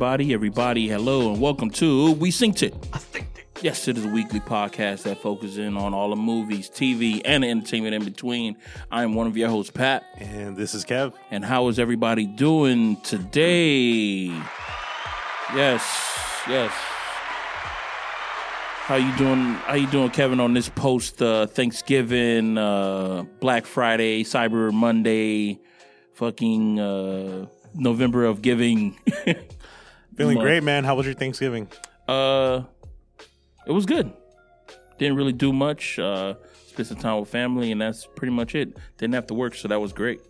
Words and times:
everybody, 0.00 0.32
everybody, 0.32 0.88
hello, 0.88 1.30
and 1.30 1.42
welcome 1.42 1.68
to 1.68 2.12
We 2.12 2.30
Synced 2.30 2.62
It. 2.62 2.74
Yes, 3.60 3.86
it 3.86 3.98
is 3.98 4.06
a 4.06 4.08
weekly 4.08 4.40
podcast 4.40 5.02
that 5.02 5.18
focuses 5.18 5.58
in 5.58 5.76
on 5.76 5.92
all 5.92 6.08
the 6.08 6.16
movies, 6.16 6.70
TV, 6.70 7.20
and 7.22 7.44
entertainment 7.44 7.94
in 7.94 8.02
between. 8.02 8.56
I 8.90 9.02
am 9.02 9.14
one 9.14 9.26
of 9.26 9.36
your 9.36 9.50
hosts, 9.50 9.70
Pat. 9.70 10.02
And 10.16 10.56
this 10.56 10.72
is 10.72 10.86
Kev. 10.86 11.12
And 11.30 11.44
how 11.44 11.68
is 11.68 11.78
everybody 11.78 12.24
doing 12.24 12.96
today? 13.02 14.28
Yes, 15.54 15.84
yes. 16.48 16.72
How 18.86 18.96
you 18.96 19.14
doing? 19.18 19.52
How 19.52 19.74
you 19.74 19.86
doing, 19.88 20.08
Kevin? 20.08 20.40
On 20.40 20.54
this 20.54 20.70
post 20.70 21.20
uh, 21.20 21.46
Thanksgiving, 21.46 22.56
uh, 22.56 23.24
Black 23.40 23.66
Friday, 23.66 24.24
Cyber 24.24 24.72
Monday, 24.72 25.60
fucking 26.14 26.80
uh, 26.80 27.46
November 27.74 28.24
of 28.24 28.40
Giving. 28.40 28.98
Feeling 30.20 30.36
month. 30.36 30.44
great, 30.46 30.62
man. 30.62 30.84
How 30.84 30.94
was 30.94 31.06
your 31.06 31.14
Thanksgiving? 31.14 31.68
Uh, 32.08 32.62
it 33.66 33.72
was 33.72 33.86
good. 33.86 34.12
Didn't 34.98 35.16
really 35.16 35.32
do 35.32 35.52
much. 35.52 35.98
Uh, 35.98 36.34
spent 36.66 36.88
some 36.88 36.98
time 36.98 37.20
with 37.20 37.28
family, 37.28 37.72
and 37.72 37.80
that's 37.80 38.06
pretty 38.16 38.32
much 38.32 38.54
it. 38.54 38.76
Didn't 38.98 39.14
have 39.14 39.26
to 39.28 39.34
work, 39.34 39.54
so 39.54 39.68
that 39.68 39.80
was 39.80 39.92
great. 39.92 40.20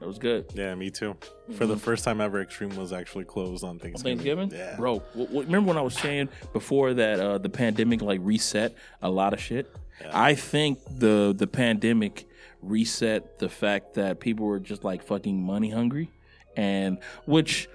That 0.00 0.06
was 0.06 0.18
good. 0.18 0.46
Yeah, 0.54 0.74
me 0.74 0.90
too. 0.90 1.16
For 1.56 1.66
the 1.66 1.76
first 1.76 2.04
time 2.04 2.20
ever, 2.20 2.40
Extreme 2.42 2.76
was 2.76 2.92
actually 2.92 3.24
closed 3.24 3.64
on 3.64 3.78
Thanksgiving. 3.78 4.18
Thanksgiving, 4.18 4.50
Yeah. 4.52 4.76
bro. 4.76 4.98
W- 5.14 5.26
w- 5.26 5.46
remember 5.46 5.68
when 5.68 5.78
I 5.78 5.82
was 5.82 5.94
saying 5.94 6.28
before 6.52 6.94
that 6.94 7.18
uh, 7.20 7.38
the 7.38 7.48
pandemic 7.48 8.02
like 8.02 8.20
reset 8.22 8.74
a 9.02 9.10
lot 9.10 9.32
of 9.32 9.40
shit? 9.40 9.70
I 10.12 10.34
think 10.34 10.78
the 10.98 11.34
the 11.36 11.46
pandemic 11.46 12.26
reset 12.60 13.38
the 13.38 13.48
fact 13.48 13.94
that 13.94 14.20
people 14.20 14.46
were 14.46 14.60
just 14.60 14.84
like 14.84 15.02
fucking 15.02 15.40
money 15.42 15.70
hungry, 15.70 16.10
and 16.56 16.98
which 17.24 17.68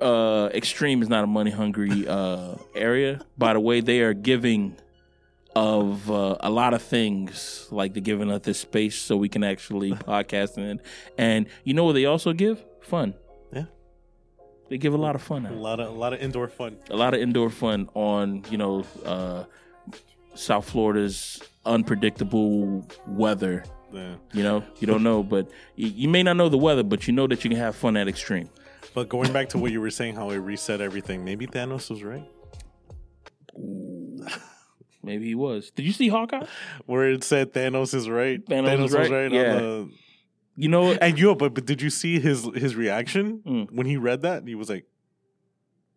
uh, 0.00 0.50
extreme 0.54 1.02
is 1.02 1.08
not 1.08 1.24
a 1.24 1.26
money 1.26 1.50
hungry 1.50 2.06
uh, 2.06 2.54
area. 2.74 3.20
By 3.36 3.52
the 3.52 3.60
way, 3.60 3.80
they 3.80 4.00
are 4.00 4.14
giving 4.14 4.76
of 5.56 6.10
uh, 6.10 6.36
a 6.40 6.50
lot 6.50 6.74
of 6.74 6.82
things, 6.82 7.66
like 7.70 7.92
they're 7.94 8.02
giving 8.02 8.30
us 8.30 8.42
this 8.42 8.60
space 8.60 8.96
so 8.96 9.16
we 9.16 9.28
can 9.28 9.42
actually 9.44 9.90
podcast 10.12 10.58
in. 10.58 10.80
And 11.18 11.46
you 11.64 11.74
know 11.74 11.84
what 11.84 11.94
they 11.94 12.04
also 12.04 12.32
give? 12.32 12.64
Fun. 12.82 13.14
Yeah. 13.52 13.64
They 14.68 14.78
give 14.78 14.94
a 14.94 14.98
lot 14.98 15.14
of 15.14 15.22
fun 15.22 15.46
A 15.46 15.52
lot 15.52 15.80
of 15.80 15.88
a 15.88 15.98
lot 15.98 16.12
of 16.12 16.20
indoor 16.20 16.48
fun. 16.48 16.76
A 16.90 16.96
lot 16.96 17.14
of 17.14 17.20
indoor 17.20 17.50
fun 17.50 17.88
on, 17.94 18.44
you 18.50 18.58
know, 18.58 18.84
uh, 19.04 19.44
South 20.34 20.68
Florida's 20.70 21.42
unpredictable 21.66 22.86
weather. 23.06 23.64
Yeah. 23.92 24.14
You 24.32 24.44
know, 24.44 24.64
you 24.78 24.86
don't 24.86 25.02
know, 25.02 25.24
but 25.24 25.50
you, 25.74 25.88
you 25.88 26.08
may 26.08 26.22
not 26.22 26.36
know 26.36 26.48
the 26.48 26.58
weather, 26.58 26.84
but 26.84 27.08
you 27.08 27.12
know 27.12 27.26
that 27.26 27.42
you 27.42 27.50
can 27.50 27.58
have 27.58 27.74
fun 27.74 27.96
at 27.96 28.06
extreme. 28.06 28.48
But 28.94 29.08
going 29.08 29.32
back 29.32 29.48
to 29.50 29.58
what 29.58 29.70
you 29.72 29.80
were 29.80 29.90
saying, 29.90 30.16
how 30.16 30.30
it 30.30 30.36
reset 30.38 30.80
everything, 30.80 31.24
maybe 31.24 31.46
Thanos 31.46 31.90
was 31.90 32.02
right. 32.02 32.28
Maybe 35.02 35.26
he 35.26 35.34
was. 35.34 35.70
Did 35.70 35.86
you 35.86 35.92
see 35.92 36.08
Hawkeye? 36.08 36.44
Where 36.86 37.08
it 37.10 37.24
said 37.24 37.52
Thanos 37.52 37.94
is 37.94 38.08
right. 38.08 38.44
Thanos 38.46 38.84
is 38.86 38.92
right? 38.92 39.32
Yeah. 39.32 39.54
on 39.54 39.58
the 39.62 39.90
You 40.56 40.68
know? 40.68 40.92
And 40.92 41.18
yo, 41.18 41.34
but 41.34 41.54
but 41.54 41.64
did 41.64 41.80
you 41.80 41.88
see 41.90 42.20
his 42.20 42.44
his 42.54 42.76
reaction 42.76 43.40
Mm. 43.46 43.70
when 43.72 43.86
he 43.86 43.96
read 43.96 44.22
that? 44.22 44.46
He 44.46 44.54
was 44.54 44.68
like 44.68 44.86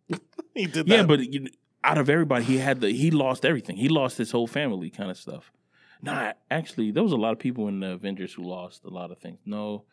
he 0.54 0.66
did 0.66 0.86
that. 0.86 0.88
Yeah, 0.88 1.02
but 1.02 1.20
you, 1.32 1.48
out 1.82 1.98
of 1.98 2.08
everybody, 2.08 2.44
he 2.44 2.58
had 2.58 2.80
the 2.80 2.90
he 2.90 3.10
lost 3.10 3.44
everything. 3.44 3.76
He 3.76 3.88
lost 3.88 4.16
his 4.16 4.30
whole 4.30 4.46
family, 4.46 4.88
kind 4.88 5.10
of 5.10 5.18
stuff. 5.18 5.52
Nah, 6.00 6.32
actually, 6.50 6.90
there 6.90 7.02
was 7.02 7.12
a 7.12 7.16
lot 7.16 7.32
of 7.32 7.38
people 7.38 7.68
in 7.68 7.80
the 7.80 7.90
Avengers 7.92 8.32
who 8.34 8.42
lost 8.44 8.84
a 8.84 8.90
lot 8.90 9.10
of 9.10 9.18
things. 9.18 9.38
No, 9.44 9.84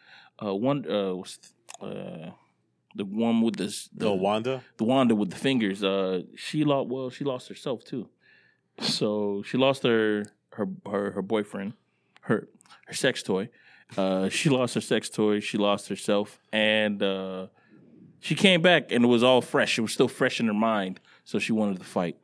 uh, 0.43 0.53
one 0.55 0.85
uh, 0.89 1.15
was 1.15 1.37
uh, 1.81 2.31
the 2.95 3.05
one 3.05 3.41
with 3.41 3.57
the 3.57 3.75
the 3.93 4.11
Wanda. 4.11 4.63
the 4.77 4.83
Wanda 4.83 5.15
with 5.15 5.29
the 5.29 5.37
fingers. 5.37 5.83
Uh, 5.83 6.23
she 6.35 6.63
lost. 6.63 6.89
Well, 6.89 7.09
she 7.09 7.23
lost 7.23 7.47
herself 7.49 7.83
too. 7.83 8.09
So 8.79 9.43
she 9.45 9.57
lost 9.57 9.83
her 9.83 10.25
her 10.53 10.67
her, 10.89 11.11
her 11.11 11.21
boyfriend, 11.21 11.73
her 12.21 12.47
her 12.85 12.93
sex 12.93 13.23
toy. 13.23 13.49
Uh, 13.97 14.29
she 14.29 14.49
lost 14.49 14.75
her 14.75 14.81
sex 14.81 15.09
toy. 15.09 15.39
She 15.39 15.57
lost 15.57 15.89
herself, 15.89 16.39
and 16.51 17.01
uh, 17.03 17.47
she 18.19 18.35
came 18.35 18.61
back, 18.61 18.91
and 18.91 19.03
it 19.03 19.07
was 19.07 19.23
all 19.23 19.41
fresh. 19.41 19.77
It 19.77 19.81
was 19.81 19.93
still 19.93 20.07
fresh 20.07 20.39
in 20.39 20.47
her 20.47 20.53
mind, 20.53 20.99
so 21.23 21.39
she 21.39 21.51
wanted 21.51 21.79
to 21.79 21.85
fight, 21.85 22.17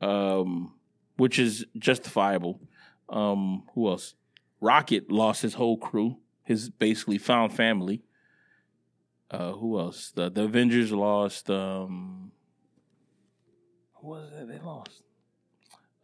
um, 0.00 0.74
which 1.16 1.38
is 1.38 1.64
justifiable. 1.78 2.60
Um, 3.08 3.64
who 3.74 3.88
else? 3.88 4.14
Rocket 4.60 5.12
lost 5.12 5.42
his 5.42 5.54
whole 5.54 5.76
crew, 5.76 6.16
his 6.42 6.70
basically 6.70 7.18
found 7.18 7.52
family. 7.52 8.02
Uh, 9.34 9.52
who 9.52 9.78
else? 9.78 10.10
The, 10.14 10.30
the 10.30 10.44
Avengers 10.44 10.92
lost. 10.92 11.50
Um, 11.50 12.30
who 13.94 14.08
was 14.08 14.30
it 14.32 14.48
they 14.48 14.58
lost? 14.58 15.02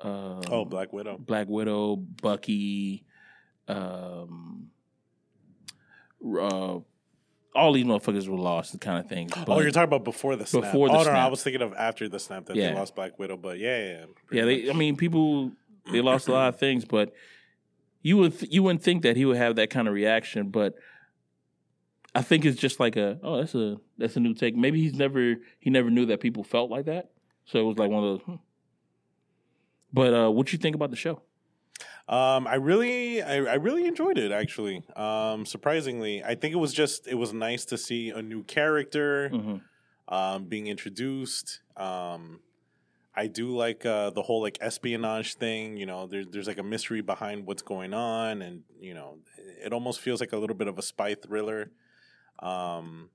Uh, 0.02 0.40
Oh, 0.50 0.64
Black 0.64 0.92
Widow. 0.92 1.18
Black 1.18 1.46
Widow, 1.48 1.96
Bucky, 1.96 3.04
um, 3.68 4.70
uh, 6.24 6.78
all 7.54 7.72
these 7.72 7.84
motherfuckers 7.84 8.28
were 8.28 8.38
lost, 8.38 8.72
the 8.72 8.78
kind 8.78 8.98
of 8.98 9.08
thing. 9.08 9.28
oh, 9.46 9.60
you're 9.60 9.70
talking 9.70 9.84
about 9.84 10.04
before 10.04 10.36
the 10.36 10.46
snap. 10.46 10.62
Before 10.62 10.88
the 10.88 10.94
oh, 10.94 10.98
no, 10.98 11.02
snap. 11.04 11.16
I 11.16 11.28
was 11.28 11.42
thinking 11.42 11.62
of 11.62 11.74
after 11.74 12.08
the 12.08 12.18
snap 12.18 12.46
that 12.46 12.56
Yeah. 12.56 12.70
they 12.70 12.74
lost 12.76 12.94
Black 12.94 13.18
Widow, 13.18 13.36
but 13.36 13.58
yeah, 13.58 13.78
yeah, 13.78 13.88
yeah. 13.92 14.04
yeah, 14.32 14.44
they, 14.44 14.70
I 14.70 14.72
mean, 14.72 14.96
people 14.96 15.52
they 15.90 16.00
lost 16.00 16.28
a 16.28 16.32
lot 16.32 16.48
of 16.48 16.58
things, 16.58 16.84
but 16.84 17.12
you 18.02 18.16
would 18.18 18.38
th- 18.38 18.52
you 18.52 18.62
wouldn't 18.62 18.82
think 18.82 19.02
that 19.02 19.16
he 19.16 19.24
would 19.24 19.36
have 19.36 19.56
that 19.56 19.68
kind 19.70 19.88
of 19.88 19.94
reaction, 19.94 20.48
but 20.50 20.74
I 22.14 22.22
think 22.22 22.44
it's 22.44 22.58
just 22.58 22.80
like 22.80 22.96
a 22.96 23.18
oh 23.22 23.38
that's 23.38 23.54
a 23.54 23.76
that's 23.98 24.16
a 24.16 24.20
new 24.20 24.34
take. 24.34 24.56
Maybe 24.56 24.80
he's 24.80 24.94
never 24.94 25.36
he 25.58 25.70
never 25.70 25.90
knew 25.90 26.06
that 26.06 26.20
people 26.20 26.44
felt 26.44 26.70
like 26.70 26.86
that, 26.86 27.10
so 27.44 27.58
it 27.60 27.64
was 27.64 27.78
like 27.78 27.90
one 27.90 28.04
of 28.04 28.10
those. 28.10 28.22
Hmm. 28.22 28.34
But 29.92 30.14
uh, 30.14 30.30
what 30.30 30.46
do 30.46 30.52
you 30.52 30.58
think 30.58 30.76
about 30.76 30.90
the 30.90 30.96
show? 30.96 31.22
Um, 32.08 32.46
I 32.48 32.56
really, 32.56 33.22
I, 33.22 33.36
I 33.36 33.54
really 33.54 33.86
enjoyed 33.86 34.18
it. 34.18 34.32
Actually, 34.32 34.84
um, 34.96 35.46
surprisingly, 35.46 36.24
I 36.24 36.34
think 36.34 36.52
it 36.52 36.58
was 36.58 36.72
just, 36.72 37.06
it 37.06 37.14
was 37.14 37.32
nice 37.32 37.64
to 37.66 37.78
see 37.78 38.10
a 38.10 38.20
new 38.20 38.42
character 38.44 39.28
hmm 39.28 39.56
um, 40.10 40.44
being 40.44 40.66
introduced. 40.66 41.60
Um, 41.76 42.40
I 43.14 43.26
do 43.26 43.56
like 43.56 43.86
uh, 43.86 44.10
the 44.10 44.22
whole 44.22 44.42
like 44.42 44.58
espionage 44.60 45.34
thing. 45.34 45.76
You 45.76 45.86
know, 45.86 46.06
there's 46.06 46.26
there's 46.28 46.46
like 46.46 46.58
a 46.58 46.62
mystery 46.62 47.00
behind 47.00 47.46
what's 47.46 47.62
going 47.62 47.94
on, 47.94 48.42
and 48.42 48.62
you 48.78 48.94
know, 48.94 49.18
it 49.64 49.72
almost 49.72 50.00
feels 50.00 50.20
like 50.20 50.32
a 50.32 50.36
little 50.36 50.56
bit 50.56 50.68
of 50.68 50.78
a 50.78 50.82
spy 50.82 51.14
thriller. 51.14 51.70
Um, 52.40 53.10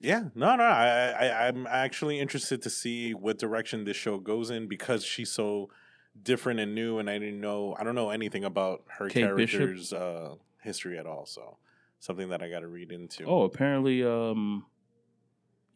yeah, 0.00 0.24
no, 0.34 0.56
no, 0.56 0.64
I, 0.64 1.08
I, 1.08 1.48
I'm 1.48 1.66
actually 1.66 2.20
interested 2.20 2.60
to 2.62 2.70
see 2.70 3.14
what 3.14 3.38
direction 3.38 3.84
this 3.84 3.96
show 3.96 4.18
goes 4.18 4.50
in 4.50 4.68
because 4.68 5.04
she's 5.04 5.30
so 5.30 5.70
different 6.22 6.60
and 6.60 6.74
new, 6.74 6.98
and 6.98 7.08
I 7.08 7.18
didn't 7.18 7.40
know, 7.40 7.74
I 7.78 7.84
don't 7.84 7.94
know 7.94 8.10
anything 8.10 8.44
about 8.44 8.84
her 8.98 9.08
Kate 9.08 9.22
character's 9.24 9.92
uh, 9.92 10.34
history 10.62 10.98
at 10.98 11.06
all. 11.06 11.24
So 11.24 11.56
something 12.00 12.28
that 12.28 12.42
I 12.42 12.50
got 12.50 12.60
to 12.60 12.68
read 12.68 12.92
into. 12.92 13.24
Oh, 13.24 13.42
apparently, 13.44 14.04
um, 14.04 14.66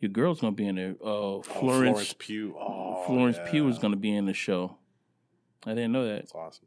your 0.01 0.11
girl's 0.11 0.41
gonna 0.41 0.53
be 0.53 0.67
in 0.67 0.77
there. 0.77 0.95
Uh, 1.03 1.07
Oh, 1.07 1.43
Florence 1.43 2.15
Pugh. 2.19 2.55
Oh, 2.59 3.05
Florence 3.07 3.39
yeah. 3.39 3.51
Pugh 3.51 3.69
is 3.69 3.79
gonna 3.79 3.97
be 3.97 4.15
in 4.15 4.27
the 4.27 4.35
show. 4.35 4.77
I 5.67 5.71
didn't 5.71 5.93
know 5.93 6.07
that. 6.07 6.17
That's 6.17 6.35
awesome. 6.35 6.67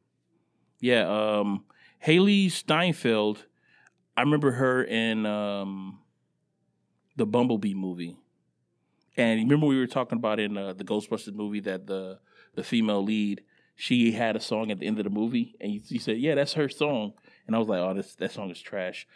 Yeah, 0.79 1.07
um, 1.07 1.65
Hailee 2.05 2.51
Steinfeld. 2.51 3.45
I 4.17 4.21
remember 4.21 4.51
her 4.51 4.83
in 4.83 5.25
um, 5.25 5.99
the 7.15 7.25
Bumblebee 7.25 7.73
movie, 7.73 8.17
and 9.17 9.39
remember 9.41 9.67
we 9.67 9.77
were 9.77 9.87
talking 9.87 10.17
about 10.17 10.39
in 10.39 10.57
uh, 10.57 10.73
the 10.73 10.83
Ghostbusters 10.83 11.33
movie 11.33 11.61
that 11.61 11.87
the 11.87 12.19
the 12.55 12.63
female 12.63 13.03
lead 13.03 13.43
she 13.75 14.11
had 14.11 14.35
a 14.35 14.39
song 14.39 14.69
at 14.69 14.79
the 14.79 14.85
end 14.85 14.99
of 14.99 15.05
the 15.05 15.09
movie, 15.09 15.55
and 15.59 15.71
you, 15.71 15.81
you 15.87 15.99
said, 15.99 16.17
"Yeah, 16.19 16.35
that's 16.35 16.53
her 16.53 16.69
song," 16.69 17.13
and 17.47 17.55
I 17.55 17.59
was 17.59 17.67
like, 17.67 17.79
"Oh, 17.79 17.93
this 17.93 18.15
that 18.15 18.31
song 18.31 18.51
is 18.51 18.61
trash." 18.61 19.07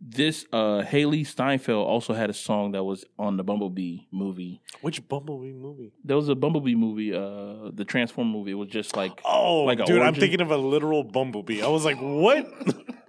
This 0.00 0.44
uh, 0.52 0.82
Hailee 0.82 1.26
Steinfeld 1.26 1.86
also 1.86 2.14
had 2.14 2.28
a 2.28 2.34
song 2.34 2.72
that 2.72 2.84
was 2.84 3.04
on 3.18 3.36
the 3.36 3.44
Bumblebee 3.44 4.00
movie. 4.10 4.60
Which 4.80 5.06
Bumblebee 5.08 5.52
movie? 5.52 5.92
There 6.04 6.16
was 6.16 6.28
a 6.28 6.34
Bumblebee 6.34 6.74
movie, 6.74 7.14
uh, 7.14 7.70
the 7.72 7.84
Transform 7.86 8.28
movie. 8.28 8.50
It 8.50 8.54
was 8.54 8.68
just 8.68 8.96
like 8.96 9.20
Oh, 9.24 9.62
Like 9.64 9.84
dude, 9.84 10.02
I'm 10.02 10.14
thinking 10.14 10.40
of 10.40 10.50
a 10.50 10.56
literal 10.56 11.04
Bumblebee. 11.04 11.62
I 11.62 11.68
was 11.68 11.84
like, 11.84 11.98
what? 11.98 12.46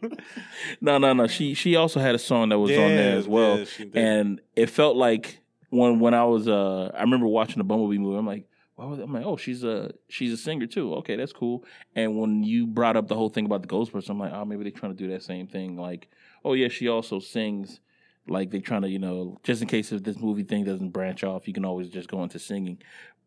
No, 0.81 0.97
no, 0.97 1.13
no. 1.13 1.27
She 1.27 1.53
she 1.53 1.75
also 1.75 1.99
had 1.99 2.15
a 2.15 2.19
song 2.19 2.49
that 2.49 2.59
was 2.59 2.71
on 2.71 2.95
there 2.95 3.17
as 3.17 3.27
well, 3.27 3.59
yeah, 3.59 3.65
and 3.93 4.41
it 4.55 4.69
felt 4.69 4.95
like 4.95 5.39
when 5.69 5.99
when 5.99 6.13
I 6.13 6.23
was 6.25 6.47
uh 6.47 6.91
I 6.95 7.01
remember 7.01 7.27
watching 7.27 7.57
the 7.57 7.63
Bumblebee 7.63 7.97
movie. 7.97 8.17
I'm 8.17 8.27
like, 8.27 8.47
why 8.75 8.85
was 8.85 8.99
I'm 8.99 9.13
like, 9.13 9.25
oh, 9.25 9.37
she's 9.37 9.63
a 9.63 9.91
she's 10.09 10.31
a 10.33 10.37
singer 10.37 10.67
too. 10.67 10.93
Okay, 10.95 11.15
that's 11.15 11.33
cool. 11.33 11.63
And 11.95 12.17
when 12.17 12.43
you 12.43 12.67
brought 12.67 12.97
up 12.97 13.07
the 13.07 13.15
whole 13.15 13.29
thing 13.29 13.45
about 13.45 13.61
the 13.61 13.67
Ghostbusters, 13.67 14.09
I'm 14.09 14.19
like, 14.19 14.33
oh, 14.33 14.45
maybe 14.45 14.63
they're 14.63 14.71
trying 14.71 14.95
to 14.95 14.97
do 14.97 15.09
that 15.11 15.23
same 15.23 15.47
thing. 15.47 15.77
Like, 15.77 16.09
oh 16.43 16.53
yeah, 16.53 16.67
she 16.67 16.87
also 16.87 17.19
sings. 17.19 17.79
Like 18.27 18.49
they're 18.49 18.59
trying 18.59 18.81
to, 18.81 18.89
you 18.89 18.97
know, 18.99 19.37
just 19.43 19.61
in 19.61 19.67
case 19.67 19.91
if 19.91 20.03
this 20.03 20.17
movie 20.17 20.43
thing 20.43 20.63
doesn't 20.63 20.89
branch 20.89 21.23
off, 21.23 21.47
you 21.47 21.53
can 21.53 21.63
always 21.63 21.89
just 21.89 22.09
go 22.09 22.23
into 22.23 22.39
singing. 22.39 22.81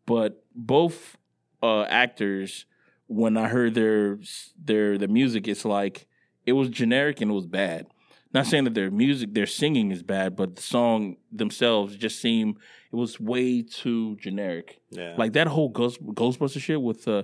But 0.05 0.43
both 0.53 1.17
uh 1.63 1.83
actors, 1.83 2.65
when 3.07 3.37
I 3.37 3.47
heard 3.47 3.73
their 3.75 4.19
their 4.61 4.97
the 4.97 5.07
music, 5.07 5.47
it's 5.47 5.65
like 5.65 6.05
it 6.45 6.53
was 6.53 6.69
generic 6.69 7.21
and 7.21 7.31
it 7.31 7.33
was 7.33 7.47
bad. 7.47 7.87
not 8.33 8.45
saying 8.45 8.63
that 8.65 8.73
their 8.75 8.91
music, 8.91 9.33
their 9.33 9.47
singing 9.47 9.91
is 9.91 10.03
bad, 10.03 10.35
but 10.35 10.55
the 10.55 10.61
song 10.61 11.17
themselves 11.31 11.95
just 11.95 12.19
seem 12.21 12.57
it 12.91 12.95
was 12.95 13.19
way 13.19 13.61
too 13.61 14.15
generic. 14.17 14.81
Yeah. 14.91 15.15
Like 15.17 15.33
that 15.33 15.47
whole 15.47 15.69
Ghost, 15.69 16.03
Ghostbuster 16.03 16.59
shit 16.59 16.81
with 16.81 17.07
uh, 17.07 17.23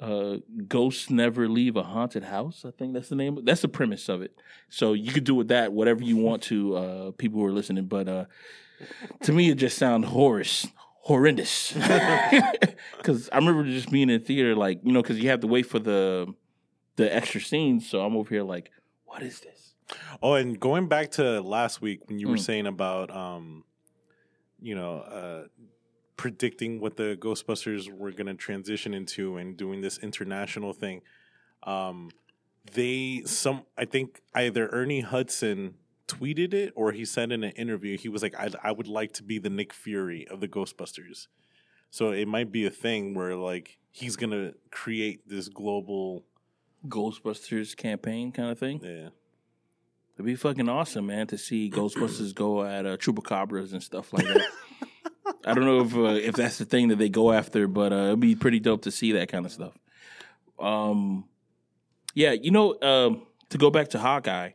uh, 0.00 0.36
ghosts 0.66 1.10
never 1.10 1.48
leave 1.48 1.76
a 1.76 1.82
haunted 1.82 2.24
house. 2.24 2.64
I 2.66 2.70
think 2.70 2.94
that's 2.94 3.08
the 3.08 3.16
name. 3.16 3.40
That's 3.44 3.62
the 3.62 3.68
premise 3.68 4.08
of 4.08 4.22
it. 4.22 4.32
So 4.68 4.92
you 4.92 5.12
could 5.12 5.24
do 5.24 5.34
with 5.34 5.48
that 5.48 5.72
whatever 5.72 6.02
you 6.02 6.16
want 6.16 6.42
to. 6.44 6.76
Uh, 6.76 7.10
people 7.12 7.40
who 7.40 7.46
are 7.46 7.52
listening, 7.52 7.86
but 7.86 8.08
uh, 8.08 8.24
to 9.22 9.32
me, 9.32 9.50
it 9.50 9.56
just 9.56 9.76
sounds 9.76 10.06
horrors, 10.06 10.66
horrendous. 11.02 11.74
Because 12.98 13.28
I 13.32 13.36
remember 13.36 13.64
just 13.64 13.90
being 13.90 14.10
in 14.10 14.20
theater, 14.20 14.54
like 14.54 14.80
you 14.84 14.92
know, 14.92 15.02
because 15.02 15.18
you 15.18 15.30
have 15.30 15.40
to 15.40 15.46
wait 15.46 15.66
for 15.66 15.78
the 15.78 16.26
the 16.98 17.14
extra 17.14 17.40
scenes. 17.40 17.88
So 17.88 18.02
I'm 18.02 18.16
over 18.16 18.28
here 18.28 18.42
like, 18.42 18.70
what 19.06 19.22
is 19.22 19.40
this? 19.40 19.74
Oh, 20.22 20.34
and 20.34 20.60
going 20.60 20.86
back 20.88 21.12
to 21.12 21.40
last 21.40 21.80
week 21.80 22.06
when 22.08 22.18
you 22.18 22.28
were 22.28 22.36
Mm. 22.36 22.40
saying 22.44 22.66
about, 22.66 23.10
um, 23.10 23.64
you 24.60 24.74
know, 24.74 24.98
uh, 25.00 25.44
predicting 26.16 26.80
what 26.80 26.96
the 26.96 27.16
Ghostbusters 27.18 27.88
were 27.90 28.10
going 28.10 28.26
to 28.26 28.34
transition 28.34 28.92
into 28.92 29.36
and 29.38 29.56
doing 29.56 29.80
this 29.80 29.98
international 29.98 30.72
thing, 30.72 31.00
um, 31.62 32.10
they 32.74 33.22
some 33.24 33.62
I 33.78 33.86
think 33.86 34.20
either 34.34 34.68
Ernie 34.68 35.00
Hudson 35.00 35.74
tweeted 36.06 36.52
it 36.52 36.72
or 36.74 36.92
he 36.92 37.04
said 37.04 37.32
in 37.32 37.44
an 37.44 37.52
interview 37.52 37.96
he 37.96 38.08
was 38.08 38.22
like, 38.22 38.34
I, 38.34 38.50
I 38.62 38.72
would 38.72 38.88
like 38.88 39.12
to 39.14 39.22
be 39.22 39.38
the 39.38 39.50
Nick 39.50 39.72
Fury 39.72 40.26
of 40.28 40.40
the 40.40 40.48
Ghostbusters. 40.48 41.28
So 41.90 42.10
it 42.10 42.28
might 42.28 42.50
be 42.52 42.66
a 42.66 42.70
thing 42.70 43.14
where 43.14 43.36
like 43.36 43.78
he's 43.90 44.16
gonna 44.16 44.52
create 44.70 45.26
this 45.26 45.48
global, 45.48 46.24
Ghostbusters 46.88 47.76
campaign 47.76 48.32
kind 48.32 48.50
of 48.50 48.58
thing. 48.58 48.80
yeah. 48.82 49.08
It'd 50.14 50.26
be 50.26 50.34
fucking 50.34 50.68
awesome, 50.68 51.06
man, 51.06 51.28
to 51.28 51.38
see 51.38 51.70
Ghostbusters 51.70 52.34
go 52.34 52.64
at 52.64 52.84
uh, 52.84 52.96
chupacabras 52.96 53.72
and 53.72 53.80
stuff 53.80 54.12
like 54.12 54.26
that. 54.26 54.48
I 55.44 55.54
don't 55.54 55.64
know 55.64 55.80
if 55.80 55.96
uh, 55.96 56.26
if 56.26 56.34
that's 56.34 56.58
the 56.58 56.64
thing 56.64 56.88
that 56.88 56.98
they 56.98 57.08
go 57.08 57.30
after, 57.30 57.68
but 57.68 57.92
uh, 57.92 58.06
it'd 58.06 58.20
be 58.20 58.34
pretty 58.34 58.58
dope 58.58 58.82
to 58.82 58.90
see 58.90 59.12
that 59.12 59.28
kind 59.28 59.46
of 59.46 59.52
stuff. 59.52 59.78
Um, 60.58 61.24
yeah, 62.14 62.32
you 62.32 62.50
know, 62.50 62.76
um, 62.82 63.26
to 63.50 63.58
go 63.58 63.70
back 63.70 63.90
to 63.90 63.98
Hawkeye, 63.98 64.50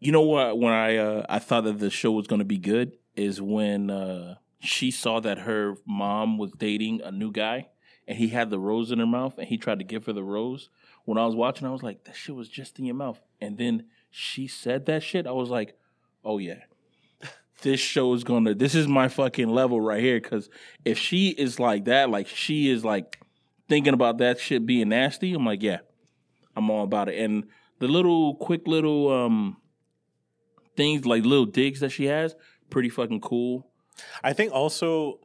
you 0.00 0.12
know 0.12 0.22
what? 0.22 0.58
When 0.58 0.72
I 0.72 0.96
uh, 0.96 1.26
I 1.28 1.38
thought 1.38 1.64
that 1.64 1.78
the 1.78 1.90
show 1.90 2.12
was 2.12 2.26
going 2.26 2.40
to 2.40 2.44
be 2.44 2.58
good 2.58 2.92
is 3.16 3.40
when 3.40 3.90
uh, 3.90 4.36
she 4.60 4.90
saw 4.90 5.18
that 5.20 5.38
her 5.38 5.76
mom 5.86 6.38
was 6.38 6.52
dating 6.52 7.00
a 7.02 7.10
new 7.10 7.32
guy, 7.32 7.68
and 8.06 8.18
he 8.18 8.28
had 8.28 8.50
the 8.50 8.58
rose 8.58 8.92
in 8.92 8.98
her 8.98 9.06
mouth, 9.06 9.38
and 9.38 9.48
he 9.48 9.56
tried 9.56 9.78
to 9.78 9.84
give 9.84 10.06
her 10.06 10.12
the 10.12 10.22
rose. 10.22 10.68
When 11.08 11.16
I 11.16 11.24
was 11.24 11.34
watching, 11.34 11.66
I 11.66 11.70
was 11.70 11.82
like, 11.82 12.04
that 12.04 12.14
shit 12.14 12.34
was 12.34 12.50
just 12.50 12.78
in 12.78 12.84
your 12.84 12.94
mouth, 12.94 13.18
and 13.40 13.56
then 13.56 13.86
she 14.10 14.46
said 14.46 14.84
that 14.84 15.02
shit. 15.02 15.26
I 15.26 15.30
was 15.30 15.48
like, 15.48 15.74
oh 16.22 16.36
yeah. 16.36 16.64
This 17.62 17.80
show 17.80 18.12
is 18.12 18.24
gonna. 18.24 18.52
This 18.52 18.74
is 18.74 18.86
my 18.86 19.08
fucking 19.08 19.48
level 19.48 19.80
right 19.80 20.02
here. 20.02 20.20
Because 20.20 20.50
if 20.84 20.98
she 20.98 21.30
is 21.30 21.58
like 21.58 21.86
that, 21.86 22.10
like 22.10 22.26
she 22.28 22.68
is 22.68 22.84
like 22.84 23.18
thinking 23.70 23.94
about 23.94 24.18
that 24.18 24.38
shit 24.38 24.66
being 24.66 24.90
nasty, 24.90 25.32
I'm 25.32 25.46
like, 25.46 25.62
yeah, 25.62 25.78
I'm 26.54 26.68
all 26.68 26.84
about 26.84 27.08
it. 27.08 27.18
And 27.18 27.46
the 27.78 27.88
little 27.88 28.34
quick 28.34 28.68
little 28.68 29.10
um 29.10 29.56
things 30.76 31.06
like 31.06 31.24
little 31.24 31.46
digs 31.46 31.80
that 31.80 31.88
she 31.88 32.04
has, 32.04 32.36
pretty 32.68 32.90
fucking 32.90 33.22
cool. 33.22 33.66
I 34.22 34.34
think 34.34 34.52
also 34.52 35.20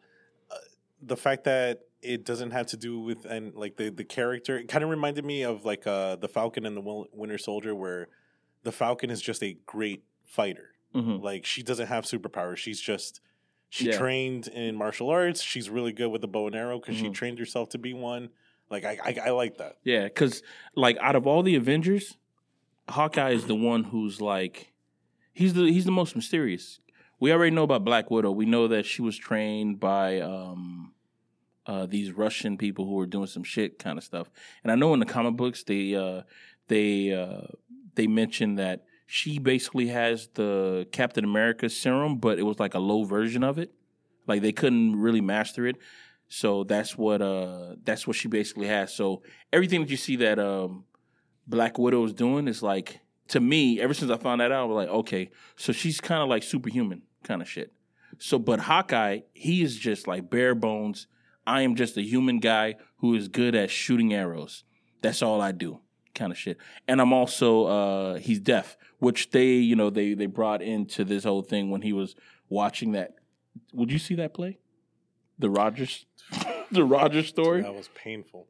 uh, 0.50 0.56
the 1.02 1.18
fact 1.18 1.44
that 1.44 1.82
it 2.04 2.26
doesn't 2.26 2.52
have 2.52 2.68
to 2.68 2.78
do 2.78 3.00
with 3.00 3.26
and 3.26 3.54
like 3.56 3.78
the 3.78 3.90
the 3.90 4.04
character 4.04 4.58
it 4.58 4.68
kind 4.68 4.84
of 4.84 4.90
reminded 4.90 5.24
me 5.26 5.44
of 5.44 5.66
like 5.66 5.86
uh 5.88 6.16
the 6.18 6.28
Falcon 6.28 6.66
and 6.66 6.76
the 6.78 7.06
Winter 7.14 7.38
Soldier 7.38 7.74
where 7.74 8.08
the 8.64 8.72
Falcon 8.72 9.10
is 9.10 9.22
just 9.22 9.42
a 9.44 9.58
great 9.66 10.04
fighter. 10.26 10.70
hmm 10.94 11.18
Like 11.18 11.46
she 11.46 11.64
doesn't 11.64 11.88
have 11.88 12.06
superpowers. 12.06 12.58
She's 12.58 12.80
just 12.80 13.22
she 13.70 13.86
Yeah. 13.88 13.98
trained 13.98 14.48
in 14.48 14.76
martial 14.76 15.10
arts. 15.10 15.42
She's 15.42 15.70
really 15.70 15.92
good 15.94 16.10
with 16.10 16.22
the 16.22 16.28
bow 16.28 16.48
and 16.48 16.56
arrow 16.56 16.80
because 16.80 16.96
she 16.96 17.06
Mhm. 17.10 17.14
trained 17.14 17.40
herself 17.40 17.70
to 17.70 17.78
be 17.78 17.94
one. 17.94 18.30
Like 18.70 18.86
I 18.86 18.98
I, 19.04 19.28
I 19.28 19.30
like 19.32 19.58
that. 19.58 19.78
Yeah, 19.84 20.04
because 20.06 20.42
like 20.76 20.98
out 21.02 21.16
of 21.16 21.28
all 21.28 21.44
the 21.44 21.56
Avengers, 21.56 22.18
Hawkeye 22.90 23.32
is 23.32 23.46
the 23.46 23.56
one 23.56 23.84
who's 23.86 24.22
like 24.22 24.74
he's 25.34 25.54
the 25.54 25.64
he's 25.72 25.86
the 25.86 25.92
most 25.92 26.16
mysterious. 26.16 26.80
We 27.20 27.32
already 27.32 27.52
know 27.56 27.64
about 27.64 27.86
Black 27.86 28.12
Widow. 28.12 28.32
We 28.32 28.46
know 28.46 28.68
that 28.68 28.86
she 28.86 29.02
was 29.02 29.18
trained 29.18 29.80
by 29.80 30.20
um 30.20 30.93
uh 31.65 31.86
these 31.86 32.12
Russian 32.12 32.57
people 32.57 32.86
who 32.86 32.94
were 32.94 33.06
doing 33.06 33.27
some 33.27 33.44
shit 33.44 33.80
kind 33.80 33.98
of 33.98 34.04
stuff. 34.04 34.30
And 34.63 34.71
I 34.71 34.75
know 34.75 34.94
in 34.94 35.00
the 35.00 35.06
comic 35.06 35.36
books 35.36 35.63
they 35.63 35.95
uh 35.95 36.21
they 36.68 37.13
uh 37.13 37.48
they 37.95 38.07
mentioned 38.07 38.60
that 38.60 38.86
she 39.06 39.38
basically 39.38 39.88
has 39.88 40.30
the 40.33 40.88
Captain 40.92 41.24
America 41.24 41.69
serum, 41.69 42.18
but 42.18 42.39
it 42.39 42.44
was 42.44 42.60
like 42.60 42.74
a 42.74 42.80
low 42.80 43.04
version 43.04 43.44
of 43.44 43.60
it. 43.60 43.71
Like 44.27 44.42
they 44.42 44.51
couldn't 44.51 44.95
really 44.95 45.21
master 45.21 45.68
it. 45.68 45.77
So 46.27 46.63
that's 46.63 46.98
what 46.98 47.21
uh 47.21 47.75
that's 47.83 48.07
what 48.07 48.15
she 48.15 48.27
basically 48.27 48.68
has. 48.68 48.94
So 48.94 49.21
everything 49.51 49.81
that 49.81 49.89
you 49.89 49.98
see 49.98 50.15
that 50.18 50.39
um 50.39 50.86
Black 51.45 51.77
Widow 51.77 52.04
is 52.06 52.13
doing 52.13 52.48
is 52.48 52.63
like 52.63 53.01
to 53.30 53.39
me, 53.39 53.80
ever 53.80 53.94
since 53.94 54.12
I 54.12 54.18
found 54.18 54.42
that 54.42 54.51
out, 54.51 54.63
I 54.63 54.65
was 54.65 54.75
like, 54.75 54.89
okay, 54.89 55.30
so 55.56 55.71
she's 55.71 56.01
kind 56.01 56.21
of 56.21 56.30
like 56.30 56.44
superhuman 56.44 57.04
kind 57.24 57.42
of 57.42 57.48
shit. 57.48 57.74
So 58.18 58.39
but 58.39 58.62
Hawkeye, 58.62 59.21
he 59.33 59.62
is 59.62 59.77
just 59.77 60.07
like 60.07 60.30
bare 60.30 60.56
bones. 60.56 61.07
I 61.45 61.62
am 61.62 61.75
just 61.75 61.98
a 61.98 62.01
human 62.01 62.40
guy 62.40 62.75
who 62.98 63.16
is 63.16 63.28
good 63.28 63.56
at 63.56 63.69
shooting 63.69 64.13
arrows. 64.13 64.63
That's 65.01 65.22
all 65.22 65.42
I 65.42 65.51
do, 65.51 65.80
kind 66.16 66.31
of 66.31 66.38
shit. 66.38 66.57
And 66.88 67.01
I'm 67.01 67.13
also 67.13 67.66
uh 67.66 68.18
he's 68.18 68.40
deaf, 68.40 68.78
which 69.00 69.31
they, 69.31 69.54
you 69.54 69.75
know, 69.75 69.90
they 69.90 70.13
they 70.13 70.25
brought 70.28 70.62
into 70.62 71.04
this 71.04 71.24
whole 71.24 71.42
thing 71.42 71.69
when 71.69 71.81
he 71.81 71.94
was 71.94 72.16
watching 72.50 72.94
that. 72.94 73.16
Would 73.74 73.92
you 73.92 74.00
see 74.00 74.16
that 74.16 74.34
play? 74.34 74.60
The 75.40 75.50
Rogers 75.50 76.06
the 76.72 76.84
Rogers 76.84 77.28
story? 77.28 77.62
That 77.62 77.74
was 77.75 77.89
painful. 77.94 78.48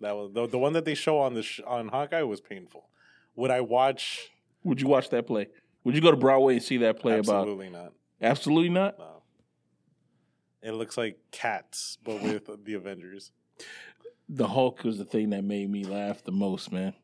That 0.00 0.14
was 0.14 0.32
the, 0.32 0.46
the 0.46 0.58
one 0.58 0.74
that 0.74 0.84
they 0.84 0.94
show 0.94 1.18
on 1.18 1.34
the 1.34 1.42
sh- 1.42 1.60
on 1.66 1.88
Hawkeye 1.88 2.22
was 2.22 2.40
painful. 2.40 2.84
Would 3.36 3.50
I 3.50 3.62
watch? 3.62 4.28
Would 4.62 4.80
you 4.80 4.88
watch 4.88 5.08
that 5.10 5.26
play? 5.26 5.48
Would 5.84 5.94
you 5.94 6.00
go 6.02 6.10
to 6.10 6.16
Broadway 6.16 6.54
and 6.54 6.62
see 6.62 6.78
that 6.78 6.98
play 6.98 7.18
about? 7.18 7.42
Absolutely 7.42 7.70
not. 7.70 7.92
Absolutely 8.20 8.68
not. 8.70 8.98
No. 8.98 9.15
It 10.66 10.74
looks 10.74 10.98
like 10.98 11.18
cats, 11.30 11.96
but 12.02 12.20
with 12.20 12.50
the 12.64 12.74
Avengers. 12.74 13.30
The 14.28 14.48
Hulk 14.48 14.82
was 14.82 14.98
the 14.98 15.04
thing 15.04 15.30
that 15.30 15.44
made 15.44 15.70
me 15.70 15.84
laugh 15.84 16.24
the 16.24 16.32
most, 16.32 16.72
man. 16.72 16.94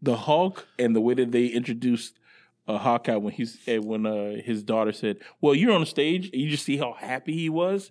The 0.00 0.16
Hulk 0.16 0.66
and 0.78 0.96
the 0.96 1.00
way 1.02 1.12
that 1.14 1.30
they 1.30 1.46
introduced 1.46 2.18
uh, 2.66 2.78
Hawkeye 2.78 3.16
when 3.16 3.34
he's 3.34 3.58
eh, 3.66 3.76
when 3.76 4.06
uh, 4.06 4.36
his 4.42 4.62
daughter 4.62 4.92
said, 4.92 5.18
"Well, 5.42 5.54
you're 5.54 5.74
on 5.74 5.80
the 5.80 5.86
stage," 5.86 6.30
and 6.32 6.40
you 6.40 6.48
just 6.48 6.64
see 6.64 6.78
how 6.78 6.94
happy 6.94 7.34
he 7.34 7.50
was, 7.50 7.90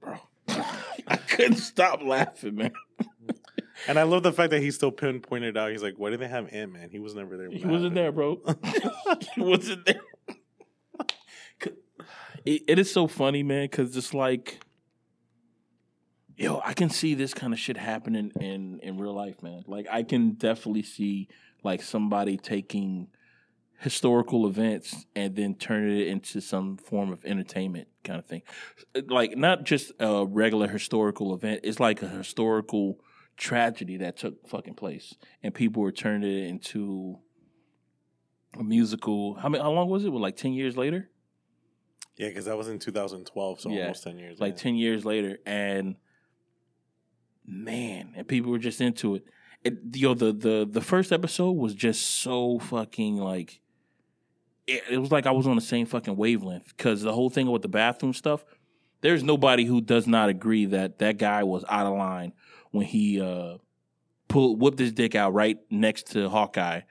bro. 0.00 0.18
I 0.48 1.16
couldn't 1.28 1.58
stop 1.58 2.02
laughing, 2.02 2.56
man. 2.56 2.72
And 3.88 3.98
I 3.98 4.02
love 4.02 4.22
the 4.22 4.32
fact 4.32 4.50
that 4.50 4.60
he 4.60 4.70
still 4.72 4.90
pinpointed 4.90 5.56
out. 5.56 5.70
He's 5.70 5.82
like, 5.82 5.94
"Why 5.96 6.10
do 6.10 6.18
they 6.18 6.28
have 6.28 6.52
Ant 6.52 6.70
Man? 6.70 6.90
He 6.90 6.98
was 6.98 7.14
never 7.14 7.38
there." 7.38 7.48
He 7.48 7.64
wasn't 7.64 7.96
happened." 7.96 7.96
there, 7.96 8.12
bro. 8.12 8.40
he 9.34 9.40
wasn't 9.40 9.86
there. 9.86 10.02
It, 12.44 12.62
it 12.68 12.78
is 12.78 12.92
so 12.92 13.06
funny, 13.06 13.42
man, 13.42 13.64
because 13.64 13.96
it's 13.96 14.14
like, 14.14 14.60
yo, 16.36 16.60
I 16.64 16.72
can 16.72 16.90
see 16.90 17.14
this 17.14 17.34
kind 17.34 17.52
of 17.52 17.58
shit 17.58 17.76
happening 17.76 18.32
in 18.40 18.80
in 18.82 18.98
real 18.98 19.14
life, 19.14 19.42
man. 19.42 19.64
Like, 19.66 19.86
I 19.90 20.02
can 20.02 20.32
definitely 20.32 20.82
see 20.82 21.28
like 21.62 21.82
somebody 21.82 22.36
taking 22.36 23.08
historical 23.78 24.46
events 24.46 25.06
and 25.16 25.34
then 25.36 25.54
turning 25.54 25.98
it 26.00 26.08
into 26.08 26.40
some 26.40 26.76
form 26.76 27.12
of 27.12 27.24
entertainment 27.24 27.88
kind 28.04 28.18
of 28.18 28.26
thing. 28.26 28.42
Like, 29.08 29.36
not 29.36 29.64
just 29.64 29.92
a 29.98 30.26
regular 30.26 30.68
historical 30.68 31.34
event. 31.34 31.60
It's 31.64 31.80
like 31.80 32.02
a 32.02 32.08
historical 32.08 33.00
tragedy 33.36 33.96
that 33.98 34.18
took 34.18 34.46
fucking 34.48 34.74
place, 34.74 35.14
and 35.42 35.54
people 35.54 35.82
were 35.82 35.92
turning 35.92 36.30
it 36.30 36.48
into 36.48 37.18
a 38.58 38.62
musical. 38.64 39.34
How 39.34 39.48
many? 39.48 39.62
How 39.62 39.72
long 39.72 39.88
was 39.88 40.04
it? 40.04 40.10
Well, 40.10 40.22
like 40.22 40.36
ten 40.36 40.52
years 40.52 40.76
later. 40.76 41.10
Yeah, 42.20 42.28
because 42.28 42.44
that 42.44 42.56
was 42.56 42.68
in 42.68 42.78
2012, 42.78 43.60
so 43.60 43.70
Yeah. 43.70 43.82
almost 43.82 44.02
10 44.04 44.18
years. 44.18 44.40
like 44.40 44.52
yeah. 44.52 44.62
10 44.62 44.74
years 44.76 45.04
later 45.04 45.38
and 45.46 45.96
man 47.46 48.12
and 48.16 48.28
people 48.28 48.50
were 48.50 48.58
just 48.58 48.80
into 48.80 49.16
it 49.16 49.24
it 49.64 49.74
yo 49.94 50.14
the 50.14 50.32
the 50.32 50.68
the 50.70 50.80
first 50.80 51.10
episode 51.12 51.52
was 51.52 51.74
just 51.74 52.06
so 52.06 52.58
fucking 52.60 53.16
like 53.16 53.60
it, 54.66 54.82
it 54.90 54.98
was 54.98 55.10
like 55.10 55.26
i 55.26 55.30
was 55.32 55.46
on 55.46 55.56
the 55.56 55.62
same 55.62 55.84
fucking 55.86 56.16
wavelength 56.16 56.68
because 56.76 57.02
the 57.02 57.12
whole 57.12 57.30
thing 57.30 57.50
with 57.50 57.62
the 57.62 57.68
bathroom 57.68 58.12
stuff 58.12 58.44
there's 59.00 59.24
nobody 59.24 59.64
who 59.64 59.80
does 59.80 60.06
not 60.06 60.28
agree 60.28 60.66
that 60.66 60.98
that 60.98 61.18
guy 61.18 61.42
was 61.42 61.64
out 61.68 61.86
of 61.86 61.96
line 61.96 62.32
when 62.70 62.86
he 62.86 63.20
uh 63.20 63.56
pulled 64.28 64.60
whipped 64.60 64.78
his 64.78 64.92
dick 64.92 65.14
out 65.16 65.32
right 65.34 65.58
next 65.70 66.12
to 66.12 66.28
hawkeye 66.28 66.82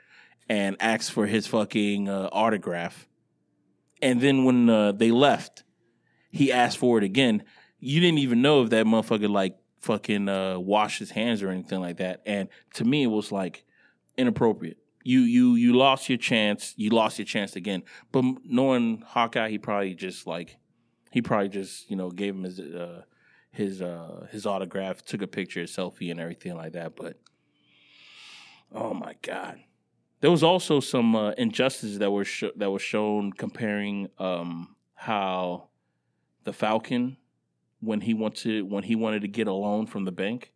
and 0.50 0.76
asked 0.82 1.12
for 1.12 1.26
his 1.28 1.48
fucking 1.48 2.10
uh, 2.10 2.28
autograph 2.34 3.08
and 4.02 4.22
then 4.22 4.44
when 4.44 4.70
uh, 4.70 4.92
they 4.92 5.12
left 5.12 5.64
he 6.32 6.52
asked 6.52 6.78
for 6.78 6.98
it 6.98 7.04
again. 7.04 7.44
You 7.80 8.00
didn't 8.00 8.20
even 8.20 8.42
know 8.42 8.64
if 8.64 8.70
that 8.70 8.86
motherfucker 8.86 9.30
like 9.30 9.58
fucking 9.80 10.30
uh, 10.30 10.60
washed 10.60 11.00
his 11.00 11.12
hands 11.12 11.42
or 11.42 11.50
anything 11.50 11.80
like 11.80 11.98
that. 11.98 12.22
And 12.26 12.50
to 12.76 12.86
me, 12.86 13.04
it 13.04 13.08
was 13.08 13.32
like 13.32 13.66
inappropriate. 14.18 14.78
you 15.04 15.22
you 15.22 15.56
you 15.56 15.74
lost 15.74 16.10
your 16.10 16.18
chance. 16.18 16.74
You 16.78 16.90
lost 16.92 17.18
your 17.18 17.26
chance 17.26 17.56
again. 17.56 17.84
But 18.12 18.26
knowing 18.44 19.04
Hawkeye, 19.06 19.50
he 19.50 19.58
probably 19.58 19.96
just 19.96 20.28
like 20.28 20.58
he 21.12 21.22
probably 21.22 21.50
just 21.50 21.90
you 21.90 21.96
know 21.96 22.12
gave 22.12 22.36
him 22.36 22.44
his 22.44 22.60
uh, 22.60 23.04
his 23.52 23.82
uh, 23.82 24.28
his 24.32 24.46
autograph, 24.46 25.04
took 25.04 25.22
a 25.22 25.28
picture, 25.28 25.62
a 25.62 25.66
selfie, 25.66 26.12
and 26.12 26.20
everything 26.20 26.56
like 26.56 26.74
that. 26.74 26.96
But 26.96 27.18
oh 28.74 28.94
my 28.94 29.16
god, 29.22 29.60
there 30.22 30.32
was 30.32 30.44
also 30.44 30.80
some 30.80 31.16
uh, 31.16 31.32
injustices 31.32 32.00
that 32.00 32.12
were 32.12 32.26
sh- 32.26 32.56
that 32.56 32.72
was 32.72 32.82
shown 32.82 33.32
comparing 33.32 34.10
um, 34.18 34.76
how 34.94 35.70
the 36.44 36.54
Falcon 36.54 37.18
when 37.82 38.02
he 38.02 38.14
wanted 38.14 38.70
when 38.70 38.84
he 38.84 38.96
wanted 38.96 39.22
to 39.22 39.28
get 39.28 39.48
a 39.48 39.54
loan 39.54 39.86
from 39.86 40.06
the 40.06 40.12
bank 40.12 40.52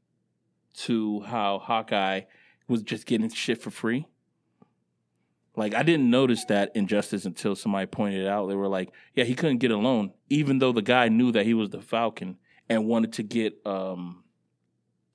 to 0.75 1.21
how 1.21 1.59
Hawkeye 1.59 2.21
was 2.67 2.81
just 2.81 3.05
getting 3.05 3.29
shit 3.29 3.61
for 3.61 3.71
free. 3.71 4.07
Like 5.55 5.75
I 5.75 5.83
didn't 5.83 6.09
notice 6.09 6.45
that 6.45 6.71
injustice 6.75 7.25
until 7.25 7.55
somebody 7.55 7.85
pointed 7.85 8.21
it 8.21 8.27
out. 8.27 8.47
They 8.47 8.55
were 8.55 8.67
like, 8.67 8.91
"Yeah, 9.13 9.23
he 9.23 9.35
couldn't 9.35 9.59
get 9.59 9.71
a 9.71 9.77
loan, 9.77 10.11
even 10.29 10.59
though 10.59 10.71
the 10.71 10.81
guy 10.81 11.09
knew 11.09 11.31
that 11.31 11.45
he 11.45 11.53
was 11.53 11.69
the 11.69 11.81
Falcon 11.81 12.37
and 12.67 12.87
wanted 12.87 13.13
to 13.13 13.23
get 13.23 13.55
um 13.65 14.22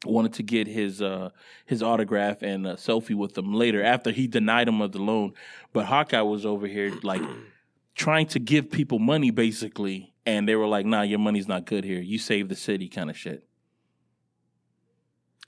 wanted 0.05 0.33
to 0.35 0.43
get 0.43 0.67
his 0.67 1.03
uh 1.03 1.31
his 1.67 1.83
autograph 1.83 2.43
and 2.43 2.67
a 2.67 2.75
selfie 2.75 3.15
with 3.15 3.37
him 3.37 3.53
later 3.53 3.83
after 3.83 4.11
he 4.11 4.27
denied 4.27 4.69
him 4.69 4.81
of 4.81 4.93
the 4.93 5.03
loan. 5.03 5.33
But 5.73 5.87
Hawkeye 5.87 6.21
was 6.21 6.47
over 6.47 6.67
here 6.67 6.93
like 7.03 7.23
trying 7.95 8.27
to 8.29 8.39
give 8.39 8.71
people 8.71 8.99
money 8.99 9.31
basically, 9.31 10.15
and 10.25 10.49
they 10.49 10.55
were 10.57 10.69
like, 10.69 10.87
"Nah, 10.87 11.03
your 11.03 11.19
money's 11.19 11.49
not 11.49 11.67
good 11.67 11.85
here. 11.85 12.01
You 12.01 12.19
save 12.19 12.49
the 12.49 12.57
city," 12.57 12.89
kind 12.89 13.11
of 13.11 13.17
shit. 13.17 13.45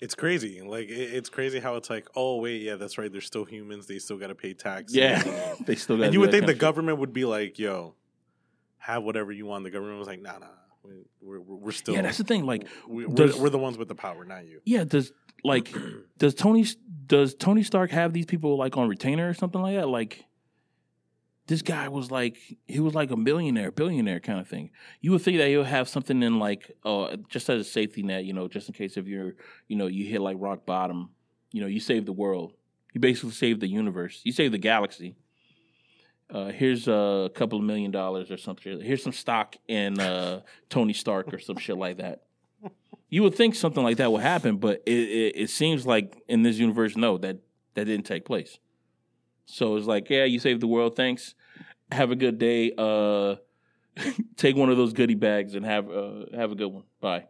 It's 0.00 0.14
crazy. 0.14 0.62
Like 0.62 0.88
it, 0.88 1.14
it's 1.14 1.28
crazy 1.28 1.60
how 1.60 1.76
it's 1.76 1.90
like, 1.90 2.08
oh 2.16 2.36
wait, 2.36 2.62
yeah, 2.62 2.76
that's 2.76 2.96
right. 2.96 3.12
They're 3.12 3.20
still 3.20 3.44
humans. 3.44 3.86
They 3.86 3.98
still 3.98 4.16
got 4.16 4.28
to 4.28 4.34
pay 4.34 4.54
taxes. 4.54 4.96
Yeah, 4.96 5.22
they 5.66 5.74
still 5.76 5.98
got. 5.98 6.04
and 6.04 6.14
you 6.14 6.20
would 6.20 6.30
think 6.30 6.46
the 6.46 6.54
government 6.54 6.98
would 6.98 7.12
be 7.12 7.24
like, 7.24 7.58
yo, 7.58 7.94
have 8.78 9.02
whatever 9.02 9.30
you 9.30 9.46
want. 9.46 9.64
The 9.64 9.70
government 9.70 9.98
was 9.98 10.08
like, 10.08 10.22
nah, 10.22 10.38
nah. 10.38 10.46
We're, 10.82 11.38
we're, 11.40 11.56
we're 11.56 11.72
still. 11.72 11.94
Yeah, 11.94 12.02
that's 12.02 12.18
the 12.18 12.24
thing. 12.24 12.44
Like, 12.46 12.66
we, 12.88 13.06
does- 13.06 13.36
we're, 13.36 13.44
we're 13.44 13.50
the 13.50 13.58
ones 13.58 13.76
with 13.78 13.88
the 13.88 13.94
power, 13.94 14.24
not 14.24 14.46
you. 14.46 14.60
Yeah, 14.64 14.84
does 14.84 15.12
like 15.44 15.74
does 16.18 16.34
Tony 16.34 16.66
does 17.06 17.34
Tony 17.34 17.62
Stark 17.62 17.90
have 17.90 18.12
these 18.12 18.26
people 18.26 18.56
like 18.56 18.76
on 18.76 18.88
retainer 18.88 19.28
or 19.28 19.34
something 19.34 19.60
like 19.60 19.76
that? 19.76 19.88
Like 19.88 20.24
this 21.46 21.62
guy 21.62 21.88
was 21.88 22.10
like 22.10 22.36
he 22.66 22.80
was 22.80 22.94
like 22.94 23.10
a 23.10 23.16
millionaire, 23.16 23.70
billionaire 23.72 24.20
kind 24.20 24.38
of 24.40 24.48
thing. 24.48 24.70
You 25.00 25.12
would 25.12 25.22
think 25.22 25.38
that 25.38 25.48
he'll 25.48 25.64
have 25.64 25.88
something 25.88 26.22
in 26.22 26.38
like 26.38 26.70
uh 26.84 27.16
just 27.28 27.48
as 27.50 27.60
a 27.60 27.64
safety 27.64 28.02
net, 28.02 28.24
you 28.24 28.32
know, 28.32 28.48
just 28.48 28.68
in 28.68 28.74
case 28.74 28.96
if 28.96 29.06
you're 29.06 29.34
you 29.68 29.76
know, 29.76 29.86
you 29.86 30.06
hit 30.06 30.20
like 30.20 30.36
rock 30.38 30.64
bottom, 30.64 31.10
you 31.52 31.60
know, 31.60 31.66
you 31.66 31.80
save 31.80 32.06
the 32.06 32.12
world. 32.12 32.52
You 32.92 33.00
basically 33.00 33.32
save 33.32 33.60
the 33.60 33.68
universe. 33.68 34.20
You 34.24 34.32
save 34.32 34.52
the 34.52 34.58
galaxy. 34.58 35.16
Uh, 36.32 36.46
here's 36.50 36.86
a 36.86 37.30
couple 37.34 37.58
of 37.58 37.64
million 37.64 37.90
dollars 37.90 38.30
or 38.30 38.36
something. 38.36 38.80
Here's 38.80 39.02
some 39.02 39.12
stock 39.12 39.56
in 39.66 39.98
uh, 39.98 40.40
Tony 40.68 40.92
Stark 40.92 41.32
or 41.34 41.38
some 41.38 41.56
shit 41.56 41.76
like 41.76 41.96
that. 41.96 42.22
You 43.08 43.24
would 43.24 43.34
think 43.34 43.56
something 43.56 43.82
like 43.82 43.96
that 43.96 44.12
would 44.12 44.22
happen, 44.22 44.58
but 44.58 44.82
it, 44.86 44.92
it, 44.92 45.32
it 45.36 45.50
seems 45.50 45.84
like 45.84 46.22
in 46.28 46.42
this 46.44 46.58
universe, 46.58 46.96
no, 46.96 47.18
that 47.18 47.38
that 47.74 47.86
didn't 47.86 48.06
take 48.06 48.24
place. 48.24 48.58
So 49.46 49.74
it's 49.76 49.86
like, 49.86 50.08
yeah, 50.08 50.24
you 50.24 50.38
saved 50.38 50.60
the 50.62 50.68
world, 50.68 50.94
thanks. 50.94 51.34
Have 51.90 52.12
a 52.12 52.16
good 52.16 52.38
day. 52.38 52.72
Uh, 52.78 53.36
take 54.36 54.54
one 54.54 54.70
of 54.70 54.76
those 54.76 54.92
goodie 54.92 55.16
bags 55.16 55.56
and 55.56 55.66
have 55.66 55.90
uh, 55.90 56.26
have 56.34 56.52
a 56.52 56.54
good 56.54 56.68
one. 56.68 56.84
Bye. 57.00 57.26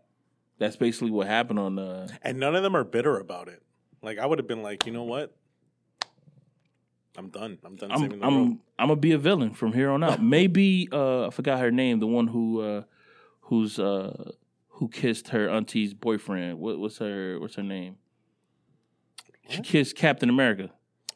That's 0.58 0.76
basically 0.76 1.10
what 1.10 1.26
happened 1.26 1.58
on. 1.58 1.78
Uh, 1.78 2.08
And 2.20 2.38
none 2.38 2.54
of 2.54 2.62
them 2.62 2.76
are 2.76 2.84
bitter 2.84 3.18
about 3.18 3.48
it. 3.48 3.62
Like 4.02 4.18
I 4.18 4.26
would 4.26 4.38
have 4.38 4.46
been 4.48 4.62
like, 4.62 4.84
you 4.84 4.92
know 4.92 5.04
what? 5.04 5.34
I'm 7.16 7.28
done. 7.28 7.58
I'm 7.64 7.76
done 7.76 7.90
I'm 7.92 7.98
saving 8.00 8.20
the 8.20 8.26
I'm 8.26 8.34
world. 8.34 8.58
I'm 8.78 8.88
gonna 8.88 9.00
be 9.00 9.12
a 9.12 9.18
villain 9.18 9.52
from 9.52 9.72
here 9.72 9.90
on 9.90 10.02
out. 10.04 10.22
Maybe 10.38 10.88
uh, 10.92 11.26
I 11.26 11.30
forgot 11.30 11.60
her 11.60 11.70
name, 11.70 12.00
the 12.00 12.06
one 12.06 12.28
who 12.28 12.60
uh, 12.60 12.82
who's 13.42 13.78
uh, 13.78 14.32
who 14.68 14.88
kissed 14.88 15.28
her 15.28 15.48
auntie's 15.48 15.92
boyfriend. 15.94 16.58
What, 16.58 16.78
what's 16.78 16.98
her 16.98 17.38
What's 17.40 17.56
her 17.56 17.62
name? 17.62 17.96
She 19.48 19.60
kissed 19.62 19.96
Captain 19.96 20.28
America. 20.28 20.70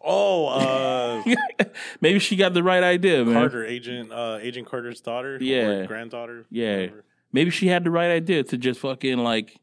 Oh, 0.07 0.49
uh, 0.49 1.23
Maybe 2.01 2.19
she 2.19 2.37
got 2.37 2.53
the 2.53 2.63
right 2.63 2.83
idea, 2.83 3.25
man. 3.25 3.35
Carter, 3.35 3.65
Agent 3.65 4.13
uh, 4.13 4.39
Agent 4.41 4.67
Carter's 4.69 5.01
daughter, 5.01 5.39
Yeah. 5.41 5.67
or 5.69 5.87
granddaughter. 5.87 6.45
Yeah. 6.51 6.81
whatever. 6.81 7.05
Maybe 7.33 7.51
she 7.51 7.69
had 7.69 7.85
the 7.85 7.91
right 7.91 8.11
idea 8.11 8.43
to 8.45 8.59
just 8.59 8.81
fucking 8.81 9.19
like, 9.19 9.57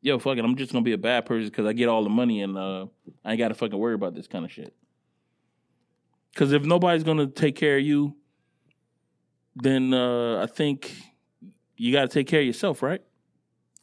yo, 0.00 0.18
fuck 0.18 0.38
it, 0.38 0.44
I'm 0.44 0.54
just 0.56 0.72
gonna 0.72 0.84
be 0.84 0.92
a 0.92 0.98
bad 0.98 1.26
person 1.26 1.48
because 1.48 1.66
I 1.66 1.72
get 1.72 1.88
all 1.88 2.04
the 2.04 2.10
money 2.10 2.42
and 2.42 2.56
uh, 2.56 2.86
I 3.24 3.32
ain't 3.32 3.38
got 3.38 3.48
to 3.48 3.54
fucking 3.54 3.78
worry 3.78 3.94
about 3.94 4.14
this 4.14 4.28
kind 4.28 4.44
of 4.44 4.52
shit. 4.52 4.72
Because 6.32 6.52
if 6.52 6.62
nobody's 6.62 7.04
gonna 7.04 7.26
take 7.26 7.56
care 7.56 7.78
of 7.78 7.82
you, 7.84 8.16
then 9.56 9.92
uh, 9.92 10.42
I 10.42 10.46
think 10.46 10.94
you 11.76 11.92
got 11.92 12.02
to 12.02 12.08
take 12.08 12.26
care 12.26 12.40
of 12.40 12.46
yourself, 12.46 12.82
right? 12.82 13.00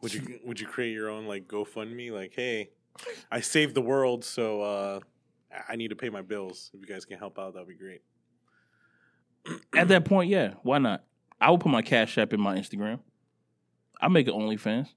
Would 0.02 0.14
you 0.14 0.40
Would 0.46 0.60
you 0.60 0.68
create 0.68 0.94
your 0.94 1.10
own 1.10 1.26
like 1.26 1.48
GoFundMe? 1.48 2.12
Like, 2.12 2.34
hey, 2.36 2.70
I 3.32 3.42
saved 3.42 3.76
the 3.76 3.82
world, 3.82 4.24
so 4.24 4.62
uh, 4.62 5.00
I- 5.70 5.76
need 5.76 5.90
to 5.90 5.96
pay 5.96 6.10
my 6.10 6.22
bills. 6.22 6.72
If 6.74 6.82
you 6.82 6.88
guys 6.88 7.06
can 7.06 7.18
help 7.18 7.40
out, 7.40 7.54
that'd 7.54 7.68
be 7.68 7.76
great. 7.76 8.02
At 9.76 9.88
that 9.90 10.06
point, 10.06 10.30
yeah, 10.30 10.54
why 10.64 10.78
not? 10.78 11.04
I 11.42 11.50
will 11.50 11.58
put 11.58 11.72
my 11.72 11.82
Cash 11.82 12.18
App 12.18 12.34
in 12.34 12.40
my 12.40 12.58
Instagram. 12.58 13.00
I 14.00 14.08
make 14.10 14.28
an 14.28 14.34
OnlyFans, 14.34 14.90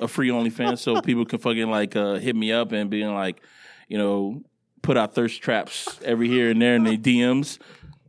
a 0.00 0.08
free 0.08 0.28
OnlyFans, 0.30 0.78
so 0.78 1.00
people 1.00 1.24
can 1.24 1.38
fucking 1.38 1.70
like 1.70 1.96
uh, 1.96 2.14
hit 2.14 2.36
me 2.36 2.52
up 2.52 2.72
and 2.72 2.90
being 2.90 3.12
like, 3.14 3.42
you 3.88 3.98
know, 3.98 4.42
put 4.84 4.96
out 4.96 5.14
thirst 5.14 5.42
traps 5.42 5.98
every 6.04 6.28
here 6.28 6.50
and 6.50 6.62
there 6.62 6.76
in 6.76 6.84
their 6.84 6.96
DMs. 6.96 7.58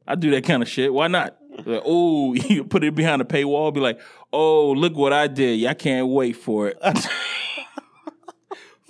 I 0.05 0.13
do 0.13 0.29
that 0.31 0.43
kind 0.43 0.61
of 0.61 0.69
shit. 0.69 0.93
Why 0.93 1.07
not? 1.07 1.37
Like, 1.65 1.81
oh, 1.85 2.33
you 2.49 2.63
put 2.63 2.83
it 2.83 2.93
behind 2.93 3.21
a 3.21 3.25
paywall. 3.25 3.73
Be 3.73 3.79
like, 3.79 3.99
oh, 4.31 4.71
look 4.71 4.95
what 4.95 5.13
I 5.13 5.27
did. 5.27 5.59
Y'all 5.59 5.73
can't 5.73 6.07
wait 6.07 6.33
for 6.33 6.67
it. 6.67 6.77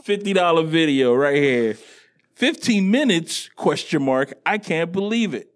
Fifty 0.04 0.34
dollar 0.34 0.64
video 0.64 1.14
right 1.14 1.38
here. 1.38 1.78
Fifteen 2.34 2.92
minutes? 2.92 3.50
Question 3.56 4.04
mark. 4.04 4.34
I 4.46 4.58
can't 4.58 4.92
believe 4.92 5.34
it. 5.34 5.52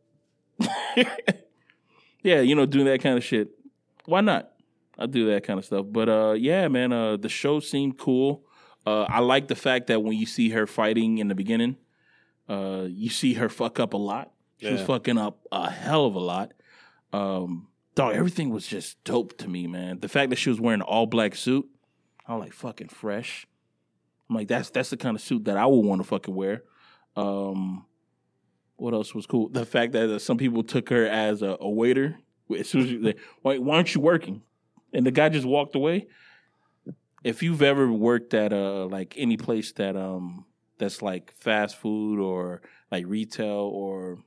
yeah, 2.24 2.40
you 2.40 2.56
know, 2.56 2.66
doing 2.66 2.86
that 2.86 3.02
kind 3.02 3.18
of 3.18 3.24
shit. 3.24 3.50
Why 4.06 4.22
not? 4.22 4.52
I 4.98 5.06
do 5.06 5.28
that 5.32 5.44
kind 5.44 5.60
of 5.60 5.66
stuff. 5.66 5.86
But 5.90 6.10
uh, 6.10 6.36
yeah, 6.38 6.68
man, 6.68 6.94
uh, 6.94 7.18
the 7.18 7.30
show 7.30 7.60
seemed 7.60 7.98
cool. 7.98 8.44
Uh, 8.86 9.04
I 9.04 9.20
like 9.20 9.48
the 9.48 9.56
fact 9.56 9.88
that 9.88 10.02
when 10.02 10.18
you 10.18 10.26
see 10.26 10.50
her 10.50 10.66
fighting 10.66 11.20
in 11.20 11.28
the 11.28 11.36
beginning, 11.36 11.78
uh, 12.50 12.86
you 12.90 13.10
see 13.10 13.34
her 13.36 13.48
fuck 13.50 13.80
up 13.80 13.94
a 13.94 13.98
lot. 13.98 14.32
She 14.58 14.70
was 14.72 14.82
Yeah. 14.82 14.86
fucking 14.88 15.18
up 15.18 15.40
a 15.52 15.70
hell 15.70 16.06
of 16.06 16.16
a 16.16 16.20
lot. 16.20 16.52
Um, 17.14 17.68
dog, 17.96 18.16
everything 18.16 18.50
was 18.50 18.68
just 18.68 19.02
dope 19.04 19.38
to 19.38 19.48
me, 19.48 19.68
man. 19.68 20.00
The 20.00 20.10
fact 20.10 20.30
that 20.32 20.36
she 20.38 20.50
was 20.50 20.60
wearing 20.60 20.82
an 20.82 20.86
all 20.88 21.06
black 21.06 21.36
suit, 21.36 21.68
I 22.28 22.36
was 22.36 22.42
like 22.44 22.54
fucking 22.54 22.90
fresh. 22.90 23.46
I'm 24.30 24.36
like, 24.36 24.48
that's 24.48 24.70
that's 24.70 24.90
the 24.90 24.98
kind 24.98 25.16
of 25.16 25.22
suit 25.22 25.46
that 25.46 25.58
I 25.58 25.66
would 25.66 25.86
want 25.86 26.02
to 26.02 26.08
fucking 26.08 26.36
wear. 26.36 26.64
Um, 27.16 27.86
what 28.76 28.94
else 28.94 29.14
was 29.16 29.26
cool? 29.26 29.50
The 29.50 29.66
fact 29.66 29.94
that 29.94 30.10
uh, 30.10 30.20
some 30.20 30.38
people 30.38 30.64
took 30.64 30.90
her 30.90 31.06
as 31.08 31.42
a, 31.42 31.58
a 31.60 31.70
waiter. 31.70 32.18
As 32.58 32.70
soon 32.70 32.82
as 32.84 32.92
you, 32.92 33.14
why, 33.42 33.58
why 33.60 33.76
aren't 33.76 33.94
you 33.94 34.02
working? 34.02 34.42
And 34.94 35.06
the 35.06 35.12
guy 35.12 35.30
just 35.30 35.46
walked 35.46 35.76
away. 35.76 36.08
If 37.24 37.44
you've 37.44 37.62
ever 37.62 37.92
worked 37.92 38.34
at 38.34 38.54
uh 38.54 38.86
like 38.86 39.14
any 39.18 39.36
place 39.38 39.72
that 39.74 39.96
um 39.98 40.46
that's 40.80 41.02
like 41.02 41.34
fast 41.36 41.78
food 41.78 42.20
or 42.20 42.62
like 42.92 43.06
retail 43.08 43.70
or 43.74 44.20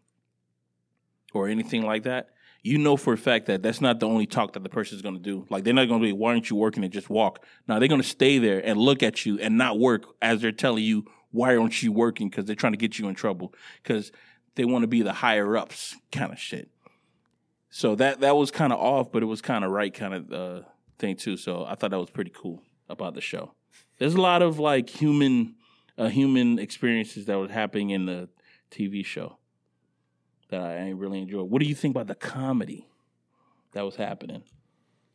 or 1.34 1.48
anything 1.48 1.82
like 1.82 2.02
that, 2.04 2.28
you 2.62 2.78
know 2.78 2.96
for 2.96 3.12
a 3.14 3.18
fact 3.18 3.46
that 3.46 3.62
that's 3.62 3.80
not 3.80 4.00
the 4.00 4.06
only 4.06 4.26
talk 4.26 4.52
that 4.52 4.62
the 4.62 4.68
person 4.68 4.96
is 4.96 5.02
going 5.02 5.16
to 5.16 5.20
do. 5.20 5.46
Like 5.50 5.64
they're 5.64 5.74
not 5.74 5.88
going 5.88 6.00
to 6.00 6.06
be, 6.06 6.12
why 6.12 6.30
aren't 6.30 6.50
you 6.50 6.56
working 6.56 6.84
and 6.84 6.92
just 6.92 7.10
walk? 7.10 7.44
Now 7.66 7.78
they're 7.78 7.88
going 7.88 8.00
to 8.00 8.06
stay 8.06 8.38
there 8.38 8.64
and 8.64 8.78
look 8.78 9.02
at 9.02 9.26
you 9.26 9.38
and 9.40 9.58
not 9.58 9.78
work 9.78 10.04
as 10.20 10.40
they're 10.40 10.52
telling 10.52 10.84
you 10.84 11.06
why 11.32 11.56
aren't 11.56 11.82
you 11.82 11.90
working 11.90 12.28
because 12.28 12.44
they're 12.44 12.54
trying 12.54 12.74
to 12.74 12.78
get 12.78 12.98
you 12.98 13.08
in 13.08 13.14
trouble 13.14 13.54
because 13.82 14.12
they 14.54 14.64
want 14.64 14.82
to 14.82 14.86
be 14.86 15.02
the 15.02 15.12
higher 15.12 15.56
ups 15.56 15.96
kind 16.12 16.32
of 16.32 16.38
shit. 16.38 16.68
So 17.70 17.94
that 17.96 18.20
that 18.20 18.36
was 18.36 18.50
kind 18.50 18.72
of 18.72 18.78
off, 18.78 19.10
but 19.10 19.22
it 19.22 19.26
was 19.26 19.40
kind 19.40 19.64
of 19.64 19.70
right 19.70 19.92
kind 19.92 20.14
of 20.14 20.32
uh, 20.32 20.60
thing 20.98 21.16
too. 21.16 21.38
So 21.38 21.64
I 21.64 21.74
thought 21.74 21.90
that 21.90 21.98
was 21.98 22.10
pretty 22.10 22.32
cool 22.34 22.62
about 22.88 23.14
the 23.14 23.22
show. 23.22 23.54
There's 23.98 24.14
a 24.14 24.20
lot 24.20 24.42
of 24.42 24.58
like 24.58 24.90
human 24.90 25.54
uh, 26.02 26.08
human 26.08 26.58
experiences 26.58 27.26
that 27.26 27.36
was 27.36 27.50
happening 27.50 27.90
in 27.90 28.06
the 28.06 28.28
TV 28.70 29.04
show 29.04 29.38
that 30.50 30.60
I 30.60 30.90
really 30.90 31.20
enjoyed. 31.20 31.48
What 31.48 31.62
do 31.62 31.68
you 31.68 31.74
think 31.74 31.94
about 31.94 32.08
the 32.08 32.14
comedy 32.14 32.88
that 33.72 33.84
was 33.84 33.96
happening? 33.96 34.42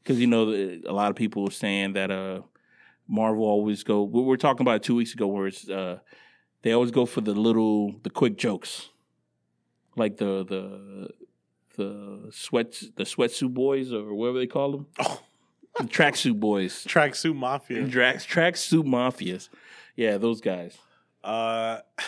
Because 0.02 0.20
you 0.20 0.28
know 0.28 0.50
a 0.50 0.94
lot 0.94 1.10
of 1.10 1.16
people 1.18 1.44
were 1.44 1.52
saying 1.52 1.94
that 1.94 2.10
uh, 2.10 2.42
Marvel 3.08 3.44
always 3.44 3.84
go. 3.84 4.04
We 4.04 4.22
were 4.22 4.38
talking 4.38 4.62
about 4.62 4.78
it 4.78 4.84
two 4.84 4.96
weeks 4.96 5.14
ago, 5.14 5.28
where 5.28 5.48
it's 5.48 5.70
uh, 5.70 6.00
they 6.62 6.72
always 6.72 6.92
go 6.92 7.06
for 7.06 7.22
the 7.22 7.34
little, 7.34 7.96
the 8.04 8.10
quick 8.10 8.38
jokes, 8.38 8.90
like 9.98 10.18
the 10.18 10.46
the 10.46 11.10
the 11.76 12.32
sweat 12.32 12.72
the 12.96 13.04
sweatsuit 13.04 13.54
boys 13.54 13.92
or 13.92 14.14
whatever 14.14 14.40
they 14.40 14.48
call 14.48 14.72
them, 14.72 14.88
Oh, 15.00 15.22
the 15.78 15.84
tracksuit 15.84 16.40
boys, 16.40 16.86
tracksuit 16.86 17.36
mafia. 17.36 17.84
Drax 17.84 18.26
tracksuit 18.26 18.86
mafias. 18.86 19.50
Yeah, 19.98 20.18
those 20.18 20.40
guys. 20.40 20.78
Uh, 21.24 21.80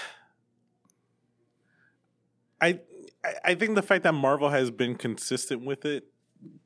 I 2.62 2.80
I- 3.44 3.56
think 3.56 3.76
the 3.76 3.82
fact 3.82 4.04
that 4.04 4.14
Marvel 4.14 4.50
has 4.50 4.72
been 4.72 4.96
consistent 4.96 5.66
with 5.66 5.86
it 5.86 6.06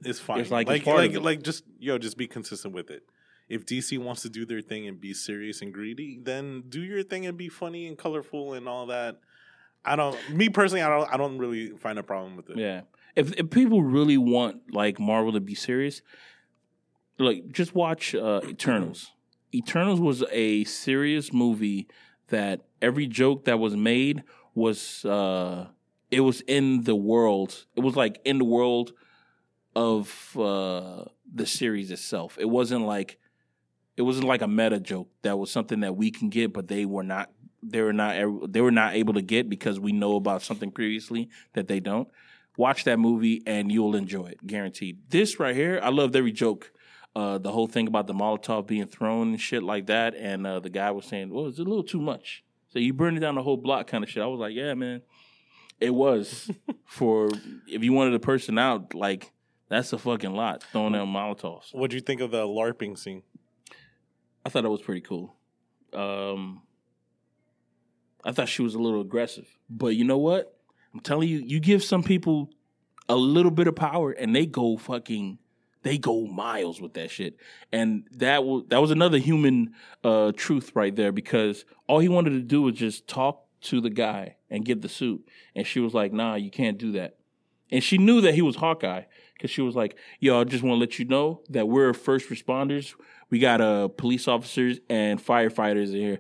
is 0.04 0.20
fine. 0.20 0.42
It's 0.42 0.52
like 0.52 0.68
like 0.68 0.86
like, 0.86 1.16
like 1.16 1.42
just 1.42 1.64
yo, 1.80 1.98
just 1.98 2.18
be 2.18 2.28
consistent 2.28 2.74
with 2.76 2.92
it. 2.92 3.04
If 3.50 3.66
DC 3.66 3.98
wants 4.00 4.22
to 4.22 4.30
do 4.30 4.46
their 4.46 4.62
thing 4.62 4.88
and 4.88 5.00
be 5.00 5.14
serious 5.14 5.62
and 5.62 5.74
greedy, 5.74 6.20
then 6.22 6.64
do 6.70 6.82
your 6.82 7.04
thing 7.04 7.26
and 7.26 7.38
be 7.38 7.50
funny 7.50 7.88
and 7.88 7.98
colorful 7.98 8.54
and 8.54 8.68
all 8.68 8.88
that. 8.88 9.20
I 9.86 9.96
don't. 9.96 10.18
Me 10.30 10.50
personally, 10.50 10.82
I 10.82 10.90
don't. 10.90 11.14
I 11.14 11.18
don't 11.18 11.38
really 11.38 11.70
find 11.72 12.00
a 12.00 12.04
problem 12.04 12.38
with 12.38 12.50
it. 12.50 12.58
Yeah. 12.58 12.82
If 13.16 13.34
if 13.34 13.50
people 13.50 13.84
really 13.84 14.18
want 14.18 14.74
like 14.74 15.00
Marvel 15.00 15.34
to 15.34 15.40
be 15.40 15.56
serious, 15.56 16.02
like 17.20 17.52
just 17.52 17.76
watch 17.76 18.16
uh, 18.16 18.42
Eternals. 18.48 19.12
Eternals 19.54 20.00
was 20.00 20.24
a 20.32 20.64
serious 20.64 21.32
movie 21.32 21.88
that 22.30 22.62
every 22.82 23.08
joke 23.08 23.46
that 23.46 23.60
was 23.60 23.76
made 23.76 24.24
was 24.56 25.06
uh 25.06 25.68
it 26.12 26.22
was 26.22 26.42
in 26.42 26.84
the 26.84 26.96
world. 26.96 27.66
It 27.76 27.82
was 27.82 27.96
like 27.96 28.20
in 28.24 28.38
the 28.38 28.46
world 28.46 28.94
of 29.76 30.38
uh 30.38 31.06
the 31.34 31.46
series 31.46 31.92
itself. 31.92 32.38
It 32.40 32.50
wasn't 32.50 32.86
like 32.86 33.20
it 33.96 34.04
wasn't 34.04 34.28
like 34.28 34.42
a 34.42 34.48
meta 34.48 34.80
joke 34.80 35.10
that 35.22 35.38
was 35.38 35.52
something 35.52 35.82
that 35.82 35.96
we 35.96 36.10
can 36.12 36.30
get 36.30 36.54
but 36.54 36.68
they 36.68 36.86
were 36.86 37.04
not 37.04 37.30
they 37.62 37.82
were 37.82 37.94
not 37.94 38.52
they 38.52 38.62
were 38.62 38.72
not 38.72 38.94
able 38.96 39.14
to 39.14 39.22
get 39.22 39.50
because 39.50 39.80
we 39.80 39.92
know 39.92 40.16
about 40.16 40.42
something 40.42 40.72
previously 40.72 41.30
that 41.54 41.68
they 41.68 41.80
don't. 41.80 42.08
Watch 42.58 42.84
that 42.84 43.00
movie 43.00 43.42
and 43.48 43.72
you'll 43.72 43.96
enjoy 43.96 44.28
it, 44.28 44.46
guaranteed. 44.46 45.10
This 45.10 45.40
right 45.40 45.56
here, 45.56 45.80
I 45.82 45.90
loved 45.90 46.16
every 46.16 46.32
joke. 46.32 46.72
Uh, 47.16 47.38
the 47.38 47.52
whole 47.52 47.68
thing 47.68 47.88
about 47.88 48.08
the 48.08 48.14
Molotov 48.14 48.66
being 48.66 48.88
thrown 48.88 49.30
and 49.30 49.42
shit 49.42 49.62
like 49.62 49.86
that, 49.86 50.16
and 50.16 50.48
uh, 50.48 50.60
the 50.60 50.70
guy 50.70 50.90
was 50.92 51.06
saying, 51.06 51.30
"Well, 51.30 51.48
it's 51.48 51.60
a 51.60 51.64
little 51.64 51.84
too 51.84 52.02
much." 52.02 52.44
So 52.70 52.80
you 52.80 52.92
burning 52.92 53.22
down 53.22 53.36
the 53.36 53.44
whole 53.44 53.58
block, 53.58 53.86
kind 53.88 54.04
of 54.04 54.10
shit. 54.10 54.24
I 54.24 54.26
was 54.26 54.40
like, 54.40 54.56
"Yeah, 54.56 54.74
man, 54.74 55.04
it 55.80 55.92
was 55.92 56.50
for 56.86 57.30
if 57.68 57.84
you 57.84 57.94
wanted 57.94 58.16
a 58.16 58.20
person 58.20 58.58
out, 58.58 58.96
like 58.96 59.32
that's 59.70 59.94
a 59.94 59.98
fucking 60.00 60.34
lot 60.34 60.64
throwing 60.72 60.94
down 60.94 61.08
Molotovs." 61.08 61.74
What 61.74 61.92
do 61.92 61.96
you 61.96 62.02
think 62.02 62.20
of 62.20 62.32
the 62.32 62.48
LARPing 62.48 62.98
scene? 62.98 63.22
I 64.44 64.50
thought 64.50 64.64
that 64.64 64.70
was 64.70 64.82
pretty 64.82 65.02
cool. 65.02 65.36
Um, 65.94 66.64
I 68.26 68.32
thought 68.32 68.50
she 68.50 68.62
was 68.62 68.74
a 68.74 68.80
little 68.80 69.02
aggressive, 69.02 69.48
but 69.70 69.96
you 69.96 70.04
know 70.04 70.18
what? 70.18 70.58
I'm 70.94 71.00
telling 71.00 71.30
you, 71.30 71.40
you 71.40 71.60
give 71.60 71.84
some 71.84 72.04
people 72.04 72.50
a 73.10 73.16
little 73.16 73.52
bit 73.52 73.68
of 73.68 73.76
power, 73.76 74.12
and 74.12 74.36
they 74.36 74.46
go 74.46 74.78
fucking, 74.78 75.40
they 75.84 75.98
go 75.98 76.26
miles 76.26 76.82
with 76.82 76.94
that 76.94 77.12
shit. 77.12 77.38
And 77.72 78.08
that 78.12 78.44
was 78.44 78.64
that 78.70 78.82
was 78.82 78.92
another 78.92 79.18
human 79.18 79.74
uh, 80.04 80.32
truth 80.36 80.72
right 80.74 80.96
there 80.96 81.12
because 81.12 81.66
all 81.88 82.00
he 82.00 82.10
wanted 82.10 82.32
to 82.32 82.42
do 82.42 82.64
was 82.64 82.76
just 82.76 83.08
talk 83.08 83.46
to 83.62 83.80
the 83.80 83.90
guy 83.90 84.36
and 84.50 84.66
get 84.66 84.82
the 84.82 84.90
suit, 84.90 85.26
and 85.56 85.68
she 85.68 85.80
was 85.80 85.94
like, 85.94 86.12
"Nah, 86.12 86.36
you 86.36 86.50
can't 86.50 86.78
do 86.78 86.94
that." 86.94 87.18
And 87.72 87.84
she 87.84 87.98
knew 87.98 88.22
that 88.22 88.34
he 88.34 88.42
was 88.42 88.58
Hawkeye 88.58 89.04
because 89.34 89.52
she 89.52 89.62
was 89.62 89.76
like, 89.76 89.98
"Yo, 90.20 90.40
I 90.40 90.44
just 90.46 90.64
want 90.64 90.76
to 90.76 90.80
let 90.80 91.00
you 91.00 91.06
know 91.06 91.42
that 91.50 91.68
we're 91.68 91.94
first 91.94 92.30
responders. 92.30 92.94
We 93.30 93.40
got 93.40 93.62
uh 93.62 93.90
police 93.90 94.28
officers 94.28 94.80
and 94.90 95.24
firefighters 95.24 95.90
in 95.90 96.00
here." 96.00 96.20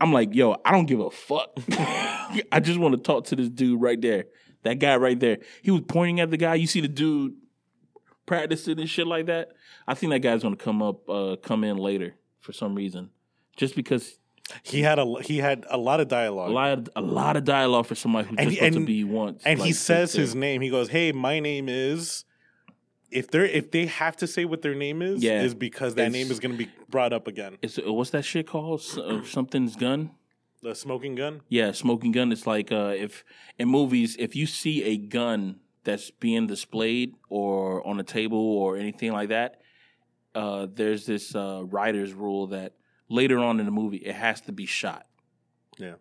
I'm 0.00 0.12
like, 0.12 0.34
"Yo, 0.34 0.56
I 0.64 0.72
don't 0.72 0.86
give 0.86 1.00
a 1.00 1.10
fuck. 1.10 1.50
I 1.70 2.60
just 2.60 2.78
want 2.78 2.94
to 2.96 3.00
talk 3.00 3.26
to 3.26 3.36
this 3.36 3.50
dude 3.50 3.80
right 3.80 4.00
there. 4.00 4.24
That 4.62 4.78
guy 4.78 4.96
right 4.96 5.18
there. 5.18 5.38
He 5.62 5.70
was 5.70 5.82
pointing 5.88 6.20
at 6.20 6.30
the 6.30 6.36
guy. 6.36 6.54
You 6.54 6.66
see 6.66 6.80
the 6.80 6.88
dude 6.88 7.34
practicing 8.30 8.78
and 8.78 8.88
shit 8.88 9.06
like 9.08 9.26
that. 9.26 9.50
I 9.88 9.94
think 9.94 10.10
that 10.12 10.20
guy's 10.20 10.42
gonna 10.42 10.54
come 10.56 10.82
up, 10.82 11.08
uh, 11.10 11.36
come 11.42 11.64
in 11.64 11.76
later 11.78 12.14
for 12.38 12.52
some 12.52 12.74
reason, 12.76 13.10
just 13.56 13.74
because 13.74 14.18
He 14.64 14.82
had 14.82 14.98
a 14.98 15.06
he 15.22 15.38
had 15.38 15.64
a 15.70 15.76
lot 15.78 16.00
of 16.00 16.06
a 16.06 16.10
dialogue, 16.10 16.50
lot 16.50 16.70
of 16.78 16.88
a 16.96 17.00
lot 17.00 17.36
of 17.36 17.44
dialogue 17.44 17.86
for 17.86 17.94
somebody 17.96 18.28
who's 18.28 18.38
And 18.38 18.50
just 18.50 18.62
he- 18.62 18.70
to 18.70 18.80
be 18.84 19.04
once. 19.04 19.42
and 19.44 19.60
he 19.60 19.72
says 19.72 20.12
his 20.12 20.34
name. 20.34 20.60
He 20.60 20.70
goes, 20.70 20.88
"Hey, 20.88 21.12
my 21.12 21.38
name 21.40 21.68
is." 21.68 22.24
If 23.12 23.28
they're 23.32 23.44
if 23.60 23.70
they 23.72 23.86
have 23.86 24.16
to 24.18 24.26
say 24.28 24.44
what 24.44 24.62
their 24.62 24.74
name 24.76 25.02
is, 25.02 25.22
Yeah. 25.22 25.42
is 25.42 25.52
because 25.54 25.94
that 25.96 26.12
name 26.12 26.30
is 26.30 26.38
going 26.38 26.52
to 26.56 26.58
be 26.64 26.70
brought 26.88 27.12
up 27.12 27.26
again. 27.26 27.58
It's, 27.62 27.76
uh, 27.78 27.92
what's 27.92 28.10
that 28.10 28.24
shit 28.24 28.46
called? 28.46 28.82
Uh, 28.96 29.22
something's 29.24 29.74
gun. 29.74 30.10
The 30.62 30.74
smoking 30.76 31.14
gun. 31.16 31.40
Yeah, 31.48 31.72
smoking 31.72 32.12
gun. 32.12 32.30
It's 32.30 32.46
like 32.46 32.70
uh, 32.70 32.94
if 33.06 33.24
in 33.58 33.66
movies, 33.68 34.14
if 34.18 34.36
you 34.36 34.46
see 34.46 34.76
a 34.84 34.96
gun 34.96 35.58
that's 35.84 36.10
being 36.10 36.46
displayed 36.46 37.14
or 37.28 37.86
on 37.86 37.98
a 38.00 38.04
table 38.04 38.38
or 38.38 38.76
anything 38.76 39.12
like 39.12 39.30
that, 39.30 39.60
uh, 40.34 40.66
there's 40.72 41.06
this 41.06 41.34
uh, 41.34 41.62
writer's 41.64 42.12
rule 42.12 42.48
that 42.48 42.74
later 43.08 43.38
on 43.38 43.60
in 43.60 43.66
the 43.66 43.72
movie 43.72 43.98
it 43.98 44.14
has 44.14 44.40
to 44.42 44.52
be 44.52 44.66
shot. 44.66 45.06
Yeah. 45.78 45.94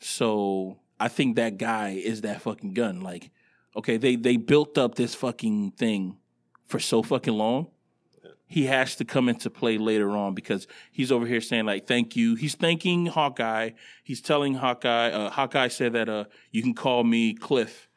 So 0.00 0.78
I 0.98 1.08
think 1.08 1.36
that 1.36 1.58
guy 1.58 1.90
is 1.90 2.20
that 2.22 2.42
fucking 2.42 2.74
gun. 2.74 3.00
Like, 3.00 3.30
okay, 3.76 3.96
they 3.96 4.16
they 4.16 4.36
built 4.36 4.76
up 4.78 4.94
this 4.94 5.14
fucking 5.14 5.72
thing 5.72 6.18
for 6.66 6.78
so 6.78 7.02
fucking 7.02 7.34
long. 7.34 7.68
He 8.46 8.66
has 8.66 8.96
to 8.96 9.04
come 9.04 9.28
into 9.28 9.48
play 9.48 9.78
later 9.78 10.10
on 10.10 10.34
because 10.34 10.66
he's 10.90 11.12
over 11.12 11.24
here 11.24 11.40
saying 11.40 11.66
like, 11.66 11.86
"Thank 11.86 12.16
you." 12.16 12.34
He's 12.34 12.54
thanking 12.54 13.06
Hawkeye. 13.06 13.70
He's 14.02 14.20
telling 14.20 14.54
Hawkeye. 14.54 15.10
Uh, 15.10 15.30
Hawkeye 15.30 15.68
said 15.68 15.92
that 15.92 16.08
uh, 16.08 16.24
you 16.50 16.62
can 16.62 16.74
call 16.74 17.04
me 17.04 17.34
Cliff, 17.34 17.88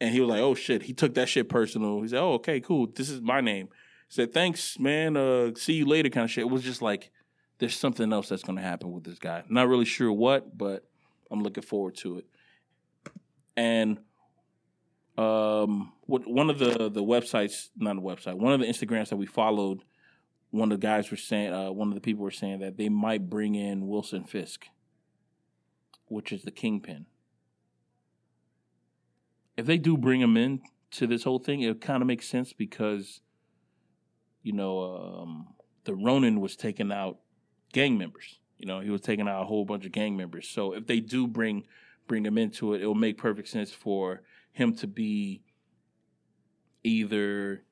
and 0.00 0.12
he 0.12 0.20
was 0.20 0.30
like, 0.30 0.40
"Oh 0.40 0.54
shit." 0.54 0.82
He 0.82 0.92
took 0.92 1.14
that 1.14 1.28
shit 1.28 1.48
personal. 1.48 2.02
He 2.02 2.08
said, 2.08 2.20
"Oh 2.20 2.34
okay, 2.34 2.60
cool. 2.60 2.86
This 2.86 3.08
is 3.08 3.20
my 3.20 3.40
name." 3.40 3.68
He 4.08 4.14
said, 4.14 4.32
"Thanks, 4.32 4.78
man. 4.78 5.16
Uh, 5.16 5.52
see 5.54 5.74
you 5.74 5.86
later." 5.86 6.08
Kind 6.08 6.24
of 6.24 6.30
shit. 6.30 6.42
It 6.42 6.50
was 6.50 6.62
just 6.62 6.82
like 6.82 7.10
there's 7.58 7.76
something 7.76 8.12
else 8.12 8.28
that's 8.28 8.42
going 8.42 8.56
to 8.56 8.62
happen 8.62 8.92
with 8.92 9.04
this 9.04 9.18
guy. 9.18 9.42
Not 9.48 9.68
really 9.68 9.84
sure 9.84 10.12
what, 10.12 10.56
but 10.56 10.84
I'm 11.30 11.42
looking 11.42 11.62
forward 11.62 11.96
to 11.96 12.18
it. 12.18 12.26
And 13.56 13.98
um, 15.16 15.92
what 16.02 16.26
one 16.26 16.50
of 16.50 16.58
the 16.58 16.90
the 16.90 17.02
websites, 17.02 17.70
not 17.76 17.96
a 17.96 18.00
website, 18.00 18.34
one 18.34 18.52
of 18.52 18.60
the 18.60 18.66
Instagrams 18.66 19.08
that 19.08 19.16
we 19.16 19.26
followed, 19.26 19.82
one 20.50 20.70
of 20.70 20.80
the 20.80 20.86
guys 20.86 21.10
were 21.10 21.16
saying, 21.16 21.52
uh, 21.52 21.72
one 21.72 21.88
of 21.88 21.94
the 21.94 22.00
people 22.00 22.22
were 22.22 22.30
saying 22.30 22.60
that 22.60 22.76
they 22.76 22.88
might 22.88 23.30
bring 23.30 23.54
in 23.54 23.86
Wilson 23.88 24.24
Fisk, 24.24 24.66
which 26.06 26.32
is 26.32 26.42
the 26.42 26.50
kingpin. 26.50 27.06
If 29.56 29.66
they 29.66 29.78
do 29.78 29.96
bring 29.96 30.20
him 30.20 30.36
in 30.36 30.60
to 30.92 31.06
this 31.06 31.24
whole 31.24 31.38
thing, 31.38 31.62
it 31.62 31.80
kind 31.80 32.02
of 32.02 32.06
makes 32.06 32.28
sense 32.28 32.52
because, 32.52 33.20
you 34.42 34.52
know, 34.52 35.22
um, 35.22 35.48
the 35.84 35.94
Ronin 35.94 36.40
was 36.40 36.56
taking 36.56 36.92
out 36.92 37.18
gang 37.72 37.96
members. 37.96 38.38
You 38.58 38.66
know, 38.66 38.80
he 38.80 38.90
was 38.90 39.00
taking 39.00 39.28
out 39.28 39.42
a 39.42 39.46
whole 39.46 39.64
bunch 39.64 39.86
of 39.86 39.92
gang 39.92 40.16
members. 40.16 40.48
So 40.48 40.72
if 40.72 40.86
they 40.86 41.00
do 41.00 41.26
bring 41.26 41.64
bring 42.06 42.24
him 42.24 42.38
into 42.38 42.72
it, 42.72 42.82
it 42.82 42.86
will 42.86 42.94
make 42.94 43.18
perfect 43.18 43.48
sense 43.48 43.72
for 43.72 44.22
him 44.52 44.74
to 44.76 44.86
be 44.86 45.42
either 46.84 47.64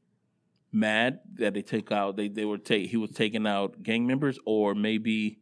mad 0.73 1.21
that 1.35 1.55
they 1.55 1.63
take 1.63 1.93
out 1.93 2.17
they 2.17 2.27
they 2.27 2.45
were 2.45 2.59
take 2.59 2.91
he 2.91 2.97
was 2.97 3.11
taking 3.11 3.47
out 3.47 3.81
gang 3.85 4.05
members 4.09 4.41
or 4.45 4.75
maybe 4.75 5.39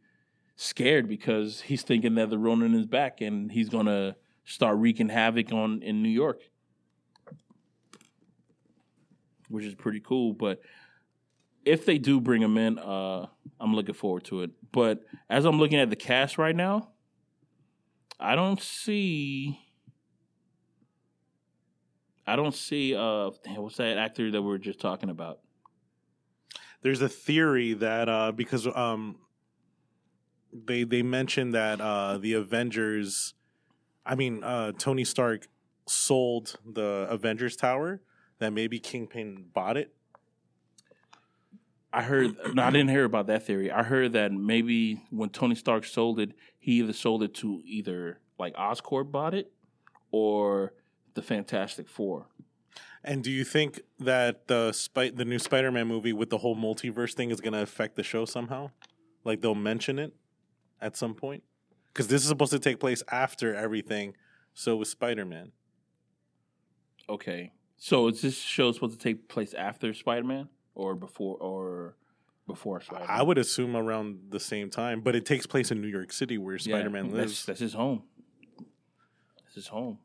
scared 0.55 1.07
because 1.07 1.61
he's 1.61 1.81
thinking 1.81 2.13
that 2.13 2.29
the 2.29 2.37
Ronin 2.37 2.75
is 2.75 2.85
back 2.85 3.19
and 3.19 3.51
he's 3.51 3.67
gonna 3.67 4.15
start 4.45 4.77
wreaking 4.77 5.09
havoc 5.09 5.51
on 5.51 5.81
in 5.81 6.03
New 6.03 6.09
York. 6.09 6.41
Which 9.49 9.65
is 9.65 9.75
pretty 9.75 9.99
cool. 9.99 10.33
But 10.33 10.61
if 11.65 11.85
they 11.85 11.97
do 11.97 12.19
bring 12.19 12.41
him 12.41 12.57
in, 12.57 12.79
uh, 12.79 13.27
I'm 13.59 13.75
looking 13.75 13.95
forward 13.95 14.23
to 14.25 14.41
it. 14.41 14.51
But 14.71 15.03
as 15.29 15.45
I'm 15.45 15.59
looking 15.59 15.79
at 15.79 15.89
the 15.89 15.95
cast 15.95 16.37
right 16.37 16.55
now, 16.55 16.89
I 18.19 18.35
don't 18.35 18.61
see. 18.61 19.59
I 22.25 22.35
don't 22.35 22.55
see. 22.55 22.95
Uh, 22.95 23.31
what's 23.55 23.77
that 23.77 23.97
actor 23.97 24.31
that 24.31 24.41
we 24.41 24.47
were 24.47 24.57
just 24.57 24.79
talking 24.79 25.09
about? 25.09 25.39
There's 26.81 27.01
a 27.01 27.09
theory 27.09 27.73
that 27.73 28.09
uh, 28.09 28.31
because 28.31 28.67
um, 28.67 29.17
they 30.53 30.83
they 30.83 31.01
mentioned 31.01 31.53
that 31.53 31.79
uh, 31.81 32.17
the 32.17 32.33
Avengers, 32.33 33.33
I 34.05 34.15
mean 34.15 34.43
uh, 34.43 34.73
Tony 34.77 35.03
Stark 35.03 35.47
sold 35.87 36.55
the 36.65 37.07
Avengers 37.09 37.55
Tower. 37.55 38.01
That 38.39 38.51
maybe 38.51 38.79
Kingpin 38.79 39.45
bought 39.53 39.77
it. 39.77 39.93
I 41.93 42.01
heard. 42.03 42.35
No, 42.53 42.63
I 42.63 42.71
didn't 42.71 42.89
hear 42.89 43.05
about 43.05 43.27
that 43.27 43.45
theory. 43.45 43.71
I 43.71 43.83
heard 43.83 44.13
that 44.13 44.31
maybe 44.31 45.01
when 45.11 45.29
Tony 45.29 45.55
Stark 45.55 45.85
sold 45.85 46.19
it, 46.19 46.31
he 46.59 46.79
either 46.79 46.93
sold 46.93 47.23
it 47.23 47.33
to 47.35 47.61
either 47.63 48.19
like 48.37 48.55
Oscorp 48.55 49.11
bought 49.11 49.33
it, 49.33 49.51
or 50.11 50.73
the 51.13 51.21
Fantastic 51.21 51.87
Four. 51.87 52.27
And 53.03 53.23
do 53.23 53.31
you 53.31 53.43
think 53.43 53.81
that 53.99 54.47
the 54.47 54.71
Spi- 54.71 55.09
the 55.09 55.25
new 55.25 55.39
Spider-Man 55.39 55.87
movie 55.87 56.13
with 56.13 56.29
the 56.29 56.37
whole 56.39 56.55
multiverse 56.55 57.13
thing 57.13 57.31
is 57.31 57.41
going 57.41 57.53
to 57.53 57.61
affect 57.61 57.95
the 57.95 58.03
show 58.03 58.25
somehow? 58.25 58.71
Like 59.23 59.41
they'll 59.41 59.55
mention 59.55 59.99
it 59.99 60.13
at 60.81 60.95
some 60.97 61.13
point? 61.13 61.43
Because 61.93 62.07
this 62.07 62.23
is 62.23 62.27
supposed 62.27 62.51
to 62.51 62.59
take 62.59 62.79
place 62.79 63.03
after 63.11 63.53
everything. 63.53 64.15
So 64.53 64.75
with 64.77 64.87
Spider-Man, 64.87 65.51
Okay, 67.09 67.51
so 67.75 68.07
is 68.07 68.21
this 68.21 68.37
show 68.39 68.71
supposed 68.71 68.97
to 68.97 69.03
take 69.03 69.27
place 69.27 69.53
after 69.53 69.93
Spider 69.93 70.23
Man 70.23 70.47
or 70.73 70.95
before 70.95 71.37
or 71.37 71.97
before 72.47 72.79
Spider? 72.81 73.05
Man? 73.05 73.09
I 73.09 73.21
would 73.21 73.37
assume 73.37 73.75
around 73.75 74.19
the 74.29 74.39
same 74.39 74.69
time. 74.69 75.01
But 75.01 75.13
it 75.15 75.25
takes 75.25 75.45
place 75.45 75.69
in 75.69 75.81
New 75.81 75.89
York 75.89 76.13
City 76.13 76.37
where 76.37 76.57
Spider-Man 76.57 77.09
lives. 77.11 77.45
that's 77.45 77.59
his 77.59 77.73
home. 77.73 78.03
Is 79.49 79.55
his 79.55 79.67
home? 79.67 79.97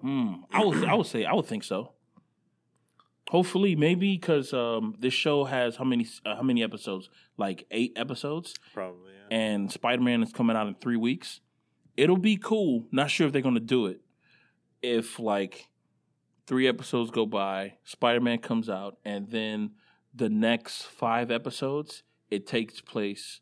Hmm. 0.00 0.34
I 0.52 0.64
would. 0.64 0.84
I 0.84 0.94
would 0.94 1.06
say. 1.06 1.24
I 1.24 1.32
would 1.32 1.46
think 1.46 1.64
so. 1.64 1.92
Hopefully, 3.32 3.74
maybe 3.74 4.14
because 4.14 4.52
um, 4.52 4.94
this 4.98 5.14
show 5.14 5.44
has 5.44 5.76
how 5.76 5.84
many 5.84 6.06
uh, 6.26 6.36
how 6.36 6.42
many 6.42 6.62
episodes? 6.62 7.08
Like 7.38 7.64
eight 7.70 7.94
episodes, 7.96 8.54
Probably. 8.74 9.12
Yeah. 9.14 9.36
and 9.38 9.72
Spider 9.72 10.02
Man 10.02 10.22
is 10.22 10.32
coming 10.32 10.54
out 10.54 10.66
in 10.66 10.74
three 10.74 10.98
weeks. 10.98 11.40
It'll 11.96 12.18
be 12.18 12.36
cool. 12.36 12.84
Not 12.92 13.10
sure 13.10 13.26
if 13.26 13.32
they're 13.32 13.40
gonna 13.40 13.58
do 13.58 13.86
it. 13.86 14.02
If 14.82 15.18
like 15.18 15.68
three 16.46 16.68
episodes 16.68 17.10
go 17.10 17.24
by, 17.24 17.78
Spider 17.84 18.20
Man 18.20 18.36
comes 18.36 18.68
out, 18.68 18.98
and 19.02 19.30
then 19.30 19.70
the 20.14 20.28
next 20.28 20.82
five 20.82 21.30
episodes 21.30 22.02
it 22.30 22.46
takes 22.46 22.82
place. 22.82 23.40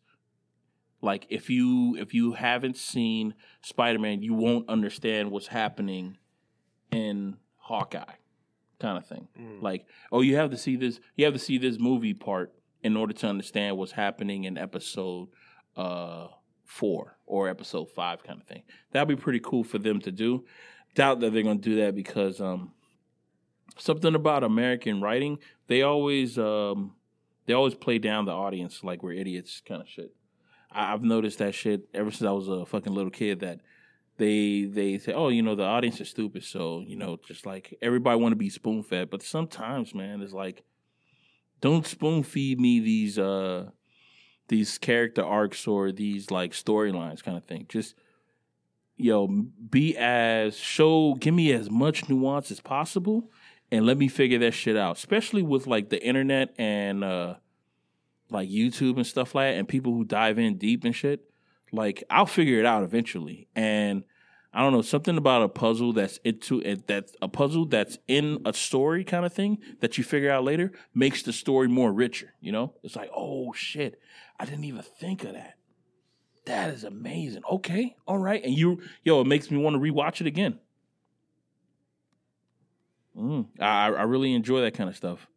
Like 1.03 1.27
if 1.31 1.51
you 1.51 1.97
if 1.99 2.15
you 2.15 2.35
haven't 2.35 2.77
seen 2.77 3.35
Spider 3.61 3.99
Man, 3.99 4.23
you 4.23 4.35
won't 4.35 4.69
understand 4.69 5.33
what's 5.33 5.49
happening 5.49 6.17
in 6.93 7.39
Hawkeye, 7.57 8.15
kind 8.81 8.99
of 8.99 9.07
thing. 9.07 9.29
Mm. 9.39 9.63
Like, 9.63 9.87
oh, 10.11 10.21
you 10.23 10.37
have 10.37 10.51
to 10.51 10.57
see 10.57 10.77
this. 10.77 11.01
You 11.17 11.25
have 11.27 11.35
to 11.35 11.41
see 11.41 11.59
this 11.59 11.79
movie 11.79 12.15
part 12.15 12.53
in 12.83 12.97
order 12.97 13.13
to 13.13 13.27
understand 13.27 13.77
what's 13.77 13.93
happening 13.93 14.45
in 14.45 14.57
episode 14.59 15.29
uh, 15.77 16.29
four 16.65 17.17
or 17.27 17.49
episode 17.49 17.91
five, 17.91 18.23
kind 18.25 18.41
of 18.41 18.47
thing. 18.47 18.63
That'd 18.93 19.09
be 19.09 19.21
pretty 19.23 19.41
cool 19.41 19.65
for 19.65 19.79
them 19.79 20.01
to 20.01 20.11
do. 20.11 20.45
Doubt 20.95 21.21
that 21.21 21.33
they're 21.33 21.43
gonna 21.43 21.59
do 21.61 21.77
that 21.77 21.95
because 21.95 22.41
um, 22.41 22.73
something 23.77 24.15
about 24.15 24.43
American 24.45 25.01
writing, 25.01 25.39
they 25.69 25.83
always 25.83 26.39
um, 26.39 26.95
they 27.47 27.53
always 27.53 27.75
play 27.75 27.99
down 27.99 28.25
the 28.25 28.33
audience 28.33 28.83
like 28.83 29.03
we're 29.03 29.13
idiots, 29.13 29.63
kind 29.67 29.83
of 29.83 29.89
shit. 29.89 30.15
I- 30.73 30.93
I've 30.93 31.03
noticed 31.03 31.39
that 31.39 31.55
shit 31.55 31.89
ever 31.95 32.11
since 32.11 32.27
I 32.29 32.33
was 32.33 32.49
a 32.49 32.67
fucking 32.67 32.93
little 32.95 33.11
kid. 33.11 33.41
That 33.41 33.61
they 34.21 34.65
they 34.65 34.99
say, 34.99 35.15
oh, 35.15 35.31
you 35.31 35.41
know, 35.43 35.55
the 35.55 35.65
audience 35.65 35.99
is 36.01 36.11
stupid, 36.11 36.45
so 36.45 36.85
you 36.87 36.95
know, 36.95 37.19
just 37.27 37.47
like 37.47 37.77
everybody 37.81 38.21
want 38.21 38.33
to 38.33 38.37
be 38.37 38.51
spoon 38.51 38.83
fed. 38.83 39.09
But 39.09 39.23
sometimes, 39.23 39.95
man, 39.95 40.21
it's 40.21 40.35
like, 40.35 40.63
don't 41.63 41.87
spoon 41.87 42.23
feed 42.23 42.61
me 42.61 42.81
these 42.81 43.19
uh 43.19 43.71
these 44.49 44.77
character 44.77 45.25
arcs 45.25 45.67
or 45.67 45.91
these 45.91 46.31
like 46.31 46.53
storylines, 46.53 47.25
kind 47.25 47.39
of 47.39 47.45
thing. 47.45 47.65
Just 47.71 47.95
yo, 48.99 49.27
be 49.27 49.97
as 49.97 50.55
show, 50.59 51.15
give 51.15 51.33
me 51.33 51.51
as 51.53 51.71
much 51.71 52.11
nuance 52.11 52.51
as 52.51 52.61
possible, 52.61 53.31
and 53.73 53.87
let 53.87 53.97
me 53.97 54.07
figure 54.07 54.39
that 54.41 54.53
shit 54.53 54.77
out. 54.77 54.99
Especially 54.99 55.43
with 55.43 55.67
like 55.67 55.89
the 55.89 56.05
internet 56.05 56.55
and 56.59 57.03
uh 57.03 57.37
like 58.29 58.51
YouTube 58.51 58.97
and 58.97 59.07
stuff 59.07 59.35
like 59.35 59.55
that, 59.55 59.59
and 59.59 59.67
people 59.67 59.95
who 59.95 60.05
dive 60.05 60.39
in 60.39 60.59
deep 60.59 60.85
and 60.85 60.95
shit. 60.95 61.25
Like 61.73 62.05
I'll 62.11 62.27
figure 62.27 62.59
it 62.59 62.67
out 62.67 62.83
eventually, 62.83 63.49
and 63.57 64.05
I 64.53 64.63
don't 64.63 64.73
know 64.73 64.83
something 64.83 65.17
about 65.17 65.43
a 65.43 65.49
puzzle 65.49 65.93
that's 65.93 66.19
into 66.25 66.61
it 66.61 66.87
that's 66.89 67.15
a 67.23 67.29
puzzle 67.29 67.67
that's 67.67 67.99
in 68.09 68.43
a 68.45 68.53
story 68.53 69.05
kind 69.05 69.25
of 69.25 69.33
thing 69.33 69.59
that 69.81 69.97
you 69.97 70.03
figure 70.03 70.31
out 70.31 70.43
later 70.43 70.73
makes 70.93 71.23
the 71.23 71.33
story 71.33 71.69
more 71.69 71.93
richer. 71.93 72.35
You 72.41 72.53
know, 72.53 72.75
it's 72.83 72.97
like 72.97 73.11
oh 73.15 73.53
shit, 73.53 74.01
I 74.39 74.45
didn't 74.45 74.65
even 74.65 74.83
think 74.83 75.25
of 75.25 75.35
that. 75.35 75.55
That 76.47 76.71
is 76.71 76.85
amazing. 76.85 77.43
Okay, 77.51 77.95
all 78.07 78.19
right, 78.19 78.43
and 78.43 78.53
you 78.53 78.83
yo, 79.05 79.21
it 79.21 79.27
makes 79.27 79.51
me 79.51 79.59
want 79.59 79.75
to 79.75 79.81
rewatch 79.81 80.21
it 80.21 80.27
again. 80.27 80.59
Mm, 83.17 83.47
I 83.61 83.87
I 83.87 84.03
really 84.03 84.35
enjoy 84.35 84.63
that 84.63 84.75
kind 84.75 84.91
of 84.91 84.97
stuff. 84.97 85.29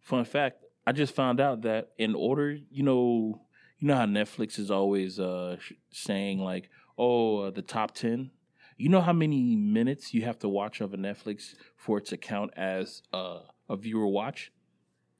Fun 0.00 0.26
fact: 0.26 0.64
I 0.86 0.92
just 0.92 1.14
found 1.14 1.40
out 1.40 1.62
that 1.62 1.90
in 1.96 2.14
order, 2.14 2.58
you 2.70 2.82
know, 2.82 3.40
you 3.78 3.88
know 3.88 3.96
how 3.96 4.06
Netflix 4.06 4.58
is 4.58 4.70
always 4.70 5.18
uh, 5.18 5.56
saying 5.90 6.40
like, 6.40 6.68
"Oh, 6.98 7.38
uh, 7.40 7.50
the 7.50 7.62
top 7.62 7.94
10. 7.94 8.30
You 8.76 8.88
know 8.88 9.00
how 9.00 9.12
many 9.12 9.54
minutes 9.54 10.12
you 10.14 10.22
have 10.22 10.38
to 10.40 10.48
watch 10.48 10.80
of 10.80 10.92
a 10.94 10.96
Netflix 10.96 11.54
for 11.76 11.98
it 11.98 12.06
to 12.06 12.16
count 12.16 12.50
as 12.56 13.02
uh, 13.12 13.40
a 13.68 13.76
viewer 13.76 14.06
watch? 14.08 14.52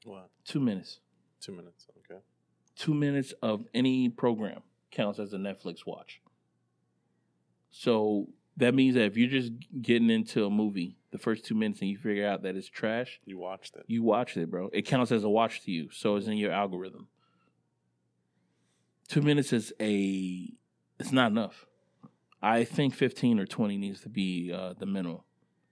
What? 0.03 0.29
Two 0.43 0.59
minutes. 0.59 0.99
Two 1.39 1.53
minutes. 1.53 1.87
Okay. 1.99 2.19
Two 2.75 2.93
minutes 2.93 3.33
of 3.41 3.65
any 3.73 4.09
program 4.09 4.61
counts 4.91 5.19
as 5.19 5.33
a 5.33 5.37
Netflix 5.37 5.85
watch. 5.85 6.21
So 7.71 8.27
that 8.57 8.73
means 8.73 8.95
that 8.95 9.03
if 9.05 9.17
you're 9.17 9.29
just 9.29 9.51
getting 9.81 10.09
into 10.09 10.45
a 10.45 10.49
movie, 10.49 10.97
the 11.11 11.17
first 11.17 11.45
two 11.45 11.55
minutes, 11.55 11.81
and 11.81 11.89
you 11.89 11.97
figure 11.97 12.27
out 12.27 12.43
that 12.43 12.55
it's 12.55 12.67
trash, 12.67 13.19
You 13.25 13.37
watched 13.37 13.75
it. 13.75 13.83
you 13.87 14.03
watched 14.03 14.37
it, 14.37 14.49
bro. 14.51 14.69
It 14.73 14.83
counts 14.85 15.11
as 15.11 15.23
a 15.23 15.29
watch 15.29 15.61
to 15.63 15.71
you, 15.71 15.89
so 15.91 16.15
it's 16.17 16.27
in 16.27 16.37
your 16.37 16.51
algorithm. 16.51 17.07
Two 19.07 19.21
minutes 19.21 19.53
is 19.53 19.73
a, 19.79 20.49
it's 20.99 21.11
not 21.11 21.31
enough. 21.31 21.65
I 22.41 22.63
think 22.63 22.93
fifteen 22.93 23.39
or 23.39 23.45
twenty 23.45 23.77
needs 23.77 24.01
to 24.01 24.09
be 24.09 24.51
uh, 24.53 24.73
the 24.77 24.85
minimum. 24.85 25.21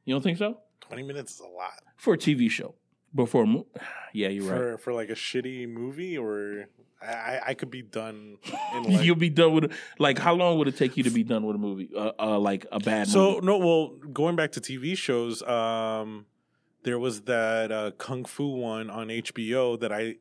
You 0.06 0.16
don't 0.16 0.22
think 0.22 0.38
so? 0.38 0.60
Twenty 0.82 1.04
minutes 1.04 1.36
is 1.36 1.40
a 1.40 1.44
lot 1.48 1.82
For 1.98 2.14
a 2.16 2.18
TV 2.18 2.50
show, 2.50 2.76
but 3.14 3.30
for 3.30 3.44
a 3.44 3.48
mo- 3.48 3.68
yeah, 4.14 4.28
you're 4.30 4.44
for 4.46 4.72
right. 4.72 4.80
for 4.80 4.94
like 4.94 5.10
a 5.10 5.14
shitty 5.16 5.70
movie, 5.70 6.18
or 6.18 6.66
I 7.02 7.40
I- 7.48 7.54
could 7.54 7.70
be 7.70 7.82
done 7.82 8.38
in 8.76 8.84
like. 8.84 9.06
You'll 9.06 9.16
be 9.16 9.30
done 9.30 9.54
with 9.54 9.72
like 10.00 10.18
how 10.18 10.34
long 10.34 10.58
would 10.58 10.68
it 10.68 10.78
take 10.78 10.98
you 10.98 11.04
to 11.04 11.10
be 11.12 11.24
done 11.24 11.46
with 11.46 11.56
a 11.56 11.60
movie? 11.60 11.90
Uh, 11.96 12.12
uh 12.20 12.40
like 12.40 12.66
a 12.72 12.80
bad 12.80 13.08
so 13.08 13.36
movie. 13.36 13.46
no, 13.46 13.58
well, 13.60 13.88
going 14.12 14.36
back 14.36 14.52
to 14.54 14.62
TV 14.62 14.98
shows, 14.98 15.42
um, 15.44 16.26
there 16.84 16.98
was 17.00 17.22
that 17.24 17.72
uh, 17.72 17.92
kung 17.98 18.26
fu 18.26 18.48
one 18.48 18.90
on 18.90 19.08
HBO 19.10 19.80
that 19.80 19.92
I 19.94 20.16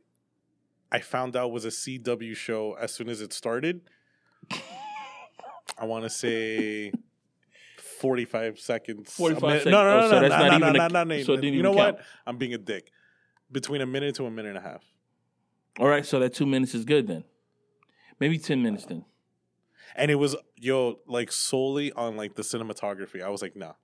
I 0.92 1.00
found 1.00 1.34
out 1.34 1.50
was 1.50 1.64
a 1.64 1.68
CW 1.68 2.36
show 2.36 2.74
as 2.74 2.92
soon 2.92 3.08
as 3.08 3.20
it 3.22 3.32
started. 3.32 3.80
I 5.78 5.84
want 5.86 6.04
to 6.04 6.10
say. 6.10 6.92
45 7.78 8.58
seconds. 8.58 9.12
45 9.12 9.42
minute- 9.42 9.58
seconds. 9.60 9.70
No, 9.72 9.82
no, 9.84 9.90
Oh, 9.90 10.00
no, 10.00 10.08
so 10.08 10.14
no, 10.14 10.20
that's 10.28 10.30
no, 10.32 10.38
not 10.38 10.60
no, 10.60 10.66
even 10.68 10.78
no, 10.78 10.84
a- 10.84 10.88
no, 10.88 11.04
no, 11.04 11.22
so 11.22 11.32
it 11.34 11.44
You 11.44 11.62
know 11.62 11.74
count. 11.74 11.96
what? 11.96 12.04
I'm 12.26 12.36
being 12.36 12.54
a 12.54 12.58
dick. 12.58 12.90
Between 13.50 13.80
a 13.80 13.86
minute 13.86 14.14
to 14.16 14.24
a 14.26 14.30
minute 14.30 14.56
and 14.56 14.58
a 14.58 14.60
half. 14.68 14.82
All 15.78 15.86
right, 15.88 16.04
so 16.04 16.18
that 16.18 16.34
two 16.34 16.46
minutes 16.46 16.74
is 16.74 16.84
good 16.84 17.06
then. 17.06 17.24
Maybe 18.18 18.38
ten 18.38 18.62
minutes 18.62 18.86
then. 18.86 19.04
and 19.94 20.10
it 20.10 20.14
was 20.16 20.34
yo 20.56 21.00
like 21.06 21.30
solely 21.32 21.92
on 21.92 22.16
like 22.16 22.34
the 22.34 22.42
cinematography. 22.42 23.22
I 23.22 23.28
was 23.28 23.40
like, 23.42 23.54
nah, 23.56 23.74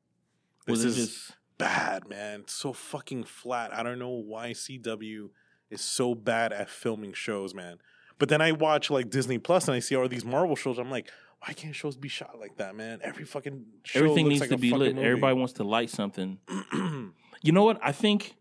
this 0.66 0.82
Was 0.82 0.84
is 0.84 0.96
just 0.96 1.36
bad, 1.58 2.08
man. 2.08 2.40
It's 2.40 2.54
so 2.54 2.72
fucking 2.72 3.24
flat. 3.24 3.72
I 3.72 3.82
don't 3.82 3.98
know 3.98 4.10
why 4.10 4.50
CW 4.52 5.30
is 5.70 5.80
so 5.80 6.14
bad 6.14 6.52
at 6.52 6.68
filming 6.70 7.12
shows, 7.12 7.54
man. 7.54 7.78
But 8.18 8.28
then 8.30 8.40
I 8.40 8.52
watch 8.52 8.90
like 8.90 9.10
Disney 9.10 9.38
Plus 9.38 9.68
and 9.68 9.74
I 9.76 9.78
see 9.80 9.94
all 9.96 10.08
these 10.08 10.24
Marvel 10.24 10.56
shows. 10.56 10.78
I'm 10.78 10.90
like, 10.90 11.10
why 11.40 11.52
can't 11.52 11.74
shows 11.74 11.96
be 11.96 12.08
shot 12.08 12.38
like 12.38 12.56
that, 12.56 12.74
man? 12.74 13.00
Every 13.02 13.24
fucking 13.24 13.64
show 13.84 14.00
everything 14.00 14.28
needs 14.28 14.40
like 14.40 14.50
to 14.50 14.58
be 14.58 14.72
lit? 14.72 14.94
movie. 14.94 15.06
Everybody 15.06 15.34
wants 15.34 15.54
to 15.54 15.64
light 15.64 15.90
something. 15.90 16.38
You 17.42 17.52
know 17.52 17.64
what? 17.64 17.78
I 17.82 17.92
think 17.92 18.34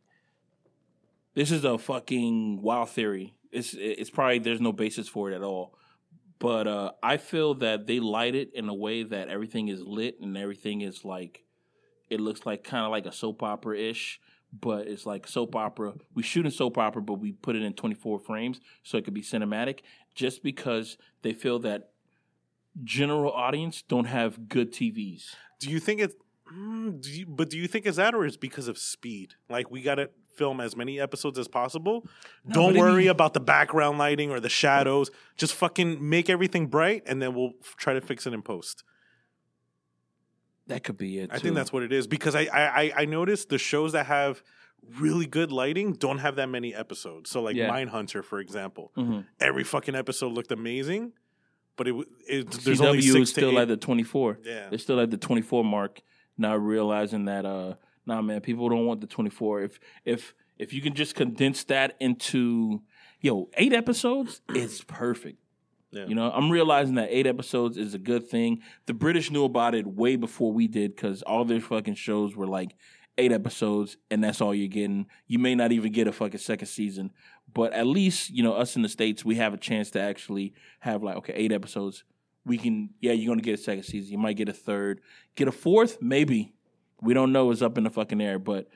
this 1.35 1.51
is 1.51 1.63
a 1.63 1.77
fucking 1.77 2.61
wild 2.61 2.89
theory. 2.89 3.35
It's 3.51 3.75
it's 3.77 4.09
probably 4.09 4.39
there's 4.39 4.61
no 4.61 4.71
basis 4.71 5.07
for 5.07 5.31
it 5.31 5.35
at 5.35 5.43
all. 5.43 5.75
But 6.39 6.67
uh, 6.67 6.91
I 7.01 7.17
feel 7.17 7.55
that 7.55 7.87
they 7.87 7.99
light 7.99 8.35
it 8.35 8.51
in 8.53 8.69
a 8.69 8.73
way 8.73 9.03
that 9.03 9.29
everything 9.29 9.67
is 9.67 9.81
lit 9.81 10.19
and 10.19 10.37
everything 10.37 10.81
is 10.81 11.03
like 11.03 11.43
it 12.09 12.19
looks 12.19 12.45
like 12.45 12.63
kind 12.63 12.85
of 12.85 12.91
like 12.91 13.05
a 13.05 13.11
soap 13.11 13.43
opera 13.43 13.77
ish, 13.77 14.19
but 14.53 14.87
it's 14.87 15.05
like 15.05 15.27
soap 15.27 15.55
opera. 15.55 15.93
We 16.13 16.23
shoot 16.23 16.45
in 16.45 16.51
soap 16.51 16.77
opera, 16.77 17.01
but 17.01 17.15
we 17.15 17.33
put 17.33 17.55
it 17.55 17.63
in 17.63 17.73
24 17.73 18.19
frames 18.19 18.59
so 18.83 18.97
it 18.97 19.03
could 19.05 19.13
be 19.13 19.21
cinematic. 19.21 19.79
Just 20.15 20.41
because 20.41 20.97
they 21.21 21.33
feel 21.33 21.59
that 21.59 21.89
general 22.83 23.31
audience 23.31 23.81
don't 23.81 24.05
have 24.05 24.47
good 24.49 24.71
TVs. 24.71 25.35
do 25.59 25.69
you 25.69 25.79
think 25.79 26.01
it's 26.01 26.15
mm, 26.53 27.01
do 27.01 27.11
you, 27.11 27.25
but 27.27 27.49
do 27.49 27.57
you 27.57 27.67
think 27.67 27.85
it's 27.85 27.97
that 27.97 28.13
or 28.15 28.25
is 28.25 28.37
because 28.37 28.67
of 28.67 28.77
speed? 28.77 29.33
Like 29.49 29.69
we 29.71 29.81
gotta 29.81 30.09
film 30.35 30.61
as 30.61 30.75
many 30.75 30.99
episodes 30.99 31.39
as 31.39 31.47
possible. 31.47 32.05
No, 32.45 32.53
Don't 32.53 32.75
it 32.75 32.79
worry 32.79 33.07
about 33.07 33.33
the 33.33 33.39
background 33.39 33.97
lighting 33.97 34.29
or 34.29 34.39
the 34.39 34.49
shadows. 34.49 35.09
Just 35.35 35.53
fucking 35.55 36.07
make 36.07 36.29
everything 36.29 36.67
bright 36.67 37.01
and 37.07 37.19
then 37.21 37.33
we'll 37.33 37.53
f- 37.61 37.75
try 37.75 37.93
to 37.93 38.01
fix 38.01 38.27
it 38.27 38.33
in 38.33 38.43
post. 38.43 38.83
That 40.67 40.83
could 40.83 40.97
be 40.97 41.19
it. 41.19 41.31
I 41.31 41.37
too. 41.37 41.43
think 41.43 41.55
that's 41.55 41.71
what 41.71 41.83
it 41.83 41.91
is 41.93 42.07
because 42.07 42.35
I, 42.35 42.41
I 42.53 42.93
I- 42.95 43.05
noticed 43.05 43.49
the 43.49 43.57
shows 43.57 43.93
that 43.93 44.05
have 44.07 44.43
really 44.99 45.25
good 45.25 45.51
lighting 45.51 45.93
don't 45.93 46.19
have 46.19 46.35
that 46.35 46.49
many 46.49 46.75
episodes. 46.75 47.29
So 47.29 47.41
like 47.41 47.55
Yeah. 47.55 47.69
Mindhunter, 47.69 48.23
for 48.23 48.39
example, 48.39 48.91
Mhm. 48.97 49.25
every 49.39 49.63
fucking 49.63 49.95
episode 49.95 50.33
looked 50.33 50.51
amazing, 50.51 51.13
but 51.77 51.87
it, 51.87 51.91
w- 51.91 52.09
it 52.27 52.51
there's 52.51 52.81
only 52.81 53.01
six 53.01 53.15
is 53.15 53.33
to 53.33 53.39
still 53.39 53.51
eight. 53.51 53.61
at 53.63 53.67
the 53.69 53.77
24. 53.77 54.39
yeah. 54.43 54.67
They're 54.69 54.79
still 54.79 54.99
at 54.99 55.09
the 55.11 55.17
24 55.17 55.63
mark, 55.63 56.01
not 56.37 56.61
realizing 56.61 57.25
that 57.25 57.45
uh 57.45 57.75
nah 58.05 58.21
man, 58.21 58.41
people 58.41 58.67
don't 58.69 58.85
want 58.85 58.99
the 59.01 59.07
24. 59.07 59.61
If 59.63 59.79
if 60.05 60.33
if 60.57 60.73
you 60.73 60.81
can 60.81 60.93
just 60.95 61.15
condense 61.15 61.63
that 61.65 61.95
into 61.99 62.81
yo, 63.21 63.49
8 63.55 63.73
episodes, 63.73 64.41
it's 64.49 64.83
perfect. 64.83 65.37
Yeah. 65.91 66.05
You 66.07 66.15
know, 66.15 66.29
I'm 66.31 66.49
realizing 66.51 66.95
that 66.95 67.09
8 67.11 67.25
episodes 67.27 67.77
is 67.77 67.93
a 67.93 67.97
good 67.99 68.27
thing. 68.27 68.61
The 68.87 68.93
British 68.93 69.31
knew 69.31 69.45
about 69.45 69.73
it 69.73 69.87
way 69.87 70.15
before 70.17 70.51
we 70.51 70.67
did 70.67 70.97
cuz 70.97 71.21
all 71.23 71.45
their 71.45 71.61
fucking 71.61 71.95
shows 71.95 72.35
were 72.35 72.47
like 72.47 72.75
8 73.17 73.31
episodes 73.31 73.97
and 74.11 74.23
that's 74.23 74.41
all 74.41 74.53
you're 74.53 74.67
getting. 74.67 75.07
You 75.27 75.39
may 75.39 75.55
not 75.55 75.71
even 75.71 75.91
get 75.91 76.07
a 76.07 76.11
fucking 76.11 76.39
second 76.39 76.67
season, 76.67 77.11
but 77.53 77.73
at 77.73 77.87
least, 77.87 78.29
you 78.29 78.43
know, 78.43 78.53
us 78.53 78.75
in 78.75 78.81
the 78.81 78.89
states, 78.89 79.25
we 79.25 79.35
have 79.35 79.53
a 79.53 79.57
chance 79.57 79.91
to 79.91 80.01
actually 80.01 80.53
have 80.79 81.03
like 81.03 81.17
okay, 81.17 81.33
8 81.33 81.51
episodes 81.51 82.03
we 82.47 82.57
can. 82.57 82.89
Yeah, 83.01 83.11
you're 83.11 83.29
gonna 83.29 83.41
get 83.41 83.59
a 83.59 83.61
second 83.61 83.83
season. 83.83 84.11
You 84.11 84.17
might 84.17 84.37
get 84.37 84.49
a 84.49 84.53
third, 84.53 85.01
get 85.35 85.47
a 85.47 85.51
fourth, 85.51 86.01
maybe. 86.01 86.53
We 87.01 87.13
don't 87.13 87.31
know. 87.31 87.51
It's 87.51 87.61
up 87.61 87.77
in 87.77 87.83
the 87.83 87.89
fucking 87.89 88.21
air, 88.21 88.39
but 88.39 88.67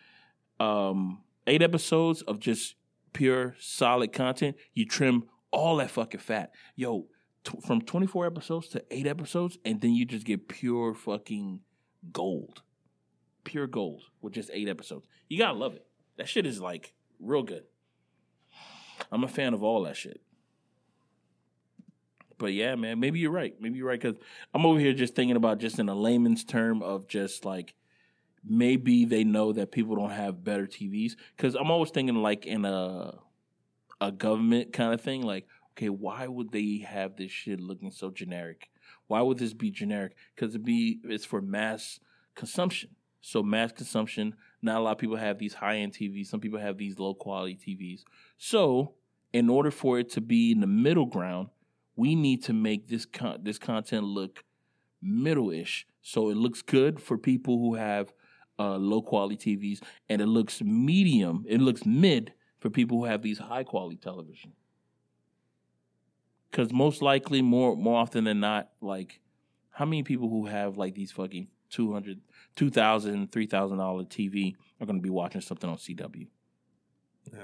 um, 0.60 1.22
eight 1.48 1.64
episodes 1.64 2.22
of 2.24 2.40
just 2.40 2.76
pure 3.14 3.56
solid 3.60 4.14
content. 4.14 4.58
You 4.74 4.86
trim 4.86 5.24
all 5.50 5.78
that 5.78 5.90
fucking 5.90 6.20
fat, 6.20 6.52
yo. 6.76 7.08
T- 7.44 7.58
from 7.66 7.82
24 7.82 8.28
episodes 8.28 8.68
to 8.68 8.84
eight 8.92 9.08
episodes, 9.08 9.58
and 9.66 9.82
then 9.82 9.96
you 9.96 10.06
just 10.06 10.28
get 10.28 10.48
pure 10.48 10.94
fucking 10.94 11.62
gold, 12.14 12.62
pure 13.44 13.66
gold 13.66 14.04
with 14.22 14.34
just 14.34 14.52
eight 14.54 14.70
episodes. 14.70 15.08
You 15.28 15.40
gotta 15.40 15.58
love 15.58 15.74
it. 15.74 15.88
That 16.18 16.30
shit 16.30 16.46
is 16.46 16.62
like 16.62 16.94
real 17.20 17.42
good. 17.42 17.64
I'm 19.12 19.24
a 19.24 19.28
fan 19.28 19.54
of 19.54 19.64
all 19.64 19.84
that 19.84 19.96
shit. 19.96 20.22
But 22.38 22.54
yeah, 22.54 22.76
man, 22.76 23.00
maybe 23.00 23.20
you're 23.20 23.32
right. 23.32 23.54
Maybe 23.60 23.78
you're 23.78 23.88
right 23.88 24.02
because 24.02 24.18
I'm 24.54 24.66
over 24.66 24.80
here 24.80 24.94
just 24.94 25.16
thinking 25.16 25.36
about 25.36 25.60
just 25.60 25.78
in 25.78 25.90
a 25.90 25.96
layman's 25.96 26.44
term 26.44 26.82
of 26.82 27.08
just 27.08 27.46
like 27.46 27.76
maybe 28.44 29.06
they 29.06 29.24
know 29.24 29.54
that 29.54 29.72
people 29.72 29.96
don't 29.96 30.10
have 30.10 30.44
better 30.44 30.66
TVs 30.66 31.14
because 31.38 31.56
I'm 31.56 31.70
always 31.70 31.92
thinking 31.92 32.16
like 32.16 32.46
in 32.46 32.66
a 32.66 33.20
a 34.02 34.12
government 34.12 34.74
kind 34.74 34.94
of 34.94 35.00
thing 35.00 35.22
like 35.22 35.48
okay 35.78 35.90
why 35.90 36.28
would 36.28 36.52
they 36.52 36.80
have 36.80 37.16
this 37.16 37.32
shit 37.32 37.62
looking 37.62 37.92
so 37.92 38.10
generic 38.10 38.70
why 39.08 39.22
would 39.22 39.38
this 39.38 39.54
be 39.54 39.70
generic 39.70 40.16
because 40.36 40.56
it 40.56 40.66
be 40.66 41.00
it's 41.04 41.24
for 41.24 41.40
mass 41.40 42.00
consumption 42.34 42.90
so 43.22 43.44
mass 43.44 43.72
consumption 43.72 44.36
not 44.62 44.78
a 44.78 44.80
lot 44.80 44.92
of 44.94 44.98
people 44.98 45.18
have 45.18 45.40
these 45.40 45.54
high 45.54 45.78
end 45.78 45.94
TVs 45.94 46.28
some 46.28 46.40
people 46.40 46.60
have 46.60 46.78
these 46.78 47.00
low 47.00 47.14
quality 47.14 47.56
TVs 47.56 48.04
so 48.38 48.94
in 49.34 49.50
order 49.50 49.72
for 49.72 50.00
it 50.00 50.10
to 50.12 50.22
be 50.22 50.52
in 50.52 50.60
the 50.60 50.68
middle 50.68 51.06
ground 51.06 51.50
we 51.96 52.16
need 52.16 52.44
to 52.44 52.54
make 52.54 52.88
this 52.88 53.06
con- 53.06 53.40
this 53.44 53.58
content 53.58 54.04
look 54.04 54.44
middle-ish 55.02 55.88
so 56.02 56.30
it 56.30 56.38
looks 56.38 56.62
good 56.62 57.00
for 57.00 57.18
people 57.18 57.58
who 57.58 57.76
have 57.76 58.14
uh, 58.62 58.78
low 58.78 59.02
quality 59.02 59.58
TVs, 59.58 59.82
and 60.10 60.22
it 60.22 60.28
looks 60.28 60.62
medium. 60.62 61.46
It 61.48 61.62
looks 61.62 61.86
mid 61.86 62.34
for 62.60 62.70
people 62.70 63.00
who 63.00 63.06
have 63.06 63.22
these 63.22 63.40
high 63.40 63.64
quality 63.64 63.98
television. 63.98 64.54
Because 66.50 66.72
most 66.72 67.02
likely, 67.02 67.42
more 67.42 67.76
more 67.76 68.00
often 68.00 68.26
than 68.26 68.40
not, 68.40 68.70
like 68.82 69.20
how 69.72 69.86
many 69.86 70.04
people 70.04 70.30
who 70.30 70.46
have 70.46 70.78
like 70.78 70.94
these 70.96 71.12
fucking 71.12 71.48
200 71.70 72.20
2000 72.56 73.32
3000 73.32 73.78
dollar 73.78 74.04
TV 74.04 74.56
are 74.80 74.86
going 74.86 75.00
to 75.00 75.02
be 75.04 75.10
watching 75.10 75.42
something 75.42 75.70
on 75.70 75.78
CW? 75.78 76.28
Yeah. 77.32 77.40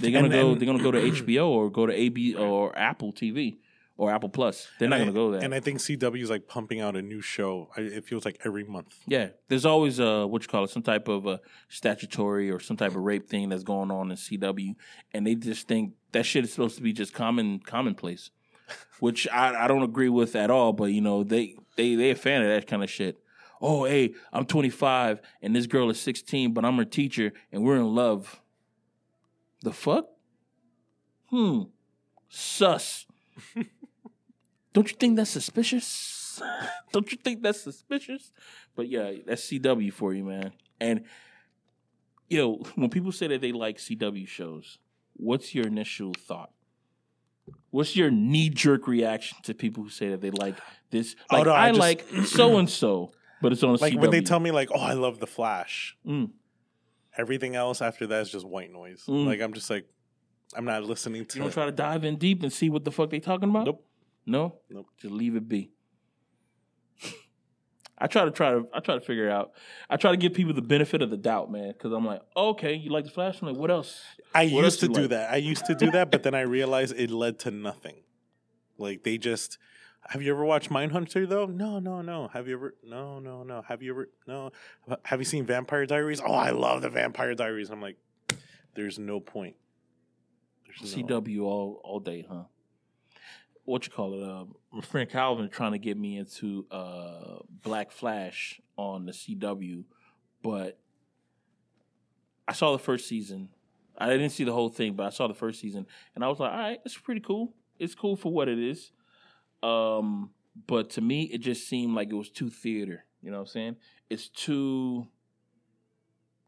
They're 0.00 0.10
gonna 0.12 0.24
And- 0.24 0.32
go. 0.32 0.52
and- 0.52 0.60
they're 0.60 0.66
gonna 0.66 0.82
go 0.82 0.90
to 0.92 1.00
HBO 1.10 1.48
or 1.48 1.70
go 1.70 1.86
to 1.86 1.92
AB 1.92 2.34
or 2.36 2.76
Apple 2.78 3.12
TV 3.12 3.56
or 3.96 4.12
Apple 4.12 4.28
Plus. 4.28 4.68
They're 4.78 4.88
not 4.88 4.98
gonna 4.98 5.12
go 5.12 5.32
there. 5.32 5.42
And 5.42 5.52
I 5.54 5.58
think 5.60 5.80
CW 5.80 6.22
is 6.22 6.30
like 6.30 6.46
pumping 6.46 6.80
out 6.80 6.94
a 6.94 7.02
new 7.02 7.20
show. 7.20 7.68
I, 7.76 7.80
it 7.80 8.04
feels 8.04 8.24
like 8.24 8.38
every 8.44 8.62
month. 8.64 8.96
Yeah, 9.08 9.30
there's 9.48 9.66
always 9.66 9.98
a 9.98 10.24
what 10.26 10.42
you 10.42 10.48
call 10.48 10.64
it, 10.64 10.70
some 10.70 10.82
type 10.84 11.08
of 11.08 11.26
uh, 11.26 11.38
statutory 11.68 12.50
or 12.50 12.60
some 12.60 12.76
type 12.76 12.90
of 12.92 13.02
rape 13.02 13.28
thing 13.28 13.48
that's 13.48 13.64
going 13.64 13.90
on 13.90 14.10
in 14.10 14.16
CW, 14.16 14.74
and 15.12 15.26
they 15.26 15.34
just 15.34 15.66
think 15.66 15.94
that 16.12 16.24
shit 16.24 16.44
is 16.44 16.52
supposed 16.52 16.76
to 16.76 16.82
be 16.82 16.92
just 16.92 17.12
common 17.12 17.58
commonplace, 17.58 18.30
which 19.00 19.26
I, 19.28 19.64
I 19.64 19.68
don't 19.68 19.82
agree 19.82 20.08
with 20.08 20.36
at 20.36 20.48
all. 20.50 20.72
But 20.72 20.86
you 20.92 21.00
know 21.00 21.24
they 21.24 21.56
they 21.76 21.96
they're 21.96 22.12
a 22.12 22.16
fan 22.16 22.42
of 22.42 22.48
that 22.48 22.66
kind 22.68 22.84
of 22.84 22.90
shit. 22.90 23.16
Oh 23.60 23.84
hey, 23.84 24.14
I'm 24.32 24.44
25 24.46 25.20
and 25.42 25.54
this 25.54 25.66
girl 25.66 25.90
is 25.90 26.00
16, 26.00 26.52
but 26.54 26.64
I'm 26.64 26.76
her 26.76 26.84
teacher 26.84 27.32
and 27.52 27.62
we're 27.64 27.76
in 27.76 27.94
love. 27.94 28.40
The 29.62 29.72
fuck? 29.72 30.06
Hmm. 31.30 31.62
Sus. 32.28 33.06
Don't 34.72 34.90
you 34.90 34.96
think 34.96 35.16
that's 35.16 35.30
suspicious? 35.30 36.40
Don't 36.92 37.10
you 37.10 37.18
think 37.18 37.42
that's 37.42 37.60
suspicious? 37.60 38.32
But 38.76 38.88
yeah, 38.88 39.12
that's 39.26 39.42
CW 39.50 39.92
for 39.92 40.14
you, 40.14 40.24
man. 40.24 40.52
And 40.80 41.04
yo, 42.28 42.58
when 42.76 42.90
people 42.90 43.10
say 43.10 43.26
that 43.28 43.40
they 43.40 43.50
like 43.52 43.78
CW 43.78 44.28
shows, 44.28 44.78
what's 45.14 45.54
your 45.54 45.66
initial 45.66 46.12
thought? 46.14 46.50
What's 47.70 47.96
your 47.96 48.10
knee 48.10 48.50
jerk 48.50 48.86
reaction 48.86 49.38
to 49.44 49.54
people 49.54 49.82
who 49.82 49.90
say 49.90 50.10
that 50.10 50.20
they 50.20 50.30
like 50.30 50.56
this? 50.90 51.16
Oh, 51.30 51.36
Like 51.38 51.46
no, 51.46 51.52
I 51.52 51.64
I, 51.64 51.68
just- 51.70 51.80
like 51.80 52.06
so 52.24 52.58
and 52.58 52.68
so, 52.70 53.10
but 53.42 53.52
it's 53.52 53.62
on 53.62 53.76
Like 53.76 53.92
CW. 53.94 54.00
when 54.00 54.10
they 54.10 54.20
tell 54.20 54.40
me 54.40 54.50
like, 54.50 54.68
"Oh, 54.74 54.80
I 54.80 54.92
love 54.94 55.18
the 55.20 55.26
Flash," 55.26 55.96
Mm. 56.06 56.30
everything 57.16 57.54
else 57.56 57.80
after 57.82 58.06
that 58.06 58.22
is 58.22 58.30
just 58.32 58.46
white 58.46 58.72
noise. 58.72 59.04
Mm. 59.06 59.26
Like 59.26 59.40
I'm 59.40 59.52
just 59.52 59.70
like, 59.70 59.86
I'm 60.56 60.64
not 60.64 60.82
listening 60.84 61.24
to. 61.26 61.38
you 61.38 61.44
don't 61.44 61.52
try 61.52 61.66
to 61.66 61.72
dive 61.72 62.04
in 62.04 62.16
deep 62.16 62.42
and 62.42 62.52
see 62.52 62.70
what 62.70 62.84
the 62.84 62.90
fuck 62.92 63.10
they 63.10 63.20
talking 63.20 63.50
about. 63.50 63.66
Nope. 63.66 63.84
No. 64.26 64.56
Nope. 64.70 64.86
Just 65.00 65.12
leave 65.14 65.36
it 65.36 65.48
be. 65.48 65.70
I 68.00 68.06
try 68.06 68.24
to 68.24 68.30
try 68.30 68.50
to 68.52 68.64
I 68.72 68.80
try 68.80 68.94
to 68.94 69.00
figure 69.00 69.28
out. 69.28 69.52
I 69.90 69.96
try 69.96 70.12
to 70.12 70.16
give 70.16 70.32
people 70.32 70.54
the 70.54 70.62
benefit 70.62 71.02
of 71.02 71.10
the 71.10 71.16
doubt, 71.16 71.50
man, 71.50 71.72
because 71.72 71.92
I'm 71.92 72.04
like, 72.06 72.22
okay, 72.36 72.74
you 72.74 72.90
like 72.90 73.04
the 73.04 73.10
Flash? 73.10 73.40
I'm 73.42 73.48
like, 73.48 73.56
what 73.56 73.70
else? 73.72 74.00
I 74.34 74.44
What 74.44 74.64
used 74.64 74.64
else 74.64 74.76
to 74.76 74.88
do 74.88 75.00
like? 75.02 75.10
that. 75.10 75.32
I 75.32 75.36
used 75.36 75.66
to 75.66 75.74
do 75.74 75.90
that, 75.90 76.10
but 76.12 76.22
then 76.22 76.34
I 76.34 76.42
realized 76.42 76.94
it 76.96 77.10
led 77.10 77.40
to 77.40 77.50
nothing. 77.50 77.96
Like 78.78 79.02
they 79.02 79.18
just. 79.18 79.58
Have 80.08 80.22
you 80.22 80.32
ever 80.32 80.42
watched 80.44 80.70
Mindhunter 80.70 81.28
though? 81.28 81.44
No, 81.44 81.78
no, 81.78 82.00
no. 82.00 82.28
Have 82.28 82.48
you 82.48 82.54
ever? 82.54 82.74
No, 82.82 83.18
no, 83.18 83.42
no. 83.42 83.60
Have 83.68 83.82
you 83.82 83.92
ever? 83.92 84.08
No. 84.26 84.50
Have 85.04 85.20
you 85.20 85.26
seen 85.26 85.44
Vampire 85.44 85.84
Diaries? 85.84 86.20
Oh, 86.24 86.32
I 86.32 86.50
love 86.50 86.80
the 86.80 86.88
Vampire 86.88 87.34
Diaries. 87.34 87.68
I'm 87.68 87.82
like, 87.82 87.96
there's 88.74 88.98
no 88.98 89.20
point. 89.20 89.56
There's 90.66 90.96
no- 90.96 91.02
CW 91.20 91.42
all 91.42 91.80
all 91.84 92.00
day, 92.00 92.24
huh? 92.28 92.44
What 93.64 93.84
you 93.86 93.92
call 93.92 94.14
it? 94.14 94.22
Uh, 94.26 94.44
my 94.72 94.80
friend 94.80 95.10
Calvin 95.10 95.50
trying 95.50 95.72
to 95.72 95.78
get 95.78 95.98
me 95.98 96.16
into 96.16 96.64
uh, 96.70 97.40
Black 97.62 97.92
Flash 97.92 98.62
on 98.78 99.04
the 99.04 99.12
CW, 99.12 99.84
but 100.42 100.78
I 102.46 102.54
saw 102.54 102.72
the 102.72 102.78
first 102.78 103.06
season. 103.08 103.50
I 103.98 104.08
didn't 104.08 104.30
see 104.30 104.44
the 104.44 104.54
whole 104.54 104.70
thing, 104.70 104.94
but 104.94 105.04
I 105.04 105.10
saw 105.10 105.28
the 105.28 105.34
first 105.34 105.60
season, 105.60 105.86
and 106.14 106.24
I 106.24 106.28
was 106.28 106.40
like, 106.40 106.50
all 106.50 106.56
right, 106.58 106.78
it's 106.86 106.96
pretty 106.96 107.20
cool. 107.20 107.52
It's 107.78 107.94
cool 107.94 108.16
for 108.16 108.32
what 108.32 108.48
it 108.48 108.58
is. 108.58 108.90
Um, 109.62 110.30
but 110.66 110.90
to 110.90 111.00
me, 111.00 111.24
it 111.24 111.38
just 111.38 111.68
seemed 111.68 111.94
like 111.94 112.10
it 112.10 112.14
was 112.14 112.30
too 112.30 112.50
theater. 112.50 113.04
You 113.22 113.30
know 113.30 113.38
what 113.38 113.42
I'm 113.42 113.48
saying? 113.48 113.76
It's 114.10 114.28
too. 114.28 115.08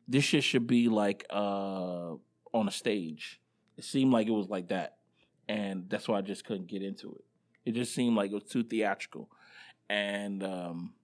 This 0.09 0.25
shit 0.25 0.42
should 0.42 0.66
be 0.66 0.88
like 0.88 1.25
uh 1.31 2.14
on 2.53 2.68
a 2.68 2.70
stage. 2.70 3.40
It 3.77 3.85
seemed 3.85 4.12
like 4.12 4.27
it 4.27 4.33
was 4.33 4.49
like 4.49 4.68
that, 4.68 4.99
and 5.49 5.88
that's 5.88 6.09
why 6.09 6.18
I 6.18 6.23
just 6.23 6.44
couldn't 6.44 6.68
get 6.68 6.83
into 6.83 7.14
it. 7.14 7.25
It 7.64 7.75
just 7.75 7.94
seemed 7.94 8.16
like 8.16 8.31
it 8.31 8.35
was 8.35 8.44
too 8.44 8.62
theatrical, 8.62 9.31
and 9.88 10.42
um, 10.42 10.94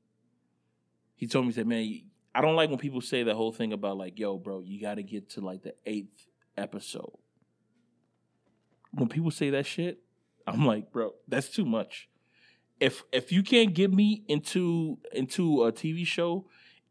he 1.15 1.27
told 1.27 1.47
me, 1.47 1.53
he 1.53 1.55
said, 1.55 1.67
"Man, 1.67 2.03
I 2.35 2.41
don't 2.41 2.57
like 2.57 2.71
when 2.71 2.79
people 2.79 3.01
say 3.01 3.23
the 3.23 3.35
whole 3.35 3.53
thing 3.53 3.73
about 3.73 3.97
like, 3.97 4.19
yo, 4.19 4.37
bro, 4.39 4.61
you 4.61 4.81
got 4.81 4.95
to 4.95 5.03
get 5.03 5.31
to 5.31 5.41
like 5.41 5.63
the 5.63 5.75
eighth 5.87 6.27
episode." 6.57 7.17
When 8.93 9.09
people 9.09 9.31
say 9.31 9.51
that 9.51 9.67
shit, 9.67 10.01
I'm 10.47 10.65
like, 10.65 10.93
bro, 10.93 11.15
that's 11.29 11.49
too 11.49 11.65
much. 11.65 12.09
If 12.79 13.05
if 13.13 13.33
you 13.33 13.43
can't 13.43 13.75
get 13.75 13.93
me 13.93 14.25
into 14.29 14.99
into 15.13 15.65
a 15.65 15.73
TV 15.73 16.07
show 16.07 16.47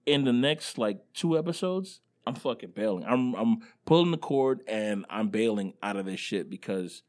in 0.06 0.26
the 0.26 0.34
next 0.34 0.78
like 0.78 1.00
two 1.14 1.38
episodes, 1.38 2.02
I'm 2.26 2.36
fucking 2.36 2.72
bailing. 2.72 3.06
I'm 3.06 3.36
I'm 3.36 3.58
pulling 3.86 4.12
the 4.12 4.18
cord 4.18 4.62
and 4.68 5.06
I'm 5.10 5.30
bailing 5.30 5.74
out 5.84 5.96
of 5.96 6.06
this 6.06 6.20
shit 6.20 6.50
because 6.50 7.04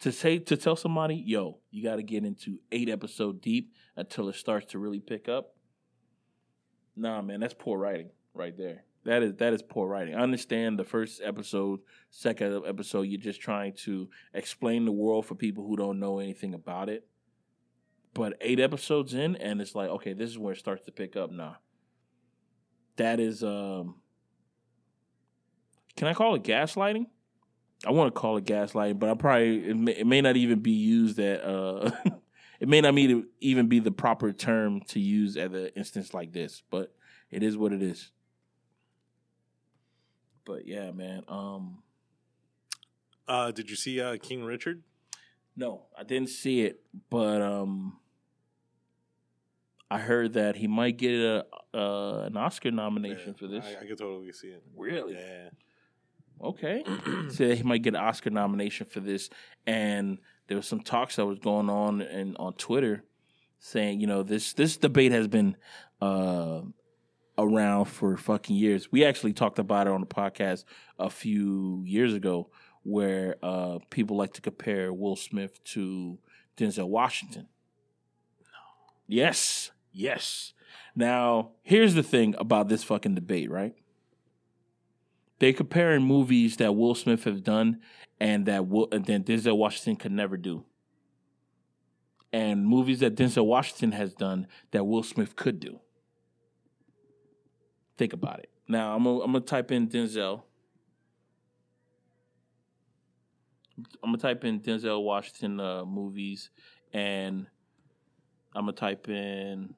to 0.00 0.10
say 0.10 0.38
to 0.38 0.56
tell 0.56 0.76
somebody, 0.76 1.14
yo, 1.14 1.58
you 1.70 1.84
got 1.84 1.96
to 1.96 2.02
get 2.02 2.24
into 2.24 2.58
eight 2.72 2.88
episode 2.88 3.40
deep 3.40 3.72
until 3.96 4.28
it 4.28 4.34
starts 4.34 4.66
to 4.72 4.78
really 4.78 5.00
pick 5.00 5.28
up. 5.28 5.54
Nah, 6.96 7.22
man, 7.22 7.40
that's 7.40 7.54
poor 7.54 7.78
writing 7.78 8.10
right 8.34 8.56
there. 8.56 8.84
That 9.04 9.22
is 9.22 9.34
that 9.36 9.54
is 9.54 9.62
poor 9.62 9.88
writing. 9.88 10.14
I 10.14 10.20
understand 10.20 10.78
the 10.78 10.84
first 10.84 11.22
episode, 11.24 11.80
second 12.10 12.64
episode, 12.66 13.02
you're 13.02 13.20
just 13.20 13.40
trying 13.40 13.72
to 13.84 14.08
explain 14.34 14.84
the 14.84 14.92
world 14.92 15.26
for 15.26 15.34
people 15.34 15.66
who 15.66 15.76
don't 15.76 15.98
know 15.98 16.18
anything 16.18 16.52
about 16.52 16.88
it. 16.88 17.06
But 18.12 18.34
eight 18.40 18.60
episodes 18.60 19.14
in, 19.14 19.36
and 19.36 19.60
it's 19.60 19.74
like, 19.74 19.88
okay, 19.88 20.12
this 20.12 20.28
is 20.28 20.38
where 20.38 20.52
it 20.52 20.58
starts 20.58 20.84
to 20.84 20.92
pick 20.92 21.16
up. 21.16 21.30
Nah, 21.30 21.54
that 22.96 23.20
is 23.20 23.42
um 23.42 23.96
can 25.96 26.08
I 26.08 26.14
call 26.14 26.34
it 26.34 26.42
gaslighting? 26.42 27.06
I 27.86 27.92
want 27.92 28.14
to 28.14 28.20
call 28.20 28.36
it 28.36 28.44
gaslighting, 28.44 28.98
but 28.98 29.08
I 29.08 29.14
probably 29.14 29.70
it 29.70 29.76
may, 29.76 29.92
it 29.92 30.06
may 30.06 30.20
not 30.20 30.36
even 30.36 30.60
be 30.60 30.72
used 30.72 31.18
at 31.18 31.42
uh 31.42 31.90
it 32.60 32.68
may 32.68 32.82
not 32.82 32.94
even 33.40 33.68
be 33.68 33.78
the 33.78 33.90
proper 33.90 34.32
term 34.32 34.82
to 34.88 35.00
use 35.00 35.38
at 35.38 35.52
an 35.52 35.70
instance 35.74 36.12
like 36.12 36.32
this, 36.32 36.62
but 36.70 36.94
it 37.30 37.42
is 37.42 37.56
what 37.56 37.72
it 37.72 37.82
is. 37.82 38.10
But 40.44 40.66
yeah, 40.66 40.90
man. 40.92 41.22
Um 41.28 41.82
Uh, 43.28 43.50
did 43.52 43.70
you 43.70 43.76
see 43.76 44.00
uh, 44.00 44.16
King 44.20 44.44
Richard? 44.44 44.82
no, 45.56 45.86
I 45.98 46.04
didn't 46.04 46.30
see 46.30 46.62
it, 46.62 46.82
but 47.10 47.42
um 47.42 47.98
I 49.90 49.98
heard 49.98 50.34
that 50.34 50.56
he 50.56 50.66
might 50.68 50.96
get 50.96 51.12
a 51.20 51.44
uh, 51.74 52.22
an 52.26 52.36
Oscar 52.36 52.70
nomination 52.70 53.28
Yeah, 53.34 53.38
for 53.38 53.46
this. 53.48 53.64
I, 53.64 53.82
I 53.82 53.86
could 53.86 53.98
totally 53.98 54.32
see 54.32 54.48
it. 54.48 54.62
really? 54.76 55.14
Yeah. 55.14 55.50
Okay. 56.42 56.84
Said 57.28 57.56
he 57.58 57.62
might 57.62 57.82
get 57.82 57.94
an 57.94 58.00
Oscar 58.00 58.30
nomination 58.30 58.86
for 58.86 59.00
this, 59.00 59.30
and 59.66 60.18
there 60.46 60.56
was 60.56 60.66
some 60.66 60.80
talks 60.80 61.16
that 61.16 61.26
was 61.26 61.38
going 61.38 61.68
on 61.68 62.00
and 62.02 62.36
on 62.38 62.54
Twitter 62.54 63.04
saying, 63.58 64.00
you 64.00 64.06
know, 64.06 64.22
this 64.22 64.52
this 64.54 64.76
debate 64.76 65.12
has 65.12 65.28
been 65.28 65.56
uh, 66.00 66.62
around 67.38 67.86
for 67.86 68.16
fucking 68.16 68.56
years. 68.56 68.92
We 68.92 69.04
actually 69.04 69.32
talked 69.32 69.58
about 69.58 69.86
it 69.86 69.92
on 69.92 70.00
the 70.00 70.06
podcast 70.06 70.64
a 70.98 71.10
few 71.10 71.82
years 71.86 72.14
ago, 72.14 72.50
where 72.82 73.36
uh, 73.42 73.78
people 73.90 74.16
like 74.16 74.32
to 74.34 74.40
compare 74.40 74.92
Will 74.92 75.16
Smith 75.16 75.62
to 75.64 76.18
Denzel 76.56 76.88
Washington. 76.88 77.48
Yes, 79.06 79.70
yes. 79.92 80.52
Now, 80.94 81.52
here's 81.62 81.94
the 81.94 82.02
thing 82.02 82.34
about 82.38 82.68
this 82.68 82.84
fucking 82.84 83.14
debate, 83.14 83.50
right? 83.50 83.74
They 85.38 85.52
comparing 85.52 86.02
movies 86.02 86.56
that 86.58 86.76
Will 86.76 86.94
Smith 86.94 87.24
has 87.24 87.40
done 87.40 87.80
and 88.20 88.46
that 88.46 88.66
Will, 88.68 88.88
and 88.92 89.04
then 89.04 89.24
Denzel 89.24 89.56
Washington 89.56 89.96
could 89.96 90.12
never 90.12 90.36
do, 90.36 90.64
and 92.32 92.66
movies 92.66 93.00
that 93.00 93.16
Denzel 93.16 93.46
Washington 93.46 93.92
has 93.92 94.12
done 94.12 94.46
that 94.72 94.84
Will 94.84 95.02
Smith 95.02 95.36
could 95.36 95.58
do. 95.58 95.80
Think 98.00 98.14
about 98.14 98.38
it. 98.38 98.48
Now, 98.66 98.96
I'm 98.96 99.04
gonna, 99.04 99.18
I'm 99.18 99.42
type 99.42 99.70
in 99.70 99.86
Denzel. 99.86 100.40
I'm 104.02 104.12
gonna 104.12 104.16
type 104.16 104.42
in 104.42 104.58
Denzel 104.60 105.04
Washington 105.04 105.60
uh, 105.60 105.84
movies, 105.84 106.48
and 106.94 107.46
I'm 108.56 108.62
gonna 108.62 108.72
type 108.72 109.10
in 109.10 109.74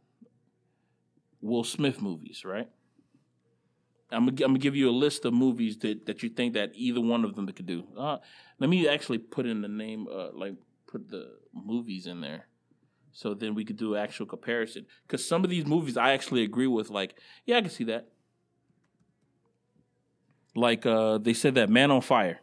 Will 1.41 1.65
Smith 1.65 2.01
movies, 2.01 2.45
right? 2.45 2.69
I'm 4.13 4.27
gonna, 4.27 4.45
I'm 4.45 4.51
gonna 4.51 4.61
give 4.61 4.77
you 4.77 4.89
a 4.89 4.93
list 4.93 5.25
of 5.25 5.35
movies 5.35 5.77
that, 5.79 6.07
that 6.07 6.23
you 6.23 6.29
think 6.29 6.55
that 6.55 6.71
either 6.77 7.01
one 7.01 7.25
of 7.25 7.35
them 7.35 7.49
could 7.49 7.67
do. 7.67 7.83
Uh, 7.99 8.19
let 8.61 8.71
me 8.71 8.87
actually 8.87 9.19
put 9.19 9.47
in 9.47 9.63
the 9.63 9.69
name, 9.69 10.07
uh, 10.07 10.29
like 10.33 10.55
put 10.87 11.11
the 11.11 11.39
movies 11.53 12.07
in 12.07 12.21
there, 12.21 12.47
so 13.13 13.35
then 13.35 13.55
we 13.55 13.65
could 13.65 13.77
do 13.77 13.95
actual 13.97 14.27
comparison. 14.27 14.87
Because 15.07 15.27
some 15.27 15.45
of 15.45 15.51
these 15.51 15.67
movies 15.67 15.97
I 15.97 16.13
actually 16.13 16.43
agree 16.43 16.67
with. 16.67 16.91
Like, 16.91 17.15
yeah, 17.45 17.59
I 17.59 17.61
can 17.61 17.71
see 17.71 17.85
that. 17.85 18.09
Like 20.55 20.85
uh, 20.85 21.19
they 21.19 21.33
said 21.33 21.55
that 21.55 21.71
Man 21.71 21.91
on 21.91 22.01
Fire, 22.01 22.41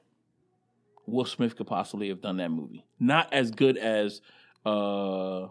Will 1.06 1.26
Smith 1.26 1.56
could 1.56 1.68
possibly 1.68 2.10
have 2.10 2.22
done 2.22 2.38
that 2.38 2.50
movie. 2.50 2.86
Not 3.00 3.32
as 3.34 3.52
good 3.52 3.78
as 3.78 4.22
uh, 4.66 5.48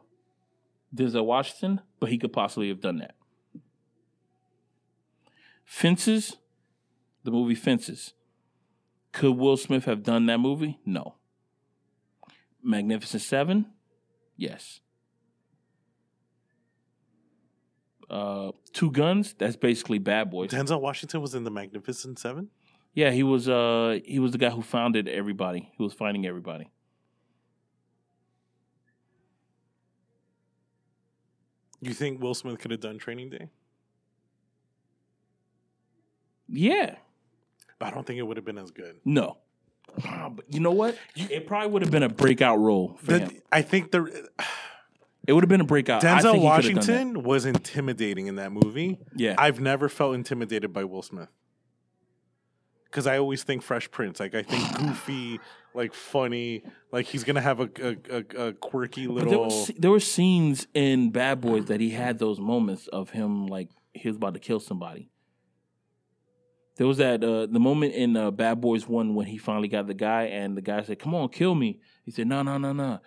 Denzel 0.94 1.24
Washington, 1.24 1.80
but 2.00 2.10
he 2.10 2.18
could 2.18 2.32
possibly 2.32 2.68
have 2.68 2.80
done 2.80 2.98
that. 2.98 3.14
Fences, 5.64 6.36
the 7.24 7.30
movie 7.30 7.54
Fences. 7.54 8.14
Could 9.12 9.36
Will 9.36 9.56
Smith 9.56 9.84
have 9.84 10.02
done 10.02 10.26
that 10.26 10.38
movie? 10.38 10.78
No. 10.84 11.16
Magnificent 12.62 13.22
Seven? 13.22 13.66
Yes. 14.36 14.80
Uh, 18.10 18.52
Two 18.72 18.90
Guns? 18.90 19.34
That's 19.38 19.56
basically 19.56 19.98
Bad 19.98 20.30
Boys. 20.30 20.50
Denzel 20.50 20.80
Washington 20.80 21.20
was 21.20 21.34
in 21.34 21.44
the 21.44 21.50
Magnificent 21.50 22.18
Seven. 22.18 22.48
Yeah, 22.94 23.10
he 23.10 23.22
was. 23.22 23.48
Uh, 23.48 23.98
he 24.04 24.18
was 24.18 24.32
the 24.32 24.38
guy 24.38 24.50
who 24.50 24.62
founded 24.62 25.08
everybody. 25.08 25.70
He 25.76 25.82
was 25.82 25.92
finding 25.92 26.26
everybody. 26.26 26.70
You 31.80 31.94
think 31.94 32.20
Will 32.20 32.34
Smith 32.34 32.58
could 32.58 32.70
have 32.72 32.80
done 32.80 32.98
Training 32.98 33.30
Day? 33.30 33.48
Yeah. 36.48 36.96
But 37.78 37.86
I 37.86 37.90
don't 37.92 38.06
think 38.06 38.18
it 38.18 38.22
would 38.22 38.36
have 38.36 38.44
been 38.46 38.58
as 38.58 38.70
good. 38.70 38.96
No. 39.04 39.38
But 40.02 40.44
you 40.52 40.60
know 40.60 40.72
what? 40.72 40.98
It 41.16 41.46
probably 41.46 41.68
would 41.70 41.82
have 41.82 41.90
been 41.90 42.02
a 42.02 42.08
breakout 42.08 42.58
role 42.58 42.96
for 43.02 43.12
The- 43.12 43.18
him. 43.20 43.42
I 43.52 43.62
think 43.62 43.90
the 43.92 44.28
It 45.28 45.34
would 45.34 45.44
have 45.44 45.50
been 45.50 45.60
a 45.60 45.64
breakout. 45.64 46.02
I 46.02 46.22
think 46.22 46.34
Denzel 46.34 46.40
he 46.40 46.40
could 46.40 46.64
have 46.78 46.86
done 46.86 46.86
that. 46.86 46.86
Washington 46.86 47.22
was 47.22 47.44
intimidating 47.44 48.28
in 48.28 48.36
that 48.36 48.50
movie. 48.50 48.98
Yeah. 49.14 49.34
I've 49.36 49.60
never 49.60 49.90
felt 49.90 50.14
intimidated 50.14 50.72
by 50.72 50.84
Will 50.84 51.02
Smith. 51.02 51.28
Because 52.84 53.06
I 53.06 53.18
always 53.18 53.42
think 53.42 53.62
Fresh 53.62 53.90
Prince. 53.90 54.20
Like 54.20 54.34
I 54.34 54.42
think 54.42 54.78
goofy, 54.78 55.38
like 55.74 55.92
funny, 55.92 56.62
like 56.92 57.04
he's 57.04 57.24
gonna 57.24 57.42
have 57.42 57.60
a 57.60 57.68
a, 57.82 57.96
a, 58.10 58.46
a 58.46 58.52
quirky 58.54 59.06
But 59.06 59.16
there, 59.16 59.24
little. 59.26 59.44
was, 59.44 59.70
there 59.76 59.90
were 59.90 60.00
scenes 60.00 60.66
in 60.72 61.10
Bad 61.10 61.42
Boys 61.42 61.66
that 61.66 61.80
he 61.82 61.90
had 61.90 62.18
those 62.18 62.40
moments 62.40 62.86
of 62.86 63.10
him 63.10 63.48
like 63.48 63.68
he 63.92 64.08
was 64.08 64.16
about 64.16 64.32
to 64.32 64.40
kill 64.40 64.60
somebody. 64.60 65.10
There 66.78 66.86
was 66.86 66.96
that 66.96 67.22
uh, 67.22 67.44
the 67.44 67.60
moment 67.60 67.92
in 67.92 68.16
uh, 68.16 68.30
Bad 68.30 68.62
Boys 68.62 68.88
One 68.88 69.14
when 69.14 69.26
he 69.26 69.36
finally 69.36 69.68
got 69.68 69.88
the 69.88 69.94
guy 69.94 70.22
and 70.22 70.56
the 70.56 70.62
guy 70.62 70.82
said, 70.84 70.98
"Come 70.98 71.14
on, 71.14 71.28
kill 71.28 71.54
me." 71.54 71.80
He 72.06 72.12
said, 72.12 72.26
"No, 72.26 72.42
no, 72.42 72.56
no, 72.56 72.72
no." 72.72 73.00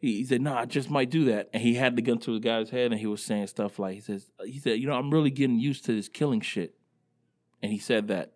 He, 0.00 0.16
he 0.18 0.24
said, 0.24 0.42
"No, 0.42 0.54
I 0.54 0.64
just 0.66 0.90
might 0.90 1.10
do 1.10 1.24
that." 1.26 1.48
And 1.52 1.62
he 1.62 1.74
had 1.74 1.96
the 1.96 2.02
gun 2.02 2.18
to 2.18 2.34
the 2.34 2.40
guy's 2.40 2.70
head 2.70 2.90
and 2.92 3.00
he 3.00 3.06
was 3.06 3.22
saying 3.22 3.46
stuff 3.46 3.78
like, 3.78 3.94
"He 3.94 4.00
says, 4.00 4.30
he 4.44 4.58
said, 4.58 4.78
you 4.78 4.86
know, 4.86 4.94
I'm 4.94 5.10
really 5.10 5.30
getting 5.30 5.58
used 5.58 5.84
to 5.86 5.94
this 5.94 6.08
killing 6.08 6.40
shit." 6.40 6.74
And 7.62 7.72
he 7.72 7.78
said 7.78 8.08
that, 8.08 8.32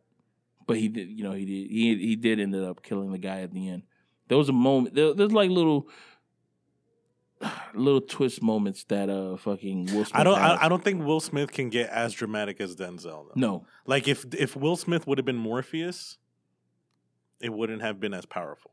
but 0.67 0.79
he 0.79 0.89
did, 0.89 1.09
you 1.09 1.25
know, 1.25 1.33
he 1.33 1.45
did, 1.45 1.71
he 1.71 1.97
he 1.97 2.17
did 2.17 2.41
ended 2.41 2.65
up 2.65 2.83
killing 2.83 3.13
the 3.13 3.19
guy 3.19 3.41
at 3.41 3.53
the 3.53 3.69
end. 3.69 3.83
There 4.29 4.39
was 4.39 4.49
a 4.49 4.53
moment. 4.53 4.95
There, 4.95 5.13
there's 5.15 5.33
like 5.33 5.51
little 5.51 5.89
little 7.75 8.01
twist 8.01 8.43
moments 8.43 8.85
that 8.85 9.11
uh 9.11 9.37
fucking 9.37 9.87
Will 9.87 10.05
Smith. 10.05 10.13
I 10.15 10.25
don't. 10.25 10.39
I, 10.39 10.65
I 10.65 10.69
don't 10.69 10.83
think 10.83 11.05
Will 11.05 11.21
Smith 11.21 11.53
can 11.53 11.71
get 11.71 11.91
as 11.91 12.13
dramatic 12.13 12.61
as 12.61 12.77
Denzel. 12.77 13.03
Though. 13.03 13.33
no, 13.35 13.67
Like 13.87 14.09
if 14.09 14.25
if 14.35 14.57
Will 14.57 14.77
Smith 14.77 15.07
would 15.07 15.19
have 15.19 15.25
been 15.25 15.37
Morpheus, 15.37 16.19
it 17.41 17.53
wouldn't 17.53 17.83
have 17.83 18.01
been 18.01 18.15
as 18.15 18.27
powerful 18.27 18.71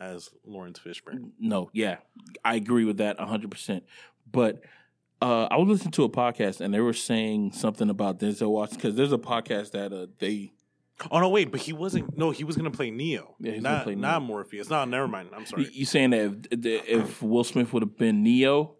as 0.00 0.30
Laurence 0.46 0.78
Fishburne. 0.78 1.30
no, 1.38 1.70
yeah, 1.72 1.98
I 2.44 2.54
agree 2.56 2.84
with 2.84 2.96
that 2.98 3.20
hundred 3.20 3.50
percent. 3.50 3.84
But 4.30 4.62
uh 5.22 5.48
I 5.50 5.56
was 5.58 5.68
listening 5.68 5.92
to 5.92 6.04
a 6.04 6.08
podcast 6.08 6.60
and 6.60 6.72
they 6.72 6.80
were 6.80 6.92
saying 6.94 7.52
something 7.52 7.90
about 7.90 8.18
Denzel 8.18 8.50
Washington 8.50 8.78
because 8.80 8.96
there's 8.96 9.12
a 9.12 9.18
podcast 9.18 9.72
that 9.72 9.92
uh 9.92 10.06
they 10.18 10.52
Oh 11.10 11.18
no, 11.18 11.30
wait, 11.30 11.50
but 11.50 11.60
he 11.60 11.72
wasn't. 11.72 12.16
No, 12.18 12.30
he 12.30 12.44
was 12.44 12.56
gonna 12.56 12.70
play 12.70 12.90
Neo. 12.90 13.34
Yeah, 13.40 13.52
he's 13.52 13.62
not 13.62 13.84
play 13.84 13.94
Neo. 13.94 14.02
not 14.02 14.22
Morpheus. 14.22 14.68
No, 14.68 14.84
never 14.84 15.08
mind. 15.08 15.30
I'm 15.34 15.46
sorry. 15.46 15.68
you 15.72 15.86
saying 15.86 16.10
that 16.10 16.46
if, 16.50 16.88
if 16.88 17.22
Will 17.22 17.44
Smith 17.44 17.72
would 17.72 17.82
have 17.82 17.96
been 17.96 18.22
Neo, 18.22 18.74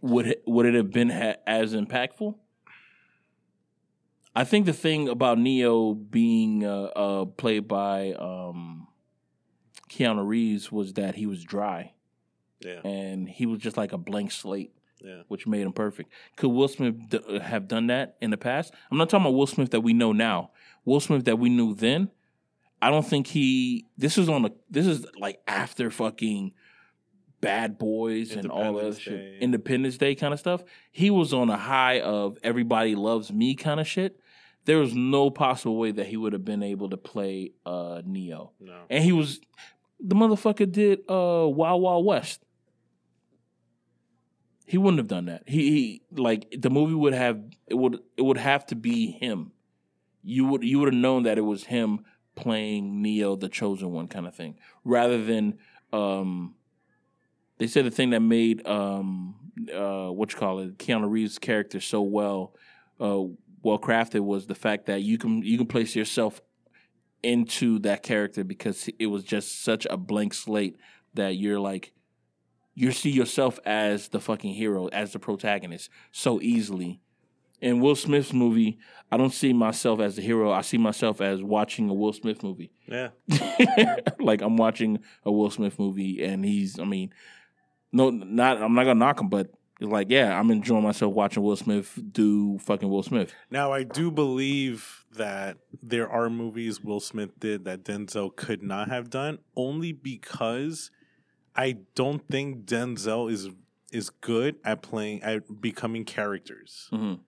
would 0.00 0.28
it, 0.28 0.42
would 0.46 0.64
it 0.66 0.74
have 0.74 0.92
been 0.92 1.10
ha- 1.10 1.34
as 1.46 1.74
impactful? 1.74 2.36
I 4.36 4.44
think 4.44 4.66
the 4.66 4.72
thing 4.72 5.08
about 5.08 5.38
Neo 5.38 5.94
being 5.94 6.64
uh, 6.64 6.82
uh, 6.96 7.24
played 7.24 7.68
by 7.68 8.12
um, 8.12 8.73
Keanu 9.94 10.26
Reeves 10.26 10.70
was 10.72 10.94
that 10.94 11.14
he 11.14 11.26
was 11.26 11.42
dry 11.44 11.92
Yeah, 12.60 12.80
and 12.84 13.28
he 13.28 13.46
was 13.46 13.58
just 13.60 13.76
like 13.76 13.92
a 13.92 13.98
blank 13.98 14.32
slate, 14.32 14.72
yeah. 15.00 15.22
which 15.28 15.46
made 15.46 15.62
him 15.62 15.72
perfect. 15.72 16.10
Could 16.36 16.48
Will 16.48 16.68
Smith 16.68 16.96
d- 17.10 17.20
uh, 17.28 17.40
have 17.40 17.68
done 17.68 17.86
that 17.88 18.16
in 18.20 18.30
the 18.30 18.36
past? 18.36 18.72
I'm 18.90 18.98
not 18.98 19.08
talking 19.08 19.26
about 19.26 19.36
Will 19.36 19.46
Smith 19.46 19.70
that 19.70 19.80
we 19.82 19.92
know 19.92 20.12
now. 20.12 20.50
Will 20.84 21.00
Smith 21.00 21.24
that 21.26 21.38
we 21.38 21.48
knew 21.50 21.74
then. 21.74 22.10
I 22.82 22.90
don't 22.90 23.06
think 23.06 23.26
he. 23.28 23.86
This 23.96 24.18
is 24.18 24.28
on 24.28 24.44
a. 24.44 24.50
This 24.68 24.86
is 24.86 25.06
like 25.18 25.40
after 25.46 25.90
fucking 25.90 26.52
Bad 27.40 27.78
Boys 27.78 28.32
and 28.36 28.50
all 28.50 28.74
that 28.74 28.98
shit, 29.00 29.14
Day. 29.16 29.38
Independence 29.40 29.96
Day 29.98 30.14
kind 30.14 30.32
of 30.34 30.40
stuff. 30.40 30.64
He 30.90 31.10
was 31.10 31.32
on 31.32 31.50
a 31.50 31.56
high 31.56 32.00
of 32.00 32.36
everybody 32.42 32.94
loves 32.94 33.32
me 33.32 33.54
kind 33.54 33.80
of 33.80 33.86
shit. 33.86 34.18
There 34.66 34.78
was 34.78 34.94
no 34.94 35.28
possible 35.30 35.76
way 35.78 35.92
that 35.92 36.06
he 36.06 36.16
would 36.16 36.32
have 36.32 36.44
been 36.44 36.62
able 36.62 36.88
to 36.90 36.96
play 36.96 37.52
uh 37.66 38.00
Neo, 38.04 38.52
No. 38.60 38.80
and 38.90 39.04
he 39.04 39.12
was 39.12 39.40
the 40.04 40.14
motherfucker 40.14 40.70
did 40.70 41.00
uh 41.10 41.48
Wild 41.48 41.82
Wild 41.82 42.04
West. 42.04 42.44
He 44.66 44.78
wouldn't 44.78 44.98
have 44.98 45.08
done 45.08 45.26
that. 45.26 45.42
He, 45.46 45.70
he 45.70 46.02
like 46.12 46.54
the 46.56 46.70
movie 46.70 46.94
would 46.94 47.14
have 47.14 47.42
it 47.66 47.74
would 47.74 47.98
it 48.16 48.22
would 48.22 48.36
have 48.36 48.66
to 48.66 48.76
be 48.76 49.10
him. 49.10 49.52
You 50.22 50.46
would 50.46 50.62
you 50.62 50.78
would 50.78 50.92
have 50.92 51.00
known 51.00 51.24
that 51.24 51.38
it 51.38 51.42
was 51.42 51.64
him 51.64 52.04
playing 52.34 53.02
Neo, 53.02 53.36
the 53.36 53.48
chosen 53.48 53.92
one, 53.92 54.08
kind 54.08 54.26
of 54.26 54.34
thing, 54.34 54.56
rather 54.84 55.22
than 55.22 55.58
um. 55.92 56.54
They 57.56 57.68
said 57.68 57.86
the 57.86 57.90
thing 57.90 58.10
that 58.10 58.20
made 58.20 58.66
um 58.66 59.36
uh 59.72 60.08
what 60.08 60.32
you 60.32 60.38
call 60.38 60.58
it 60.58 60.76
Keanu 60.78 61.08
Reeves' 61.08 61.38
character 61.38 61.80
so 61.80 62.02
well 62.02 62.52
uh 63.00 63.22
well 63.62 63.78
crafted 63.78 64.20
was 64.20 64.46
the 64.46 64.56
fact 64.56 64.86
that 64.86 65.02
you 65.02 65.18
can 65.18 65.42
you 65.42 65.56
can 65.56 65.66
place 65.66 65.94
yourself 65.94 66.42
into 67.24 67.78
that 67.80 68.02
character 68.02 68.44
because 68.44 68.88
it 68.98 69.06
was 69.06 69.24
just 69.24 69.62
such 69.62 69.86
a 69.90 69.96
blank 69.96 70.34
slate 70.34 70.76
that 71.14 71.36
you're 71.36 71.60
like 71.60 71.92
you 72.74 72.90
see 72.90 73.10
yourself 73.10 73.58
as 73.64 74.08
the 74.08 74.20
fucking 74.20 74.54
hero, 74.54 74.88
as 74.88 75.12
the 75.12 75.18
protagonist 75.18 75.88
so 76.10 76.40
easily. 76.40 77.00
In 77.60 77.80
Will 77.80 77.96
Smith's 77.96 78.32
movie, 78.32 78.78
I 79.10 79.16
don't 79.16 79.32
see 79.32 79.52
myself 79.52 80.00
as 80.00 80.16
the 80.16 80.22
hero. 80.22 80.50
I 80.50 80.60
see 80.60 80.76
myself 80.76 81.20
as 81.20 81.42
watching 81.42 81.88
a 81.88 81.94
Will 81.94 82.12
Smith 82.12 82.42
movie. 82.42 82.72
Yeah. 82.86 83.10
like 84.18 84.42
I'm 84.42 84.56
watching 84.56 84.98
a 85.24 85.30
Will 85.30 85.50
Smith 85.50 85.78
movie 85.78 86.22
and 86.22 86.44
he's 86.44 86.78
I 86.78 86.84
mean 86.84 87.14
no 87.92 88.10
not 88.10 88.60
I'm 88.60 88.74
not 88.74 88.84
gonna 88.84 88.98
knock 88.98 89.20
him, 89.20 89.28
but 89.28 89.50
like, 89.88 90.08
yeah, 90.10 90.38
I'm 90.38 90.50
enjoying 90.50 90.82
myself 90.82 91.14
watching 91.14 91.42
Will 91.42 91.56
Smith 91.56 91.98
do 92.12 92.58
fucking 92.58 92.88
Will 92.88 93.02
Smith. 93.02 93.32
Now 93.50 93.72
I 93.72 93.82
do 93.84 94.10
believe 94.10 95.04
that 95.12 95.58
there 95.82 96.08
are 96.08 96.28
movies 96.28 96.82
Will 96.82 97.00
Smith 97.00 97.38
did 97.38 97.64
that 97.64 97.84
Denzel 97.84 98.34
could 98.34 98.62
not 98.62 98.88
have 98.88 99.10
done, 99.10 99.38
only 99.56 99.92
because 99.92 100.90
I 101.54 101.76
don't 101.94 102.26
think 102.28 102.66
Denzel 102.66 103.30
is 103.30 103.48
is 103.92 104.10
good 104.10 104.56
at 104.64 104.82
playing 104.82 105.22
at 105.22 105.60
becoming 105.60 106.04
characters. 106.04 106.88
Mhm. 106.92 107.20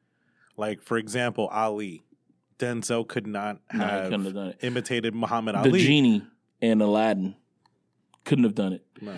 Like 0.57 0.83
for 0.83 0.99
example, 0.99 1.47
Ali. 1.49 2.03
Denzel 2.59 3.07
could 3.07 3.27
not 3.27 3.61
have 3.69 4.11
couldn't 4.11 4.35
have 4.35 4.55
imitated 4.63 5.15
Muhammad 5.15 5.55
The 5.57 5.59
Ali. 5.61 5.73
The 5.73 5.79
genie 5.79 6.23
in 6.61 6.81
Aladdin 6.81 7.37
couldn't 8.25 8.45
have 8.45 8.55
done 8.55 8.73
it. 8.73 8.85
No. 9.01 9.15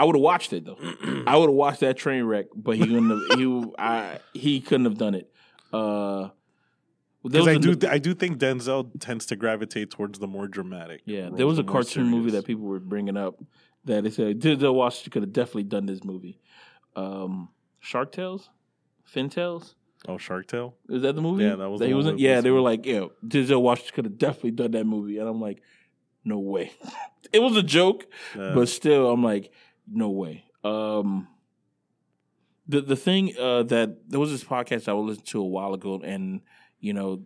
I 0.00 0.04
would 0.04 0.16
have 0.16 0.22
watched 0.22 0.54
it 0.54 0.64
though. 0.64 0.78
I 1.26 1.36
would 1.36 1.50
have 1.50 1.54
watched 1.54 1.80
that 1.80 1.98
train 1.98 2.24
wreck, 2.24 2.46
but 2.56 2.76
he 2.76 2.86
couldn't 2.86 3.10
have. 3.10 3.38
He 3.38 3.64
I 3.78 4.18
he 4.32 4.60
couldn't 4.62 4.86
have 4.86 4.96
done 4.96 5.14
it. 5.14 5.30
Uh, 5.74 6.30
Because 7.22 7.46
was 7.46 7.48
I 7.48 7.58
do, 7.58 7.76
I 7.86 7.98
do 7.98 8.14
think 8.14 8.38
Denzel 8.38 8.90
tends 8.98 9.26
to 9.26 9.36
gravitate 9.36 9.90
towards 9.90 10.18
the 10.18 10.26
more 10.26 10.48
dramatic. 10.48 11.02
Yeah, 11.04 11.28
there 11.30 11.46
was 11.46 11.58
a 11.58 11.64
cartoon 11.64 12.06
movie 12.06 12.30
that 12.30 12.46
people 12.46 12.64
were 12.64 12.80
bringing 12.80 13.18
up 13.18 13.34
that 13.84 14.04
they 14.04 14.10
said 14.10 14.40
Denzel 14.40 14.72
Washington 14.74 15.10
could 15.12 15.22
have 15.24 15.32
definitely 15.34 15.64
done 15.64 15.84
this 15.84 16.02
movie. 16.02 16.40
Um, 16.96 17.50
Shark 17.80 18.10
Tales, 18.12 18.48
Fin 19.04 19.28
Tales. 19.28 19.74
Oh, 20.08 20.16
Shark 20.16 20.46
Tale. 20.46 20.74
Is 20.88 21.02
that 21.02 21.14
the 21.14 21.20
movie? 21.20 21.44
Yeah, 21.44 21.56
that 21.56 21.68
was 21.68 21.78
That 21.80 21.84
the 21.84 21.88
he 21.90 21.94
wasn't. 21.94 22.18
Yeah, 22.18 22.40
they 22.40 22.50
were 22.50 22.62
like, 22.62 22.86
yeah, 22.86 23.04
Denzel 23.22 23.60
Washington 23.60 23.94
could 23.94 24.04
have 24.06 24.16
definitely 24.18 24.52
done 24.52 24.70
that 24.70 24.86
movie, 24.86 25.18
and 25.18 25.28
I'm 25.28 25.42
like, 25.42 25.62
no 26.24 26.38
way. 26.38 26.72
it 27.34 27.40
was 27.40 27.54
a 27.54 27.62
joke, 27.62 28.06
Uh, 28.34 28.54
but 28.54 28.68
still, 28.70 29.10
I'm 29.10 29.22
like, 29.22 29.52
no 29.90 30.08
way. 30.10 30.44
Um, 30.64 31.28
the 32.66 32.80
the 32.80 32.96
thing 32.96 33.34
uh, 33.38 33.64
that 33.64 34.08
there 34.08 34.20
was 34.20 34.30
this 34.30 34.44
podcast 34.44 34.88
I 34.88 34.92
was 34.92 35.08
listening 35.08 35.26
to 35.26 35.40
a 35.40 35.46
while 35.46 35.74
ago, 35.74 36.00
and 36.02 36.40
you 36.78 36.92
know, 36.92 37.22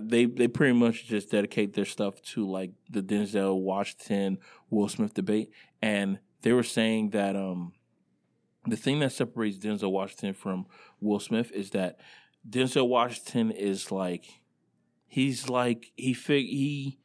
they 0.00 0.24
they 0.24 0.48
pretty 0.48 0.72
much 0.72 1.06
just 1.06 1.30
dedicate 1.30 1.74
their 1.74 1.84
stuff 1.84 2.20
to 2.22 2.48
like 2.48 2.72
the 2.90 3.02
Denzel 3.02 3.60
Washington 3.60 4.38
Will 4.70 4.88
Smith 4.88 5.14
debate, 5.14 5.50
and 5.82 6.18
they 6.42 6.52
were 6.52 6.62
saying 6.62 7.10
that 7.10 7.36
um, 7.36 7.72
the 8.66 8.76
thing 8.76 9.00
that 9.00 9.12
separates 9.12 9.58
Denzel 9.58 9.92
Washington 9.92 10.32
from 10.32 10.66
Will 11.00 11.20
Smith 11.20 11.52
is 11.52 11.70
that 11.70 12.00
Denzel 12.48 12.88
Washington 12.88 13.50
is 13.50 13.90
like 13.90 14.24
he's 15.06 15.48
like 15.48 15.92
he 15.96 16.14
fig 16.14 16.46
he 16.46 16.98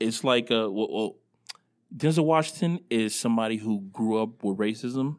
it's 0.00 0.22
like 0.24 0.50
a 0.50 0.70
well 0.70 1.16
Denzel 1.94 2.24
Washington 2.24 2.80
is 2.90 3.14
somebody 3.14 3.56
who 3.56 3.80
grew 3.92 4.22
up 4.22 4.44
with 4.44 4.58
racism 4.58 5.16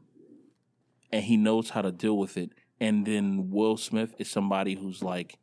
and 1.11 1.23
he 1.23 1.35
knows 1.35 1.71
how 1.71 1.81
to 1.81 1.91
deal 1.91 2.17
with 2.17 2.37
it. 2.37 2.51
And 2.79 3.05
then 3.05 3.49
Will 3.49 3.75
Smith 3.75 4.13
is 4.19 4.29
somebody 4.29 4.75
who's 4.75 5.03
like 5.03 5.37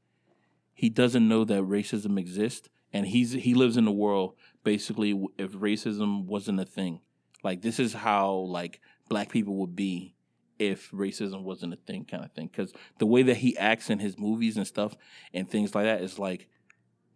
he 0.72 0.88
doesn't 0.88 1.26
know 1.26 1.44
that 1.44 1.62
racism 1.62 2.18
exists 2.18 2.68
and 2.92 3.06
he's 3.06 3.32
he 3.32 3.54
lives 3.54 3.76
in 3.76 3.86
a 3.86 3.92
world 3.92 4.34
basically 4.62 5.10
if 5.36 5.52
racism 5.52 6.26
wasn't 6.26 6.60
a 6.60 6.64
thing. 6.64 7.00
Like 7.42 7.60
this 7.60 7.80
is 7.80 7.92
how 7.92 8.32
like 8.32 8.80
black 9.08 9.28
people 9.30 9.56
would 9.56 9.74
be 9.74 10.14
if 10.58 10.90
racism 10.90 11.42
wasn't 11.42 11.74
a 11.74 11.76
thing 11.76 12.04
kind 12.04 12.24
of 12.24 12.32
thing 12.32 12.48
cuz 12.48 12.72
the 12.98 13.06
way 13.06 13.22
that 13.22 13.38
he 13.38 13.58
acts 13.58 13.90
in 13.90 13.98
his 13.98 14.18
movies 14.18 14.56
and 14.56 14.66
stuff 14.66 14.96
and 15.34 15.50
things 15.50 15.74
like 15.74 15.84
that 15.84 16.02
is 16.02 16.18
like 16.18 16.48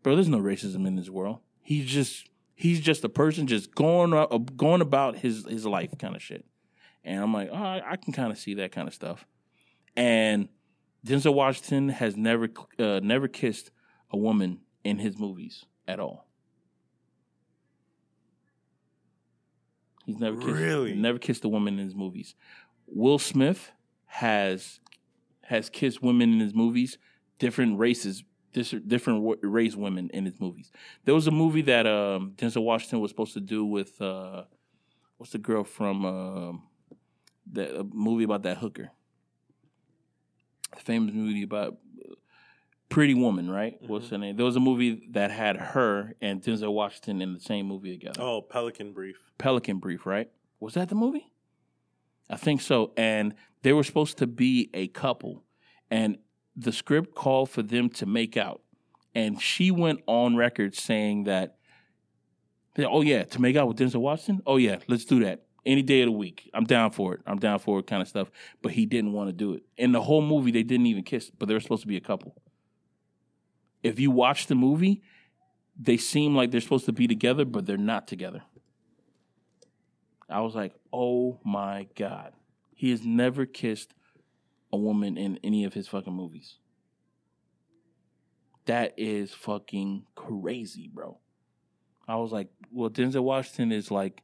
bro 0.02 0.14
there's 0.14 0.28
no 0.28 0.40
racism 0.40 0.86
in 0.86 0.96
this 0.96 1.08
world. 1.08 1.38
He's 1.62 1.86
just 1.86 2.29
he's 2.60 2.80
just 2.80 3.02
a 3.04 3.08
person 3.08 3.46
just 3.46 3.74
going 3.74 4.12
uh, 4.12 4.26
going 4.56 4.82
about 4.82 5.16
his 5.16 5.46
his 5.48 5.64
life 5.64 5.96
kind 5.98 6.14
of 6.14 6.22
shit. 6.22 6.44
And 7.02 7.22
I'm 7.22 7.32
like, 7.32 7.48
oh, 7.50 7.56
I, 7.56 7.82
I 7.92 7.96
can 7.96 8.12
kind 8.12 8.30
of 8.30 8.36
see 8.38 8.54
that 8.54 8.72
kind 8.72 8.86
of 8.86 8.92
stuff. 8.92 9.26
And 9.96 10.48
Denzel 11.06 11.32
Washington 11.34 11.88
has 11.88 12.16
never 12.16 12.48
uh, 12.78 13.00
never 13.02 13.28
kissed 13.28 13.70
a 14.10 14.18
woman 14.18 14.60
in 14.84 14.98
his 14.98 15.18
movies 15.18 15.64
at 15.88 15.98
all. 15.98 16.26
He's 20.04 20.18
never 20.18 20.36
kissed, 20.36 20.50
Really? 20.52 20.94
never 20.94 21.18
kissed 21.18 21.44
a 21.44 21.48
woman 21.48 21.78
in 21.78 21.84
his 21.84 21.94
movies. 21.94 22.34
Will 22.86 23.18
Smith 23.18 23.72
has 24.06 24.80
has 25.42 25.70
kissed 25.70 26.02
women 26.02 26.32
in 26.32 26.40
his 26.40 26.54
movies, 26.54 26.98
different 27.38 27.78
races, 27.78 28.22
dis- 28.52 28.74
different 28.86 29.38
race 29.42 29.76
women 29.76 30.10
in 30.12 30.24
his 30.24 30.40
movies. 30.40 30.70
There 31.04 31.14
was 31.14 31.26
a 31.26 31.30
movie 31.30 31.62
that 31.62 31.86
um, 31.86 32.32
Denzel 32.36 32.62
Washington 32.64 33.00
was 33.00 33.10
supposed 33.10 33.34
to 33.34 33.40
do 33.40 33.64
with 33.64 34.00
uh, 34.00 34.44
what's 35.18 35.32
the 35.32 35.38
girl 35.38 35.64
from 35.64 36.04
um 36.04 36.62
that 37.52 37.92
movie 37.92 38.24
about 38.24 38.42
that 38.44 38.58
hooker, 38.58 38.90
the 40.76 40.80
famous 40.82 41.12
movie 41.14 41.42
about 41.42 41.78
uh, 42.08 42.14
Pretty 42.88 43.14
Woman, 43.14 43.50
right? 43.50 43.76
What's 43.80 44.06
Mm-hmm. 44.06 44.14
her 44.14 44.18
name? 44.18 44.36
There 44.36 44.46
was 44.46 44.56
a 44.56 44.60
movie 44.60 45.08
that 45.12 45.30
had 45.30 45.56
her 45.56 46.14
and 46.20 46.42
Denzel 46.42 46.72
Washington 46.72 47.22
in 47.22 47.34
the 47.34 47.40
same 47.40 47.66
movie 47.66 47.96
together. 47.96 48.20
oh, 48.20 48.42
Pelican 48.42 48.92
Brief. 48.92 49.16
Pelican 49.38 49.78
Brief, 49.78 50.06
right? 50.06 50.30
Was 50.60 50.74
that 50.74 50.88
the 50.88 50.94
movie? 50.94 51.32
I 52.28 52.36
think 52.36 52.60
so. 52.60 52.92
And 52.96 53.34
they 53.62 53.72
were 53.72 53.82
supposed 53.84 54.18
to 54.18 54.26
be 54.26 54.70
a 54.74 54.86
couple, 54.88 55.42
and 55.90 56.18
the 56.62 56.72
script 56.72 57.14
called 57.14 57.50
for 57.50 57.62
them 57.62 57.88
to 57.90 58.06
make 58.06 58.36
out. 58.36 58.62
And 59.14 59.40
she 59.40 59.70
went 59.70 60.00
on 60.06 60.36
record 60.36 60.74
saying 60.74 61.24
that, 61.24 61.56
oh, 62.78 63.02
yeah, 63.02 63.24
to 63.24 63.40
make 63.40 63.56
out 63.56 63.68
with 63.68 63.78
Denzel 63.78 64.00
Washington? 64.00 64.42
Oh, 64.46 64.56
yeah, 64.56 64.78
let's 64.88 65.04
do 65.04 65.24
that. 65.24 65.42
Any 65.66 65.82
day 65.82 66.00
of 66.02 66.06
the 66.06 66.12
week. 66.12 66.48
I'm 66.54 66.64
down 66.64 66.90
for 66.90 67.14
it. 67.14 67.20
I'm 67.26 67.38
down 67.38 67.58
for 67.58 67.80
it 67.80 67.86
kind 67.86 68.00
of 68.00 68.08
stuff. 68.08 68.30
But 68.62 68.72
he 68.72 68.86
didn't 68.86 69.12
want 69.12 69.28
to 69.28 69.32
do 69.32 69.52
it. 69.54 69.62
In 69.76 69.92
the 69.92 70.00
whole 70.00 70.22
movie, 70.22 70.50
they 70.50 70.62
didn't 70.62 70.86
even 70.86 71.02
kiss, 71.02 71.30
but 71.30 71.48
they 71.48 71.54
were 71.54 71.60
supposed 71.60 71.82
to 71.82 71.88
be 71.88 71.96
a 71.96 72.00
couple. 72.00 72.34
If 73.82 74.00
you 74.00 74.10
watch 74.10 74.46
the 74.46 74.54
movie, 74.54 75.02
they 75.78 75.96
seem 75.96 76.34
like 76.34 76.50
they're 76.50 76.60
supposed 76.60 76.86
to 76.86 76.92
be 76.92 77.06
together, 77.06 77.44
but 77.44 77.66
they're 77.66 77.76
not 77.76 78.06
together. 78.06 78.42
I 80.28 80.40
was 80.40 80.54
like, 80.54 80.74
oh 80.92 81.40
my 81.44 81.88
God. 81.96 82.32
He 82.74 82.90
has 82.90 83.04
never 83.04 83.44
kissed 83.44 83.92
a 84.72 84.76
woman 84.76 85.16
in 85.16 85.38
any 85.42 85.64
of 85.64 85.74
his 85.74 85.88
fucking 85.88 86.12
movies. 86.12 86.56
That 88.66 88.94
is 88.96 89.32
fucking 89.32 90.04
crazy, 90.14 90.90
bro. 90.92 91.18
I 92.06 92.16
was 92.16 92.32
like, 92.32 92.48
well, 92.70 92.90
Denzel 92.90 93.22
Washington 93.22 93.72
is 93.72 93.90
like, 93.90 94.22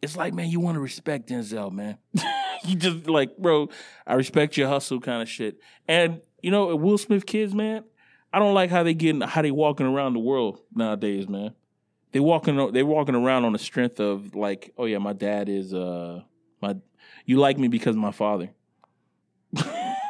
it's 0.00 0.16
like, 0.16 0.32
man, 0.32 0.48
you 0.48 0.60
want 0.60 0.76
to 0.76 0.80
respect 0.80 1.28
Denzel, 1.28 1.72
man. 1.72 1.98
you 2.64 2.76
just 2.76 3.06
like, 3.08 3.36
bro, 3.36 3.68
I 4.06 4.14
respect 4.14 4.56
your 4.56 4.68
hustle 4.68 5.00
kind 5.00 5.22
of 5.22 5.28
shit. 5.28 5.60
And, 5.86 6.20
you 6.42 6.50
know, 6.50 6.74
Will 6.76 6.98
Smith 6.98 7.26
kids, 7.26 7.54
man, 7.54 7.84
I 8.32 8.38
don't 8.38 8.54
like 8.54 8.70
how 8.70 8.82
they 8.82 8.94
getting 8.94 9.22
how 9.22 9.42
they 9.42 9.50
walking 9.50 9.86
around 9.86 10.12
the 10.12 10.20
world 10.20 10.60
nowadays, 10.74 11.28
man 11.28 11.54
they 12.12 12.20
walking 12.20 12.72
they 12.72 12.82
walking 12.82 13.14
around 13.14 13.44
on 13.44 13.52
the 13.52 13.58
strength 13.58 14.00
of 14.00 14.34
like, 14.34 14.72
oh 14.78 14.84
yeah, 14.84 14.98
my 14.98 15.12
dad 15.12 15.48
is 15.48 15.74
uh 15.74 16.22
my 16.60 16.76
you 17.24 17.38
like 17.38 17.58
me 17.58 17.68
because 17.68 17.96
my 17.96 18.12
father. 18.12 18.50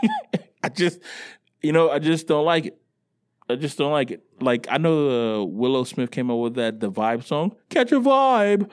I 0.63 0.69
just 0.69 1.01
you 1.63 1.73
know, 1.73 1.91
I 1.91 1.99
just 1.99 2.27
don't 2.27 2.45
like 2.45 2.67
it. 2.67 2.81
I 3.51 3.57
just 3.57 3.79
don't 3.79 3.93
like 3.93 4.11
it. 4.11 4.23
Like 4.41 4.67
I 4.71 4.79
know 4.79 5.41
uh, 5.41 5.45
Willow 5.45 5.85
Smith 5.85 6.11
came 6.11 6.31
up 6.31 6.39
with 6.39 6.55
that 6.55 6.81
the 6.81 6.91
vibe 6.91 7.25
song. 7.25 7.57
Catch 7.71 7.93
a 7.93 8.01
vibe. 8.01 8.71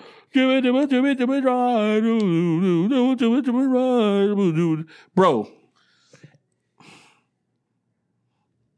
Bro. 5.16 5.52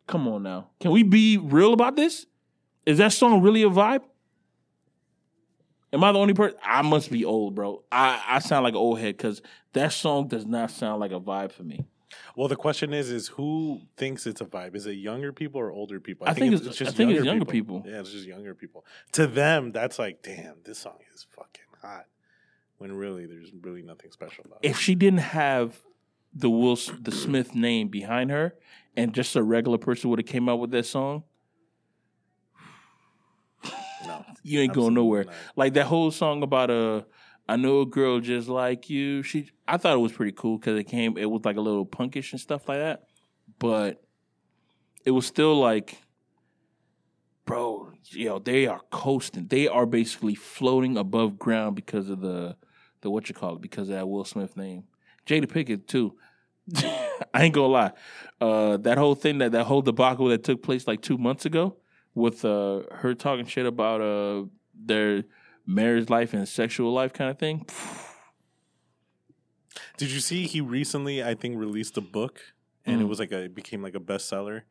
Come 0.06 0.28
on 0.28 0.44
now. 0.44 0.70
Can 0.80 0.92
we 0.92 1.04
be 1.04 1.38
real 1.38 1.74
about 1.74 1.96
this? 1.96 2.28
Is 2.86 3.00
that 3.00 3.12
song 3.12 3.42
really 3.42 3.64
a 3.64 3.70
vibe? 3.70 4.04
Am 5.92 6.04
I 6.04 6.12
the 6.12 6.20
only 6.20 6.34
person? 6.34 6.58
I 6.64 6.82
must 6.82 7.12
be 7.12 7.26
old, 7.26 7.56
bro. 7.56 7.84
I, 7.92 8.22
I 8.28 8.40
sound 8.40 8.64
like 8.64 8.74
an 8.74 8.78
old 8.78 9.00
head 9.00 9.18
because 9.18 9.42
that 9.74 9.92
song 9.94 10.28
does 10.28 10.46
not 10.46 10.72
sound 10.72 11.00
like 11.00 11.12
a 11.12 11.20
vibe 11.20 11.52
for 11.52 11.64
me. 11.64 11.86
Well, 12.36 12.48
the 12.48 12.56
question 12.56 12.94
is, 12.94 13.10
is 13.12 13.28
who 13.30 13.82
thinks 13.98 14.26
it's 14.28 14.42
a 14.42 14.46
vibe? 14.46 14.76
Is 14.76 14.86
it 14.86 14.94
younger 14.94 15.32
people 15.34 15.60
or 15.62 15.72
older 15.72 16.00
people? 16.00 16.28
I 16.28 16.34
think 16.34 16.54
it's- 16.54 16.82
I 16.82 16.92
think 16.92 17.12
it's 17.12 17.26
younger 17.26 17.46
people. 17.46 17.84
Yeah, 17.86 18.00
it's 18.00 18.12
just 18.12 18.26
younger 18.28 18.54
people. 18.56 18.86
To 19.14 19.28
them, 19.28 19.72
that's 19.72 19.98
like, 20.00 20.22
damn, 20.22 20.56
this 20.64 20.80
song 20.80 20.98
is 21.14 21.26
fucking 21.32 21.66
hot. 21.82 22.06
When 22.78 22.92
really, 22.94 23.26
there's 23.26 23.52
really 23.62 23.82
nothing 23.82 24.12
special 24.12 24.44
about 24.46 24.60
it. 24.62 24.70
If 24.70 24.80
she 24.80 24.94
didn't 24.94 25.20
have 25.22 25.80
the 26.34 26.50
Will 26.50 26.78
the 27.02 27.12
Smith 27.12 27.56
name 27.56 27.88
behind 27.88 28.30
her, 28.30 28.54
and 28.96 29.14
just 29.14 29.36
a 29.36 29.42
regular 29.42 29.78
person 29.80 30.10
would 30.12 30.20
have 30.20 30.28
came 30.28 30.48
out 30.48 30.60
with 30.60 30.70
that 30.72 30.86
song, 30.86 31.24
No, 34.06 34.24
you 34.44 34.60
ain't 34.62 34.74
going 34.74 34.94
nowhere. 34.94 35.24
not. 35.26 35.34
Like 35.56 35.74
that 35.74 35.86
whole 35.86 36.12
song 36.12 36.44
about 36.44 36.70
a. 36.70 37.06
I 37.50 37.56
know 37.56 37.82
a 37.82 37.86
girl 37.86 38.20
just 38.20 38.48
like 38.50 38.90
you. 38.90 39.24
She, 39.24 39.50
I 39.68 39.78
thought 39.78 39.94
it 39.94 40.00
was 40.00 40.14
pretty 40.14 40.32
cool 40.32 40.58
because 40.58 40.80
it 40.80 40.86
came. 40.86 41.18
It 41.18 41.26
was 41.26 41.44
like 41.44 41.58
a 41.58 41.62
little 41.62 41.86
punkish 41.86 42.32
and 42.32 42.40
stuff 42.40 42.70
like 42.70 42.80
that, 42.80 43.04
but 43.60 44.04
it 45.06 45.12
was 45.12 45.26
still 45.26 45.60
like, 45.60 45.98
bro, 47.46 47.92
yo, 48.06 48.40
they 48.40 48.68
are 48.68 48.82
coasting. 48.92 49.48
They 49.48 49.68
are 49.68 49.86
basically 49.86 50.36
floating 50.36 50.98
above 50.98 51.38
ground 51.38 51.76
because 51.76 52.10
of 52.10 52.22
the 52.22 52.56
the 53.02 53.10
what 53.10 53.30
you 53.30 53.36
call 53.36 53.56
it 53.56 53.62
because 53.62 53.90
of 53.90 53.96
that 53.96 54.08
Will 54.08 54.26
Smith 54.26 54.56
name. 54.56 54.86
Jada 55.26 55.46
Pinkett 55.46 55.88
too. 55.88 56.16
I 57.34 57.44
ain't 57.44 57.54
gonna 57.54 57.68
lie. 57.68 57.92
Uh, 58.40 58.78
that 58.78 58.98
whole 58.98 59.16
thing 59.16 59.40
that 59.40 59.52
that 59.52 59.66
whole 59.66 59.82
debacle 59.82 60.28
that 60.28 60.44
took 60.44 60.64
place 60.64 60.88
like 60.88 61.02
two 61.02 61.18
months 61.18 61.46
ago 61.46 61.78
with 62.16 62.44
uh, 62.44 62.82
her 62.92 63.14
talking 63.14 63.46
shit 63.46 63.66
about 63.66 64.02
uh, 64.02 64.44
their 64.74 65.24
marriage 65.66 66.10
life 66.10 66.34
and 66.34 66.48
sexual 66.48 66.94
life 66.94 67.14
kind 67.14 67.30
of 67.30 67.38
thing. 67.38 67.66
Did 69.98 70.12
you 70.12 70.20
see 70.20 70.46
he 70.48 70.62
recently? 70.62 71.24
I 71.24 71.34
think 71.34 71.58
released 71.58 71.98
a 71.98 72.02
book, 72.02 72.40
and 72.86 73.02
it 73.02 73.06
Mm. 73.06 73.10
was 73.10 73.20
like 73.20 73.32
a 73.32 73.44
it 73.46 73.56
became 73.56 73.82
like 73.82 73.96
a 73.96 74.00
bestseller. 74.00 74.62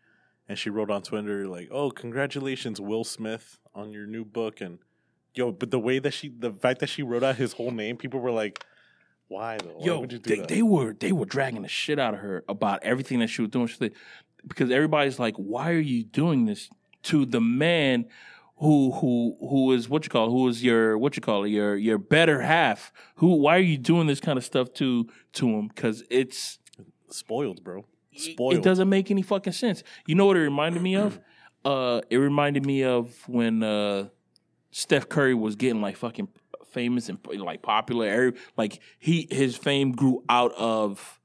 And 0.48 0.56
she 0.56 0.70
wrote 0.70 0.90
on 0.92 1.02
Twitter 1.02 1.48
like, 1.48 1.68
"Oh, 1.72 1.90
congratulations, 1.90 2.80
Will 2.80 3.02
Smith, 3.02 3.58
on 3.74 3.92
your 3.92 4.06
new 4.06 4.24
book." 4.24 4.60
And 4.60 4.78
yo, 5.34 5.50
but 5.50 5.72
the 5.72 5.80
way 5.80 5.98
that 5.98 6.12
she, 6.12 6.28
the 6.28 6.52
fact 6.52 6.78
that 6.80 6.86
she 6.88 7.02
wrote 7.02 7.24
out 7.24 7.36
his 7.36 7.54
whole 7.54 7.72
name, 7.72 7.96
people 7.96 8.20
were 8.20 8.30
like, 8.30 8.64
"Why 9.26 9.58
though? 9.58 9.70
Why 9.78 9.86
Yo, 9.86 10.00
would 10.00 10.12
you 10.12 10.18
do 10.20 10.30
they, 10.30 10.40
that?" 10.40 10.48
they 10.48 10.62
were 10.62 10.92
they 10.94 11.10
were 11.10 11.26
dragging 11.26 11.62
the 11.62 11.68
shit 11.68 11.98
out 11.98 12.14
of 12.14 12.20
her 12.20 12.44
about 12.48 12.82
everything 12.84 13.18
that 13.18 13.26
she 13.28 13.42
was 13.42 13.50
doing. 13.50 13.66
She 13.66 13.76
said- 13.76 13.94
because 14.46 14.70
everybody's 14.70 15.18
like, 15.18 15.34
"Why 15.36 15.72
are 15.72 15.80
you 15.80 16.04
doing 16.04 16.44
this 16.46 16.70
to 17.02 17.26
the 17.26 17.40
man 17.40 18.06
who 18.56 18.92
who 18.92 19.36
who 19.40 19.72
is 19.72 19.88
what 19.88 20.04
you 20.04 20.10
call 20.10 20.30
who 20.30 20.48
is 20.48 20.62
your 20.62 20.96
what 20.96 21.16
you 21.16 21.22
call 21.22 21.44
it 21.44 21.50
your 21.50 21.76
your 21.76 21.98
better 21.98 22.40
half? 22.40 22.92
Who? 23.16 23.36
Why 23.36 23.56
are 23.56 23.60
you 23.60 23.78
doing 23.78 24.06
this 24.06 24.20
kind 24.20 24.38
of 24.38 24.44
stuff 24.44 24.72
to 24.74 25.06
to 25.34 25.48
him? 25.48 25.68
Because 25.68 26.02
it's 26.10 26.58
Spoiled, 27.10 27.62
bro. 27.62 27.84
Spoiled. 28.14 28.54
It 28.54 28.62
doesn't 28.62 28.88
make 28.88 29.10
any 29.10 29.22
fucking 29.22 29.52
sense. 29.52 29.82
You 30.06 30.14
know 30.14 30.26
what 30.26 30.36
it 30.36 30.40
reminded 30.40 30.82
me 30.82 30.96
of? 30.96 31.20
Uh, 31.64 32.00
it 32.10 32.18
reminded 32.18 32.64
me 32.64 32.84
of 32.84 33.12
when 33.28 33.60
uh, 33.60 34.06
Steph 34.70 35.08
Curry 35.08 35.34
was 35.34 35.56
getting 35.56 35.80
like 35.80 35.96
fucking 35.96 36.28
famous 36.70 37.08
and 37.08 37.18
like 37.26 37.60
popular. 37.60 38.34
Like 38.56 38.78
he 39.00 39.26
his 39.32 39.56
fame 39.56 39.90
grew 39.90 40.22
out 40.28 40.52
of 40.56 41.20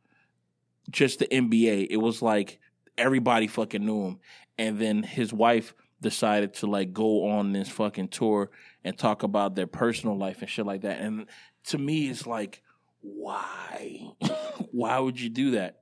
just 0.89 1.19
the 1.19 1.27
NBA. 1.27 1.89
It 1.91 1.97
was 1.97 2.23
like 2.23 2.57
everybody 2.97 3.45
fucking 3.45 3.85
knew 3.85 4.03
him, 4.03 4.19
and 4.57 4.79
then 4.79 5.03
his 5.03 5.31
wife 5.31 5.75
decided 6.01 6.53
to 6.55 6.67
like 6.67 6.93
go 6.93 7.29
on 7.29 7.53
this 7.53 7.69
fucking 7.69 8.09
tour 8.09 8.49
and 8.83 8.97
talk 8.97 9.23
about 9.23 9.55
their 9.55 9.67
personal 9.67 10.17
life 10.17 10.41
and 10.41 10.49
shit 10.49 10.65
like 10.65 10.81
that. 10.81 10.99
And 10.99 11.27
to 11.65 11.77
me, 11.77 12.09
it's 12.09 12.25
like, 12.25 12.61
why? 13.01 14.11
why 14.71 14.99
would 14.99 15.19
you 15.19 15.29
do 15.29 15.51
that? 15.51 15.81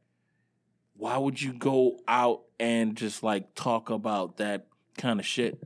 why 0.99 1.17
would 1.17 1.41
you 1.41 1.53
go 1.53 1.97
out 2.09 2.41
and 2.59 2.95
just 2.95 3.23
like 3.23 3.55
talk 3.55 3.89
about 3.89 4.37
that 4.37 4.67
kind 4.97 5.19
of 5.19 5.25
shit? 5.25 5.63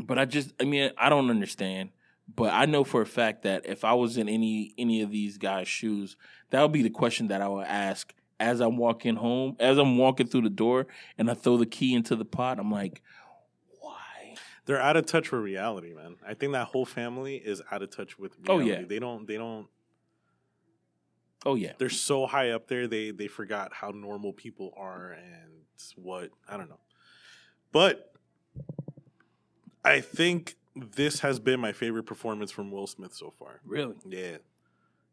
But 0.00 0.20
I 0.20 0.24
just, 0.24 0.52
I 0.60 0.64
mean, 0.64 0.92
I 0.96 1.08
don't 1.08 1.30
understand. 1.30 1.90
But 2.32 2.52
I 2.52 2.66
know 2.66 2.84
for 2.84 3.02
a 3.02 3.06
fact 3.06 3.42
that 3.42 3.66
if 3.66 3.84
I 3.84 3.94
was 3.94 4.16
in 4.16 4.28
any 4.28 4.72
any 4.78 5.02
of 5.02 5.10
these 5.10 5.36
guys' 5.36 5.66
shoes, 5.66 6.16
that 6.50 6.62
would 6.62 6.72
be 6.72 6.82
the 6.82 6.90
question 6.90 7.28
that 7.28 7.42
I 7.42 7.48
would 7.48 7.66
ask 7.66 8.14
as 8.40 8.60
I'm 8.60 8.76
walking 8.76 9.16
home, 9.16 9.56
as 9.58 9.78
I'm 9.78 9.98
walking 9.98 10.26
through 10.26 10.42
the 10.42 10.50
door, 10.50 10.86
and 11.16 11.30
I 11.30 11.34
throw 11.34 11.56
the 11.56 11.66
key 11.66 11.94
into 11.94 12.16
the 12.16 12.24
pot. 12.24 12.58
I'm 12.58 12.70
like, 12.70 13.02
why? 13.80 14.34
They're 14.66 14.80
out 14.80 14.96
of 14.96 15.06
touch 15.06 15.32
with 15.32 15.42
reality, 15.42 15.92
man. 15.94 16.16
I 16.26 16.34
think 16.34 16.52
that 16.52 16.68
whole 16.68 16.86
family 16.86 17.36
is 17.36 17.62
out 17.70 17.82
of 17.82 17.90
touch 17.90 18.18
with 18.18 18.36
Oh, 18.48 18.58
yeah. 18.60 18.82
They 18.82 18.98
don't. 18.98 19.26
They 19.26 19.36
don't. 19.36 19.66
Oh 21.46 21.54
yeah, 21.54 21.72
They're 21.78 21.88
so 21.88 22.26
high 22.26 22.50
up 22.50 22.66
there. 22.66 22.88
They 22.88 23.12
they 23.12 23.28
forgot 23.28 23.72
how 23.72 23.90
normal 23.90 24.32
people 24.32 24.74
are 24.76 25.12
and 25.12 25.62
what 25.94 26.30
I 26.48 26.56
don't 26.56 26.68
know. 26.68 26.80
But 27.70 28.12
I 29.84 30.00
think 30.00 30.56
this 30.74 31.20
has 31.20 31.38
been 31.38 31.60
my 31.60 31.72
favorite 31.72 32.04
performance 32.06 32.50
from 32.50 32.72
Will 32.72 32.88
Smith 32.88 33.14
so 33.14 33.30
far. 33.38 33.60
really. 33.64 33.94
Yeah, 34.08 34.38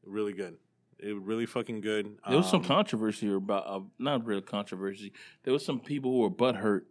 really 0.04 0.34
good. 0.34 0.58
It 1.00 1.14
was 1.14 1.24
really 1.24 1.46
fucking 1.46 1.82
good. 1.82 2.18
There 2.28 2.38
was 2.38 2.50
some 2.50 2.62
Um, 2.62 2.66
controversy 2.66 3.32
about, 3.32 3.68
uh, 3.68 3.82
not 4.00 4.26
real 4.26 4.42
controversy. 4.42 5.12
There 5.44 5.54
was 5.54 5.66
some 5.66 5.80
people 5.80 6.12
who 6.12 6.20
were 6.20 6.32
butthurt 6.32 6.84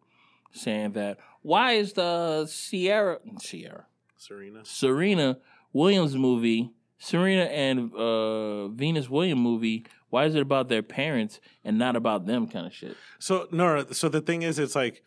saying 0.53 0.93
that 0.93 1.19
why 1.43 1.73
is 1.73 1.95
the 1.95 2.47
Sierra 2.47 3.19
Sierra 3.41 3.87
Serena. 4.17 4.65
Serena 4.65 5.39
Williams 5.73 6.17
movie, 6.17 6.71
Serena 6.99 7.45
and 7.45 7.93
uh, 7.95 8.69
Venus 8.69 9.09
Williams 9.11 9.41
movie, 9.41 9.85
why 10.11 10.27
is 10.27 10.35
it 10.35 10.41
about 10.43 10.69
their 10.69 10.83
parents 10.83 11.41
and 11.65 11.77
not 11.79 11.97
about 11.97 12.27
them 12.27 12.47
kind 12.47 12.67
of 12.67 12.73
shit? 12.73 12.97
So 13.19 13.49
no, 13.51 13.77
no, 13.77 13.87
so 13.91 14.09
the 14.09 14.21
thing 14.21 14.43
is, 14.43 14.59
it's 14.59 14.77
like 14.77 15.03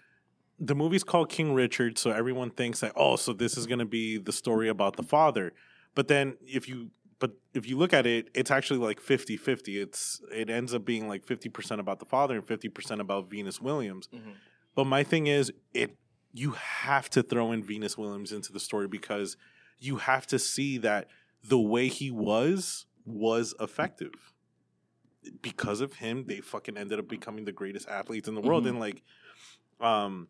the 0.59 0.75
movie's 0.75 1.03
called 1.03 1.29
King 1.29 1.53
Richard, 1.53 1.97
so 1.97 2.11
everyone 2.11 2.49
thinks 2.49 2.81
that 2.81 2.91
oh, 2.95 3.15
so 3.15 3.31
this 3.31 3.57
is 3.57 3.67
going 3.67 3.79
to 3.79 3.85
be 3.85 4.17
the 4.17 4.33
story 4.33 4.67
about 4.67 4.97
the 4.97 5.03
father. 5.03 5.53
But 5.95 6.07
then 6.09 6.35
if 6.45 6.67
you 6.67 6.91
but 7.19 7.31
if 7.53 7.67
you 7.67 7.77
look 7.77 7.93
at 7.93 8.05
it, 8.05 8.29
it's 8.33 8.51
actually 8.51 8.79
like 8.79 9.01
50-50. 9.01 9.81
It's 9.81 10.21
it 10.31 10.49
ends 10.49 10.73
up 10.73 10.85
being 10.85 11.07
like 11.07 11.25
50% 11.25 11.79
about 11.79 11.99
the 11.99 12.05
father 12.05 12.35
and 12.35 12.45
50% 12.45 12.99
about 12.99 13.29
Venus 13.29 13.59
Williams. 13.61 14.07
Mhm. 14.13 14.33
But 14.75 14.85
my 14.85 15.03
thing 15.03 15.27
is 15.27 15.51
it 15.73 15.97
you 16.33 16.51
have 16.51 17.09
to 17.11 17.23
throw 17.23 17.51
in 17.51 17.63
Venus 17.63 17.97
Williams 17.97 18.31
into 18.31 18.51
the 18.53 18.59
story 18.59 18.87
because 18.87 19.37
you 19.79 19.97
have 19.97 20.27
to 20.27 20.37
see 20.37 20.77
that 20.79 21.07
the 21.43 21.59
way 21.59 21.87
he 21.87 22.11
was 22.11 22.85
was 23.05 23.55
effective. 23.59 24.33
Because 25.41 25.81
of 25.81 25.93
him, 25.95 26.25
they 26.27 26.39
fucking 26.41 26.77
ended 26.77 26.99
up 26.99 27.07
becoming 27.07 27.45
the 27.45 27.51
greatest 27.51 27.87
athletes 27.89 28.27
in 28.27 28.35
the 28.35 28.41
world. 28.41 28.65
Mhm. 28.65 28.69
And 28.69 28.79
like, 28.79 29.01
um, 29.79 30.27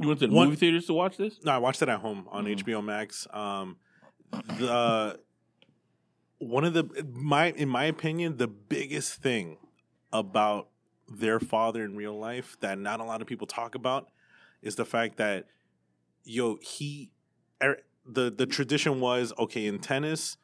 You 0.00 0.06
went 0.06 0.20
to 0.20 0.28
the 0.28 0.32
One- 0.32 0.46
movie 0.48 0.56
theaters 0.56 0.86
to 0.86 0.92
watch 0.94 1.16
this? 1.16 1.42
no, 1.44 1.50
I 1.52 1.58
watched 1.58 1.82
it 1.82 1.88
at 1.88 1.98
home 2.00 2.28
on 2.30 2.44
Mhm. 2.46 2.52
HBO 2.64 2.80
Max. 2.80 3.26
Um, 3.32 3.78
the 4.30 5.18
one 6.38 6.64
of 6.64 6.74
the 6.74 7.06
my 7.12 7.50
in 7.50 7.68
my 7.68 7.84
opinion 7.84 8.36
the 8.36 8.48
biggest 8.48 9.14
thing 9.14 9.58
about 10.12 10.68
their 11.08 11.40
father 11.40 11.84
in 11.84 11.96
real 11.96 12.18
life 12.18 12.56
that 12.60 12.78
not 12.78 13.00
a 13.00 13.04
lot 13.04 13.20
of 13.20 13.26
people 13.26 13.46
talk 13.46 13.74
about 13.74 14.08
is 14.62 14.76
the 14.76 14.84
fact 14.84 15.16
that 15.16 15.46
yo 16.24 16.58
he 16.60 17.10
er, 17.62 17.78
the 18.06 18.30
the 18.30 18.46
tradition 18.46 19.00
was 19.00 19.32
okay 19.38 19.66
in 19.66 19.78
tennis 19.78 20.36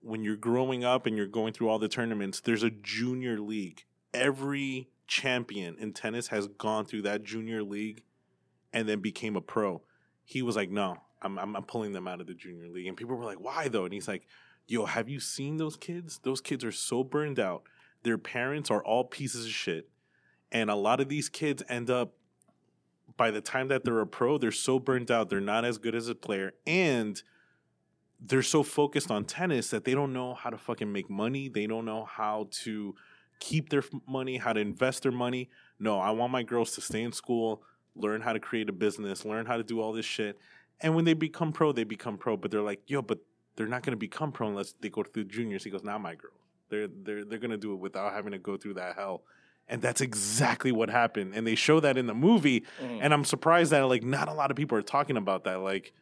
when 0.00 0.22
you're 0.22 0.36
growing 0.36 0.84
up 0.84 1.06
and 1.06 1.16
you're 1.16 1.26
going 1.26 1.52
through 1.52 1.68
all 1.68 1.78
the 1.78 1.88
tournaments 1.88 2.40
there's 2.40 2.62
a 2.62 2.70
junior 2.70 3.40
league. 3.40 3.84
Every 4.14 4.88
champion 5.06 5.76
in 5.78 5.92
tennis 5.92 6.28
has 6.28 6.46
gone 6.46 6.84
through 6.84 7.02
that 7.02 7.24
junior 7.24 7.62
league 7.62 8.02
and 8.72 8.88
then 8.88 9.00
became 9.00 9.36
a 9.36 9.40
pro. 9.40 9.82
He 10.24 10.42
was 10.42 10.56
like 10.56 10.70
no 10.70 10.96
I'm, 11.20 11.38
I'm 11.38 11.56
i'm 11.56 11.64
pulling 11.64 11.92
them 11.92 12.06
out 12.06 12.20
of 12.20 12.26
the 12.26 12.34
junior 12.34 12.68
league. 12.68 12.86
And 12.86 12.96
people 12.96 13.16
were 13.16 13.24
like 13.24 13.40
why 13.40 13.68
though? 13.68 13.84
And 13.84 13.92
he's 13.92 14.08
like 14.08 14.26
yo 14.68 14.84
have 14.84 15.08
you 15.08 15.18
seen 15.18 15.56
those 15.56 15.76
kids? 15.76 16.20
Those 16.22 16.40
kids 16.40 16.62
are 16.62 16.72
so 16.72 17.02
burned 17.02 17.40
out. 17.40 17.62
Their 18.02 18.18
parents 18.18 18.70
are 18.70 18.84
all 18.84 19.04
pieces 19.04 19.46
of 19.46 19.50
shit. 19.50 19.88
And 20.52 20.70
a 20.70 20.74
lot 20.74 21.00
of 21.00 21.08
these 21.08 21.28
kids 21.28 21.62
end 21.68 21.90
up 21.90 22.12
by 23.16 23.30
the 23.30 23.40
time 23.40 23.68
that 23.68 23.84
they're 23.84 24.00
a 24.00 24.06
pro 24.06 24.38
they're 24.38 24.52
so 24.52 24.78
burned 24.78 25.10
out. 25.10 25.30
They're 25.30 25.40
not 25.40 25.64
as 25.64 25.78
good 25.78 25.94
as 25.94 26.08
a 26.08 26.14
player. 26.14 26.52
And 26.66 27.20
they're 28.20 28.42
so 28.42 28.62
focused 28.62 29.10
on 29.10 29.24
tennis 29.24 29.70
that 29.70 29.84
they 29.84 29.94
don't 29.94 30.12
know 30.12 30.34
how 30.34 30.50
to 30.50 30.58
fucking 30.58 30.92
make 30.92 31.08
money. 31.08 31.48
They 31.48 31.66
don't 31.66 31.84
know 31.84 32.04
how 32.04 32.48
to 32.64 32.94
keep 33.40 33.70
their 33.70 33.84
money 34.06 34.36
how 34.36 34.52
to 34.52 34.60
invest 34.60 35.02
their 35.02 35.12
money. 35.12 35.48
No 35.78 35.98
i 35.98 36.10
want 36.10 36.32
my 36.32 36.42
girls 36.42 36.72
to 36.72 36.80
stay 36.80 37.02
in 37.02 37.12
school 37.12 37.62
learn 37.94 38.20
how 38.20 38.32
to 38.32 38.40
create 38.40 38.68
a 38.68 38.72
business 38.72 39.24
learn 39.24 39.46
how 39.46 39.56
to 39.56 39.62
do 39.62 39.80
all 39.80 39.92
this 39.92 40.06
shit. 40.06 40.38
And 40.80 40.94
when 40.94 41.04
they 41.04 41.14
become 41.14 41.52
pro 41.52 41.72
they 41.72 41.84
become 41.84 42.18
pro. 42.18 42.36
But 42.36 42.50
they're 42.50 42.62
like 42.62 42.82
yo 42.86 43.02
but 43.02 43.20
they're 43.58 43.66
not 43.66 43.82
going 43.82 43.90
to 43.90 43.98
become 43.98 44.30
pro 44.30 44.46
unless 44.46 44.72
they 44.80 44.88
go 44.88 45.02
through 45.02 45.24
juniors. 45.24 45.64
He 45.64 45.70
goes 45.70 45.82
not 45.82 46.00
my 46.00 46.14
girl. 46.14 46.30
They're 46.70 46.86
they're 46.86 47.24
they're 47.24 47.40
going 47.40 47.50
to 47.50 47.58
do 47.58 47.72
it 47.72 47.80
without 47.80 48.12
having 48.12 48.30
to 48.30 48.38
go 48.38 48.56
through 48.56 48.74
that 48.74 48.94
hell. 48.94 49.24
And 49.66 49.82
that's 49.82 50.00
exactly 50.00 50.70
what 50.70 50.88
happened. 50.88 51.34
And 51.34 51.44
they 51.44 51.56
show 51.56 51.80
that 51.80 51.98
in 51.98 52.06
the 52.06 52.14
movie. 52.14 52.60
Mm-hmm. 52.80 53.00
And 53.02 53.12
I'm 53.12 53.24
surprised 53.24 53.72
that 53.72 53.80
like 53.82 54.04
not 54.04 54.28
a 54.28 54.32
lot 54.32 54.52
of 54.52 54.56
people 54.56 54.78
are 54.78 54.82
talking 54.82 55.16
about 55.16 55.42
that. 55.44 55.56
Like, 55.56 55.92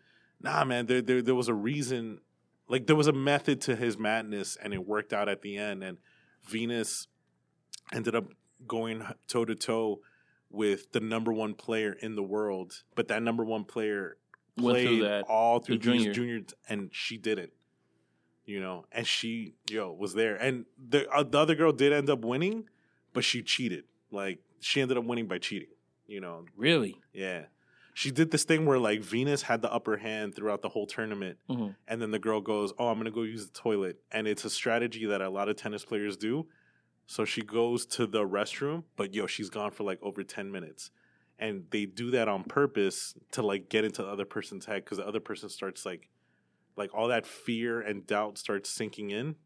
nah, 0.41 0.65
man, 0.65 0.85
there 0.85 1.01
there 1.01 1.23
there 1.23 1.35
was 1.35 1.49
a 1.49 1.55
reason, 1.55 2.21
like 2.69 2.87
there 2.87 2.95
was 2.95 3.07
a 3.07 3.13
method 3.13 3.63
to 3.63 3.75
his 3.75 3.97
madness, 3.97 4.59
and 4.63 4.75
it 4.75 4.87
worked 4.87 5.15
out 5.15 5.31
at 5.31 5.41
the 5.41 5.57
end. 5.57 5.83
And 5.83 5.97
Venus 6.47 7.09
ended 7.91 8.15
up 8.15 8.27
going 8.67 9.03
toe 9.29 9.47
to 9.47 9.55
toe 9.55 10.01
with 10.51 10.93
the 10.93 11.01
number 11.01 11.33
one 11.33 11.55
player 11.55 11.93
in 11.93 12.17
the 12.17 12.23
world, 12.23 12.83
but 12.95 13.09
that 13.09 13.23
number 13.23 13.45
one 13.45 13.65
player 13.65 14.19
Went 14.57 14.79
through 14.79 14.87
played 14.99 15.03
that, 15.03 15.25
all 15.29 15.61
through 15.61 15.79
junior. 15.79 16.13
juniors, 16.13 16.45
and 16.69 16.89
she 16.93 17.17
didn't. 17.19 17.53
You 18.45 18.61
know, 18.61 18.85
and 18.93 19.07
she 19.07 19.55
yo 19.69 19.93
was 19.93 20.15
there, 20.15 20.37
and 20.37 20.67
the 20.79 21.09
uh, 21.11 21.25
the 21.25 21.39
other 21.39 21.55
girl 21.57 21.73
did 21.73 21.93
end 21.93 22.09
up 22.09 22.25
winning, 22.25 22.69
but 23.13 23.25
she 23.25 23.43
cheated. 23.43 23.85
Like 24.11 24.39
she 24.61 24.81
ended 24.81 24.97
up 24.97 25.05
winning 25.05 25.27
by 25.27 25.39
cheating. 25.39 25.69
You 26.07 26.21
know, 26.21 26.45
Really? 26.57 26.97
yeah. 27.13 27.47
She 27.93 28.11
did 28.13 28.31
this 28.31 28.45
thing 28.45 28.65
where 28.67 28.79
like 28.79 29.01
Venus 29.01 29.43
had 29.43 29.63
the 29.63 29.73
upper 29.73 29.97
hand 29.97 30.37
throughout 30.37 30.63
the 30.63 30.69
whole 30.69 30.87
tournament, 30.87 31.39
Mhm. 31.51 31.75
and 31.89 32.01
then 32.01 32.13
the 32.13 32.19
girl 32.21 32.41
goes, 32.41 32.73
"Oh, 32.79 32.87
I'm 32.89 32.99
gonna 32.99 33.11
go 33.11 33.23
use 33.23 33.49
the 33.49 33.53
toilet," 33.59 34.01
and 34.13 34.29
it's 34.29 34.45
a 34.45 34.51
strategy 34.51 35.07
that 35.07 35.21
a 35.21 35.29
lot 35.29 35.49
of 35.49 35.57
tennis 35.57 35.85
players 35.85 36.17
do. 36.17 36.47
So 37.07 37.25
she 37.25 37.43
goes 37.43 37.85
to 37.87 38.07
the 38.07 38.23
restroom, 38.25 38.85
but 38.97 39.13
yo, 39.15 39.27
she's 39.27 39.51
gone 39.51 39.71
for 39.73 39.83
like 39.83 39.99
over 40.03 40.23
ten 40.23 40.53
minutes, 40.53 40.91
and 41.39 41.65
they 41.71 41.85
do 41.85 42.11
that 42.13 42.29
on 42.29 42.45
purpose 42.45 43.15
to 43.33 43.43
like 43.43 43.69
get 43.69 43.85
into 43.85 44.03
the 44.03 44.09
other 44.09 44.25
person's 44.25 44.67
head 44.67 44.85
because 44.85 44.99
the 44.99 45.07
other 45.07 45.21
person 45.21 45.49
starts 45.49 45.85
like, 45.85 46.09
like 46.77 46.95
all 46.95 47.09
that 47.09 47.27
fear 47.27 47.81
and 47.81 48.07
doubt 48.07 48.39
starts 48.39 48.71
sinking 48.71 49.11
in, 49.11 49.37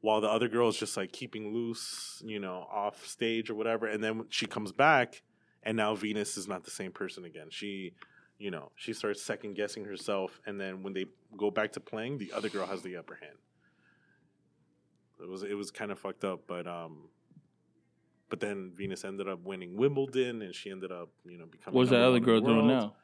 while 0.00 0.20
the 0.20 0.28
other 0.28 0.48
girl 0.48 0.68
is 0.68 0.76
just 0.76 0.96
like 0.96 1.12
keeping 1.12 1.52
loose, 1.52 2.22
you 2.24 2.40
know, 2.40 2.66
off 2.72 3.06
stage 3.06 3.50
or 3.50 3.54
whatever, 3.54 3.86
and 3.86 4.02
then 4.02 4.24
she 4.28 4.46
comes 4.46 4.72
back 4.72 5.22
and 5.62 5.76
now 5.76 5.94
Venus 5.94 6.36
is 6.36 6.48
not 6.48 6.64
the 6.64 6.70
same 6.70 6.92
person 6.92 7.24
again. 7.24 7.48
She, 7.50 7.92
you 8.38 8.50
know, 8.50 8.70
she 8.76 8.92
starts 8.92 9.22
second 9.22 9.54
guessing 9.54 9.84
herself, 9.84 10.40
and 10.46 10.60
then 10.60 10.82
when 10.82 10.94
they 10.94 11.06
go 11.36 11.50
back 11.50 11.72
to 11.72 11.80
playing, 11.80 12.18
the 12.18 12.32
other 12.32 12.48
girl 12.48 12.66
has 12.66 12.82
the 12.82 12.96
upper 12.96 13.16
hand. 13.16 13.36
it 15.22 15.28
was 15.28 15.42
it 15.42 15.54
was 15.54 15.70
kind 15.70 15.92
of 15.92 15.98
fucked 15.98 16.24
up, 16.24 16.42
but 16.46 16.66
um, 16.66 17.08
but 18.30 18.40
then 18.40 18.72
Venus 18.74 19.04
ended 19.04 19.28
up 19.28 19.44
winning 19.44 19.76
Wimbledon, 19.76 20.40
and 20.40 20.54
she 20.54 20.70
ended 20.70 20.90
up 20.90 21.10
you 21.26 21.36
know 21.36 21.44
becoming. 21.44 21.76
What's 21.76 21.90
that 21.90 22.00
other 22.00 22.20
girl 22.20 22.40
doing 22.40 22.66
now? 22.66 22.94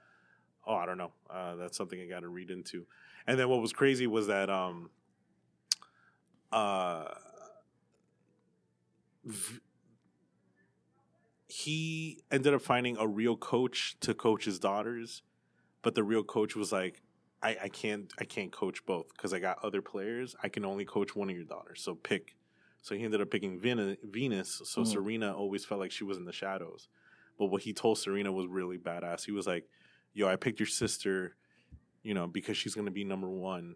Oh, 0.67 0.75
I 0.75 0.87
don't 0.87 0.99
know. 0.99 1.13
Uh, 1.29 1.57
that's 1.57 1.77
something 1.77 2.01
I 2.01 2.07
got 2.07 2.21
to 2.21 2.29
read 2.29 2.51
into. 2.51 2.87
And 3.27 3.39
then 3.39 3.49
what 3.49 3.61
was 3.61 3.73
crazy 3.73 4.07
was 4.07 4.27
that 4.27 4.51
um, 4.51 4.91
uh, 6.51 7.07
v- 9.25 9.61
he 11.47 12.23
ended 12.33 12.53
up 12.53 12.63
finding 12.63 12.97
a 12.97 13.07
real 13.07 13.37
coach 13.37 13.97
to 14.01 14.15
coach 14.15 14.45
his 14.45 14.59
daughters, 14.59 15.23
but 15.83 15.95
the 15.95 16.03
real 16.03 16.25
coach 16.25 16.57
was 16.57 16.73
like, 16.73 17.03
I, 17.43 17.57
I 17.65 17.69
can't 17.69 18.13
I 18.19 18.25
can't 18.25 18.51
coach 18.51 18.85
both 18.87 19.13
because 19.13 19.33
I 19.33 19.39
got 19.39 19.63
other 19.65 19.83
players. 19.83 20.35
I 20.43 20.49
can 20.49 20.65
only 20.65 20.85
coach 20.85 21.15
one 21.15 21.31
of 21.31 21.37
your 21.37 21.45
daughters. 21.45 21.83
So 21.83 21.95
pick. 21.95 22.35
So 22.87 22.95
he 22.95 23.03
ended 23.03 23.21
up 23.21 23.33
picking 23.33 23.59
Venus. 23.59 23.97
Venus 24.05 24.63
so 24.65 24.83
Mm. 24.83 24.87
Serena 24.87 25.35
always 25.37 25.65
felt 25.65 25.81
like 25.81 25.91
she 25.91 26.05
was 26.05 26.19
in 26.19 26.25
the 26.25 26.33
shadows. 26.33 26.87
But 27.37 27.47
what 27.47 27.63
he 27.63 27.73
told 27.73 27.99
Serena 27.99 28.31
was 28.31 28.47
really 28.47 28.79
badass. 28.79 29.25
He 29.27 29.33
was 29.33 29.45
like, 29.45 29.69
"Yo, 30.15 30.29
I 30.29 30.37
picked 30.37 30.61
your 30.61 30.69
sister, 30.69 31.35
you 32.05 32.15
know, 32.15 32.29
because 32.29 32.57
she's 32.57 32.77
gonna 32.77 32.93
be 32.93 33.03
number 33.03 33.29
one 33.29 33.75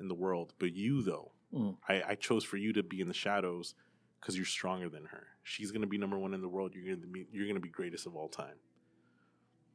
in 0.00 0.08
the 0.08 0.14
world. 0.14 0.54
But 0.58 0.72
you, 0.72 1.02
though, 1.02 1.32
Mm. 1.52 1.76
I, 1.86 2.02
I 2.08 2.14
chose 2.14 2.44
for 2.44 2.56
you 2.56 2.72
to 2.72 2.82
be 2.82 3.02
in 3.02 3.08
the 3.08 3.14
shadows 3.14 3.74
because 4.18 4.36
you're 4.36 4.46
stronger 4.46 4.88
than 4.88 5.04
her. 5.04 5.26
She's 5.42 5.70
gonna 5.70 5.86
be 5.86 5.98
number 5.98 6.18
one 6.18 6.32
in 6.32 6.40
the 6.40 6.48
world. 6.48 6.72
You're 6.74 6.94
gonna 6.96 7.06
be 7.06 7.26
you're 7.30 7.46
gonna 7.46 7.60
be 7.60 7.68
greatest 7.68 8.06
of 8.06 8.16
all 8.16 8.30
time." 8.30 8.56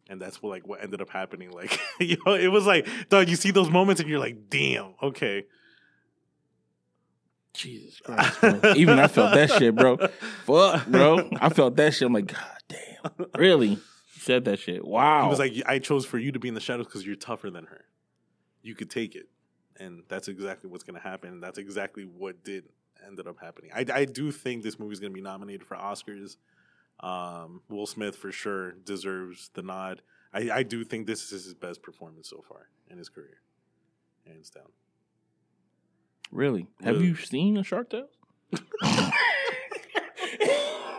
And 0.09 0.19
that's 0.19 0.41
what 0.41 0.49
like 0.49 0.65
what 0.67 0.81
ended 0.81 1.01
up 1.01 1.09
happening. 1.11 1.51
Like, 1.51 1.79
you 1.99 2.17
know, 2.25 2.33
it 2.33 2.47
was 2.47 2.65
like, 2.65 2.87
dog, 3.09 3.29
you 3.29 3.35
see 3.35 3.51
those 3.51 3.69
moments 3.69 4.01
and 4.01 4.09
you're 4.09 4.17
like, 4.19 4.49
"Damn, 4.49 4.95
okay." 5.03 5.45
Jesus 7.53 7.99
Christ, 7.99 8.41
bro. 8.41 8.59
Even 8.75 8.99
I 8.99 9.07
felt 9.07 9.33
that 9.33 9.51
shit, 9.51 9.75
bro. 9.75 9.97
Fuck, 10.45 10.87
bro. 10.87 11.29
I 11.39 11.49
felt 11.49 11.75
that 11.75 11.93
shit. 11.93 12.05
I'm 12.05 12.13
like, 12.13 12.27
God 12.27 12.57
damn. 12.67 13.27
Really? 13.35 13.67
You 13.69 13.81
said 14.17 14.45
that 14.45 14.59
shit. 14.59 14.85
Wow. 14.85 15.23
He 15.23 15.29
was 15.29 15.39
like, 15.39 15.53
I 15.65 15.79
chose 15.79 16.05
for 16.05 16.17
you 16.17 16.31
to 16.31 16.39
be 16.39 16.47
in 16.47 16.53
the 16.53 16.61
shadows 16.61 16.87
because 16.87 17.05
you're 17.05 17.15
tougher 17.15 17.49
than 17.49 17.65
her. 17.65 17.85
You 18.61 18.75
could 18.75 18.89
take 18.89 19.15
it. 19.15 19.27
And 19.79 20.03
that's 20.07 20.27
exactly 20.27 20.69
what's 20.69 20.83
going 20.83 20.95
to 20.95 21.01
happen. 21.01 21.31
And 21.31 21.43
that's 21.43 21.57
exactly 21.57 22.03
what 22.03 22.43
did 22.43 22.65
ended 23.05 23.27
up 23.27 23.37
happening. 23.41 23.71
I, 23.73 23.85
I 23.93 24.05
do 24.05 24.31
think 24.31 24.63
this 24.63 24.79
movie's 24.79 24.99
going 24.99 25.11
to 25.11 25.15
be 25.15 25.21
nominated 25.21 25.65
for 25.65 25.75
Oscars. 25.75 26.37
Um, 26.99 27.61
Will 27.69 27.87
Smith 27.87 28.15
for 28.15 28.31
sure 28.31 28.73
deserves 28.73 29.49
the 29.53 29.63
nod. 29.63 30.01
I, 30.33 30.49
I 30.51 30.63
do 30.63 30.83
think 30.83 31.07
this 31.07 31.31
is 31.31 31.45
his 31.45 31.53
best 31.53 31.81
performance 31.81 32.29
so 32.29 32.43
far 32.47 32.69
in 32.89 32.97
his 32.97 33.09
career, 33.09 33.41
hands 34.25 34.49
down. 34.49 34.67
Really? 36.31 36.67
Have 36.83 36.95
Really. 36.95 37.07
you 37.07 37.15
seen 37.15 37.57
a 37.57 37.63
Shark 37.63 37.89
Tale? 37.89 38.07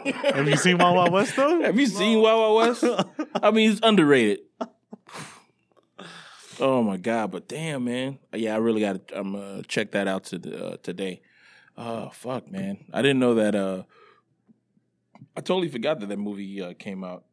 Have 0.05 0.49
you 0.49 0.57
seen 0.57 0.79
Wild 0.79 0.97
Wild 0.97 1.13
West 1.13 1.37
though? 1.37 1.63
Have 1.63 1.79
you 1.79 1.87
seen 1.87 2.21
Wild 2.21 2.57
Wild 2.57 2.83
West? 2.83 2.85
I 3.43 3.51
mean, 3.53 3.71
it's 3.71 3.81
underrated. 3.83 4.41
Oh 6.61 6.83
my 6.83 6.97
god! 6.97 7.31
But 7.31 7.49
damn, 7.49 7.85
man. 7.85 8.19
Yeah, 8.35 8.55
I 8.55 8.59
really 8.59 8.81
got 8.81 9.09
to. 9.09 9.19
I'm 9.19 9.35
uh, 9.35 9.63
check 9.69 9.93
that 9.93 10.09
out 10.09 10.25
to 10.25 10.39
the, 10.39 10.67
uh, 10.67 10.77
today. 10.83 11.23
Oh 11.77 12.11
fuck, 12.11 12.51
man. 12.51 12.85
I 12.93 13.01
didn't 13.03 13.21
know 13.21 13.35
that. 13.37 13.55
Uh, 13.55 13.83
I 15.37 15.41
totally 15.41 15.69
forgot 15.69 16.01
that 16.01 16.09
that 16.09 16.19
movie 16.19 16.61
uh, 16.61 16.75
came 16.75 17.05
out, 17.05 17.25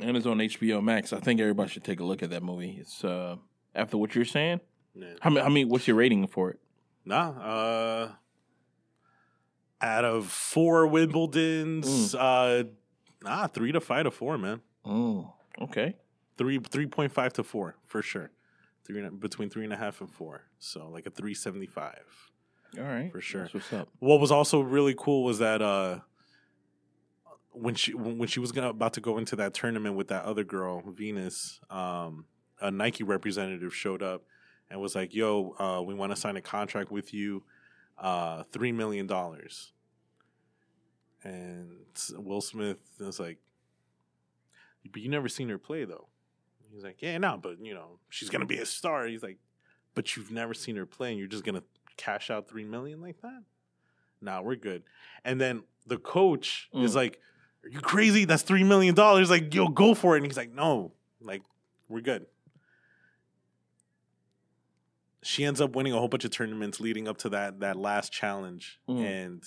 and 0.00 0.16
it's 0.16 0.26
on 0.26 0.38
HBO 0.38 0.82
Max. 0.82 1.12
I 1.12 1.20
think 1.20 1.38
everybody 1.40 1.70
should 1.70 1.84
take 1.84 2.00
a 2.00 2.04
look 2.04 2.22
at 2.22 2.30
that 2.30 2.42
movie. 2.42 2.78
It's 2.80 3.04
uh, 3.04 3.36
after 3.74 3.96
what 3.98 4.14
you're 4.14 4.24
saying. 4.24 4.60
Yeah. 4.94 5.08
How 5.20 5.30
many? 5.30 5.42
How 5.42 5.48
many? 5.48 5.64
What's 5.66 5.86
your 5.86 5.96
rating 5.96 6.26
for 6.26 6.50
it? 6.50 6.60
Nah. 7.04 7.30
Uh, 7.30 8.12
out 9.80 10.04
of 10.04 10.26
four 10.26 10.86
Wimbledons, 10.88 12.14
uh, 12.14 12.64
nah, 13.22 13.46
three 13.48 13.72
to 13.72 13.80
five 13.80 14.04
to 14.04 14.10
four, 14.10 14.38
man. 14.38 14.60
Oh, 14.84 15.34
okay. 15.60 15.96
Three 16.38 16.58
three 16.58 16.86
point 16.86 17.12
five 17.12 17.32
to 17.34 17.42
four 17.44 17.76
for 17.84 18.00
sure. 18.02 18.30
Three 18.86 18.98
and 18.98 19.06
a- 19.06 19.10
between 19.10 19.50
three 19.50 19.64
and 19.64 19.72
a 19.72 19.76
half 19.76 20.00
and 20.00 20.10
four. 20.10 20.42
So 20.58 20.88
like 20.88 21.06
a 21.06 21.10
three 21.10 21.34
seventy 21.34 21.66
five. 21.66 22.02
All 22.76 22.82
right, 22.84 23.12
For 23.12 23.20
sure. 23.20 23.42
That's 23.42 23.54
what's 23.54 23.72
up? 23.72 23.88
What 24.00 24.20
was 24.20 24.32
also 24.32 24.60
really 24.60 24.94
cool 24.98 25.22
was 25.22 25.38
that 25.38 25.62
uh, 25.62 26.00
when 27.52 27.74
she 27.76 27.94
when 27.94 28.26
she 28.26 28.40
was 28.40 28.50
gonna, 28.52 28.70
about 28.70 28.94
to 28.94 29.00
go 29.00 29.18
into 29.18 29.36
that 29.36 29.54
tournament 29.54 29.94
with 29.96 30.08
that 30.08 30.24
other 30.24 30.42
girl, 30.44 30.82
Venus, 30.86 31.60
um, 31.70 32.24
a 32.60 32.70
Nike 32.70 33.04
representative 33.04 33.74
showed 33.74 34.02
up 34.02 34.24
and 34.70 34.80
was 34.80 34.94
like, 34.94 35.14
"Yo, 35.14 35.54
uh, 35.58 35.82
we 35.82 35.94
want 35.94 36.12
to 36.12 36.16
sign 36.16 36.36
a 36.36 36.40
contract 36.42 36.90
with 36.90 37.12
you, 37.14 37.42
uh, 37.98 38.42
three 38.44 38.72
million 38.72 39.06
dollars." 39.06 39.72
And 41.22 41.78
Will 42.16 42.40
Smith 42.40 42.78
was 43.00 43.18
like, 43.18 43.38
"But 44.90 45.00
you 45.02 45.08
never 45.08 45.28
seen 45.28 45.48
her 45.48 45.58
play, 45.58 45.84
though." 45.84 46.08
He's 46.72 46.84
like, 46.84 47.00
"Yeah, 47.00 47.16
no, 47.18 47.38
but 47.40 47.60
you 47.64 47.72
know, 47.74 47.98
she's 48.10 48.30
gonna 48.30 48.46
be 48.46 48.58
a 48.58 48.66
star." 48.66 49.06
He's 49.06 49.22
like, 49.22 49.38
"But 49.94 50.16
you've 50.16 50.30
never 50.30 50.54
seen 50.54 50.76
her 50.76 50.86
play, 50.86 51.10
and 51.10 51.18
you're 51.18 51.28
just 51.28 51.44
gonna 51.44 51.62
cash 51.96 52.30
out 52.30 52.48
three 52.48 52.64
million 52.64 53.00
like 53.00 53.20
that?" 53.22 53.42
Nah, 54.20 54.42
we're 54.42 54.56
good. 54.56 54.82
And 55.24 55.40
then 55.40 55.64
the 55.86 55.98
coach 55.98 56.68
is 56.74 56.92
Mm. 56.92 56.96
like, 56.96 57.20
"Are 57.62 57.68
you 57.68 57.80
crazy? 57.80 58.24
That's 58.24 58.42
three 58.42 58.64
million 58.64 58.94
dollars. 58.94 59.30
Like, 59.30 59.54
yo, 59.54 59.68
go 59.68 59.94
for 59.94 60.14
it." 60.14 60.18
And 60.18 60.26
he's 60.26 60.36
like, 60.36 60.50
"No, 60.52 60.92
like, 61.20 61.42
we're 61.88 62.00
good." 62.00 62.26
She 65.24 65.44
ends 65.44 65.60
up 65.60 65.74
winning 65.74 65.92
a 65.92 65.98
whole 65.98 66.08
bunch 66.08 66.24
of 66.24 66.30
tournaments 66.30 66.80
leading 66.80 67.08
up 67.08 67.16
to 67.18 67.28
that 67.30 67.60
that 67.60 67.76
last 67.76 68.12
challenge, 68.12 68.78
Mm. 68.88 69.04
and 69.04 69.42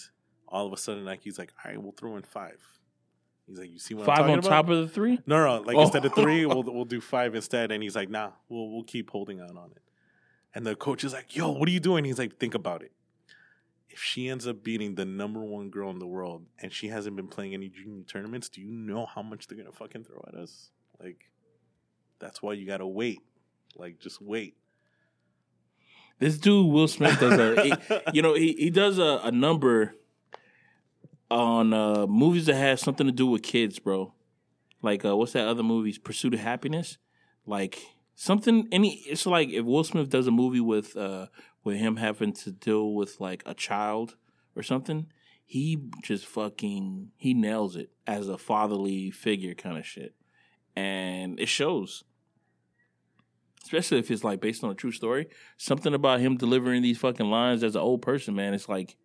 all 0.48 0.66
of 0.66 0.74
a 0.74 0.78
sudden, 0.78 1.06
Nike's 1.06 1.38
like, 1.38 1.54
"All 1.64 1.72
right, 1.72 1.82
we'll 1.82 1.92
throw 1.92 2.16
in 2.18 2.24
five. 2.24 2.60
He's 3.48 3.60
like, 3.60 3.70
"You 3.72 3.80
see 3.80 3.94
what 3.94 4.10
I'm 4.10 4.16
Five 4.16 4.26
on 4.30 4.40
about? 4.40 4.50
top 4.50 4.70
of 4.70 4.78
the 4.82 4.88
three. 4.88 5.20
No, 5.26 5.46
no, 5.46 5.62
like 5.62 5.76
Oh. 5.78 5.82
instead 5.84 6.04
of 6.06 6.14
three, 6.14 6.46
we'll 6.46 6.64
we'll 6.74 6.86
do 6.86 7.00
five 7.00 7.36
instead. 7.36 7.72
And 7.72 7.82
he's 7.84 7.96
like, 7.96 8.10
nah, 8.10 8.32
we'll 8.50 8.70
we'll 8.72 8.84
keep 8.84 9.10
holding 9.12 9.40
out 9.40 9.56
on 9.56 9.72
it. 9.72 9.82
And 10.56 10.66
the 10.66 10.76
coach 10.76 11.04
is 11.04 11.14
like, 11.14 11.36
yo, 11.36 11.52
what 11.52 11.70
are 11.70 11.72
you 11.72 11.80
doing? 11.80 12.04
He's 12.06 12.18
like, 12.20 12.38
think 12.40 12.56
about 12.56 12.82
it. 12.82 12.92
If 13.90 14.02
she 14.04 14.28
ends 14.30 14.48
up 14.48 14.64
beating 14.64 14.96
the 14.96 15.06
number 15.06 15.42
one 15.44 15.70
girl 15.70 15.90
in 15.92 16.00
the 16.00 16.08
world 16.08 16.46
and 16.60 16.72
she 16.74 16.88
hasn't 16.90 17.16
been 17.16 17.28
playing 17.28 17.54
any 17.54 17.70
junior 17.70 18.04
tournaments, 18.04 18.50
do 18.50 18.62
you 18.62 18.72
know 18.72 19.06
how 19.06 19.22
much 19.22 19.48
they're 19.48 19.58
gonna 19.58 19.72
fucking 19.72 20.04
throw 20.06 20.24
at 20.28 20.36
us? 20.36 20.72
Like, 21.00 21.32
that's 22.20 22.42
why 22.42 22.54
you 22.54 22.66
gotta 22.66 22.88
wait. 22.88 23.20
Like, 23.76 24.00
just 24.00 24.22
wait. 24.22 24.56
This 26.20 26.38
dude 26.38 26.72
Will 26.72 26.88
Smith 26.88 27.20
does 27.20 27.38
a, 27.40 27.64
he- 27.64 28.00
you 28.14 28.22
know, 28.22 28.34
he 28.34 28.54
he 28.54 28.70
does 28.70 28.98
a, 28.98 29.22
a 29.24 29.32
number 29.32 29.96
on 31.30 31.74
uh, 31.74 32.08
movies 32.08 32.46
that 32.46 32.56
have 32.56 32.80
something 32.80 33.06
to 33.06 33.12
do 33.12 33.28
with 33.28 33.44
kids, 33.44 33.80
bro. 33.80 34.14
Like 34.82 35.04
uh, 35.06 35.16
what's 35.16 35.34
that 35.34 35.48
other 35.48 35.64
movies? 35.64 35.98
Pursuit 35.98 36.34
of 36.34 36.40
Happiness, 36.40 36.98
like 37.46 37.80
something. 38.16 38.68
Any, 38.72 38.96
it's 39.08 39.26
like 39.26 39.50
if 39.50 39.66
Will 39.66 39.84
Smith 39.84 40.10
does 40.10 40.28
a 40.28 40.32
movie 40.32 40.60
with 40.62 40.96
uh, 40.96 41.28
with 41.64 41.78
him 41.78 41.98
having 41.98 42.34
to 42.34 42.52
deal 42.52 42.94
with 42.94 43.20
like 43.20 43.44
a 43.46 43.54
child 43.54 44.16
or 44.56 44.64
something, 44.64 45.08
he 45.46 45.78
just 46.04 46.26
fucking 46.26 47.10
he 47.18 47.34
nails 47.34 47.76
it 47.76 47.92
as 48.06 48.28
a 48.30 48.38
fatherly 48.38 49.12
figure 49.12 49.54
kind 49.54 49.78
of 49.78 49.86
shit, 49.86 50.14
and 50.76 51.40
it 51.40 51.50
shows 51.50 52.04
especially 53.68 54.00
if 54.00 54.10
it's 54.10 54.24
like 54.24 54.40
based 54.40 54.64
on 54.64 54.70
a 54.72 54.74
true 54.76 54.94
story. 54.94 55.28
Something 55.58 55.94
about 55.94 56.22
him 56.22 56.38
delivering 56.38 56.82
these 56.82 56.98
fucking 56.98 57.26
lines 57.30 57.64
as 57.64 57.76
an 57.76 57.82
old 57.82 58.02
person, 58.02 58.34
man. 58.34 58.54
It's 58.54 58.70
like 58.70 58.96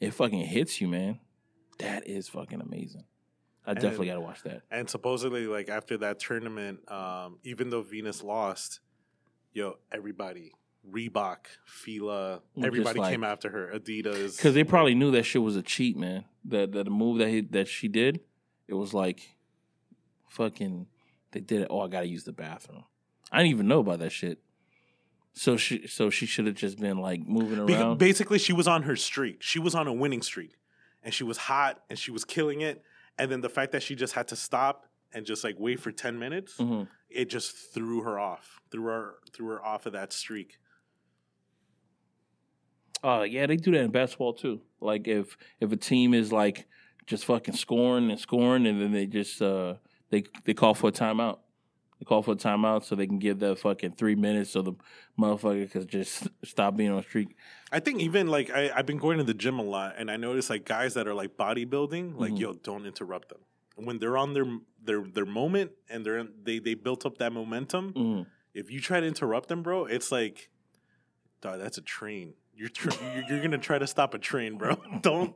it 0.00 0.12
fucking 0.12 0.44
hits 0.44 0.80
you, 0.82 0.88
man. 0.88 1.18
That 1.78 2.06
is 2.06 2.28
fucking 2.28 2.60
amazing. 2.60 3.04
I 3.66 3.70
And- 3.70 3.80
definitely 3.80 4.08
got 4.08 4.14
to 4.14 4.20
watch 4.20 4.42
that. 4.42 4.62
And 4.70 4.88
supposedly, 4.88 5.46
like 5.46 5.70
after 5.70 5.96
that 5.98 6.18
tournament, 6.20 6.80
um, 6.92 7.38
even 7.42 7.70
though 7.70 7.80
Venus 7.82 8.22
lost, 8.22 8.80
yo, 9.54 9.78
everybody, 9.90 10.52
Reebok, 10.88 11.46
Fila, 11.64 12.42
everybody 12.62 13.00
like- 13.00 13.10
came 13.12 13.24
after 13.24 13.48
her. 13.48 13.72
Adidas, 13.74 14.36
Because 14.36 14.52
they 14.54 14.62
probably 14.62 14.94
knew 14.94 15.10
that 15.12 15.22
shit 15.24 15.42
was 15.42 15.56
a 15.56 15.62
cheat, 15.62 15.96
man. 15.96 16.26
That 16.44 16.72
that 16.72 16.84
the 16.84 16.90
move 16.90 17.16
that 17.18 17.28
he, 17.30 17.40
that 17.40 17.66
she 17.66 17.88
did, 17.88 18.20
it 18.68 18.74
was 18.74 18.92
like 18.92 19.36
fucking. 20.28 20.86
They 21.32 21.40
did 21.40 21.62
it. 21.62 21.68
Oh, 21.70 21.80
I 21.80 21.88
gotta 21.88 22.06
use 22.06 22.24
the 22.24 22.32
bathroom. 22.32 22.84
I 23.32 23.38
didn't 23.38 23.50
even 23.50 23.68
know 23.68 23.80
about 23.80 23.98
that 24.00 24.10
shit. 24.12 24.38
So 25.34 25.56
she 25.56 25.86
so 25.86 26.08
she 26.10 26.24
should 26.26 26.46
have 26.46 26.54
just 26.54 26.78
been 26.78 26.98
like 26.98 27.26
moving 27.26 27.58
around. 27.58 27.98
basically, 27.98 28.38
she 28.38 28.52
was 28.54 28.66
on 28.66 28.84
her 28.84 28.96
streak. 28.96 29.42
She 29.42 29.58
was 29.58 29.74
on 29.74 29.86
a 29.86 29.92
winning 29.92 30.22
streak, 30.22 30.54
and 31.02 31.12
she 31.12 31.24
was 31.24 31.36
hot 31.36 31.82
and 31.90 31.98
she 31.98 32.10
was 32.10 32.24
killing 32.24 32.62
it. 32.62 32.82
And 33.18 33.30
then 33.30 33.40
the 33.42 33.48
fact 33.50 33.72
that 33.72 33.82
she 33.82 33.94
just 33.94 34.14
had 34.14 34.28
to 34.28 34.36
stop 34.36 34.86
and 35.12 35.26
just 35.26 35.44
like 35.44 35.56
wait 35.58 35.78
for 35.80 35.92
ten 35.92 36.18
minutes, 36.18 36.56
Mhm. 36.58 36.88
it 37.10 37.28
just 37.28 37.54
threw 37.74 38.02
her 38.02 38.18
off, 38.18 38.60
threw 38.70 38.84
her 38.84 39.14
threw 39.32 39.48
her 39.48 39.64
off 39.64 39.84
of 39.86 39.92
that 39.92 40.12
streak. 40.12 40.58
Uh 43.04 43.26
yeah, 43.28 43.46
they 43.46 43.56
do 43.56 43.72
that 43.72 43.80
in 43.80 43.90
basketball 43.90 44.32
too. 44.32 44.62
Like 44.80 45.06
if 45.06 45.36
if 45.60 45.70
a 45.70 45.76
team 45.76 46.14
is 46.14 46.32
like 46.32 46.66
just 47.06 47.24
fucking 47.26 47.54
scoring 47.54 48.10
and 48.10 48.18
scoring 48.18 48.66
and 48.66 48.80
then 48.80 48.92
they 48.92 49.06
just 49.06 49.40
uh 49.42 49.74
they 50.10 50.24
they 50.44 50.54
call 50.54 50.74
for 50.74 50.88
a 50.88 50.92
timeout. 50.92 51.38
They 51.98 52.04
call 52.04 52.22
for 52.22 52.32
a 52.32 52.36
timeout 52.36 52.84
so 52.84 52.94
they 52.94 53.06
can 53.06 53.18
give 53.18 53.38
that 53.38 53.58
fucking 53.58 53.92
three 53.92 54.14
minutes 54.14 54.50
so 54.50 54.60
the 54.62 54.72
motherfucker 55.18 55.70
could 55.70 55.88
just 55.88 56.28
stop 56.44 56.76
being 56.76 56.90
on 56.90 57.02
streak. 57.02 57.36
I 57.72 57.80
think 57.80 58.00
even 58.02 58.26
like 58.28 58.50
I, 58.50 58.70
I've 58.74 58.86
been 58.86 58.98
going 58.98 59.18
to 59.18 59.24
the 59.24 59.34
gym 59.34 59.58
a 59.58 59.62
lot, 59.62 59.94
and 59.96 60.10
I 60.10 60.16
notice 60.16 60.50
like 60.50 60.64
guys 60.64 60.94
that 60.94 61.08
are 61.08 61.14
like 61.14 61.36
bodybuilding, 61.36 62.18
like 62.18 62.32
Mhm. 62.32 62.38
yo, 62.38 62.52
don't 62.54 62.86
interrupt 62.86 63.30
them 63.30 63.38
when 63.76 63.98
they're 63.98 64.16
on 64.16 64.32
their 64.32 64.46
their 64.82 65.02
their 65.02 65.26
moment 65.26 65.70
and 65.90 66.04
they're 66.04 66.18
in, 66.18 66.30
they 66.42 66.58
they 66.58 66.74
built 66.74 67.04
up 67.06 67.18
that 67.18 67.32
momentum. 67.32 67.92
Mm. 67.92 68.26
If 68.54 68.70
you 68.70 68.80
try 68.80 69.00
to 69.00 69.06
interrupt 69.06 69.48
them, 69.50 69.62
bro, 69.62 69.84
it's 69.84 70.10
like, 70.10 70.48
dog, 71.42 71.58
that's 71.60 71.76
a 71.76 71.82
train. 71.82 72.32
You're, 72.54 72.70
tr- 72.70 72.88
you're 73.14 73.24
you're 73.28 73.42
gonna 73.42 73.58
try 73.58 73.78
to 73.78 73.86
stop 73.86 74.14
a 74.14 74.18
train, 74.18 74.56
bro. 74.56 74.76
Don't. 75.02 75.34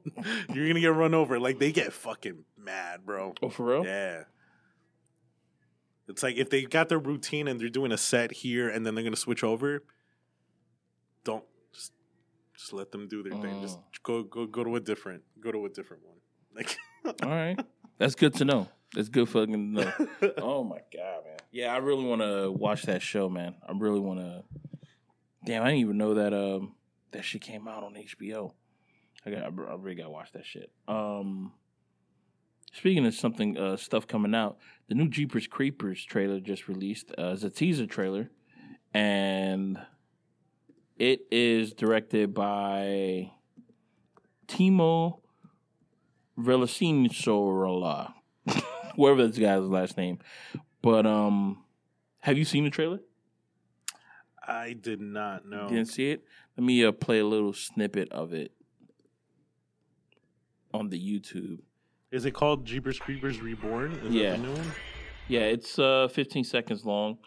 You're 0.54 0.66
gonna 0.68 0.80
get 0.80 0.94
run 0.94 1.12
over. 1.14 1.38
Like 1.38 1.58
they 1.58 1.70
get 1.72 1.92
fucking 1.92 2.44
mad, 2.56 3.04
bro. 3.04 3.34
Oh, 3.42 3.50
for 3.50 3.66
real? 3.66 3.84
Yeah. 3.84 4.22
It's 6.10 6.22
like 6.22 6.36
if 6.36 6.50
they 6.50 6.62
got 6.64 6.88
their 6.88 6.98
routine 6.98 7.48
and 7.48 7.60
they're 7.60 7.68
doing 7.68 7.92
a 7.92 7.96
set 7.98 8.32
here 8.32 8.68
and 8.68 8.84
then 8.84 8.94
they're 8.94 9.04
gonna 9.04 9.16
switch 9.16 9.42
over, 9.44 9.82
don't 11.24 11.44
just 11.72 11.92
just 12.56 12.72
let 12.72 12.92
them 12.92 13.08
do 13.08 13.22
their 13.22 13.38
thing. 13.40 13.60
Just 13.62 13.78
Oh. 13.78 13.84
go 14.02 14.22
go 14.24 14.46
go 14.46 14.64
to 14.64 14.76
a 14.76 14.80
different 14.80 15.22
go 15.40 15.52
to 15.52 15.64
a 15.66 15.68
different 15.68 16.02
one. 16.04 16.16
Like 16.54 16.76
All 17.22 17.30
right. 17.30 17.58
That's 17.98 18.14
good 18.14 18.34
to 18.34 18.44
know. 18.44 18.68
That's 18.94 19.08
good 19.08 19.28
fucking 19.28 19.52
to 19.76 19.84
know. 19.84 20.32
Oh 20.38 20.64
my 20.64 20.80
god, 20.92 21.24
man. 21.24 21.36
Yeah, 21.52 21.72
I 21.72 21.78
really 21.78 22.04
want 22.04 22.22
to 22.22 22.50
watch 22.50 22.82
that 22.84 23.02
show, 23.02 23.28
man. 23.28 23.54
I 23.66 23.72
really 23.76 24.00
want 24.00 24.20
to. 24.20 24.42
Damn, 25.44 25.62
I 25.62 25.66
didn't 25.66 25.80
even 25.80 25.98
know 25.98 26.14
that 26.14 26.32
um 26.34 26.74
that 27.12 27.24
shit 27.24 27.40
came 27.42 27.66
out 27.68 27.82
on 27.84 27.94
HBO. 27.94 28.52
I 29.26 29.30
got, 29.30 29.42
I 29.42 29.48
really 29.76 29.96
got 29.96 30.04
to 30.04 30.10
watch 30.10 30.32
that 30.32 30.46
shit. 30.46 30.70
Um, 30.88 31.52
speaking 32.72 33.06
of 33.06 33.14
something, 33.14 33.56
uh, 33.56 33.76
stuff 33.76 34.06
coming 34.06 34.34
out, 34.34 34.58
the 34.88 34.94
new 34.94 35.08
Jeepers 35.08 35.46
Creepers 35.46 36.04
trailer 36.04 36.40
just 36.40 36.68
released. 36.68 37.10
Uh, 37.18 37.32
it's 37.32 37.42
a 37.42 37.50
teaser 37.50 37.86
trailer, 37.86 38.30
and 38.92 39.78
it 40.98 41.20
is 41.30 41.72
directed 41.72 42.34
by 42.34 43.30
Timo 44.46 45.20
Velasinola, 46.38 48.14
whatever 48.96 49.26
this 49.26 49.38
guy's 49.38 49.62
last 49.62 49.96
name. 49.96 50.18
But 50.82 51.06
um, 51.06 51.64
have 52.20 52.38
you 52.38 52.44
seen 52.44 52.64
the 52.64 52.70
trailer? 52.70 53.00
I 54.46 54.72
did 54.72 55.00
not 55.00 55.46
know. 55.46 55.64
You 55.64 55.76
didn't 55.76 55.88
see 55.88 56.10
it? 56.10 56.24
Let 56.56 56.64
me 56.64 56.84
uh, 56.84 56.92
play 56.92 57.20
a 57.20 57.26
little 57.26 57.52
snippet 57.52 58.10
of 58.10 58.32
it 58.32 58.52
on 60.72 60.88
the 60.88 60.98
YouTube. 60.98 61.60
Is 62.10 62.24
it 62.24 62.32
called 62.32 62.64
Jeepers 62.64 62.98
Creepers 62.98 63.40
Reborn? 63.40 63.92
Is 63.92 64.12
Yeah. 64.14 64.30
that 64.32 64.36
the 64.42 64.46
new 64.48 64.52
one? 64.54 64.72
Yeah, 65.28 65.40
it's 65.42 65.78
uh 65.78 66.08
15 66.08 66.44
seconds 66.44 66.84
long. 66.84 67.18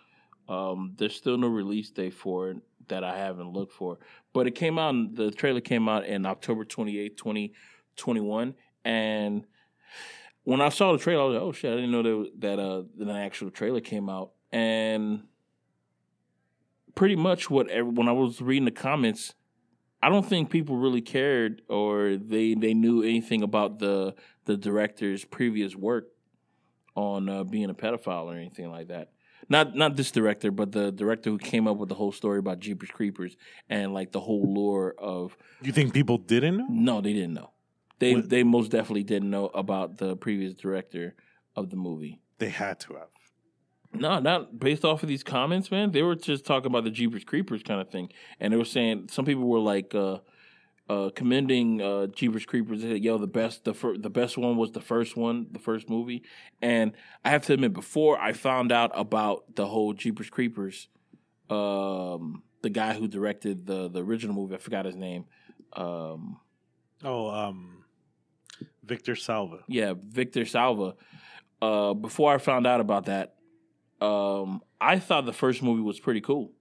Um, 0.49 0.93
there's 0.97 1.15
still 1.15 1.37
no 1.37 1.47
release 1.47 1.89
date 1.89 2.13
for 2.13 2.49
it 2.49 2.57
that 2.89 3.01
I 3.03 3.17
haven't 3.17 3.53
looked 3.53 3.71
for, 3.71 3.97
but 4.33 4.45
it 4.45 4.51
came 4.55 4.77
out. 4.77 5.15
The 5.15 5.31
trailer 5.31 5.61
came 5.61 5.87
out 5.87 6.05
in 6.05 6.25
October 6.25 6.65
28, 6.65 7.15
2021, 7.15 8.55
and 8.83 9.45
when 10.43 10.59
I 10.59 10.67
saw 10.67 10.91
the 10.91 10.97
trailer, 10.97 11.21
I 11.21 11.25
was 11.27 11.33
like, 11.35 11.43
"Oh 11.43 11.51
shit!" 11.53 11.71
I 11.71 11.75
didn't 11.75 11.91
know 11.91 12.03
that 12.03 12.31
that 12.41 12.59
uh 12.59 12.83
that 12.97 13.07
an 13.07 13.15
actual 13.15 13.51
trailer 13.51 13.79
came 13.79 14.09
out, 14.09 14.31
and 14.51 15.23
pretty 16.93 17.15
much 17.15 17.49
what 17.49 17.69
every, 17.69 17.89
when 17.93 18.09
I 18.09 18.11
was 18.11 18.41
reading 18.41 18.65
the 18.65 18.71
comments, 18.71 19.33
I 20.03 20.09
don't 20.09 20.25
think 20.25 20.49
people 20.49 20.75
really 20.75 21.01
cared 21.01 21.61
or 21.69 22.17
they 22.17 22.55
they 22.55 22.73
knew 22.73 23.03
anything 23.03 23.41
about 23.41 23.79
the 23.79 24.15
the 24.45 24.57
director's 24.57 25.23
previous 25.23 25.75
work 25.75 26.07
on 26.95 27.29
uh, 27.29 27.43
being 27.45 27.69
a 27.69 27.73
pedophile 27.73 28.25
or 28.25 28.35
anything 28.35 28.69
like 28.69 28.89
that. 28.89 29.11
Not 29.47 29.75
not 29.75 29.95
this 29.95 30.11
director, 30.11 30.51
but 30.51 30.71
the 30.73 30.91
director 30.91 31.29
who 31.29 31.37
came 31.37 31.67
up 31.67 31.77
with 31.77 31.87
the 31.89 31.95
whole 31.95 32.11
story 32.11 32.39
about 32.39 32.59
Jeepers 32.59 32.89
Creepers 32.91 33.37
and 33.69 33.93
like 33.93 34.11
the 34.11 34.19
whole 34.19 34.53
lore 34.53 34.93
of. 34.97 35.37
You 35.61 35.71
think 35.71 35.93
people 35.93 36.17
didn't 36.17 36.57
know? 36.57 36.67
No, 36.69 37.01
they 37.01 37.13
didn't 37.13 37.33
know. 37.33 37.51
They 37.99 38.15
What- 38.15 38.29
they 38.29 38.43
most 38.43 38.71
definitely 38.71 39.03
didn't 39.03 39.29
know 39.29 39.45
about 39.47 39.97
the 39.97 40.17
previous 40.17 40.53
director 40.53 41.15
of 41.55 41.69
the 41.69 41.77
movie. 41.77 42.19
They 42.39 42.49
had 42.49 42.79
to 42.81 42.93
have. 42.95 43.07
No, 43.95 44.19
not 44.19 44.59
based 44.59 44.83
off 44.83 45.03
of 45.03 45.09
these 45.09 45.23
comments, 45.23 45.69
man. 45.71 45.91
They 45.91 46.01
were 46.01 46.15
just 46.15 46.45
talking 46.45 46.67
about 46.67 46.83
the 46.83 46.89
Jeepers 46.91 47.23
Creepers 47.23 47.61
kind 47.63 47.79
of 47.79 47.89
thing, 47.89 48.09
and 48.39 48.51
they 48.51 48.57
were 48.57 48.65
saying 48.65 49.09
some 49.11 49.23
people 49.25 49.43
were 49.47 49.59
like 49.59 49.93
uh, 49.93 50.17
uh, 50.89 51.11
commending 51.15 51.81
uh, 51.81 52.07
Jeepers 52.07 52.45
Creepers. 52.45 52.81
They 52.81 52.93
said, 52.93 53.03
"Yo, 53.03 53.17
the 53.19 53.27
best, 53.27 53.65
the 53.65 53.73
fir- 53.73 53.97
the 53.97 54.09
best 54.09 54.37
one 54.37 54.57
was 54.57 54.71
the 54.71 54.81
first 54.81 55.15
one, 55.15 55.47
the 55.51 55.59
first 55.59 55.89
movie." 55.89 56.23
And 56.61 56.93
I 57.23 57.29
have 57.29 57.43
to 57.45 57.53
admit, 57.53 57.73
before 57.73 58.19
I 58.19 58.33
found 58.33 58.71
out 58.71 58.91
about 58.95 59.55
the 59.55 59.67
whole 59.67 59.93
Jeepers 59.93 60.29
Creepers, 60.29 60.87
um, 61.49 62.43
the 62.61 62.69
guy 62.71 62.93
who 62.93 63.07
directed 63.07 63.65
the 63.67 63.89
the 63.89 64.03
original 64.03 64.35
movie, 64.35 64.55
I 64.55 64.57
forgot 64.57 64.85
his 64.85 64.95
name. 64.95 65.25
Um, 65.73 66.39
Oh, 67.05 67.29
um, 67.29 67.83
Victor 68.83 69.15
Salva. 69.15 69.59
yeah, 69.67 69.93
Victor 69.97 70.45
Salva. 70.45 70.95
Uh, 71.61 71.93
before 71.93 72.33
I 72.33 72.37
found 72.37 72.65
out 72.65 72.79
about 72.81 73.05
that, 73.05 73.35
um, 74.03 74.61
I 74.81 74.99
thought 74.99 75.25
the 75.25 75.33
first 75.33 75.63
movie 75.63 75.81
was 75.81 75.99
pretty 75.99 76.21
cool. 76.21 76.51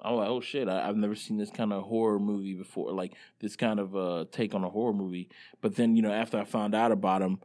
I 0.00 0.10
was 0.10 0.18
like, 0.18 0.28
oh 0.28 0.40
shit, 0.40 0.68
I, 0.68 0.88
I've 0.88 0.96
never 0.96 1.14
seen 1.14 1.36
this 1.36 1.50
kind 1.50 1.72
of 1.72 1.84
horror 1.84 2.18
movie 2.18 2.54
before, 2.54 2.92
like 2.92 3.14
this 3.40 3.56
kind 3.56 3.78
of 3.80 3.96
uh, 3.96 4.24
take 4.32 4.54
on 4.54 4.64
a 4.64 4.68
horror 4.68 4.92
movie. 4.92 5.28
But 5.60 5.76
then, 5.76 5.96
you 5.96 6.02
know, 6.02 6.12
after 6.12 6.38
I 6.38 6.44
found 6.44 6.74
out 6.74 6.92
about 6.92 7.22
him, 7.22 7.40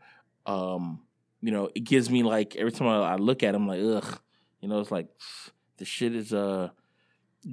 um, 0.45 1.01
you 1.41 1.51
know, 1.51 1.69
it 1.75 1.81
gives 1.81 2.09
me 2.09 2.23
like 2.23 2.55
every 2.55 2.71
time 2.71 2.87
I, 2.87 3.13
I 3.13 3.15
look 3.15 3.43
at 3.43 3.53
him, 3.53 3.67
like, 3.67 3.81
ugh, 3.83 4.19
you 4.61 4.67
know, 4.67 4.79
it's 4.79 4.91
like 4.91 5.07
the 5.77 5.85
shit 5.85 6.15
is 6.15 6.33
uh, 6.33 6.69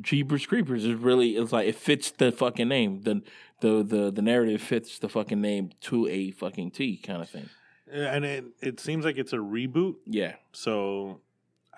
Jeepers 0.01 0.47
Creepers 0.47 0.85
is 0.85 0.95
really 0.95 1.37
it's 1.37 1.53
like 1.53 1.69
it 1.69 1.77
fits 1.77 2.11
the 2.11 2.33
fucking 2.33 2.69
name. 2.69 3.03
The 3.03 3.23
the 3.61 3.83
the 3.83 4.11
the 4.11 4.23
narrative 4.23 4.63
fits 4.63 4.99
the 4.99 5.09
fucking 5.09 5.41
name 5.41 5.71
to 5.83 6.09
a 6.09 6.31
fucking 6.31 6.71
T 6.73 6.97
kind 6.97 7.23
of 7.23 7.29
thing. 7.29 7.49
And 7.93 8.25
it, 8.25 8.45
it 8.61 8.81
seems 8.81 9.05
like 9.05 9.19
it's 9.19 9.35
a 9.35 9.39
reboot. 9.39 9.97
Yeah. 10.07 10.35
So 10.53 11.21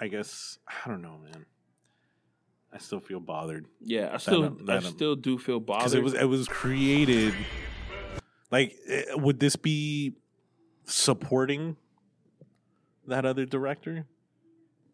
I 0.01 0.09
guess, 0.09 0.59
I 0.85 0.89
don't 0.89 1.03
know, 1.03 1.19
man. 1.23 1.47
I 2.73 2.79
still 2.79 3.01
feel 3.01 3.21
bothered. 3.21 3.67
Yeah, 3.81 4.11
I 4.13 4.19
still 4.19 4.45
I 4.45 4.51
that 4.67 4.85
um, 4.85 4.93
still 4.93 5.17
do 5.17 5.39
feel 5.39 5.61
bothered. 5.61 5.83
because 5.83 5.95
it 5.95 6.03
was 6.03 6.15
it 6.15 6.25
was 6.25 6.47
created 6.47 7.33
like 8.51 8.77
eh, 8.87 9.15
would 9.15 9.41
this 9.41 9.57
be 9.57 10.15
supporting 10.85 11.77
that 13.07 13.25
other 13.25 13.47
director 13.47 14.05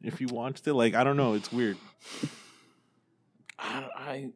if 0.03 0.21
you 0.21 0.27
watched 0.29 0.67
it 0.67 0.75
like 0.75 0.95
i 0.95 1.05
don't 1.05 1.17
know 1.17 1.35
it's 1.35 1.53
weird 1.53 1.77
I, 3.59 3.89
I 3.97 4.31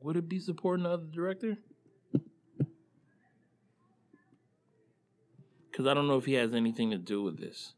would 0.00 0.16
it 0.16 0.28
be 0.28 0.38
supporting 0.38 0.84
the 0.84 0.90
other 0.90 1.06
director? 1.06 1.58
Because 5.72 5.86
I 5.86 5.94
don't 5.94 6.06
know 6.06 6.18
if 6.18 6.26
he 6.26 6.34
has 6.34 6.52
anything 6.52 6.90
to 6.90 6.98
do 6.98 7.22
with 7.22 7.38
this. 7.40 7.72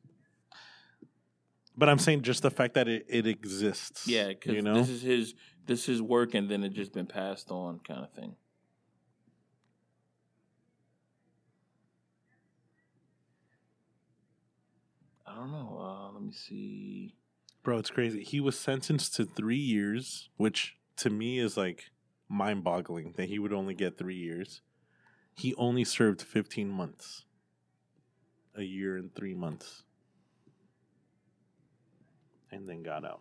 but 1.77 1.89
i'm 1.89 1.99
saying 1.99 2.23
just 2.23 2.43
the 2.43 2.51
fact 2.51 2.75
that 2.75 2.87
it, 2.89 3.05
it 3.09 3.27
exists 3.27 4.07
Yeah, 4.07 4.29
because 4.29 4.55
you 4.55 4.63
know 4.63 4.75
this 4.75 4.89
is 4.91 5.03
his 5.03 5.35
this 5.67 5.89
is 5.89 6.03
work, 6.03 6.35
and 6.35 6.51
then 6.51 6.63
it 6.63 6.73
just 6.75 6.93
been 6.93 7.07
passed 7.07 7.51
on, 7.51 7.81
kind 7.89 8.03
of 8.05 8.13
thing. 8.13 8.37
I 15.27 15.35
don't 15.35 15.51
know. 15.51 15.79
Uh, 15.81 16.13
let 16.13 16.23
me 16.23 16.33
see. 16.33 17.15
bro 17.63 17.79
it's 17.79 17.91
crazy 17.91 18.23
he 18.23 18.41
was 18.41 18.59
sentenced 18.59 19.15
to 19.17 19.25
three 19.25 19.57
years 19.75 20.29
which 20.37 20.77
to 20.97 21.11
me 21.11 21.39
is 21.39 21.57
like 21.57 21.85
mind-boggling 22.29 23.15
that 23.17 23.29
he 23.29 23.39
would 23.39 23.53
only 23.53 23.75
get 23.75 23.97
three 23.99 24.17
years 24.17 24.61
he 25.35 25.55
only 25.57 25.85
served 25.85 26.23
15 26.23 26.69
months 26.69 27.25
a 28.57 28.63
year 28.63 28.97
and 28.97 29.15
three 29.15 29.35
months 29.35 29.83
and 32.51 32.69
then 32.69 32.83
got 32.83 33.05
out 33.05 33.21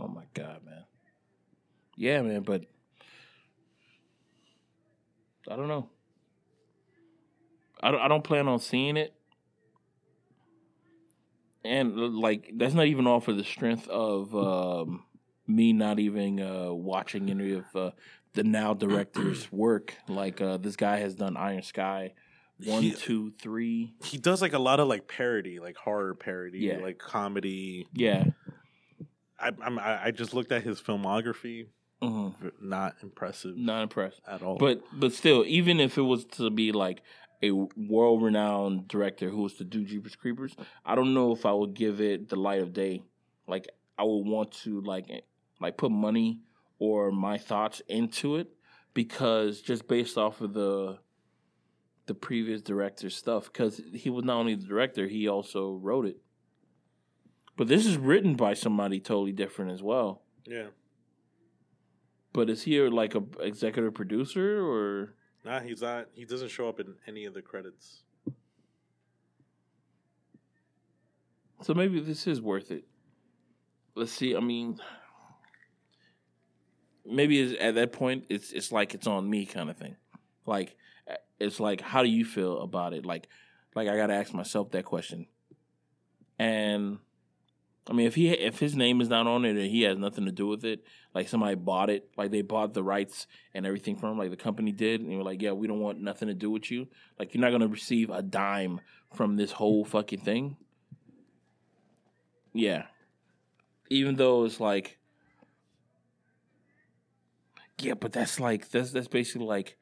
Oh 0.00 0.08
my 0.08 0.24
god, 0.32 0.64
man. 0.64 0.84
Yeah, 1.94 2.22
man, 2.22 2.40
but 2.40 2.64
I 5.50 5.56
don't 5.56 5.68
know. 5.68 5.90
I 7.82 7.90
don't, 7.90 8.00
I 8.00 8.08
don't 8.08 8.24
plan 8.24 8.48
on 8.48 8.60
seeing 8.60 8.96
it. 8.96 9.12
And 11.62 11.94
like 12.16 12.52
that's 12.54 12.72
not 12.72 12.86
even 12.86 13.06
off 13.06 13.28
of 13.28 13.36
the 13.36 13.44
strength 13.44 13.86
of 13.88 14.34
um, 14.34 15.04
me 15.54 15.72
not 15.72 15.98
even 15.98 16.40
uh, 16.40 16.72
watching 16.72 17.30
any 17.30 17.52
of 17.52 17.64
uh, 17.74 17.90
the 18.34 18.44
now 18.44 18.74
director's 18.74 19.50
work. 19.66 19.94
Like 20.08 20.40
uh, 20.40 20.56
this 20.56 20.76
guy 20.76 20.98
has 20.98 21.14
done 21.14 21.36
Iron 21.36 21.62
Sky 21.62 22.14
one, 22.64 22.82
He- 22.82 22.92
two, 22.92 23.32
three. 23.40 23.94
he 24.04 24.18
does 24.18 24.42
like 24.42 24.52
a 24.52 24.58
lot 24.58 24.80
of 24.80 24.88
like 24.88 25.08
parody, 25.08 25.58
like 25.60 25.76
horror 25.76 26.14
parody, 26.14 26.58
Yeah. 26.60 26.76
like 26.78 26.98
comedy. 26.98 27.86
Yeah, 27.94 28.24
I, 29.38 29.50
I'm, 29.62 29.78
I 29.78 30.04
I 30.06 30.10
just 30.10 30.34
looked 30.34 30.52
at 30.52 30.62
his 30.62 30.80
filmography. 30.80 31.66
Mhm. 32.02 32.34
Not 32.62 32.96
impressive 33.02 33.56
Not 33.56 33.82
impressed. 33.82 34.20
at 34.26 34.42
all. 34.42 34.56
But 34.56 34.82
but 34.92 35.12
still, 35.12 35.44
even 35.46 35.80
if 35.80 35.98
it 35.98 36.02
was 36.02 36.24
to 36.36 36.50
be 36.50 36.72
like 36.72 37.02
a 37.42 37.50
world 37.52 38.22
renowned 38.22 38.88
director 38.88 39.30
who 39.30 39.42
was 39.42 39.54
to 39.54 39.64
do 39.64 39.84
Jeepers 39.84 40.16
Creepers, 40.16 40.54
I 40.84 40.94
don't 40.94 41.14
know 41.14 41.32
if 41.32 41.44
I 41.46 41.52
would 41.52 41.74
give 41.74 42.00
it 42.00 42.28
the 42.28 42.36
light 42.36 42.60
of 42.60 42.72
day. 42.72 43.02
Like 43.46 43.68
I 43.98 44.02
would 44.04 44.26
want 44.26 44.52
to 44.64 44.80
like 44.82 45.06
like 45.60 45.76
put 45.76 45.90
money 45.90 46.40
or 46.78 47.10
my 47.10 47.38
thoughts 47.38 47.82
into 47.88 48.36
it 48.36 48.48
because 48.94 49.60
just 49.60 49.86
based 49.86 50.16
off 50.16 50.40
of 50.40 50.54
the 50.54 50.98
the 52.06 52.14
previous 52.14 52.60
director's 52.60 53.14
stuff 53.14 53.44
because 53.44 53.80
he 53.94 54.10
was 54.10 54.24
not 54.24 54.36
only 54.36 54.54
the 54.54 54.66
director 54.66 55.06
he 55.06 55.28
also 55.28 55.74
wrote 55.74 56.06
it 56.06 56.16
but 57.56 57.68
this 57.68 57.86
is 57.86 57.96
written 57.96 58.34
by 58.34 58.52
somebody 58.54 58.98
totally 58.98 59.32
different 59.32 59.70
as 59.70 59.82
well 59.82 60.22
yeah, 60.44 60.68
but 62.32 62.50
is 62.50 62.62
he 62.62 62.80
like 62.80 63.14
a 63.14 63.22
executive 63.40 63.94
producer 63.94 64.60
or 64.60 65.14
nah, 65.44 65.60
he's 65.60 65.82
not. 65.82 66.06
He 66.14 66.24
doesn't 66.24 66.50
show 66.50 66.68
up 66.68 66.80
in 66.80 66.94
any 67.06 67.24
of 67.24 67.34
the 67.34 67.42
credits. 67.42 68.02
So 71.62 71.74
maybe 71.74 72.00
this 72.00 72.26
is 72.26 72.40
worth 72.40 72.70
it. 72.70 72.84
Let's 73.94 74.12
see. 74.12 74.34
I 74.34 74.40
mean, 74.40 74.78
maybe 77.10 77.58
at 77.58 77.74
that 77.74 77.92
point, 77.92 78.24
it's 78.28 78.52
it's 78.52 78.72
like 78.72 78.94
it's 78.94 79.06
on 79.06 79.28
me 79.28 79.46
kind 79.46 79.70
of 79.70 79.76
thing. 79.76 79.96
Like 80.46 80.76
it's 81.38 81.60
like, 81.60 81.80
how 81.80 82.02
do 82.02 82.08
you 82.08 82.24
feel 82.24 82.60
about 82.60 82.92
it? 82.92 83.04
Like, 83.04 83.28
like 83.74 83.88
I 83.88 83.96
got 83.96 84.08
to 84.08 84.14
ask 84.14 84.32
myself 84.32 84.70
that 84.72 84.84
question. 84.84 85.26
And 86.38 86.98
I 87.88 87.92
mean, 87.92 88.06
if 88.06 88.14
he 88.14 88.30
if 88.30 88.58
his 88.58 88.76
name 88.76 89.00
is 89.00 89.08
not 89.08 89.26
on 89.26 89.44
it 89.44 89.56
and 89.56 89.70
he 89.70 89.82
has 89.82 89.98
nothing 89.98 90.26
to 90.26 90.32
do 90.32 90.46
with 90.46 90.64
it, 90.64 90.84
like 91.14 91.28
somebody 91.28 91.56
bought 91.56 91.90
it, 91.90 92.08
like 92.16 92.30
they 92.30 92.42
bought 92.42 92.72
the 92.72 92.84
rights 92.84 93.26
and 93.54 93.66
everything 93.66 93.96
from 93.96 94.12
him, 94.12 94.18
like 94.18 94.30
the 94.30 94.36
company 94.36 94.70
did, 94.70 95.00
and 95.00 95.10
you're 95.12 95.24
like, 95.24 95.42
yeah, 95.42 95.52
we 95.52 95.66
don't 95.66 95.80
want 95.80 96.00
nothing 96.00 96.28
to 96.28 96.34
do 96.34 96.50
with 96.50 96.70
you. 96.70 96.86
Like 97.18 97.34
you're 97.34 97.40
not 97.40 97.50
gonna 97.50 97.68
receive 97.68 98.10
a 98.10 98.22
dime 98.22 98.80
from 99.14 99.36
this 99.36 99.52
whole 99.52 99.84
fucking 99.84 100.20
thing. 100.20 100.56
Yeah. 102.52 102.84
Even 103.88 104.16
though 104.16 104.44
it's 104.44 104.60
like 104.60 104.99
Yeah, 107.82 107.94
but 107.94 108.12
that's 108.12 108.40
like 108.40 108.70
that's 108.70 108.92
that's 108.92 109.08
basically 109.08 109.46
like 109.46 109.76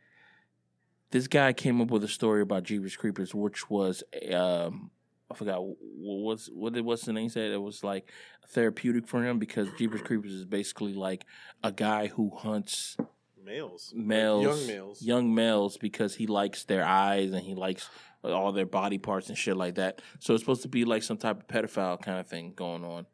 this 1.10 1.26
guy 1.26 1.52
came 1.52 1.80
up 1.80 1.90
with 1.90 2.04
a 2.04 2.08
story 2.08 2.42
about 2.42 2.64
Jeepers 2.64 2.96
Creepers, 2.96 3.34
which 3.34 3.68
was 3.70 4.02
um 4.32 4.90
I 5.30 5.34
forgot 5.34 5.60
what 5.60 5.76
was 6.20 6.50
what 6.52 6.76
it 6.76 6.84
what's 6.84 7.04
the 7.04 7.12
name 7.12 7.28
said. 7.28 7.50
It 7.50 7.62
was 7.62 7.84
like 7.84 8.10
therapeutic 8.50 9.06
for 9.06 9.22
him 9.22 9.38
because 9.38 9.68
Jeepers 9.78 10.02
Creepers 10.02 10.32
is 10.32 10.44
basically 10.44 10.94
like 10.94 11.24
a 11.62 11.72
guy 11.72 12.08
who 12.08 12.30
hunts 12.36 12.96
Males, 13.44 13.94
males, 13.96 14.42
young 14.42 14.66
males. 14.66 15.02
young 15.02 15.34
males, 15.34 15.78
because 15.78 16.14
he 16.14 16.26
likes 16.26 16.64
their 16.64 16.84
eyes 16.84 17.32
and 17.32 17.42
he 17.42 17.54
likes 17.54 17.88
all 18.22 18.52
their 18.52 18.66
body 18.66 18.98
parts 18.98 19.30
and 19.30 19.38
shit 19.38 19.56
like 19.56 19.76
that. 19.76 20.02
So 20.18 20.34
it's 20.34 20.42
supposed 20.42 20.62
to 20.62 20.68
be 20.68 20.84
like 20.84 21.02
some 21.02 21.16
type 21.16 21.40
of 21.40 21.46
pedophile 21.46 22.00
kind 22.00 22.18
of 22.18 22.26
thing 22.26 22.52
going 22.54 22.84
on. 22.84 23.06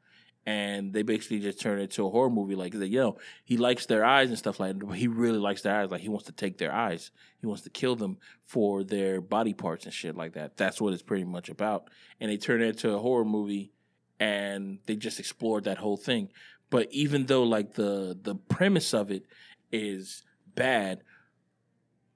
And 0.46 0.92
they 0.92 1.02
basically 1.02 1.40
just 1.40 1.60
turn 1.60 1.78
it 1.78 1.84
into 1.84 2.06
a 2.06 2.10
horror 2.10 2.28
movie. 2.28 2.54
Like, 2.54 2.74
you 2.74 3.00
know, 3.00 3.16
he 3.44 3.56
likes 3.56 3.86
their 3.86 4.04
eyes 4.04 4.28
and 4.28 4.38
stuff 4.38 4.60
like 4.60 4.78
that. 4.78 4.86
But 4.86 4.98
he 4.98 5.08
really 5.08 5.38
likes 5.38 5.62
their 5.62 5.74
eyes. 5.74 5.90
Like, 5.90 6.02
he 6.02 6.10
wants 6.10 6.26
to 6.26 6.32
take 6.32 6.58
their 6.58 6.72
eyes. 6.72 7.10
He 7.40 7.46
wants 7.46 7.62
to 7.62 7.70
kill 7.70 7.96
them 7.96 8.18
for 8.44 8.84
their 8.84 9.22
body 9.22 9.54
parts 9.54 9.86
and 9.86 9.94
shit 9.94 10.16
like 10.16 10.34
that. 10.34 10.56
That's 10.56 10.80
what 10.80 10.92
it's 10.92 11.02
pretty 11.02 11.24
much 11.24 11.48
about. 11.48 11.88
And 12.20 12.30
they 12.30 12.36
turn 12.36 12.60
it 12.60 12.68
into 12.68 12.94
a 12.94 12.98
horror 12.98 13.24
movie 13.24 13.72
and 14.20 14.78
they 14.86 14.96
just 14.96 15.18
explored 15.18 15.64
that 15.64 15.78
whole 15.78 15.96
thing. 15.96 16.28
But 16.70 16.88
even 16.92 17.26
though 17.26 17.44
like 17.44 17.74
the 17.74 18.18
the 18.20 18.34
premise 18.34 18.94
of 18.94 19.10
it 19.10 19.26
is 19.70 20.22
bad, 20.54 21.02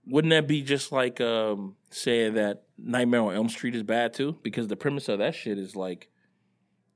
wouldn't 0.07 0.31
that 0.31 0.49
be 0.49 0.63
just 0.63 0.91
like 0.91 1.21
um 1.21 1.77
saying 1.91 2.35
that 2.35 2.65
Nightmare 2.77 3.23
on 3.23 3.35
Elm 3.35 3.49
Street 3.49 3.75
is 3.75 3.83
bad 3.83 4.15
too? 4.15 4.39
Because 4.43 4.69
the 4.69 4.77
premise 4.77 5.09
of 5.09 5.19
that 5.19 5.35
shit 5.35 5.59
is 5.59 5.77
like 5.77 6.09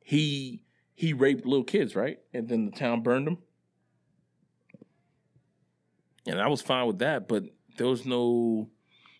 he 0.01 0.64
he 0.95 1.12
raped 1.12 1.47
little 1.47 1.64
kids, 1.64 1.97
right? 1.97 2.18
And 2.32 2.49
then 2.49 2.66
the 2.66 2.72
town 2.72 3.03
burned 3.03 3.26
them. 3.26 3.38
And 6.26 6.40
I 6.40 6.47
was 6.47 6.62
fine 6.62 6.86
with 6.86 6.99
that, 7.01 7.26
but 7.28 7.45
there 7.76 7.88
was 7.88 8.07
no 8.07 8.68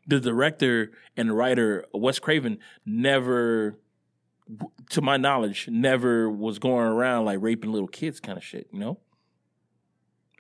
the 0.07 0.20
director 0.20 0.91
and 1.16 1.29
the 1.29 1.33
writer, 1.33 1.87
Wes 1.93 2.18
Craven, 2.18 2.59
never 2.85 3.79
to 4.91 5.01
my 5.01 5.16
knowledge, 5.16 5.68
never 5.70 6.29
was 6.29 6.59
going 6.59 6.87
around 6.87 7.25
like 7.25 7.39
raping 7.41 7.73
little 7.73 7.89
kids 7.89 8.20
kind 8.20 8.37
of 8.37 8.45
shit, 8.45 8.68
you 8.73 8.79
know? 8.79 8.99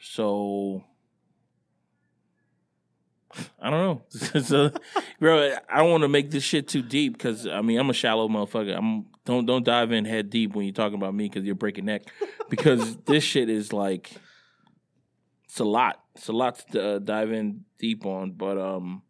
So 0.00 0.84
I 3.60 3.70
don't 3.70 3.80
know. 3.80 4.40
so, 4.40 4.72
bro, 5.18 5.54
I 5.68 5.78
don't 5.78 5.90
want 5.90 6.02
to 6.02 6.08
make 6.08 6.30
this 6.30 6.42
shit 6.42 6.68
too 6.68 6.82
deep 6.82 7.14
because 7.14 7.46
I 7.46 7.62
mean 7.62 7.78
I'm 7.78 7.90
a 7.90 7.94
shallow 7.94 8.28
motherfucker. 8.28 8.76
I'm 8.76 9.06
don't 9.24 9.46
don't 9.46 9.64
dive 9.64 9.92
in 9.92 10.04
head 10.04 10.30
deep 10.30 10.54
when 10.54 10.64
you're 10.66 10.74
talking 10.74 10.98
about 10.98 11.14
me 11.14 11.28
because 11.28 11.44
you're 11.44 11.54
breaking 11.54 11.86
neck. 11.86 12.02
Because 12.50 12.96
this 13.06 13.24
shit 13.24 13.48
is 13.48 13.72
like 13.72 14.10
it's 15.44 15.58
a 15.58 15.64
lot. 15.64 16.02
It's 16.14 16.28
a 16.28 16.32
lot 16.32 16.62
to 16.72 16.86
uh, 16.86 16.98
dive 16.98 17.32
in 17.32 17.64
deep 17.78 18.04
on. 18.04 18.32
But 18.32 18.58
um, 18.58 19.02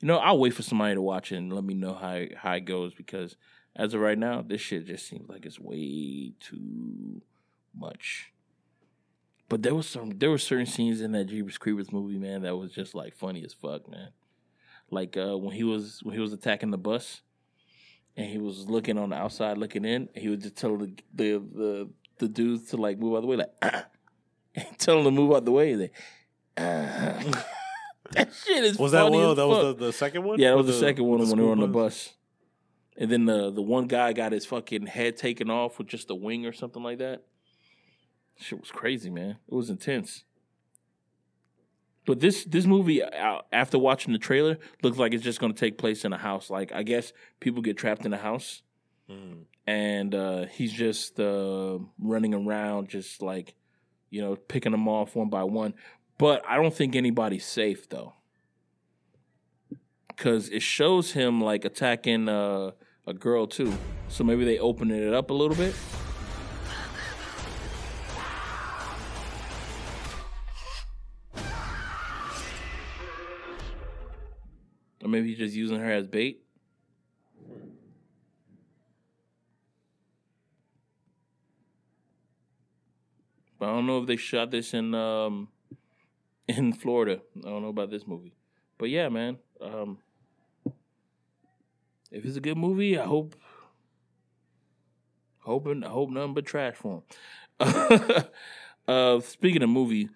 you 0.00 0.08
know, 0.08 0.16
I'll 0.16 0.38
wait 0.38 0.54
for 0.54 0.62
somebody 0.62 0.94
to 0.94 1.02
watch 1.02 1.32
it 1.32 1.36
and 1.36 1.52
let 1.52 1.64
me 1.64 1.74
know 1.74 1.92
how 1.92 2.24
how 2.34 2.52
it 2.52 2.64
goes 2.64 2.94
because 2.94 3.36
as 3.74 3.92
of 3.92 4.00
right 4.00 4.18
now, 4.18 4.40
this 4.40 4.60
shit 4.60 4.86
just 4.86 5.06
seems 5.06 5.28
like 5.28 5.44
it's 5.44 5.60
way 5.60 6.32
too 6.40 7.20
much. 7.74 8.32
But 9.48 9.62
there 9.62 9.74
was 9.74 9.86
some 9.86 10.18
there 10.18 10.30
were 10.30 10.38
certain 10.38 10.66
scenes 10.66 11.00
in 11.00 11.12
that 11.12 11.26
Jeepers 11.26 11.58
Creepers 11.58 11.92
movie, 11.92 12.18
man, 12.18 12.42
that 12.42 12.56
was 12.56 12.72
just 12.72 12.94
like 12.94 13.14
funny 13.14 13.44
as 13.44 13.52
fuck, 13.52 13.88
man. 13.88 14.08
Like 14.90 15.16
uh, 15.16 15.36
when 15.36 15.54
he 15.54 15.62
was 15.62 16.00
when 16.02 16.14
he 16.14 16.20
was 16.20 16.32
attacking 16.32 16.70
the 16.70 16.78
bus, 16.78 17.22
and 18.16 18.26
he 18.26 18.38
was 18.38 18.68
looking 18.68 18.98
on 18.98 19.10
the 19.10 19.16
outside, 19.16 19.58
looking 19.58 19.84
in, 19.84 20.08
and 20.14 20.22
he 20.22 20.28
would 20.28 20.40
just 20.40 20.56
tell 20.56 20.76
the 20.76 20.92
the 21.14 21.32
the, 21.38 21.90
the 22.18 22.28
dudes 22.28 22.70
to 22.70 22.76
like 22.76 22.98
move 22.98 23.16
out 23.16 23.20
the 23.20 23.26
way, 23.26 23.36
like 23.36 23.52
ah, 23.62 23.86
and 24.54 24.78
tell 24.78 24.96
them 24.96 25.04
to 25.04 25.10
move 25.10 25.34
out 25.34 25.44
the 25.44 25.52
way. 25.52 25.74
They, 25.74 25.90
ah. 26.56 27.18
that 28.12 28.32
shit 28.32 28.64
is 28.64 28.78
Was 28.78 28.92
that 28.92 29.10
one? 29.10 29.36
That 29.36 29.46
was 29.46 29.76
the, 29.76 29.86
the 29.86 29.92
second 29.92 30.24
one. 30.24 30.38
Yeah, 30.38 30.50
that 30.50 30.56
was 30.56 30.66
With 30.66 30.74
the, 30.76 30.80
second 30.80 31.04
one 31.04 31.20
with 31.20 31.28
when 31.28 31.38
they 31.38 31.44
were 31.44 31.52
on 31.52 31.60
the 31.60 31.66
bus. 31.66 32.14
And 32.98 33.10
then 33.10 33.26
the 33.26 33.50
the 33.50 33.62
one 33.62 33.86
guy 33.86 34.14
got 34.14 34.32
his 34.32 34.46
fucking 34.46 34.86
head 34.86 35.16
taken 35.18 35.50
off 35.50 35.78
with 35.78 35.88
just 35.88 36.10
a 36.10 36.14
wing 36.14 36.46
or 36.46 36.52
something 36.52 36.82
like 36.82 36.98
that. 36.98 37.24
Shit 38.38 38.60
was 38.60 38.70
crazy, 38.70 39.10
man. 39.10 39.36
It 39.48 39.54
was 39.54 39.70
intense. 39.70 40.24
But 42.06 42.20
this 42.20 42.44
this 42.44 42.64
movie, 42.66 43.02
uh, 43.02 43.40
after 43.52 43.78
watching 43.78 44.12
the 44.12 44.18
trailer, 44.18 44.58
looks 44.82 44.96
like 44.96 45.12
it's 45.12 45.24
just 45.24 45.40
going 45.40 45.52
to 45.52 45.58
take 45.58 45.76
place 45.76 46.04
in 46.04 46.12
a 46.12 46.18
house. 46.18 46.48
Like 46.50 46.72
I 46.72 46.82
guess 46.84 47.12
people 47.40 47.60
get 47.62 47.76
trapped 47.76 48.06
in 48.06 48.12
a 48.12 48.18
house, 48.18 48.62
Mm. 49.10 49.42
and 49.66 50.14
uh, 50.14 50.46
he's 50.46 50.72
just 50.72 51.18
uh, 51.20 51.78
running 51.98 52.32
around, 52.34 52.88
just 52.88 53.22
like 53.22 53.54
you 54.10 54.20
know, 54.22 54.36
picking 54.36 54.72
them 54.72 54.88
off 54.88 55.14
one 55.16 55.28
by 55.28 55.42
one. 55.44 55.74
But 56.18 56.42
I 56.48 56.56
don't 56.56 56.72
think 56.74 56.94
anybody's 56.96 57.44
safe 57.44 57.88
though, 57.88 58.14
because 60.08 60.48
it 60.48 60.62
shows 60.62 61.12
him 61.12 61.40
like 61.40 61.64
attacking 61.64 62.28
uh, 62.28 62.70
a 63.06 63.12
girl 63.14 63.46
too. 63.46 63.72
So 64.08 64.24
maybe 64.24 64.44
they 64.44 64.58
open 64.58 64.90
it 64.90 65.12
up 65.12 65.30
a 65.30 65.34
little 65.34 65.56
bit. 65.56 65.74
Or 75.06 75.08
maybe 75.08 75.28
he's 75.28 75.38
just 75.38 75.54
using 75.54 75.78
her 75.78 75.88
as 75.88 76.08
bait. 76.08 76.42
But 83.56 83.66
I 83.66 83.68
don't 83.68 83.86
know 83.86 84.00
if 84.00 84.08
they 84.08 84.16
shot 84.16 84.50
this 84.50 84.74
in 84.74 84.96
um 84.96 85.46
in 86.48 86.72
Florida. 86.72 87.20
I 87.36 87.48
don't 87.48 87.62
know 87.62 87.68
about 87.68 87.88
this 87.88 88.04
movie. 88.04 88.34
But 88.78 88.90
yeah, 88.90 89.08
man. 89.08 89.38
Um 89.60 89.98
if 92.10 92.24
it's 92.24 92.36
a 92.36 92.40
good 92.40 92.58
movie, 92.58 92.98
I 92.98 93.04
hope 93.04 93.36
hoping 95.38 95.84
I 95.84 95.88
hope 95.88 96.10
nothing 96.10 96.34
but 96.34 96.46
trash 96.46 96.74
for 96.74 97.04
him. 97.60 98.24
uh 98.88 99.20
speaking 99.20 99.62
of 99.62 99.68
movie, 99.68 100.08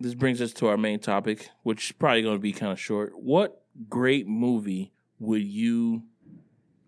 this 0.00 0.14
brings 0.14 0.40
us 0.40 0.52
to 0.54 0.66
our 0.66 0.76
main 0.76 0.98
topic, 0.98 1.50
which 1.62 1.86
is 1.86 1.92
probably 1.92 2.22
going 2.22 2.36
to 2.36 2.40
be 2.40 2.52
kind 2.52 2.72
of 2.72 2.80
short. 2.80 3.12
What 3.16 3.62
great 3.88 4.26
movie 4.26 4.92
would 5.18 5.42
you 5.42 6.02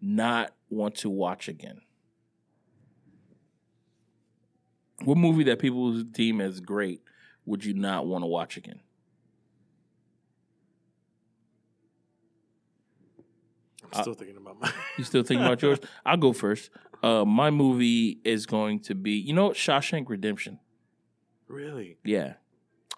not 0.00 0.52
want 0.68 0.96
to 0.96 1.10
watch 1.10 1.48
again? 1.48 1.80
What 5.04 5.18
movie 5.18 5.44
that 5.44 5.58
people 5.58 6.02
deem 6.02 6.40
as 6.40 6.60
great 6.60 7.02
would 7.44 7.64
you 7.64 7.74
not 7.74 8.06
want 8.06 8.22
to 8.22 8.26
watch 8.26 8.56
again? 8.56 8.80
I'm 13.92 14.02
still 14.02 14.14
thinking 14.14 14.36
about 14.36 14.60
my. 14.60 14.72
You 14.98 15.04
still 15.04 15.22
thinking 15.22 15.46
about 15.46 15.62
yours? 15.62 15.78
I'll 16.06 16.16
go 16.16 16.32
first. 16.32 16.70
Uh, 17.02 17.24
my 17.24 17.50
movie 17.50 18.18
is 18.24 18.46
going 18.46 18.80
to 18.80 18.94
be, 18.94 19.12
you 19.12 19.32
know? 19.32 19.50
Shawshank 19.50 20.08
Redemption. 20.08 20.58
Really? 21.46 21.98
Yeah, 22.04 22.34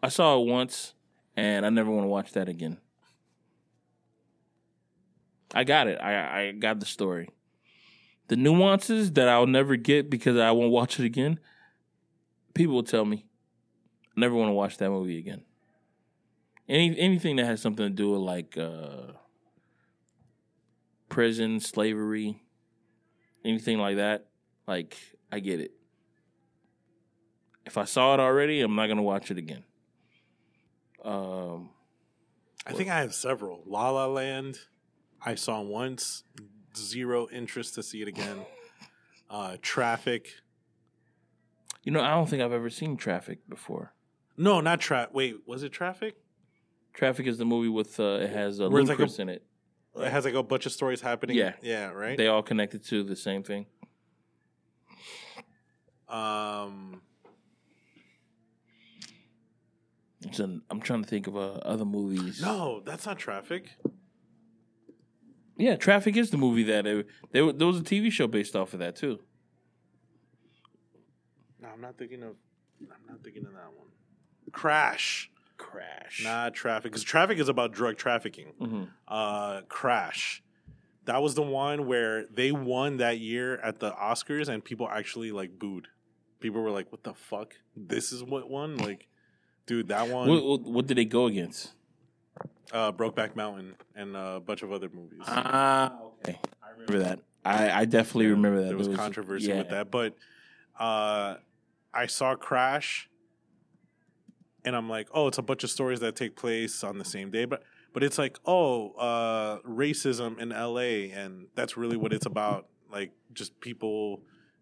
I 0.02 0.08
saw 0.08 0.40
it 0.40 0.46
once, 0.46 0.94
and 1.36 1.66
I 1.66 1.70
never 1.70 1.90
want 1.90 2.04
to 2.04 2.08
watch 2.08 2.32
that 2.32 2.48
again. 2.48 2.78
I 5.54 5.64
got 5.64 5.88
it. 5.88 5.98
I 6.00 6.40
I 6.40 6.52
got 6.52 6.80
the 6.80 6.86
story. 6.86 7.30
The 8.28 8.36
nuances 8.36 9.12
that 9.12 9.28
I'll 9.28 9.46
never 9.46 9.76
get 9.76 10.10
because 10.10 10.36
I 10.36 10.50
won't 10.50 10.70
watch 10.70 11.00
it 11.00 11.06
again. 11.06 11.40
People 12.54 12.74
will 12.74 12.82
tell 12.82 13.04
me, 13.04 13.24
I 14.16 14.20
never 14.20 14.34
want 14.34 14.50
to 14.50 14.54
watch 14.54 14.76
that 14.78 14.90
movie 14.90 15.18
again. 15.18 15.42
Any 16.68 16.98
anything 16.98 17.36
that 17.36 17.46
has 17.46 17.62
something 17.62 17.86
to 17.86 17.90
do 17.90 18.10
with 18.10 18.20
like 18.20 18.58
uh, 18.58 19.12
prison, 21.08 21.60
slavery, 21.60 22.42
anything 23.44 23.78
like 23.78 23.96
that, 23.96 24.26
like 24.66 24.96
I 25.32 25.40
get 25.40 25.60
it. 25.60 25.72
If 27.64 27.78
I 27.78 27.84
saw 27.84 28.14
it 28.14 28.20
already, 28.20 28.60
I'm 28.60 28.76
not 28.76 28.88
gonna 28.88 29.02
watch 29.02 29.30
it 29.30 29.38
again. 29.38 29.64
Um, 31.04 31.70
I 32.66 32.72
think 32.72 32.90
I 32.90 33.00
have 33.00 33.14
several. 33.14 33.62
La 33.66 33.90
La 33.90 34.06
Land, 34.06 34.58
I 35.24 35.34
saw 35.34 35.60
once. 35.62 36.24
Zero 36.76 37.28
interest 37.32 37.74
to 37.74 37.82
see 37.82 38.02
it 38.02 38.08
again. 38.08 38.38
Uh, 39.30 39.58
Traffic. 39.60 40.30
you 41.84 41.92
know, 41.92 42.00
I 42.00 42.12
don't 42.12 42.30
think 42.30 42.42
I've 42.42 42.50
ever 42.54 42.70
seen 42.70 42.96
Traffic 42.96 43.40
before. 43.46 43.92
No, 44.38 44.62
not 44.62 44.80
Traffic. 44.80 45.12
Wait, 45.14 45.36
was 45.46 45.62
it 45.62 45.68
Traffic? 45.70 46.16
Traffic 46.94 47.26
is 47.26 47.36
the 47.36 47.44
movie 47.44 47.68
with 47.68 48.00
uh, 48.00 48.20
it 48.22 48.30
has 48.30 48.58
uh, 48.58 48.70
Where 48.70 48.80
it's 48.80 48.88
like 48.88 48.98
a- 49.00 49.20
in 49.20 49.28
it. 49.28 49.44
It 49.96 50.10
has 50.10 50.24
like 50.24 50.32
a 50.32 50.42
bunch 50.42 50.64
of 50.64 50.72
stories 50.72 51.02
happening. 51.02 51.36
Yeah. 51.36 51.52
Yeah, 51.60 51.90
right? 51.90 52.16
They 52.16 52.28
all 52.28 52.42
connected 52.42 52.82
to 52.86 53.02
the 53.02 53.16
same 53.16 53.42
thing. 53.42 53.66
um, 56.08 57.02
It's 60.22 60.40
an, 60.40 60.62
I'm 60.70 60.80
trying 60.80 61.02
to 61.02 61.08
think 61.08 61.26
of 61.26 61.36
uh, 61.36 61.52
other 61.64 61.84
movies. 61.84 62.40
no, 62.42 62.80
that's 62.84 63.06
not 63.06 63.18
Traffic. 63.18 63.70
Yeah, 65.56 65.76
Traffic 65.76 66.16
is 66.16 66.30
the 66.30 66.36
movie 66.38 66.62
that 66.64 66.86
it, 66.86 67.06
there, 67.32 67.52
there 67.52 67.66
was 67.66 67.78
a 67.78 67.82
TV 67.82 68.10
show 68.12 68.26
based 68.26 68.54
off 68.56 68.72
of 68.74 68.80
that 68.80 68.96
too. 68.96 69.18
No, 71.60 71.68
I'm 71.72 71.80
not 71.80 71.96
thinking 71.98 72.22
of. 72.22 72.34
I'm 72.80 73.06
not 73.08 73.22
thinking 73.24 73.44
of 73.44 73.52
that 73.52 73.72
one. 73.76 73.88
Crash. 74.52 75.30
Crash. 75.56 76.22
Not 76.22 76.54
Traffic. 76.54 76.84
Because 76.92 77.02
Traffic 77.02 77.38
is 77.38 77.48
about 77.48 77.72
drug 77.72 77.96
trafficking. 77.96 78.52
hmm 78.58 78.84
uh, 79.08 79.62
Crash. 79.68 80.42
That 81.06 81.22
was 81.22 81.34
the 81.34 81.42
one 81.42 81.86
where 81.86 82.26
they 82.26 82.52
won 82.52 82.98
that 82.98 83.18
year 83.18 83.56
at 83.58 83.80
the 83.80 83.90
Oscars, 83.92 84.48
and 84.48 84.62
people 84.64 84.88
actually 84.88 85.32
like 85.32 85.58
booed. 85.58 85.88
People 86.40 86.60
were 86.62 86.70
like, 86.70 86.92
"What 86.92 87.02
the 87.02 87.14
fuck? 87.14 87.54
This 87.76 88.12
is 88.12 88.22
what 88.22 88.48
won!" 88.48 88.76
Like, 88.76 89.08
dude, 89.68 89.88
that 89.88 90.08
one, 90.08 90.28
What, 90.28 90.44
what, 90.44 90.60
what 90.62 90.86
did 90.88 90.96
they 90.96 91.04
go 91.04 91.26
against? 91.26 91.72
uh, 92.72 92.90
Brokeback 92.92 93.36
Mountain, 93.36 93.76
and 93.94 94.16
uh, 94.16 94.34
a 94.36 94.40
bunch 94.40 94.62
of 94.62 94.72
other 94.72 94.88
movies. 94.92 95.20
Ah, 95.26 95.94
okay. 96.24 96.38
I 96.62 96.70
remember 96.72 96.98
that. 96.98 97.20
I, 97.44 97.70
I 97.70 97.84
definitely 97.84 98.26
remember 98.26 98.62
that. 98.62 98.68
There 98.68 98.76
was 98.76 98.88
controversy 98.88 99.52
with 99.52 99.70
that, 99.70 99.90
but 99.90 100.16
uh, 100.78 101.36
I 101.94 102.06
saw 102.06 102.34
Crash, 102.34 103.08
and 104.64 104.76
I'm 104.76 104.88
like, 104.88 105.08
"Oh, 105.12 105.28
it's 105.28 105.38
a 105.38 105.42
bunch 105.42 105.64
of 105.64 105.70
stories 105.70 106.00
that 106.00 106.16
take 106.16 106.36
place 106.36 106.84
on 106.84 106.98
the 106.98 107.04
same 107.04 107.30
day," 107.30 107.44
but 107.46 107.62
but 107.94 108.02
it's 108.02 108.18
like, 108.18 108.38
oh, 108.44 108.90
uh, 108.92 109.60
racism 109.60 110.38
in 110.38 110.52
L.A. 110.52 111.10
and 111.10 111.46
that's 111.54 111.76
really 111.76 111.96
what 111.96 112.12
it's 112.12 112.26
about, 112.26 112.66
like 112.92 113.12
just 113.32 113.58
people 113.60 114.20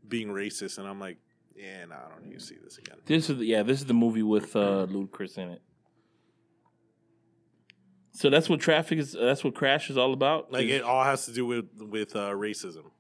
being 0.09 0.29
racist, 0.29 0.79
and 0.79 0.87
I'm 0.87 1.01
like, 1.01 1.19
yeah, 1.57 1.85
no, 1.87 1.95
I 1.95 2.09
don't 2.11 2.27
need 2.27 2.39
to 2.39 2.45
see 2.45 2.57
this 2.63 2.79
again. 2.79 2.97
This 3.07 3.31
is 3.31 3.39
the, 3.39 3.45
yeah, 3.45 3.63
this 3.63 3.81
is 3.81 3.87
the 3.87 3.95
movie 3.95 4.23
with 4.23 4.55
uh, 4.55 4.87
Ludacris 4.89 5.39
in 5.39 5.51
it. 5.51 5.63
So 8.13 8.31
that's 8.31 8.49
what 8.49 8.61
traffic 8.61 8.99
is. 8.99 9.13
That's 9.13 9.45
what 9.45 9.55
Crash 9.55 9.91
is 9.91 9.99
all 9.99 10.15
about. 10.15 10.51
Like 10.51 10.67
it 10.69 10.83
all 10.83 11.05
has 11.05 11.27
to 11.27 11.33
do 11.33 11.45
with 11.45 11.67
with 11.79 12.17
uh, 12.17 12.31
racism. 12.31 12.91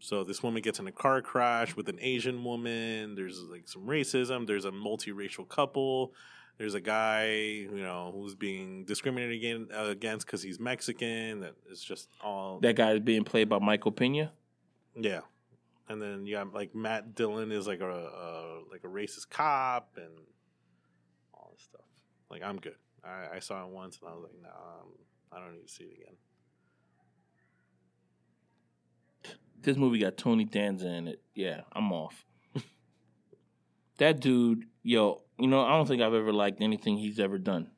So 0.00 0.24
this 0.24 0.42
woman 0.42 0.60
gets 0.62 0.80
in 0.80 0.88
a 0.88 0.92
car 0.92 1.22
crash 1.22 1.76
with 1.76 1.88
an 1.88 1.98
Asian 2.00 2.42
woman. 2.42 3.14
There's 3.14 3.40
like 3.42 3.68
some 3.68 3.86
racism. 3.86 4.48
There's 4.48 4.64
a 4.64 4.72
multiracial 4.72 5.48
couple. 5.48 6.12
There's 6.58 6.74
a 6.74 6.80
guy, 6.80 7.30
you 7.32 7.80
know, 7.80 8.10
who's 8.12 8.34
being 8.34 8.84
discriminated 8.84 9.36
again, 9.36 9.68
uh, 9.72 9.84
against 9.84 10.26
because 10.26 10.42
he's 10.42 10.58
Mexican. 10.58 11.40
That 11.40 11.54
it's 11.70 11.84
just 11.84 12.08
all 12.22 12.58
that 12.60 12.74
guy 12.74 12.94
is 12.94 13.00
being 13.00 13.22
played 13.22 13.48
by 13.48 13.60
Michael 13.60 13.92
Pena. 13.92 14.32
yeah. 14.96 15.20
And 15.88 16.00
then 16.00 16.26
you 16.26 16.36
have 16.36 16.54
like 16.54 16.74
Matt 16.74 17.14
Dillon 17.14 17.52
is 17.52 17.66
like 17.66 17.80
a, 17.80 17.90
a 17.90 18.60
like 18.70 18.84
a 18.84 18.88
racist 18.88 19.28
cop 19.30 19.96
and 19.96 20.12
all 21.34 21.50
this 21.54 21.64
stuff. 21.64 21.86
Like 22.30 22.42
I'm 22.42 22.58
good. 22.58 22.76
I, 23.04 23.36
I 23.36 23.38
saw 23.40 23.64
it 23.64 23.70
once 23.70 23.98
and 24.00 24.08
I 24.08 24.14
was 24.14 24.22
like, 24.24 24.40
nah, 24.42 24.48
um, 24.48 24.88
I 25.32 25.38
don't 25.38 25.54
need 25.54 25.66
to 25.66 25.72
see 25.72 25.84
it 25.84 25.98
again. 26.02 26.16
This 29.60 29.76
movie 29.76 29.98
got 29.98 30.16
Tony 30.16 30.44
Danza 30.44 30.88
in 30.88 31.08
it. 31.08 31.20
Yeah, 31.34 31.62
I'm 31.72 31.92
off. 31.92 32.24
that 33.98 34.20
dude, 34.20 34.64
yo, 34.82 35.22
you 35.38 35.46
know, 35.46 35.60
I 35.64 35.70
don't 35.70 35.86
think 35.86 36.02
I've 36.02 36.14
ever 36.14 36.32
liked 36.32 36.60
anything 36.60 36.96
he's 36.96 37.20
ever 37.20 37.38
done. 37.38 37.70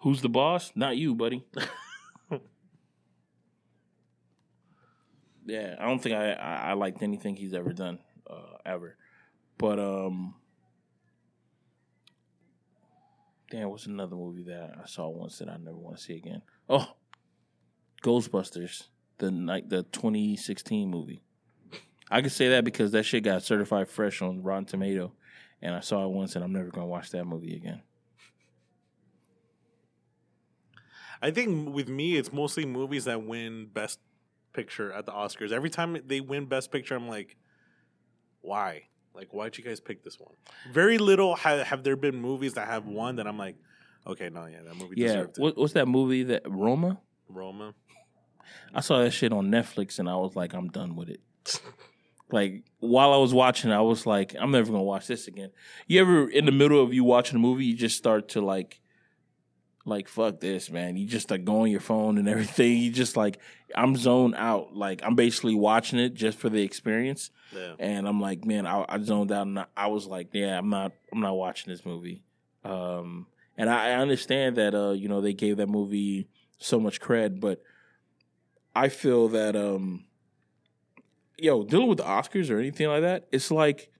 Who's 0.00 0.20
the 0.20 0.28
boss? 0.28 0.72
Not 0.74 0.98
you, 0.98 1.14
buddy. 1.14 1.46
yeah, 5.46 5.76
I 5.78 5.86
don't 5.86 5.98
think 6.00 6.14
I, 6.14 6.32
I, 6.32 6.54
I 6.70 6.72
liked 6.74 7.02
anything 7.02 7.36
he's 7.36 7.54
ever 7.54 7.72
done, 7.72 7.98
uh, 8.28 8.56
ever. 8.64 8.96
But 9.58 9.78
um, 9.78 10.34
damn, 13.50 13.70
what's 13.70 13.86
another 13.86 14.16
movie 14.16 14.44
that 14.44 14.74
I 14.82 14.86
saw 14.86 15.08
once 15.08 15.38
that 15.38 15.48
I 15.48 15.56
never 15.56 15.76
want 15.76 15.96
to 15.96 16.02
see 16.02 16.16
again? 16.16 16.42
Oh, 16.68 16.94
Ghostbusters, 18.02 18.84
the 19.18 19.30
like 19.30 19.68
the 19.68 19.82
2016 19.84 20.90
movie. 20.90 21.22
I 22.10 22.20
can 22.20 22.30
say 22.30 22.50
that 22.50 22.64
because 22.64 22.92
that 22.92 23.04
shit 23.04 23.24
got 23.24 23.42
certified 23.42 23.88
fresh 23.88 24.22
on 24.22 24.42
Rotten 24.42 24.66
Tomato, 24.66 25.12
and 25.62 25.74
I 25.74 25.80
saw 25.80 26.04
it 26.04 26.10
once, 26.10 26.34
and 26.34 26.44
I'm 26.44 26.52
never 26.52 26.70
gonna 26.70 26.86
watch 26.86 27.10
that 27.10 27.24
movie 27.24 27.56
again. 27.56 27.82
I 31.22 31.30
think 31.30 31.74
with 31.74 31.88
me, 31.88 32.16
it's 32.16 32.32
mostly 32.32 32.66
movies 32.66 33.04
that 33.06 33.24
win 33.24 33.66
Best 33.72 33.98
Picture 34.54 34.90
at 34.92 35.04
the 35.04 35.12
Oscars. 35.12 35.52
Every 35.52 35.68
time 35.70 35.98
they 36.06 36.20
win 36.20 36.46
Best 36.46 36.72
Picture, 36.72 36.94
I'm 36.94 37.08
like, 37.08 37.36
why? 38.40 38.84
Like, 39.14 39.32
why'd 39.32 39.56
you 39.58 39.64
guys 39.64 39.80
pick 39.80 40.02
this 40.02 40.18
one? 40.18 40.34
Very 40.72 40.98
little 40.98 41.36
have, 41.36 41.66
have 41.66 41.82
there 41.84 41.96
been 41.96 42.16
movies 42.16 42.54
that 42.54 42.66
have 42.66 42.86
won 42.86 43.16
that 43.16 43.26
I'm 43.26 43.38
like, 43.38 43.56
okay, 44.06 44.30
no, 44.30 44.46
yeah, 44.46 44.62
that 44.64 44.76
movie 44.76 44.94
Yeah, 44.96 45.06
deserved 45.08 45.38
it. 45.38 45.40
what, 45.40 45.58
what's 45.58 45.74
that 45.74 45.86
movie 45.86 46.22
that 46.24 46.42
Roma? 46.46 47.00
Roma. 47.28 47.74
I 48.74 48.80
saw 48.80 48.98
that 49.02 49.12
shit 49.12 49.32
on 49.32 49.50
Netflix, 49.50 49.98
and 49.98 50.08
I 50.08 50.16
was 50.16 50.34
like, 50.36 50.52
I'm 50.52 50.68
done 50.68 50.96
with 50.96 51.08
it. 51.08 51.20
like 52.30 52.64
while 52.80 53.12
I 53.12 53.16
was 53.18 53.32
watching, 53.32 53.70
I 53.70 53.80
was 53.80 54.06
like, 54.06 54.34
I'm 54.38 54.50
never 54.50 54.70
gonna 54.70 54.82
watch 54.82 55.06
this 55.06 55.28
again. 55.28 55.50
You 55.86 56.00
ever 56.00 56.28
in 56.28 56.44
the 56.46 56.52
middle 56.52 56.82
of 56.82 56.92
you 56.92 57.04
watching 57.04 57.36
a 57.36 57.38
movie, 57.38 57.64
you 57.66 57.76
just 57.76 57.96
start 57.96 58.28
to 58.30 58.40
like, 58.40 58.80
like 59.84 60.08
fuck 60.08 60.40
this, 60.40 60.70
man. 60.70 60.96
You 60.96 61.06
just 61.06 61.30
like 61.30 61.44
go 61.44 61.62
on 61.62 61.70
your 61.70 61.80
phone 61.80 62.18
and 62.18 62.28
everything. 62.28 62.78
You 62.78 62.90
just 62.90 63.16
like, 63.16 63.38
I'm 63.74 63.96
zoned 63.96 64.34
out. 64.36 64.74
Like 64.74 65.02
I'm 65.04 65.14
basically 65.14 65.54
watching 65.54 65.98
it 65.98 66.14
just 66.14 66.38
for 66.38 66.48
the 66.48 66.62
experience. 66.62 67.30
Yeah. 67.54 67.74
and 67.78 68.08
I'm 68.08 68.20
like, 68.20 68.44
man, 68.44 68.66
I, 68.66 68.84
I 68.88 68.98
zoned 69.00 69.30
out, 69.30 69.46
and 69.46 69.58
I, 69.60 69.66
I 69.76 69.86
was 69.86 70.06
like, 70.06 70.28
yeah, 70.32 70.58
I'm 70.58 70.70
not, 70.70 70.92
I'm 71.12 71.20
not 71.20 71.34
watching 71.34 71.72
this 71.72 71.84
movie. 71.84 72.22
Um, 72.64 73.26
and 73.56 73.70
I, 73.70 73.90
I 73.90 73.92
understand 73.94 74.56
that, 74.56 74.74
uh, 74.74 74.90
you 74.90 75.08
know, 75.08 75.20
they 75.20 75.34
gave 75.34 75.58
that 75.58 75.68
movie 75.68 76.28
so 76.58 76.80
much 76.80 77.00
cred, 77.00 77.38
but 77.40 77.62
I 78.74 78.88
feel 78.88 79.28
that, 79.28 79.54
um, 79.54 80.06
yo, 81.38 81.62
dealing 81.62 81.88
with 81.88 81.98
the 81.98 82.04
Oscars 82.04 82.50
or 82.50 82.58
anything 82.58 82.88
like 82.88 83.02
that, 83.02 83.28
it's 83.30 83.50
like, 83.50 83.90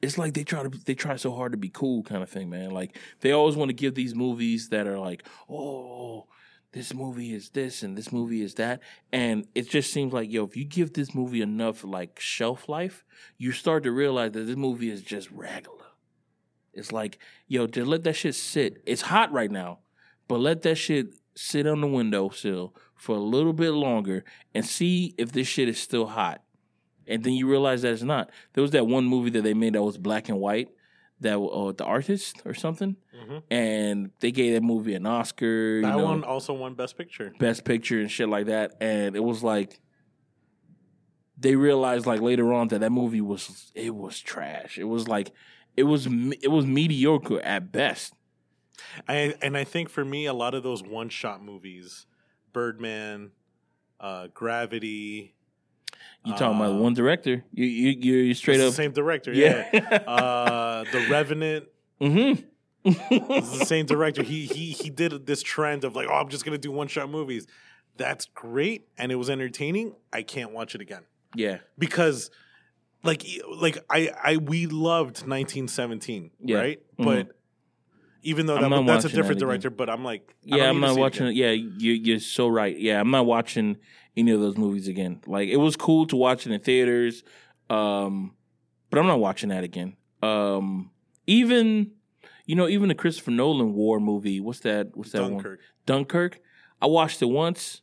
it's 0.00 0.18
like 0.18 0.34
they 0.34 0.44
try 0.44 0.62
to, 0.62 0.68
they 0.68 0.94
try 0.94 1.16
so 1.16 1.34
hard 1.34 1.52
to 1.52 1.58
be 1.58 1.70
cool, 1.70 2.02
kind 2.02 2.22
of 2.22 2.30
thing, 2.30 2.50
man. 2.50 2.70
Like 2.70 2.96
they 3.20 3.32
always 3.32 3.56
want 3.56 3.70
to 3.70 3.74
give 3.74 3.94
these 3.94 4.14
movies 4.14 4.68
that 4.68 4.86
are 4.86 4.98
like, 4.98 5.24
oh, 5.50 6.26
this 6.72 6.92
movie 6.94 7.34
is 7.34 7.50
this 7.50 7.82
and 7.82 7.96
this 7.96 8.12
movie 8.12 8.42
is 8.42 8.54
that. 8.54 8.80
And 9.12 9.46
it 9.54 9.70
just 9.70 9.92
seems 9.92 10.12
like, 10.12 10.30
yo, 10.30 10.44
if 10.44 10.56
you 10.56 10.64
give 10.64 10.92
this 10.92 11.14
movie 11.14 11.40
enough 11.40 11.82
like 11.82 12.20
shelf 12.20 12.68
life, 12.68 13.04
you 13.38 13.52
start 13.52 13.82
to 13.84 13.92
realize 13.92 14.32
that 14.32 14.44
this 14.44 14.56
movie 14.56 14.90
is 14.90 15.02
just 15.02 15.30
regular. 15.30 15.76
It's 16.72 16.92
like, 16.92 17.18
yo, 17.48 17.66
just 17.66 17.88
let 17.88 18.04
that 18.04 18.14
shit 18.14 18.34
sit. 18.34 18.82
It's 18.86 19.02
hot 19.02 19.32
right 19.32 19.50
now, 19.50 19.80
but 20.28 20.38
let 20.38 20.62
that 20.62 20.76
shit 20.76 21.14
sit 21.34 21.66
on 21.66 21.80
the 21.80 21.86
windowsill 21.86 22.74
for 22.94 23.16
a 23.16 23.20
little 23.20 23.52
bit 23.52 23.70
longer 23.70 24.24
and 24.54 24.64
see 24.64 25.14
if 25.18 25.32
this 25.32 25.48
shit 25.48 25.68
is 25.68 25.80
still 25.80 26.06
hot. 26.06 26.42
And 27.08 27.24
then 27.24 27.32
you 27.32 27.48
realize 27.48 27.82
that 27.82 27.92
it's 27.92 28.02
not. 28.02 28.30
There 28.52 28.62
was 28.62 28.70
that 28.72 28.86
one 28.86 29.04
movie 29.06 29.30
that 29.30 29.42
they 29.42 29.54
made 29.54 29.72
that 29.74 29.82
was 29.82 29.96
black 29.98 30.28
and 30.28 30.38
white, 30.38 30.68
that 31.20 31.38
uh, 31.38 31.72
the 31.72 31.84
artist 31.84 32.42
or 32.44 32.54
something, 32.54 32.96
Mhm. 33.16 33.42
and 33.50 34.10
they 34.20 34.30
gave 34.30 34.52
that 34.54 34.62
movie 34.62 34.94
an 34.94 35.06
Oscar. 35.06 35.80
That 35.82 35.92
you 35.94 35.96
know, 35.98 36.04
one 36.04 36.22
also 36.24 36.52
won 36.54 36.74
Best 36.74 36.96
Picture. 36.96 37.32
best 37.40 37.64
picture 37.64 37.98
and 38.00 38.10
shit 38.10 38.28
like 38.28 38.46
that 38.46 38.74
and 38.80 39.16
it 39.16 39.24
was 39.24 39.42
like 39.42 39.80
they 41.40 41.54
realized 41.56 42.06
like 42.06 42.20
later 42.20 42.52
on 42.52 42.68
that 42.68 42.80
that 42.80 42.90
movie 42.90 43.20
was 43.20 43.70
it 43.74 43.94
was 43.94 44.18
trash. 44.20 44.78
It 44.78 44.84
was 44.84 45.08
like 45.08 45.30
it 45.76 45.84
was 45.84 46.06
it 46.06 46.50
was 46.50 46.66
mediocre 46.66 47.40
at 47.40 47.70
best. 47.72 48.12
I 49.08 49.34
and 49.42 49.56
I 49.56 49.64
think 49.64 49.88
for 49.88 50.04
me, 50.04 50.26
a 50.26 50.32
lot 50.32 50.54
of 50.54 50.62
those 50.62 50.82
one 50.82 51.08
shot 51.08 51.42
movies, 51.42 52.06
Birdman, 52.52 53.30
uh, 54.00 54.28
Gravity. 54.34 55.34
You 56.28 56.36
talking 56.36 56.60
about 56.60 56.74
one 56.74 56.94
director? 56.94 57.44
You 57.52 57.64
you 57.64 58.16
you 58.16 58.34
straight 58.34 58.60
up 58.60 58.66
the 58.66 58.72
same 58.72 58.92
director, 58.92 59.32
yeah. 59.32 59.68
yeah. 59.72 59.80
uh, 59.80 60.84
the 60.92 61.06
Revenant. 61.10 61.68
mm-hmm. 62.00 62.42
It's 62.84 63.58
the 63.58 63.64
same 63.64 63.86
director. 63.86 64.22
He 64.22 64.46
he 64.46 64.72
he 64.72 64.90
did 64.90 65.26
this 65.26 65.42
trend 65.42 65.84
of 65.84 65.96
like, 65.96 66.08
oh, 66.08 66.14
I'm 66.14 66.28
just 66.28 66.44
gonna 66.44 66.58
do 66.58 66.70
one 66.70 66.88
shot 66.88 67.10
movies. 67.10 67.46
That's 67.96 68.26
great, 68.26 68.86
and 68.96 69.10
it 69.10 69.16
was 69.16 69.28
entertaining. 69.28 69.94
I 70.12 70.22
can't 70.22 70.52
watch 70.52 70.74
it 70.74 70.80
again 70.80 71.02
yeah. 71.34 71.58
because, 71.78 72.30
like, 73.02 73.24
like 73.56 73.78
I 73.90 74.10
I 74.22 74.36
we 74.36 74.66
loved 74.66 75.26
1917, 75.26 76.30
Yeah. 76.40 76.56
right? 76.58 76.82
Mhm. 76.98 77.04
But 77.04 77.28
even 78.22 78.46
though 78.46 78.58
that, 78.58 78.86
that's 78.86 79.04
a 79.04 79.08
different 79.08 79.40
director, 79.40 79.70
but 79.70 79.88
I'm 79.88 80.04
like, 80.04 80.34
Yeah, 80.42 80.68
I'm 80.68 80.80
not 80.80 80.96
watching 80.96 81.26
it. 81.26 81.34
Yeah, 81.34 81.50
you, 81.50 81.92
you're 81.92 82.20
so 82.20 82.48
right. 82.48 82.78
Yeah, 82.78 83.00
I'm 83.00 83.10
not 83.10 83.26
watching 83.26 83.76
any 84.18 84.32
of 84.32 84.40
those 84.40 84.56
movies 84.56 84.88
again. 84.88 85.20
Like 85.26 85.48
it 85.48 85.56
was 85.56 85.76
cool 85.76 86.06
to 86.08 86.16
watch 86.16 86.46
it 86.46 86.52
in 86.52 86.60
theaters, 86.60 87.22
um, 87.70 88.34
but 88.90 88.98
I'm 88.98 89.06
not 89.06 89.20
watching 89.20 89.50
that 89.50 89.64
again. 89.64 89.96
Um, 90.22 90.90
even 91.26 91.92
you 92.48 92.56
know, 92.56 92.66
even 92.66 92.88
the 92.88 92.94
Christopher 92.94 93.30
Nolan 93.30 93.74
war 93.74 94.00
movie. 94.00 94.40
What's 94.40 94.60
that? 94.60 94.96
What's 94.96 95.12
that 95.12 95.22
one? 95.22 95.32
Dunkirk. 95.34 95.60
Dunkirk. 95.86 96.40
I 96.80 96.86
watched 96.86 97.20
it 97.22 97.26
once, 97.26 97.82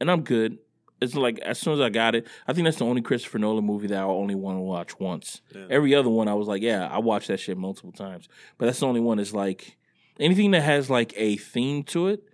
and 0.00 0.10
I'm 0.10 0.22
good. 0.22 0.58
It's 1.00 1.14
like 1.14 1.38
as 1.38 1.58
soon 1.58 1.74
as 1.74 1.80
I 1.80 1.88
got 1.88 2.14
it, 2.14 2.26
I 2.46 2.52
think 2.52 2.64
that's 2.64 2.78
the 2.78 2.84
only 2.84 3.00
Christopher 3.00 3.38
Nolan 3.38 3.64
movie 3.64 3.86
that 3.86 3.98
I 3.98 4.04
only 4.04 4.34
want 4.34 4.58
to 4.58 4.62
watch 4.62 4.98
once. 4.98 5.40
Yeah. 5.54 5.66
Every 5.70 5.94
other 5.94 6.10
one, 6.10 6.28
I 6.28 6.34
was 6.34 6.48
like, 6.48 6.60
yeah, 6.60 6.88
I 6.88 6.98
watched 6.98 7.28
that 7.28 7.38
shit 7.38 7.56
multiple 7.56 7.92
times. 7.92 8.28
But 8.58 8.66
that's 8.66 8.80
the 8.80 8.86
only 8.86 9.00
one. 9.00 9.18
Is 9.18 9.32
like 9.32 9.78
anything 10.18 10.50
that 10.50 10.62
has 10.62 10.90
like 10.90 11.14
a 11.16 11.36
theme 11.36 11.84
to 11.84 12.08
it. 12.08 12.24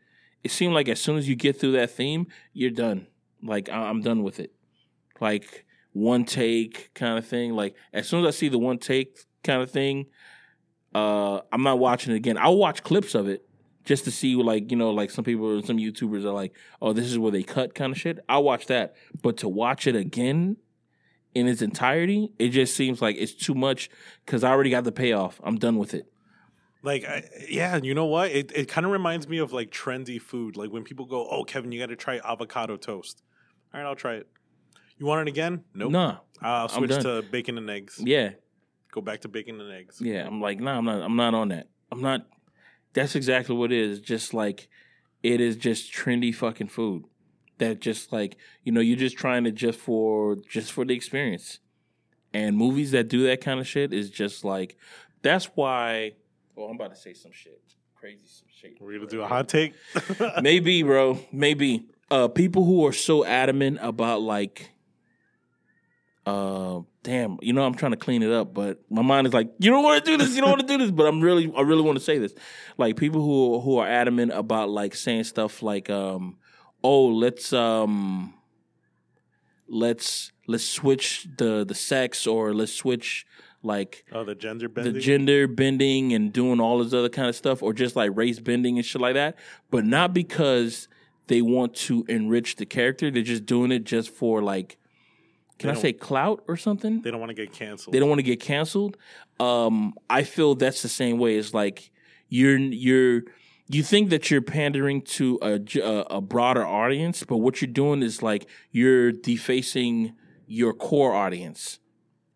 It 0.42 0.50
seemed 0.50 0.74
like 0.74 0.88
as 0.88 1.00
soon 1.00 1.18
as 1.18 1.28
you 1.28 1.36
get 1.36 1.60
through 1.60 1.72
that 1.72 1.90
theme, 1.90 2.26
you're 2.52 2.70
done. 2.70 3.06
Like 3.42 3.68
I- 3.68 3.88
I'm 3.88 4.00
done 4.02 4.22
with 4.22 4.40
it. 4.40 4.52
Like 5.20 5.64
one 5.92 6.24
take 6.24 6.90
kind 6.94 7.18
of 7.18 7.26
thing. 7.26 7.54
Like 7.54 7.74
as 7.92 8.08
soon 8.08 8.24
as 8.24 8.34
I 8.34 8.38
see 8.38 8.48
the 8.48 8.58
one 8.58 8.78
take 8.78 9.18
kind 9.42 9.62
of 9.62 9.70
thing, 9.70 10.06
uh, 10.94 11.40
I'm 11.52 11.62
not 11.62 11.78
watching 11.78 12.12
it 12.12 12.16
again. 12.16 12.38
I'll 12.38 12.56
watch 12.56 12.82
clips 12.82 13.14
of 13.14 13.28
it 13.28 13.46
just 13.84 14.04
to 14.04 14.10
see 14.10 14.34
like 14.34 14.70
you 14.70 14.76
know 14.76 14.90
like 14.90 15.10
some 15.10 15.24
people 15.24 15.62
some 15.62 15.78
YouTubers 15.78 16.24
are 16.24 16.32
like, 16.32 16.52
oh, 16.82 16.92
this 16.92 17.06
is 17.06 17.18
where 17.18 17.32
they 17.32 17.42
cut 17.42 17.74
kind 17.74 17.92
of 17.92 17.98
shit. 17.98 18.18
I'll 18.28 18.44
watch 18.44 18.66
that, 18.66 18.96
but 19.22 19.38
to 19.38 19.48
watch 19.48 19.86
it 19.86 19.96
again 19.96 20.56
in 21.34 21.46
its 21.46 21.62
entirety, 21.62 22.32
it 22.38 22.48
just 22.48 22.74
seems 22.74 23.02
like 23.02 23.16
it's 23.18 23.34
too 23.34 23.54
much 23.54 23.90
because 24.24 24.42
I 24.42 24.50
already 24.50 24.70
got 24.70 24.84
the 24.84 24.92
payoff. 24.92 25.40
I'm 25.44 25.56
done 25.56 25.76
with 25.76 25.92
it. 25.94 26.10
Like, 26.86 27.04
I, 27.04 27.24
yeah, 27.48 27.80
you 27.82 27.94
know 27.94 28.04
what? 28.06 28.30
It 28.30 28.52
it 28.54 28.68
kind 28.68 28.86
of 28.86 28.92
reminds 28.92 29.26
me 29.26 29.38
of 29.38 29.52
like 29.52 29.70
trendy 29.72 30.22
food. 30.22 30.56
Like 30.56 30.70
when 30.70 30.84
people 30.84 31.04
go, 31.04 31.28
"Oh, 31.28 31.42
Kevin, 31.42 31.72
you 31.72 31.80
got 31.80 31.88
to 31.88 31.96
try 31.96 32.20
avocado 32.24 32.76
toast." 32.76 33.24
All 33.74 33.80
right, 33.80 33.86
I'll 33.88 33.96
try 33.96 34.14
it. 34.14 34.28
You 34.96 35.04
want 35.04 35.26
it 35.26 35.30
again? 35.30 35.64
Nope. 35.74 35.90
Nah, 35.90 36.18
I'll 36.40 36.68
switch 36.68 36.92
to 37.02 37.22
bacon 37.30 37.58
and 37.58 37.68
eggs. 37.68 38.00
yeah, 38.02 38.30
Go 38.92 39.00
back 39.00 39.22
to 39.22 39.28
bacon 39.28 39.60
and 39.60 39.72
eggs. 39.72 40.00
yeah. 40.00 40.24
I'm 40.24 40.40
like, 40.40 40.60
nah, 40.60 40.78
I'm 40.78 40.84
not. 40.84 41.02
I'm 41.02 41.16
not 41.16 41.34
on 41.34 41.48
that. 41.48 41.66
I'm 41.90 42.00
not. 42.00 42.24
That's 42.92 43.16
exactly 43.16 43.56
what 43.56 43.72
it 43.72 43.78
is. 43.80 44.00
Just 44.00 44.32
like 44.32 44.68
it 45.24 45.40
is, 45.40 45.56
just 45.56 45.92
trendy 45.92 46.32
fucking 46.32 46.68
food. 46.68 47.02
That 47.58 47.80
just 47.80 48.12
like 48.12 48.36
you 48.62 48.70
know, 48.70 48.80
you're 48.80 48.96
just 48.96 49.16
trying 49.18 49.42
to 49.42 49.50
just 49.50 49.80
for 49.80 50.36
just 50.48 50.70
for 50.70 50.84
the 50.84 50.94
experience. 50.94 51.58
And 52.32 52.56
movies 52.56 52.92
that 52.92 53.08
do 53.08 53.24
that 53.26 53.40
kind 53.40 53.58
of 53.58 53.66
shit 53.66 53.92
is 53.92 54.08
just 54.08 54.44
like 54.44 54.76
that's 55.22 55.46
why. 55.56 56.12
Oh, 56.56 56.64
I'm 56.64 56.76
about 56.76 56.94
to 56.94 57.00
say 57.00 57.12
some 57.12 57.32
shit, 57.32 57.60
crazy 57.94 58.24
some 58.26 58.48
shit. 58.50 58.80
We're 58.80 58.94
gonna 58.94 59.06
do 59.06 59.22
a 59.22 59.26
hot 59.26 59.48
take. 59.48 59.74
Maybe, 60.42 60.82
bro. 60.82 61.18
Maybe. 61.32 61.86
Uh 62.10 62.28
people 62.28 62.64
who 62.64 62.86
are 62.86 62.92
so 62.92 63.24
adamant 63.24 63.78
about 63.82 64.22
like 64.22 64.70
uh 66.24 66.80
damn, 67.02 67.38
you 67.42 67.52
know 67.52 67.64
I'm 67.64 67.74
trying 67.74 67.92
to 67.92 67.96
clean 67.96 68.22
it 68.22 68.32
up, 68.32 68.54
but 68.54 68.80
my 68.90 69.02
mind 69.02 69.26
is 69.26 69.32
like, 69.32 69.50
you 69.58 69.70
don't 69.70 69.84
want 69.84 70.04
to 70.04 70.10
do 70.10 70.16
this, 70.16 70.34
you 70.34 70.40
don't 70.40 70.50
want 70.50 70.60
to 70.62 70.66
do 70.66 70.78
this, 70.78 70.90
but 70.90 71.06
I'm 71.06 71.20
really 71.20 71.52
I 71.56 71.60
really 71.60 71.82
want 71.82 71.98
to 71.98 72.04
say 72.04 72.18
this. 72.18 72.34
Like 72.78 72.96
people 72.96 73.20
who 73.20 73.60
who 73.60 73.78
are 73.78 73.86
adamant 73.86 74.32
about 74.32 74.70
like 74.70 74.94
saying 74.94 75.24
stuff 75.24 75.62
like 75.62 75.90
um 75.90 76.36
oh, 76.82 77.06
let's 77.06 77.52
um 77.52 78.34
let's 79.68 80.32
let's 80.46 80.64
switch 80.64 81.26
the 81.36 81.64
the 81.64 81.74
sex 81.74 82.26
or 82.26 82.54
let's 82.54 82.72
switch 82.72 83.26
like 83.66 84.04
oh, 84.12 84.24
the 84.24 84.34
gender 84.34 84.68
bending. 84.68 84.94
the 84.94 85.00
gender 85.00 85.46
bending 85.46 86.12
and 86.12 86.32
doing 86.32 86.60
all 86.60 86.82
this 86.82 86.92
other 86.92 87.08
kind 87.08 87.28
of 87.28 87.36
stuff, 87.36 87.62
or 87.62 87.72
just 87.72 87.96
like 87.96 88.10
race 88.14 88.38
bending 88.38 88.78
and 88.78 88.86
shit 88.86 89.02
like 89.02 89.14
that, 89.14 89.36
but 89.70 89.84
not 89.84 90.14
because 90.14 90.88
they 91.26 91.42
want 91.42 91.74
to 91.74 92.04
enrich 92.08 92.56
the 92.56 92.66
character. 92.66 93.10
They're 93.10 93.22
just 93.22 93.46
doing 93.46 93.72
it 93.72 93.84
just 93.84 94.10
for 94.10 94.42
like, 94.42 94.78
can 95.58 95.70
I 95.70 95.74
say 95.74 95.92
clout 95.92 96.44
or 96.48 96.56
something? 96.56 97.02
they 97.02 97.10
don't 97.10 97.20
want 97.20 97.30
to 97.30 97.34
get 97.34 97.52
canceled. 97.52 97.94
They 97.94 97.98
don't 97.98 98.08
want 98.08 98.20
to 98.20 98.24
get 98.24 98.40
canceled. 98.40 98.96
Um, 99.40 99.94
I 100.08 100.22
feel 100.22 100.54
that's 100.54 100.82
the 100.82 100.88
same 100.88 101.18
way. 101.18 101.36
It's 101.36 101.52
like 101.52 101.90
you're 102.28 102.58
you're 102.58 103.22
you 103.68 103.82
think 103.82 104.10
that 104.10 104.30
you're 104.30 104.42
pandering 104.42 105.02
to 105.02 105.38
a, 105.42 105.58
a 106.08 106.20
broader 106.20 106.64
audience, 106.64 107.24
but 107.24 107.38
what 107.38 107.60
you're 107.60 107.70
doing 107.70 108.02
is 108.02 108.22
like 108.22 108.48
you're 108.70 109.10
defacing 109.10 110.14
your 110.46 110.72
core 110.72 111.14
audience, 111.14 111.80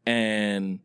and 0.05 0.81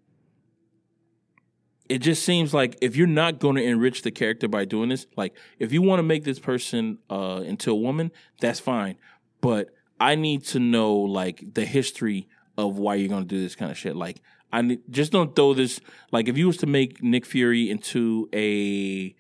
it 1.88 2.00
just 2.00 2.24
seems 2.24 2.54
like 2.54 2.78
if 2.82 2.96
you're 2.96 3.08
not 3.08 3.40
going 3.40 3.56
to 3.56 3.64
enrich 3.64 4.02
the 4.02 4.12
character 4.12 4.48
by 4.48 4.66
doing 4.66 4.90
this, 4.90 5.06
like 5.16 5.34
if 5.60 5.72
you 5.72 5.82
want 5.82 6.00
to 6.00 6.04
make 6.04 6.24
this 6.24 6.40
person 6.40 6.98
uh, 7.10 7.42
into 7.46 7.72
a 7.72 7.76
woman, 7.76 8.12
that's 8.40 8.60
fine, 8.60 8.98
but 9.42 9.70
I 10.00 10.16
need 10.16 10.44
to 10.46 10.60
know 10.60 10.94
like 10.96 11.54
the 11.54 11.66
history 11.66 12.28
of 12.58 12.78
why 12.78 12.96
you're 12.96 13.10
going 13.10 13.24
to 13.24 13.28
do 13.28 13.40
this 13.40 13.56
kind 13.56 13.72
of 13.72 13.78
shit. 13.78 13.96
Like 13.96 14.22
I 14.52 14.80
just 14.90 15.12
don't 15.12 15.36
throw 15.36 15.54
this. 15.54 15.80
Like 16.12 16.28
if 16.28 16.38
you 16.38 16.48
was 16.48 16.58
to 16.58 16.66
make 16.66 17.04
Nick 17.04 17.26
Fury 17.26 17.70
into 17.70 18.30
a 18.34 19.16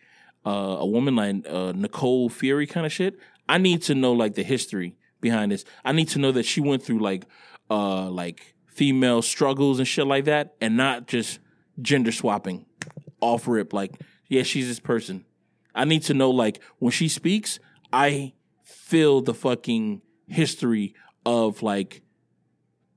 uh, 0.45 0.77
a 0.79 0.85
woman 0.85 1.15
like 1.15 1.45
uh, 1.47 1.73
Nicole 1.75 2.29
Fury 2.29 2.67
kind 2.67 2.85
of 2.85 2.91
shit, 2.91 3.19
I 3.47 3.57
need 3.57 3.81
to 3.83 3.95
know 3.95 4.13
like 4.13 4.35
the 4.35 4.43
history 4.43 4.95
behind 5.21 5.51
this. 5.51 5.65
I 5.83 5.91
need 5.91 6.09
to 6.09 6.19
know 6.19 6.31
that 6.31 6.45
she 6.45 6.61
went 6.61 6.83
through 6.83 6.99
like 6.99 7.25
uh 7.69 8.09
like 8.09 8.55
female 8.67 9.21
struggles 9.21 9.79
and 9.79 9.87
shit 9.87 10.07
like 10.07 10.25
that, 10.25 10.55
and 10.61 10.77
not 10.77 11.07
just 11.07 11.39
gender 11.81 12.11
swapping 12.11 12.65
off 13.22 13.47
rip. 13.47 13.73
Like 13.73 13.99
yeah, 14.27 14.43
she's 14.43 14.68
this 14.68 14.80
person. 14.80 15.26
I 15.73 15.85
need 15.85 16.03
to 16.03 16.14
know 16.14 16.31
like 16.31 16.61
when 16.80 16.91
she 16.91 17.07
speaks, 17.07 17.60
I 17.91 18.34
feel 18.64 19.22
the 19.22 19.34
fucking 19.34 20.02
history 20.27 20.95
of 21.26 21.61
like 21.61 22.02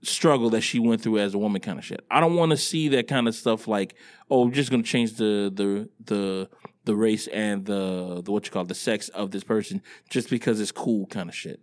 struggle 0.02 0.50
that 0.50 0.60
she 0.60 0.78
went 0.78 1.02
through 1.02 1.18
as 1.18 1.34
a 1.34 1.38
woman 1.38 1.60
kind 1.60 1.78
of 1.78 1.84
shit. 1.84 2.04
I 2.10 2.20
don't 2.20 2.36
want 2.36 2.50
to 2.50 2.56
see 2.56 2.88
that 2.88 3.08
kind 3.08 3.26
of 3.26 3.34
stuff 3.34 3.66
like, 3.66 3.94
oh, 4.30 4.50
just 4.50 4.70
gonna 4.70 4.82
change 4.82 5.14
the 5.14 5.50
the 5.52 5.88
the 6.04 6.48
the 6.84 6.96
race 6.96 7.26
and 7.28 7.66
the 7.66 8.22
the 8.24 8.32
what 8.32 8.46
you 8.46 8.52
call 8.52 8.62
it, 8.62 8.68
the 8.68 8.74
sex 8.74 9.08
of 9.10 9.30
this 9.30 9.44
person 9.44 9.82
just 10.08 10.30
because 10.30 10.60
it's 10.60 10.72
cool 10.72 11.06
kind 11.06 11.28
of 11.28 11.34
shit. 11.34 11.60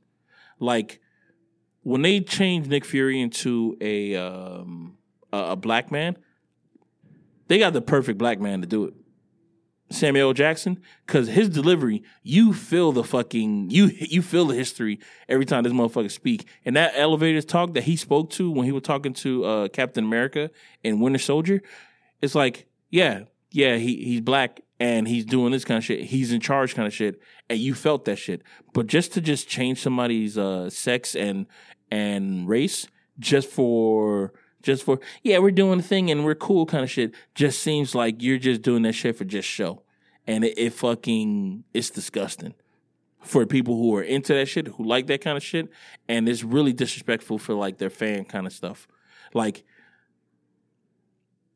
Like 0.60 1.00
when 1.82 2.02
they 2.02 2.20
changed 2.20 2.70
Nick 2.70 2.86
Fury 2.86 3.22
into 3.22 3.78
a 3.80 4.16
um 4.16 4.98
a, 5.32 5.52
a 5.52 5.56
black 5.56 5.92
man, 5.92 6.18
they 7.48 7.60
got 7.60 7.74
the 7.74 7.82
perfect 7.82 8.18
black 8.18 8.40
man 8.40 8.62
to 8.62 8.68
do 8.68 8.86
it. 8.86 8.94
Samuel 9.92 10.34
Jackson, 10.34 10.82
because 11.06 11.28
his 11.28 11.48
delivery, 11.48 12.04
you 12.24 12.54
feel 12.54 12.92
the 12.92 13.04
fucking 13.04 13.70
you 13.70 13.92
you 13.94 14.22
feel 14.22 14.46
the 14.46 14.56
history 14.56 15.00
every 15.30 15.46
time 15.46 15.64
this 15.64 15.74
motherfucker 15.74 16.12
speak. 16.12 16.48
And 16.66 16.76
that 16.76 16.94
elevator 16.96 17.42
talk 17.42 17.74
that 17.76 17.84
he 17.84 17.96
spoke 17.96 18.32
to 18.32 18.50
when 18.50 18.66
he 18.66 18.72
was 18.72 18.82
talking 18.82 19.14
to 19.14 19.46
uh, 19.46 19.68
Captain 19.68 20.04
America 20.04 20.50
and 20.84 21.02
Winter 21.02 21.20
Soldier, 21.20 21.62
it's 22.22 22.34
like, 22.34 22.68
yeah, 22.90 23.22
yeah, 23.52 23.78
he 23.78 24.04
he's 24.04 24.22
black 24.22 24.62
and 24.80 25.08
he's 25.08 25.24
doing 25.24 25.52
this 25.52 25.64
kind 25.64 25.78
of 25.78 25.84
shit. 25.84 26.06
He's 26.06 26.34
in 26.34 26.42
charge 26.42 26.74
kind 26.74 26.88
of 26.88 26.94
shit, 26.94 27.22
and 27.50 27.60
you 27.60 27.76
felt 27.76 28.06
that 28.06 28.18
shit. 28.18 28.42
But 28.74 28.88
just 28.88 29.14
to 29.14 29.22
just 29.22 29.48
change 29.48 29.82
somebody's 29.82 30.38
uh, 30.38 30.70
sex 30.70 31.16
and 31.16 31.46
and 31.92 32.48
race 32.50 32.88
just 33.20 33.50
for 33.50 34.34
just 34.66 34.84
for 34.84 35.00
yeah 35.24 35.38
we're 35.38 35.52
doing 35.52 35.78
the 35.78 35.84
thing 35.84 36.10
and 36.10 36.26
we're 36.26 36.36
cool 36.36 36.66
kind 36.66 36.84
of 36.84 36.90
shit. 36.90 37.14
Just 37.36 37.62
seems 37.62 37.94
like 37.94 38.22
you're 38.22 38.38
just 38.38 38.62
doing 38.62 38.82
that 38.84 38.94
shit 38.94 39.16
for 39.16 39.24
just 39.24 39.48
show. 39.48 39.84
And 40.28 40.44
it, 40.44 40.58
it 40.58 40.74
fucking 40.74 41.64
it's 41.74 41.90
disgusting 41.90 42.56
for 43.22 43.46
people 43.46 43.78
who 43.78 43.96
are 43.96 44.02
into 44.02 44.34
that 44.34 44.48
shit 44.48 44.68
who 44.68 44.84
like 44.84 45.08
that 45.08 45.22
kind 45.22 45.38
of 45.38 45.44
shit. 45.44 45.70
And 46.10 46.28
it's 46.28 46.44
really 46.44 46.74
disrespectful 46.74 47.38
for 47.38 47.54
like 47.54 47.78
their 47.78 47.90
fan 47.90 48.26
kind 48.26 48.48
of 48.48 48.54
stuff. 48.54 48.88
Like 49.34 49.64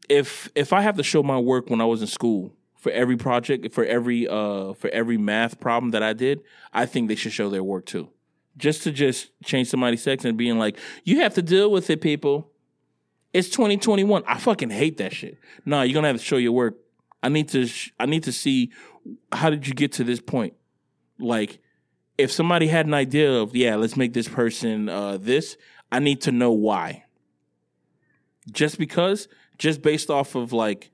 if 0.08 0.50
if 0.56 0.74
i 0.74 0.82
have 0.82 0.98
to 0.98 1.04
show 1.04 1.22
my 1.22 1.38
work 1.38 1.70
when 1.70 1.80
i 1.80 1.86
was 1.86 2.02
in 2.02 2.08
school 2.08 2.52
for 2.76 2.92
every 2.92 3.16
project 3.16 3.72
for 3.72 3.86
every 3.86 4.28
uh 4.28 4.74
for 4.74 4.90
every 4.90 5.20
math 5.20 5.60
problem 5.60 5.92
that 5.92 6.02
i 6.02 6.14
did 6.14 6.42
i 6.74 6.84
think 6.84 7.08
they 7.08 7.16
should 7.16 7.32
show 7.32 7.50
their 7.50 7.64
work 7.64 7.86
too. 7.86 8.10
Just 8.58 8.84
to 8.84 8.92
just 8.92 9.32
change 9.44 9.70
somebody's 9.70 10.04
sex 10.04 10.26
and 10.26 10.38
being 10.38 10.60
like, 10.60 10.78
you 11.06 11.22
have 11.22 11.34
to 11.36 11.42
deal 11.42 11.72
with 11.72 11.90
it, 11.90 12.02
people. 12.02 12.52
It's 13.34 13.50
2021. 13.50 14.24
I 14.28 14.38
fucking 14.40 14.72
hate 14.72 14.98
that 14.98 15.14
shit. 15.14 15.38
No, 15.66 15.82
you're 15.82 15.94
gonna 15.94 16.08
have 16.08 16.18
to 16.18 16.24
show 16.24 16.38
your 16.38 16.52
work. 16.52 16.78
I 17.22 17.30
need 17.30 17.50
to. 17.50 17.68
Sh- 17.68 17.92
I 18.00 18.06
need 18.06 18.24
to 18.24 18.32
see 18.32 18.72
how 19.32 19.50
did 19.50 19.68
you 19.68 19.74
get 19.74 19.92
to 19.94 20.04
this 20.04 20.20
point. 20.20 20.54
Like, 21.20 21.60
if 22.18 22.32
somebody 22.32 22.68
had 22.68 22.86
an 22.86 22.94
idea 22.94 23.32
of 23.32 23.56
yeah, 23.56 23.76
let's 23.76 23.96
make 23.96 24.14
this 24.14 24.28
person 24.28 24.90
uh, 24.90 25.18
this, 25.18 25.58
I 25.92 26.00
need 26.00 26.22
to 26.22 26.32
know 26.32 26.52
why. 26.52 27.06
Just 28.52 28.80
because, 28.80 29.28
just 29.58 29.82
based 29.82 30.10
off 30.10 30.34
of 30.34 30.52
like, 30.52 30.90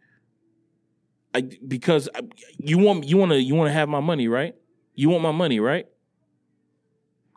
I 1.33 1.41
because 1.67 2.09
I, 2.13 2.21
you 2.57 2.77
want 2.77 3.05
you 3.05 3.15
want 3.17 3.31
to 3.31 3.41
you 3.41 3.55
want 3.55 3.69
to 3.69 3.73
have 3.73 3.87
my 3.87 4.01
money, 4.01 4.27
right? 4.27 4.55
You 4.93 5.09
want 5.09 5.23
my 5.23 5.31
money, 5.31 5.59
right? 5.59 5.87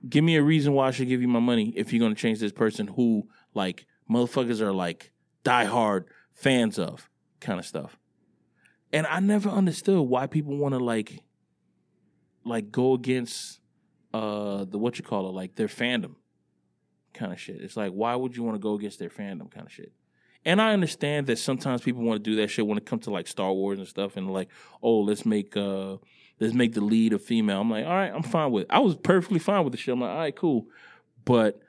Give 0.09 0.25
me 0.25 0.37
a 0.37 0.43
reason 0.43 0.73
why 0.73 0.89
I 0.89 0.91
should 0.91 1.09
give 1.09 1.21
you 1.21 1.29
my 1.29 1.41
money 1.41 1.73
if 1.77 1.93
you're 1.93 2.01
gonna 2.01 2.15
change 2.17 2.41
this 2.41 2.53
person 2.53 2.89
who 2.89 3.29
like 3.55 3.87
motherfuckers 4.11 4.61
are 4.61 4.73
like 4.73 5.13
diehard 5.45 6.05
fans 6.33 6.79
of 6.79 7.09
kind 7.41 7.59
of 7.59 7.67
stuff. 7.67 7.99
And 8.93 9.07
I 9.07 9.21
never 9.21 9.49
understood 9.49 10.01
why 10.01 10.27
people 10.27 10.57
want 10.57 10.75
to 10.75 10.79
like 10.79 11.23
like 12.45 12.71
go 12.71 12.95
against 12.95 13.61
uh 14.15 14.65
the 14.65 14.79
what 14.79 14.99
you 14.99 15.05
call 15.05 15.29
it, 15.29 15.33
like 15.33 15.57
their 15.57 15.69
fandom 15.69 16.15
kind 17.13 17.33
of 17.33 17.41
shit. 17.41 17.61
It's 17.61 17.77
like 17.77 17.93
why 17.93 18.15
would 18.15 18.37
you 18.37 18.43
want 18.43 18.55
to 18.55 18.61
go 18.61 18.75
against 18.75 18.99
their 18.99 19.11
fandom 19.11 19.51
kind 19.51 19.67
of 19.67 19.73
shit? 19.73 19.93
And 20.45 20.63
I 20.63 20.73
understand 20.73 21.27
that 21.27 21.39
sometimes 21.39 21.83
people 21.83 22.03
want 22.03 22.23
to 22.23 22.31
do 22.31 22.37
that 22.37 22.49
shit 22.49 22.67
when 22.67 22.79
it 22.79 22.87
comes 22.87 23.05
to 23.05 23.11
like 23.11 23.27
Star 23.27 23.53
Wars 23.53 23.79
and 23.79 23.89
stuff 23.89 24.17
and 24.17 24.31
like, 24.33 24.49
oh, 24.83 25.01
let's 25.01 25.27
make 25.27 25.57
uh 25.57 25.97
let's 26.41 26.55
make 26.55 26.73
the 26.73 26.81
lead 26.81 27.13
a 27.13 27.19
female. 27.19 27.61
I'm 27.61 27.71
like, 27.71 27.85
all 27.85 27.93
right, 27.93 28.13
I'm 28.13 28.23
fine 28.23 28.53
with 28.53 28.65
it. 28.65 28.71
I 28.71 28.79
was 28.79 28.97
perfectly 28.97 29.41
fine 29.41 29.65
with 29.65 29.73
the 29.73 29.77
shit. 29.77 29.93
I'm 29.93 30.01
like, 30.01 30.11
all 30.11 30.17
right, 30.17 30.37
cool. 30.37 30.67
But 31.25 31.61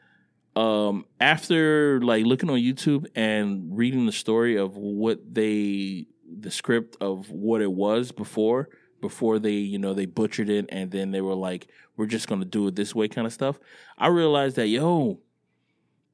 um 0.56 1.06
after 1.20 2.02
like 2.02 2.26
looking 2.26 2.50
on 2.50 2.58
YouTube 2.58 3.06
and 3.16 3.78
reading 3.78 4.06
the 4.06 4.12
story 4.12 4.58
of 4.58 4.76
what 4.76 5.20
they 5.34 6.08
the 6.40 6.52
script 6.52 6.98
of 7.02 7.30
what 7.30 7.62
it 7.62 7.72
was 7.72 8.12
before 8.12 8.70
before 9.02 9.40
they 9.40 9.54
you 9.54 9.80
know 9.80 9.94
they 9.94 10.06
butchered 10.06 10.50
it 10.50 10.66
and 10.70 10.92
then 10.92 11.12
they 11.12 11.22
were 11.22 11.36
like 11.36 11.68
we're 11.98 12.06
just 12.06 12.28
to 12.28 12.46
do 12.46 12.68
it 12.68 12.76
this 12.76 12.94
way 12.94 13.08
kind 13.08 13.26
of 13.26 13.34
stuff 13.34 13.60
i 13.98 14.08
realized 14.08 14.56
that 14.56 14.68
yo 14.68 15.20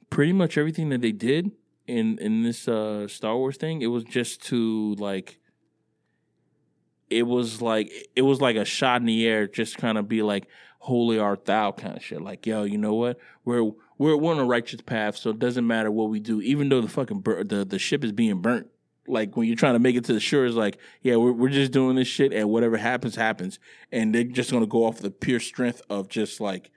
pretty 0.10 0.34
much 0.34 0.57
everything 0.57 0.90
that 0.90 1.02
they 1.02 1.12
did 1.12 1.52
in 1.88 2.18
in 2.20 2.44
this 2.44 2.68
uh 2.68 3.07
star 3.07 3.38
wars 3.38 3.57
thing 3.57 3.82
it 3.82 3.88
was 3.88 4.03
just 4.03 4.41
to 4.41 4.95
like 4.95 5.40
it 7.10 7.24
was 7.24 7.62
like 7.62 7.91
it 8.16 8.24
was 8.24 8.41
like 8.41 8.56
a 8.56 8.66
shot 8.66 9.02
in 9.02 9.07
the 9.07 9.28
air 9.28 9.48
just 9.48 9.78
kind 9.78 9.98
of 9.98 10.07
be 10.07 10.22
like 10.22 10.48
holy 10.86 11.18
art 11.18 11.45
thou 11.45 11.72
kind 11.72 11.98
of 11.98 12.03
shit. 12.03 12.22
Like 12.22 12.45
yo 12.45 12.64
you 12.64 12.78
know 12.78 12.94
what? 12.94 13.18
We're 13.44 13.64
we're, 13.98 14.16
we're 14.16 14.34
on 14.34 14.40
a 14.40 14.45
righteous 14.45 14.82
path 14.82 15.18
so 15.18 15.32
it 15.32 15.40
doesn't 15.40 15.66
matter 15.66 15.91
what 15.91 16.10
we 16.10 16.20
do 16.20 16.41
even 16.41 16.70
though 16.70 16.82
the 16.82 16.88
fucking 16.88 17.22
bur- 17.22 17.44
the 17.44 17.66
the 17.66 17.80
ship 17.80 18.03
is 18.03 18.12
being 18.12 18.41
burnt. 18.41 18.68
Like 19.07 19.36
when 19.36 19.48
you're 19.48 19.56
trying 19.56 19.74
to 19.74 19.80
make 19.80 19.95
it 19.95 20.06
to 20.06 20.14
the 20.14 20.20
shore, 20.20 20.45
it's 20.45 20.56
like, 20.56 20.78
yeah, 21.02 21.16
we're 21.16 21.32
we're 21.32 21.49
just 21.49 21.72
doing 21.72 21.95
this 21.95 22.07
shit, 22.07 22.34
and 22.34 22.49
whatever 22.49 22.78
happens, 22.78 23.16
happens, 23.16 23.60
and 23.91 24.16
they're 24.16 24.24
just 24.24 24.52
gonna 24.52 24.66
go 24.66 24.84
off 24.86 24.98
the 24.98 25.12
pure 25.12 25.40
strength 25.40 25.82
of 25.91 26.10
just 26.10 26.41
like 26.41 26.72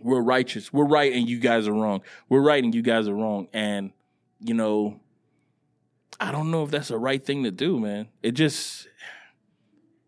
we're 0.00 0.20
righteous, 0.20 0.72
we're 0.72 0.86
right, 0.86 1.12
and 1.12 1.28
you 1.28 1.40
guys 1.40 1.66
are 1.66 1.72
wrong. 1.72 2.02
We're 2.28 2.42
right, 2.42 2.62
and 2.62 2.72
you 2.72 2.82
guys 2.82 3.08
are 3.08 3.14
wrong, 3.14 3.48
and 3.52 3.92
you 4.40 4.54
know, 4.54 5.00
I 6.20 6.30
don't 6.30 6.52
know 6.52 6.62
if 6.62 6.70
that's 6.70 6.88
the 6.88 6.98
right 6.98 7.24
thing 7.24 7.42
to 7.44 7.50
do, 7.50 7.80
man. 7.80 8.08
It 8.22 8.32
just 8.32 8.86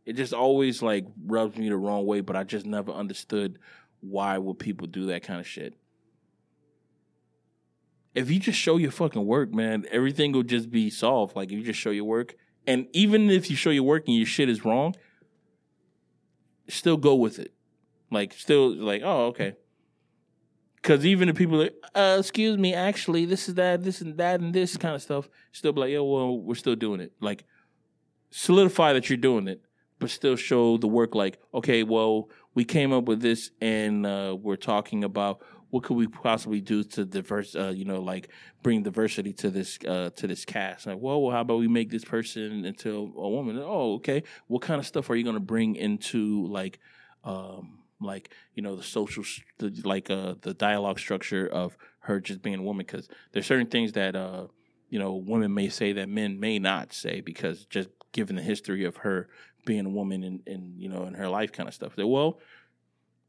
it 0.07 0.15
just 0.15 0.33
always 0.33 0.83
like 0.83 1.07
rubs 1.27 1.57
me 1.57 1.69
the 1.69 1.77
wrong 1.77 2.07
way, 2.07 2.21
but 2.21 2.37
I 2.37 2.45
just 2.45 2.67
never 2.67 2.93
understood 2.93 3.59
why 4.01 4.39
would 4.39 4.59
people 4.59 4.87
do 4.87 5.07
that 5.07 5.23
kind 5.23 5.41
of 5.41 5.47
shit 5.47 5.75
if 8.15 8.31
you 8.31 8.41
just 8.41 8.59
show 8.59 8.77
your 8.77 8.91
fucking 8.91 9.25
work, 9.25 9.53
man, 9.53 9.85
everything 9.91 10.33
will 10.33 10.43
just 10.43 10.71
be 10.71 10.91
solved. 10.91 11.37
Like 11.37 11.51
if 11.51 11.59
you 11.59 11.65
just 11.65 11.79
show 11.79 11.91
your 11.91 12.05
work, 12.05 12.35
and 12.67 12.87
even 12.93 13.31
if 13.31 13.51
you 13.51 13.57
show 13.57 13.71
your 13.71 13.85
work 13.85 14.05
and 14.07 14.17
your 14.17 14.27
shit 14.27 14.49
is 14.49 14.65
wrong, 14.65 14.95
still 16.69 16.97
go 16.97 17.15
with 17.15 17.39
it. 17.39 17.53
Like 18.11 18.33
still 18.33 18.75
like, 18.75 19.03
oh, 19.05 19.27
okay. 19.27 19.55
Cause 20.83 21.05
even 21.05 21.29
if 21.29 21.37
people 21.37 21.57
are 21.57 21.65
like, 21.65 21.75
uh, 21.95 22.17
excuse 22.19 22.57
me, 22.57 22.73
actually, 22.73 23.27
this 23.27 23.49
is 23.49 23.55
that, 23.57 23.85
this 23.85 24.01
and 24.01 24.17
that, 24.17 24.41
and 24.41 24.55
this 24.55 24.77
kind 24.79 24.95
of 24.95 25.03
stuff, 25.03 25.29
still 25.53 25.73
be 25.73 25.81
like, 25.81 25.91
yeah, 25.91 26.01
well, 26.01 26.39
we're 26.39 26.55
still 26.55 26.75
doing 26.75 27.01
it. 27.01 27.13
Like 27.21 27.45
solidify 28.31 28.95
that 28.95 29.11
you're 29.11 29.19
doing 29.19 29.47
it, 29.47 29.63
but 30.01 30.11
still 30.11 30.35
show 30.35 30.79
the 30.79 30.89
work 30.89 31.15
like, 31.15 31.39
okay, 31.55 31.83
well, 31.85 32.29
we 32.55 32.65
came 32.65 32.93
up 32.93 33.05
with 33.05 33.21
this 33.21 33.51
and 33.61 34.05
uh, 34.05 34.37
we're 34.41 34.57
talking 34.57 35.05
about 35.05 35.41
what 35.69 35.85
could 35.85 35.97
we 35.97 36.09
possibly 36.09 36.61
do 36.61 36.83
to 36.83 37.05
diverse, 37.05 37.55
uh, 37.55 37.69
you 37.69 37.85
know, 37.85 38.01
like 38.01 38.29
bring 38.63 38.83
diversity 38.83 39.33
to 39.35 39.51
this 39.51 39.79
uh, 39.87 40.11
to 40.17 40.27
this 40.27 40.45
cast? 40.45 40.87
Like, 40.87 40.99
well, 40.99 41.23
well, 41.23 41.31
how 41.31 41.43
about 41.43 41.61
we 41.61 41.69
make 41.69 41.91
this 41.91 42.05
person 42.05 42.65
into 42.65 42.91
a 43.17 43.29
woman? 43.29 43.57
Oh, 43.59 43.95
okay. 43.95 44.25
What 44.49 44.63
kind 44.63 44.81
of 44.81 44.87
stuff 44.87 45.09
are 45.11 45.15
you 45.15 45.23
going 45.23 45.37
to 45.37 45.41
bring 45.41 45.77
into 45.77 46.47
like, 46.49 46.81
um, 47.23 47.79
like 48.01 48.31
you 48.55 48.63
know, 48.63 48.75
the 48.75 48.83
social, 48.83 49.23
the, 49.59 49.81
like 49.85 50.11
uh, 50.11 50.35
the 50.41 50.55
dialogue 50.55 50.99
structure 50.99 51.47
of 51.47 51.77
her 52.01 52.19
just 52.19 52.43
being 52.43 52.59
a 52.59 52.63
woman? 52.63 52.85
Because 52.85 53.09
there's 53.31 53.47
certain 53.47 53.69
things 53.69 53.93
that 53.93 54.17
uh, 54.17 54.47
you 54.89 54.99
know, 54.99 55.15
women 55.15 55.55
may 55.55 55.69
say 55.69 55.93
that 55.93 56.09
men 56.09 56.41
may 56.41 56.59
not 56.59 56.93
say 56.93 57.21
because 57.21 57.65
just 57.67 57.91
given 58.13 58.35
the 58.35 58.43
history 58.43 58.85
of 58.85 58.99
her 58.99 59.29
being 59.65 59.87
a 59.87 59.91
woman 59.91 60.23
and, 60.23 60.43
and 60.47 60.81
you 60.81 60.89
know, 60.89 61.05
in 61.05 61.15
her 61.15 61.29
life 61.29 61.53
kind 61.53 61.69
of 61.69 61.75
stuff. 61.75 61.97
That 61.97 62.07
well 62.07 62.39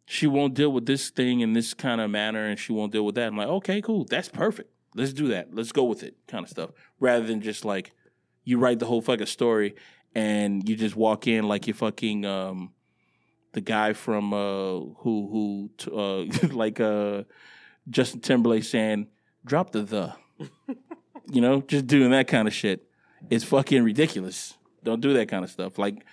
she 0.05 0.27
won't 0.27 0.53
deal 0.53 0.71
with 0.71 0.85
this 0.85 1.09
thing 1.09 1.39
in 1.39 1.53
this 1.53 1.73
kind 1.73 2.01
of 2.01 2.09
manner 2.09 2.45
and 2.45 2.59
she 2.59 2.73
won't 2.73 2.91
deal 2.91 3.05
with 3.05 3.15
that. 3.15 3.27
I'm 3.27 3.37
like, 3.37 3.47
okay, 3.47 3.81
cool. 3.81 4.03
That's 4.03 4.27
perfect. 4.27 4.69
Let's 4.93 5.13
do 5.13 5.29
that. 5.29 5.55
Let's 5.55 5.71
go 5.71 5.85
with 5.85 6.03
it 6.03 6.17
kind 6.27 6.43
of 6.43 6.49
stuff. 6.49 6.71
Rather 6.99 7.25
than 7.25 7.39
just 7.41 7.63
like 7.63 7.93
you 8.43 8.57
write 8.57 8.79
the 8.79 8.85
whole 8.85 9.01
fucking 9.01 9.27
story 9.27 9.75
and 10.13 10.67
you 10.67 10.75
just 10.75 10.95
walk 10.95 11.27
in 11.27 11.47
like 11.47 11.67
you're 11.67 11.75
fucking 11.75 12.25
um 12.25 12.73
the 13.53 13.61
guy 13.61 13.93
from 13.93 14.33
uh 14.33 14.79
who 14.97 15.69
who 15.85 15.91
uh 15.95 16.25
like 16.53 16.79
uh 16.79 17.23
Justin 17.89 18.19
Timberlake 18.19 18.63
saying 18.63 19.07
drop 19.45 19.71
the 19.71 19.83
the 19.83 20.13
you 21.31 21.41
know 21.41 21.61
just 21.61 21.87
doing 21.87 22.11
that 22.11 22.27
kind 22.27 22.47
of 22.47 22.53
shit 22.53 22.87
it's 23.29 23.43
fucking 23.43 23.83
ridiculous 23.83 24.55
don't 24.83 25.01
do 25.01 25.13
that 25.13 25.29
kind 25.29 25.45
of 25.45 25.51
stuff 25.51 25.77
like 25.77 26.05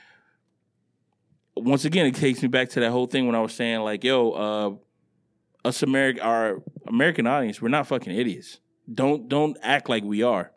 once 1.64 1.84
again, 1.84 2.06
it 2.06 2.14
takes 2.14 2.42
me 2.42 2.48
back 2.48 2.70
to 2.70 2.80
that 2.80 2.90
whole 2.90 3.06
thing 3.06 3.26
when 3.26 3.34
I 3.34 3.40
was 3.40 3.54
saying 3.54 3.80
like, 3.80 4.04
"Yo, 4.04 4.30
uh, 4.30 4.76
us 5.64 5.82
American, 5.82 6.22
our 6.22 6.62
American 6.86 7.26
audience, 7.26 7.60
we're 7.60 7.68
not 7.68 7.86
fucking 7.86 8.14
idiots. 8.14 8.60
Don't 8.92 9.28
don't 9.28 9.56
act 9.62 9.88
like 9.88 10.02
we 10.02 10.22
are. 10.22 10.52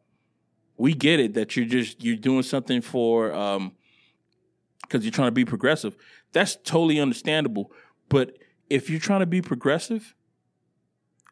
We 0.78 0.94
get 0.94 1.20
it 1.20 1.34
that 1.36 1.56
you're 1.56 1.66
just 1.66 2.04
you're 2.04 2.16
doing 2.16 2.44
something 2.44 2.82
for 2.82 3.34
um 3.34 3.74
because 4.82 5.04
you're 5.04 5.12
trying 5.12 5.28
to 5.28 5.34
be 5.34 5.46
progressive. 5.46 5.96
That's 6.34 6.56
totally 6.56 7.00
understandable. 7.00 7.72
But 8.10 8.38
if 8.70 8.90
you're 8.90 9.00
trying 9.00 9.20
to 9.22 9.26
be 9.26 9.42
progressive, 9.42 10.16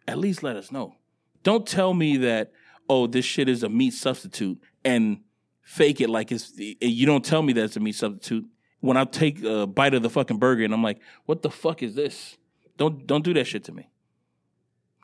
at 0.08 0.18
least 0.18 0.44
let 0.44 0.56
us 0.56 0.72
know. 0.72 0.96
Don't 1.44 1.66
tell 1.66 1.94
me 1.94 2.18
that 2.18 2.52
oh 2.90 3.08
this 3.08 3.26
shit 3.26 3.48
is 3.48 3.64
a 3.64 3.70
meat 3.70 3.94
substitute 3.94 4.60
and 4.84 5.22
fake 5.62 6.02
it 6.02 6.10
like 6.10 6.32
it's 6.32 6.54
you 6.58 7.06
don't 7.06 7.24
tell 7.24 7.42
me 7.42 7.54
that 7.54 7.64
it's 7.64 7.78
a 7.78 7.80
meat 7.80 7.96
substitute 7.96 8.46
when 8.82 8.98
I 8.98 9.06
take 9.06 9.44
a 9.44 9.68
bite 9.68 9.94
of 9.94 10.04
the 10.04 10.10
fucking 10.10 10.38
burger 10.38 10.64
and 10.64 10.74
I'm 10.74 10.84
like, 10.84 11.00
what 11.26 11.42
the 11.42 11.50
fuck 11.50 11.84
is 11.84 11.96
this? 11.96 12.38
Don't 12.78 13.06
don't 13.06 13.24
do 13.24 13.34
that 13.34 13.46
shit 13.46 13.66
to 13.66 13.72
me. 13.72 13.90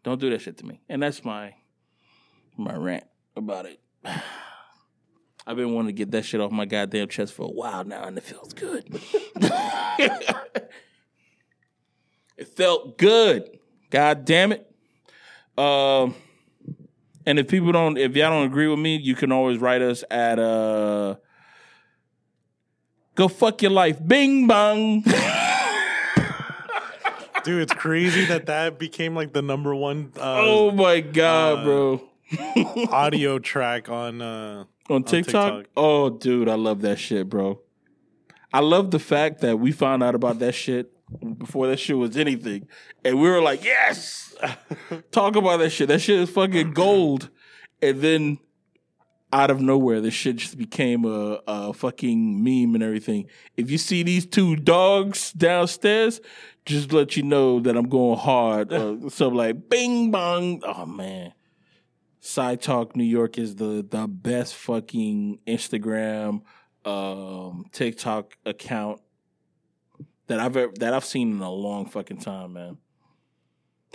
Don't 0.04 0.20
do 0.20 0.30
that 0.30 0.42
shit 0.42 0.58
to 0.58 0.66
me. 0.66 0.82
And 0.88 1.04
that's 1.04 1.26
my 1.26 1.56
my 2.58 2.76
rant 2.76 3.06
about 3.36 3.66
it. 3.66 3.80
I've 5.48 5.58
been 5.58 5.74
wanting 5.74 5.90
to 5.90 5.94
get 5.94 6.12
that 6.12 6.26
shit 6.26 6.42
off 6.42 6.52
my 6.52 6.66
goddamn 6.66 7.08
chest 7.08 7.34
for 7.34 7.44
a 7.44 7.52
while 7.52 7.84
now, 7.84 8.06
and 8.06 8.18
it 8.18 8.24
feels 8.24 8.54
good. 8.54 9.00
it 12.38 12.48
felt 12.56 12.98
good. 12.98 13.60
God 13.92 14.26
damn 14.26 14.54
it. 14.54 14.68
Um, 15.56 16.16
and 17.28 17.38
if 17.38 17.48
people 17.48 17.72
don't, 17.72 17.98
if 17.98 18.16
y'all 18.16 18.32
don't 18.32 18.48
agree 18.48 18.68
with 18.68 18.80
me, 18.80 18.98
you 18.98 19.14
can 19.14 19.32
always 19.32 19.60
write 19.60 19.84
us 19.84 20.04
at 20.10 20.40
uh 20.40 21.16
Go 23.16 23.28
fuck 23.30 23.62
your 23.62 23.72
life. 23.72 23.98
Bing 24.06 24.46
bong. 24.46 25.02
Dude, 27.44 27.62
it's 27.62 27.74
crazy 27.74 28.26
that 28.26 28.48
that 28.48 28.78
became 28.80 29.16
like 29.16 29.32
the 29.32 29.42
number 29.42 29.74
one. 29.74 30.12
Uh, 30.18 30.42
oh 30.42 30.72
my 30.72 31.00
god, 31.00 31.60
uh, 31.60 31.64
bro. 31.64 32.02
audio 32.92 33.40
track 33.40 33.88
on 33.88 34.22
uh, 34.22 34.66
on 34.90 35.04
TikTok? 35.04 35.54
TikTok. 35.54 35.72
Oh, 35.78 36.10
dude, 36.10 36.50
I 36.50 36.56
love 36.56 36.82
that 36.82 36.98
shit, 37.00 37.30
bro. 37.30 37.62
I 38.52 38.60
love 38.60 38.92
the 38.92 39.00
fact 39.00 39.42
that 39.42 39.60
we 39.60 39.72
found 39.72 40.04
out 40.04 40.16
about 40.16 40.40
that 40.40 40.54
shit 40.54 40.92
before 41.38 41.68
that 41.68 41.78
shit 41.78 41.98
was 41.98 42.18
anything, 42.18 42.68
and 43.04 43.22
we 43.22 43.30
were 43.30 43.42
like, 43.42 43.64
"Yes, 43.64 44.36
talk 45.12 45.36
about 45.36 45.58
that 45.58 45.70
shit. 45.70 45.88
That 45.88 46.00
shit 46.00 46.20
is 46.20 46.30
fucking 46.30 46.74
gold." 46.74 47.30
And 47.82 48.02
then 48.02 48.40
out 49.36 49.52
of 49.52 49.60
nowhere, 49.60 50.00
this 50.00 50.14
shit 50.14 50.38
just 50.38 50.58
became 50.58 51.04
a, 51.04 51.42
a 51.46 51.74
fucking 51.74 52.42
meme 52.42 52.74
and 52.74 52.82
everything. 52.82 53.28
If 53.58 53.70
you 53.70 53.78
see 53.78 54.02
these 54.02 54.26
two 54.26 54.56
dogs 54.56 55.34
downstairs, 55.34 56.22
just 56.66 56.94
let 56.94 57.18
you 57.18 57.24
know 57.24 57.60
that 57.60 57.76
I'm 57.76 57.90
going 57.90 58.18
hard. 58.18 58.72
Uh, 58.86 59.10
so 59.10 59.28
like, 59.28 59.70
bing 59.70 60.12
bong. 60.12 60.62
Oh 60.66 60.86
man, 60.86 61.34
Side 62.20 62.62
Talk 62.62 62.96
New 62.96 63.04
York 63.04 63.38
is 63.38 63.56
the 63.56 63.86
the 63.90 64.08
best 64.08 64.56
fucking 64.56 65.40
Instagram, 65.48 66.42
um, 66.86 67.66
TikTok 67.72 68.38
account 68.46 69.02
that 70.28 70.40
I've 70.40 70.56
ever, 70.56 70.74
that 70.80 70.94
I've 70.94 71.06
seen 71.06 71.32
in 71.32 71.42
a 71.42 71.52
long 71.52 71.88
fucking 71.88 72.20
time, 72.20 72.54
man. 72.54 72.78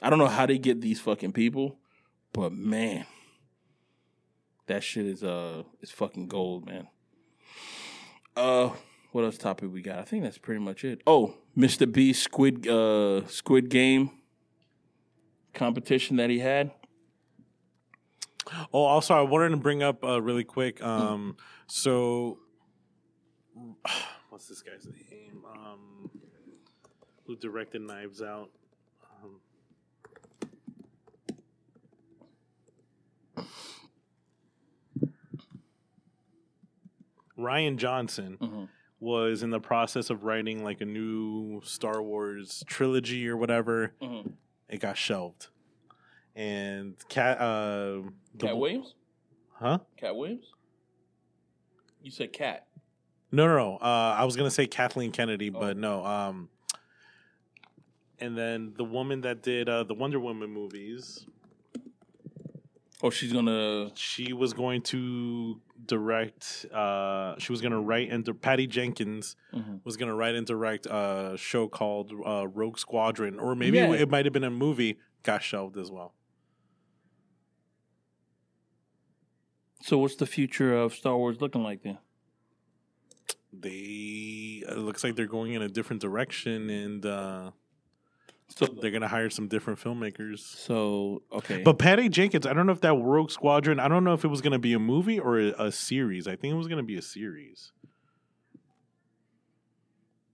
I 0.02 0.10
don't 0.10 0.18
know 0.18 0.26
how 0.26 0.46
they 0.46 0.58
get 0.58 0.80
these 0.80 1.00
fucking 1.00 1.32
people, 1.32 1.78
but 2.32 2.52
man, 2.52 3.06
that 4.70 4.82
shit 4.84 5.06
is 5.06 5.22
uh 5.22 5.64
is 5.80 5.90
fucking 5.90 6.28
gold, 6.28 6.66
man. 6.66 6.86
Uh, 8.36 8.70
what 9.12 9.24
else 9.24 9.36
topic 9.36 9.72
we 9.72 9.82
got? 9.82 9.98
I 9.98 10.02
think 10.02 10.22
that's 10.22 10.38
pretty 10.38 10.60
much 10.60 10.84
it. 10.84 11.02
Oh, 11.06 11.34
Mr. 11.58 11.90
B 11.90 12.12
Squid 12.12 12.66
uh 12.68 13.26
Squid 13.26 13.68
Game 13.68 14.10
competition 15.52 16.16
that 16.16 16.30
he 16.30 16.38
had. 16.38 16.70
Oh, 18.72 18.84
also, 18.84 19.14
I 19.14 19.22
wanted 19.22 19.50
to 19.50 19.56
bring 19.56 19.82
up 19.82 20.02
uh, 20.02 20.20
really 20.22 20.44
quick. 20.44 20.82
Um, 20.82 21.36
so, 21.66 22.38
what's 24.30 24.48
this 24.48 24.62
guy's 24.62 24.86
name? 24.86 25.44
Um, 25.52 26.10
who 27.26 27.36
directed 27.36 27.82
Knives 27.82 28.22
Out? 28.22 28.50
Um, 29.22 29.40
Rian 37.40 37.76
Johnson 37.76 38.36
Mhm. 38.40 38.68
was 39.00 39.42
in 39.42 39.50
the 39.50 39.60
process 39.60 40.10
of 40.10 40.24
writing 40.24 40.62
like 40.62 40.80
a 40.80 40.84
new 40.84 41.60
Star 41.64 42.02
Wars 42.02 42.62
trilogy 42.66 43.26
or 43.28 43.36
whatever. 43.36 43.94
Mhm. 44.00 44.32
It 44.68 44.78
got 44.80 44.96
shelved, 44.96 45.48
and 46.36 46.96
Cat, 47.08 47.40
uh, 47.40 48.02
Cat 48.38 48.56
Williams. 48.56 48.94
huh? 49.54 49.78
Cat 49.96 50.14
Williams. 50.16 50.52
You 52.02 52.10
said 52.10 52.32
cat. 52.32 52.66
No, 53.32 53.46
no, 53.46 53.56
no. 53.56 53.76
Uh, 53.76 54.14
I 54.18 54.24
was 54.24 54.36
gonna 54.36 54.50
say 54.50 54.66
Kathleen 54.66 55.12
Kennedy, 55.12 55.50
Oh. 55.50 55.58
but 55.60 55.76
no. 55.76 56.04
Um, 56.04 56.48
and 58.18 58.36
then 58.36 58.74
the 58.76 58.84
woman 58.84 59.20
that 59.22 59.42
did 59.42 59.68
uh, 59.68 59.84
the 59.84 59.94
Wonder 59.94 60.20
Woman 60.20 60.50
movies, 60.50 61.26
Oh, 63.02 63.10
she's 63.10 63.32
gonna. 63.32 63.90
she 63.96 64.32
was 64.32 64.52
going 64.52 64.82
to 64.82 65.60
direct. 65.86 66.66
Uh, 66.72 67.38
she 67.38 67.52
was 67.52 67.60
gonna 67.60 67.80
write 67.80 68.10
and 68.10 68.24
di- 68.24 68.32
Patty 68.32 68.66
Jenkins 68.66 69.36
Mhm. 69.54 69.80
was 69.84 69.96
gonna 69.96 70.14
write 70.14 70.34
and 70.34 70.46
direct 70.46 70.86
a 70.86 71.34
show 71.36 71.68
called 71.68 72.12
uh, 72.26 72.46
Rogue 72.48 72.78
Squadron, 72.78 73.38
or 73.38 73.54
maybe 73.54 73.78
Yeah. 73.78 73.92
it 73.92 74.08
might 74.10 74.26
have 74.26 74.32
been 74.32 74.44
a 74.44 74.50
movie. 74.50 74.98
Got 75.22 75.42
shelved 75.42 75.76
as 75.76 75.90
well. 75.90 76.14
So, 79.82 79.98
what's 79.98 80.16
the 80.16 80.26
future 80.26 80.74
of 80.76 80.94
Star 80.94 81.16
Wars 81.16 81.40
looking 81.40 81.62
like 81.62 81.82
then? 81.82 81.98
They 83.52 84.62
it 84.68 84.78
looks 84.78 85.02
like 85.02 85.16
they're 85.16 85.26
going 85.26 85.52
in 85.54 85.62
a 85.62 85.68
different 85.68 86.02
direction, 86.02 86.68
and 86.70 87.04
uh, 87.04 87.50
So, 88.56 88.66
they're 88.66 88.90
gonna 88.90 89.08
hire 89.08 89.30
some 89.30 89.48
different 89.48 89.78
filmmakers. 89.78 90.40
so 90.40 91.22
okay. 91.32 91.62
But 91.62 91.78
Patty 91.78 92.08
Jenkins, 92.08 92.46
I 92.46 92.52
don't 92.52 92.66
know 92.66 92.72
if 92.72 92.80
that 92.80 92.94
Rogue 92.94 93.30
Squadron, 93.30 93.78
I 93.78 93.88
don't 93.88 94.04
know 94.04 94.12
if 94.12 94.24
it 94.24 94.28
was 94.28 94.40
going 94.40 94.52
to 94.52 94.58
be 94.58 94.72
a 94.72 94.78
movie 94.78 95.18
or 95.18 95.38
a, 95.38 95.66
a 95.66 95.72
series. 95.72 96.26
I 96.26 96.36
think 96.36 96.52
it 96.52 96.56
was 96.56 96.66
going 96.66 96.78
to 96.78 96.86
be 96.86 96.96
a 96.96 97.02
series. 97.02 97.72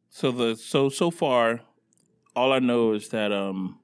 So 0.08 0.30
the 0.32 0.56
so 0.56 0.88
so 0.88 1.10
far, 1.10 1.60
all 2.34 2.52
I 2.52 2.58
know 2.58 2.94
is 2.94 3.10
that 3.10 3.32
um. 3.32 3.80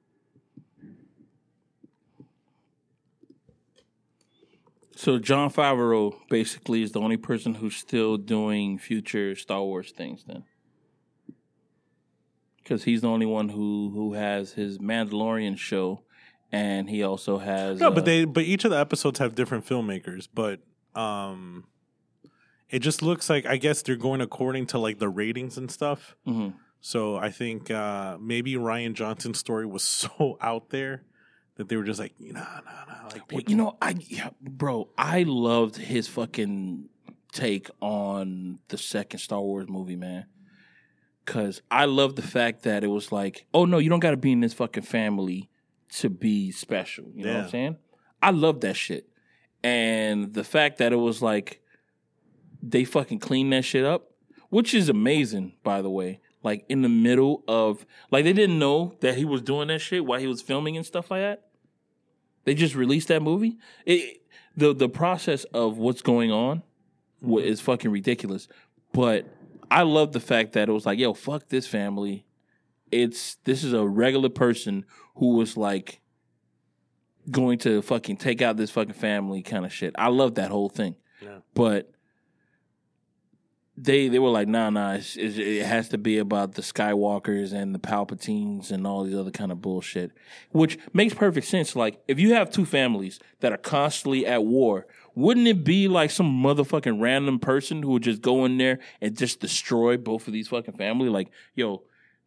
So 4.97 5.19
Jon 5.19 5.51
Favreau 5.51 6.15
basically 6.31 6.83
is 6.83 6.93
the 6.93 7.01
only 7.01 7.17
person 7.17 7.55
who's 7.55 7.77
still 7.77 8.17
doing 8.17 8.79
future 8.79 9.35
Star 9.35 9.61
Wars 9.63 9.91
things 9.91 10.25
then. 10.27 10.45
Because 12.73 12.85
he's 12.85 13.03
the 13.03 13.09
only 13.09 13.27
one 13.27 13.51
who 13.51 13.91
who 13.95 14.15
has 14.15 14.53
his 14.53 14.79
Mandalorian 14.79 15.59
show, 15.59 16.05
and 16.51 16.89
he 16.89 17.03
also 17.03 17.37
has 17.37 17.81
No, 17.81 17.89
uh, 17.89 17.91
but 17.91 18.07
they 18.07 18.25
but 18.25 18.45
each 18.45 18.65
of 18.65 18.71
the 18.71 18.79
episodes 18.79 19.19
have 19.19 19.35
different 19.35 19.67
filmmakers, 19.67 20.27
but 20.33 20.61
um 20.99 21.65
it 22.71 22.79
just 22.79 23.03
looks 23.03 23.29
like 23.29 23.45
I 23.45 23.59
guess 23.59 23.83
they're 23.83 23.95
going 23.97 24.23
according 24.23 24.69
to 24.69 24.79
like 24.79 24.99
the 24.99 25.11
ratings 25.11 25.59
and 25.59 25.71
stuff. 25.71 26.17
mhm. 26.27 26.55
So 26.81 27.17
I 27.17 27.29
think 27.31 27.71
uh 27.71 28.17
maybe 28.19 28.55
Rian 28.55 28.95
Johnson's 28.95 29.39
story 29.39 29.67
was 29.67 29.83
so 30.01 30.39
out 30.41 30.71
there 30.71 31.03
that 31.57 31.69
they 31.69 31.77
were 31.77 31.85
just 31.85 32.01
like, 32.01 32.15
nah, 32.19 32.41
nah, 32.41 32.85
nah. 32.89 33.09
Like 33.13 33.31
Well, 33.31 33.43
you 33.47 33.57
know, 33.57 33.77
I 33.83 33.97
yeah, 34.09 34.31
bro, 34.41 34.89
I 34.97 35.25
loved 35.25 35.77
his 35.77 36.09
fucking 36.09 36.89
take 37.33 37.69
on 37.83 38.61
the 38.69 38.79
second 38.79 39.19
Star 39.19 39.43
Wars 39.43 39.69
movie, 39.69 39.97
man. 39.97 40.25
Cause 41.25 41.63
I 41.71 41.85
love 41.85 42.17
the 42.17 42.23
fact 42.23 42.65
that 42.65 42.83
it 42.83 42.89
was 42.89 43.13
like, 43.13 43.47
oh 43.55 43.65
no, 43.65 43.79
you 43.79 43.89
don't 43.89 44.01
got 44.01 44.11
to 44.11 44.17
be 44.17 44.33
in 44.33 44.41
this 44.41 44.55
fucking 44.55 44.83
family 44.83 45.49
to 45.91 46.11
be 46.11 46.51
special. 46.51 47.05
You 47.15 47.25
know 47.25 47.35
what 47.35 47.45
I'm 47.45 47.51
saying? 47.51 47.77
I 48.21 48.31
love 48.31 48.61
that 48.63 48.77
shit, 48.77 49.09
and 49.63 50.35
the 50.35 50.45
fact 50.45 50.79
that 50.79 50.93
it 50.93 50.97
was 50.97 51.23
like 51.23 51.61
they 52.63 52.85
fucking 52.85 53.19
cleaned 53.19 53.53
that 53.53 53.65
shit 53.65 53.85
up, 53.85 54.11
which 54.49 54.75
is 54.75 54.89
amazing, 54.89 55.55
by 55.63 55.83
the 55.83 55.91
way. 55.91 56.21
Like 56.43 56.65
in 56.69 56.83
the 56.83 56.89
middle 56.89 57.45
of 57.47 57.87
like 58.11 58.25
they 58.25 58.33
didn't 58.33 58.59
know 58.59 58.97
that 59.01 59.17
he 59.17 59.25
was 59.25 59.43
doing 59.43 59.69
that 59.69 59.81
shit 59.81 60.05
while 60.05 60.19
he 60.19 60.27
was 60.27 60.43
filming 60.43 60.77
and 60.77 60.85
stuff 60.85 61.11
like 61.11 61.21
that. 61.21 61.47
They 62.45 62.55
just 62.55 62.75
released 62.75 63.09
that 63.09 63.23
movie. 63.23 63.59
It, 63.87 64.23
the 64.57 64.75
the 64.75 64.89
process 64.89 65.45
of 65.55 65.79
what's 65.79 66.03
going 66.03 66.33
on 66.33 66.63
wa- 67.21 67.39
is 67.39 67.61
fucking 67.61 67.91
ridiculous. 67.91 68.49
But 68.93 69.27
I 69.71 69.83
love 69.83 70.13
the 70.13 70.21
fact 70.21 70.53
that 70.53 70.69
it 70.69 70.73
was 70.73 70.87
like, 70.87 70.99
yo, 70.99 71.15
fuck 71.15 71.49
this 71.49 71.67
family. 71.67 72.27
It's 72.91 73.37
this 73.45 73.65
is 73.65 73.73
a 73.73 73.87
regular 73.87 74.29
person 74.29 74.85
who 75.17 75.37
was 75.37 75.57
like 75.57 76.01
going 77.31 77.59
to 77.59 77.83
fucking 77.83 78.17
take 78.17 78.43
out 78.43 78.57
this 78.57 78.71
fucking 78.71 78.95
family 78.95 79.43
kind 79.43 79.65
of 79.65 79.73
shit. 79.73 79.95
I 79.97 80.09
love 80.09 80.35
that 80.35 80.51
whole 80.51 80.69
thing. 80.69 80.97
Yeah. 81.23 81.39
But 81.55 81.93
they 83.77 84.09
they 84.09 84.19
were 84.19 84.29
like, 84.29 84.49
nah, 84.49 84.71
nah, 84.71 84.95
it's, 84.95 85.17
it's, 85.17 85.39
it 85.39 85.65
has 85.65 85.89
to 85.91 85.99
be 85.99 86.19
about 86.19 86.55
the 86.55 86.63
Skywalkers 86.63 87.53
and 87.53 87.75
the 87.75 87.79
Palpatines 87.79 88.71
and 88.71 88.87
all 88.87 89.05
these 89.05 89.17
other 89.17 89.31
kind 89.31 89.51
of 89.51 89.63
bullshit, 89.63 90.13
which 90.51 90.79
makes 90.93 91.15
perfect 91.15 91.47
sense. 91.47 91.75
Like, 91.75 92.03
if 92.07 92.21
you 92.21 92.35
have 92.35 92.51
two 92.51 92.67
families 92.67 93.19
that 93.41 93.53
are 93.53 93.59
constantly 93.59 94.27
at 94.27 94.45
war, 94.45 94.87
wouldn't 95.15 95.47
it 95.47 95.65
be 95.65 95.89
like 95.89 96.11
some 96.11 96.43
motherfucking 96.43 97.01
random 97.01 97.39
person 97.39 97.83
who 97.83 97.91
would 97.91 98.03
just 98.03 98.23
go 98.23 98.45
in 98.45 98.59
there 98.59 98.79
and 99.01 99.17
just 99.17 99.41
destroy 99.41 99.97
both 99.97 100.27
of 100.27 100.33
these 100.33 100.49
fucking 100.49 100.77
family? 100.77 101.09
Like, 101.09 101.31
yo, 101.55 101.83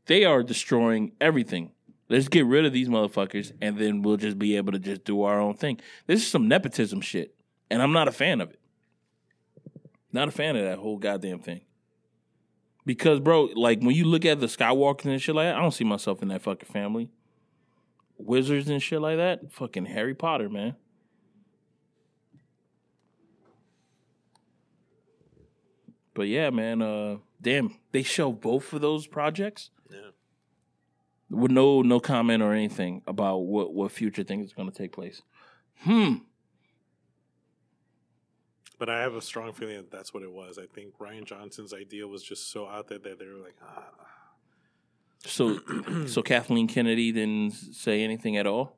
they 0.06 0.26
are 0.26 0.44
destroying 0.44 1.14
everything. 1.20 1.72
Let's 2.10 2.28
get 2.28 2.46
rid 2.46 2.66
of 2.66 2.74
these 2.74 2.88
motherfuckers, 2.88 3.52
and 3.62 3.80
then 3.80 4.04
we'll 4.04 4.18
just 4.18 4.38
be 4.38 4.58
able 4.58 4.74
to 4.74 4.80
just 4.80 5.04
do 5.04 5.24
our 5.24 5.40
own 5.40 5.56
thing. 5.56 5.80
This 6.06 6.22
is 6.22 6.28
some 6.28 6.48
nepotism 6.48 7.02
shit, 7.02 7.34
and 7.72 7.82
I'm 7.82 7.94
not 7.94 8.08
a 8.08 8.12
fan 8.12 8.42
of 8.42 8.52
it. 8.52 8.60
Not 10.12 10.28
a 10.28 10.32
fan 10.32 10.56
of 10.56 10.64
that 10.64 10.78
whole 10.78 10.98
goddamn 10.98 11.40
thing. 11.40 11.62
Because, 12.86 13.20
bro, 13.20 13.50
like 13.56 13.82
when 13.82 13.96
you 13.96 14.06
look 14.06 14.24
at 14.24 14.40
the 14.40 14.46
Skywalkers 14.46 15.06
and 15.06 15.22
shit 15.22 15.34
like 15.34 15.48
that, 15.48 15.56
I 15.56 15.60
don't 15.60 15.72
see 15.72 15.84
myself 15.84 16.22
in 16.22 16.28
that 16.28 16.44
fucking 16.44 16.70
family. 16.70 17.10
Wizards 18.18 18.70
and 18.70 18.82
shit 18.82 19.02
like 19.02 19.18
that, 19.18 19.52
fucking 19.52 19.88
Harry 19.88 20.14
Potter, 20.14 20.48
man. 20.48 20.76
But 26.16 26.28
yeah, 26.30 26.50
man, 26.50 26.82
uh 26.82 27.18
damn, 27.42 27.76
they 27.92 28.02
show 28.02 28.32
both 28.32 28.74
of 28.74 28.82
those 28.82 29.06
projects 29.06 29.70
Yeah. 29.92 30.10
with 31.30 31.52
no 31.52 31.82
no 31.84 32.00
comment 32.00 32.42
or 32.42 32.54
anything 32.54 33.04
about 33.06 33.40
what 33.40 33.74
what 33.74 33.92
future 33.92 34.24
things 34.24 34.52
are 34.52 34.56
going 34.56 34.72
to 34.72 34.76
take 34.78 34.92
place. 34.94 35.22
Hmm. 35.82 36.16
But 38.78 38.90
I 38.90 39.02
have 39.02 39.14
a 39.16 39.22
strong 39.22 39.54
feeling 39.54 39.78
that 39.78 39.92
that's 39.92 40.14
what 40.14 40.24
it 40.24 40.32
was. 40.32 40.58
I 40.58 40.66
think 40.66 40.98
Rian 40.98 41.24
Johnson's 41.26 41.74
idea 41.74 42.08
was 42.08 42.24
just 42.24 42.52
so 42.52 42.68
out 42.68 42.88
there 42.90 42.98
that 43.00 43.20
they 43.20 43.26
were 43.26 43.40
like, 43.44 43.56
ah. 43.64 43.86
So 45.26 45.60
so 46.08 46.22
Kathleen 46.22 46.68
Kennedy 46.68 47.12
didn't 47.12 47.52
say 47.52 48.04
anything 48.04 48.36
at 48.38 48.48
all. 48.48 48.78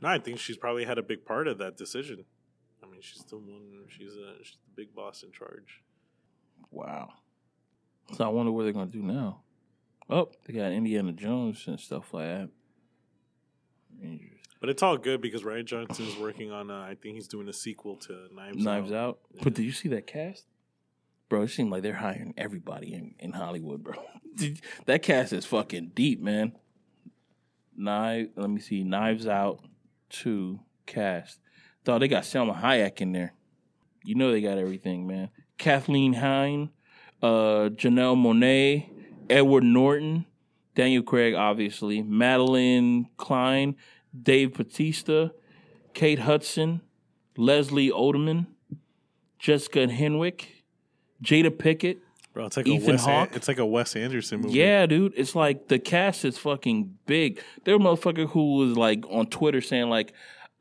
No, 0.00 0.08
I 0.08 0.18
think 0.18 0.38
she's 0.38 0.56
probably 0.56 0.84
had 0.84 0.98
a 0.98 1.02
big 1.02 1.24
part 1.24 1.48
of 1.48 1.58
that 1.58 1.76
decision. 1.76 2.24
I 2.82 2.86
mean, 2.86 3.00
she's 3.00 3.24
the 3.24 3.36
one. 3.36 3.84
She's 3.88 4.12
a 4.16 4.34
she's 4.44 4.56
the 4.66 4.82
big 4.82 4.94
boss 4.94 5.22
in 5.22 5.32
charge. 5.32 5.82
Wow. 6.70 7.10
So 8.16 8.24
I 8.24 8.28
wonder 8.28 8.52
what 8.52 8.64
they're 8.64 8.72
going 8.72 8.90
to 8.90 8.96
do 8.96 9.02
now. 9.02 9.40
Oh, 10.10 10.30
they 10.46 10.54
got 10.54 10.72
Indiana 10.72 11.12
Jones 11.12 11.64
and 11.66 11.78
stuff 11.78 12.14
like 12.14 12.26
that. 12.26 12.48
But 14.60 14.70
it's 14.70 14.82
all 14.82 14.96
good 14.96 15.20
because 15.20 15.42
Rian 15.42 15.64
Johnson's 15.64 16.16
working 16.16 16.50
on. 16.50 16.70
Uh, 16.70 16.80
I 16.80 16.96
think 17.00 17.14
he's 17.14 17.28
doing 17.28 17.48
a 17.48 17.52
sequel 17.52 17.96
to 17.96 18.28
Knives, 18.34 18.56
Knives 18.56 18.92
Out. 18.92 19.08
Out. 19.08 19.18
But 19.42 19.54
did 19.54 19.64
you 19.64 19.72
see 19.72 19.88
that 19.90 20.06
cast? 20.06 20.46
Bro, 21.28 21.42
it 21.42 21.48
seemed 21.48 21.70
like 21.70 21.82
they're 21.82 21.94
hiring 21.94 22.32
everybody 22.38 22.94
in, 22.94 23.14
in 23.18 23.32
Hollywood, 23.32 23.82
bro. 23.82 23.94
That 24.86 25.02
cast 25.02 25.32
is 25.32 25.44
fucking 25.44 25.92
deep, 25.96 26.22
man. 26.22 26.52
Knife, 27.76 28.28
let 28.36 28.48
me 28.48 28.60
see. 28.60 28.84
Knives 28.84 29.26
Out 29.26 29.64
2 30.10 30.60
cast. 30.86 31.40
Thought 31.84 31.98
they 31.98 32.08
got 32.08 32.22
Salma 32.22 32.60
Hayek 32.60 33.00
in 33.00 33.10
there. 33.10 33.34
You 34.04 34.14
know 34.14 34.30
they 34.30 34.40
got 34.40 34.58
everything, 34.58 35.08
man. 35.08 35.30
Kathryn 35.58 36.14
Hahn, 36.14 36.70
uh, 37.22 37.70
Janelle 37.70 38.16
Monáe, 38.16 38.88
Edward 39.28 39.64
Norton, 39.64 40.26
Daniel 40.74 41.02
Craig, 41.02 41.34
obviously, 41.34 42.02
Madelyn 42.02 43.06
Cline, 43.16 43.76
Dave 44.22 44.54
Bautista, 44.54 45.32
Kate 45.94 46.20
Hudson, 46.20 46.80
Leslie 47.36 47.90
Oderman, 47.90 48.46
Jessica 49.38 49.86
Henwick, 49.86 50.44
Jada 51.22 51.50
Pinkett. 51.50 51.98
Bro, 52.32 52.46
it's 52.46 52.56
like 52.56 52.68
Ethan 52.68 52.90
a 52.90 52.92
Wes. 52.92 53.06
An- 53.06 53.12
Hawke? 53.12 53.36
it's 53.36 53.48
like 53.48 53.58
a 53.58 53.66
Wes 53.66 53.96
Anderson 53.96 54.42
movie. 54.42 54.54
Yeah, 54.54 54.86
dude. 54.86 55.12
It's 55.16 55.34
like 55.34 55.66
the 55.68 55.78
cast 55.80 56.24
is 56.24 56.38
fucking 56.38 56.96
big. 57.06 57.40
There 57.64 57.76
were 57.76 57.90
a 57.90 57.96
motherfucker 57.96 58.28
who 58.28 58.54
was 58.56 58.76
like 58.76 59.04
on 59.10 59.26
Twitter 59.26 59.60
saying 59.60 59.88
like, 59.88 60.12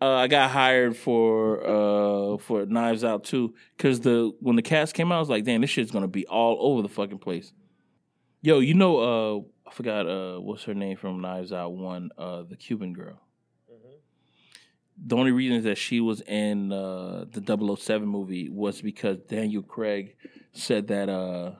uh, 0.02 0.14
"I 0.14 0.28
got 0.28 0.52
hired 0.52 0.96
for 0.96 1.66
uh 1.66 2.38
for 2.38 2.66
Knives 2.66 3.04
Out 3.04 3.24
too," 3.24 3.54
because 3.76 4.02
the 4.02 4.32
when 4.40 4.56
the 4.56 4.62
cast 4.62 4.94
came 4.94 5.12
out, 5.12 5.16
I 5.16 5.20
was 5.20 5.30
like, 5.30 5.44
"Damn, 5.44 5.62
this 5.62 5.70
shit's 5.70 5.92
gonna 5.92 6.08
be 6.08 6.26
all 6.28 6.58
over 6.60 6.82
the 6.82 6.90
fucking 6.90 7.20
place." 7.20 7.54
Yo, 8.42 8.60
you 8.60 8.74
know, 8.74 9.00
uh, 9.00 9.70
I 9.70 9.74
forgot 9.74 10.08
uh 10.08 10.40
what's 10.40 10.64
her 10.64 10.74
name 10.74 10.98
from 10.98 11.22
Knives 11.22 11.52
Out 11.52 11.74
one, 11.74 12.12
uh, 12.18 12.44
the 12.44 12.56
Cuban 12.56 12.94
girl. 12.94 13.20
The 15.00 15.16
only 15.16 15.32
reason 15.32 15.64
that 15.64 15.78
she 15.78 16.00
was 16.00 16.22
in 16.22 16.72
uh, 16.72 17.26
the 17.32 17.76
007 17.78 18.08
movie 18.08 18.50
was 18.50 18.82
because 18.82 19.18
Daniel 19.30 19.62
Craig 19.62 20.16
said 20.54 20.88
that 20.88 21.08
uh, 21.08 21.52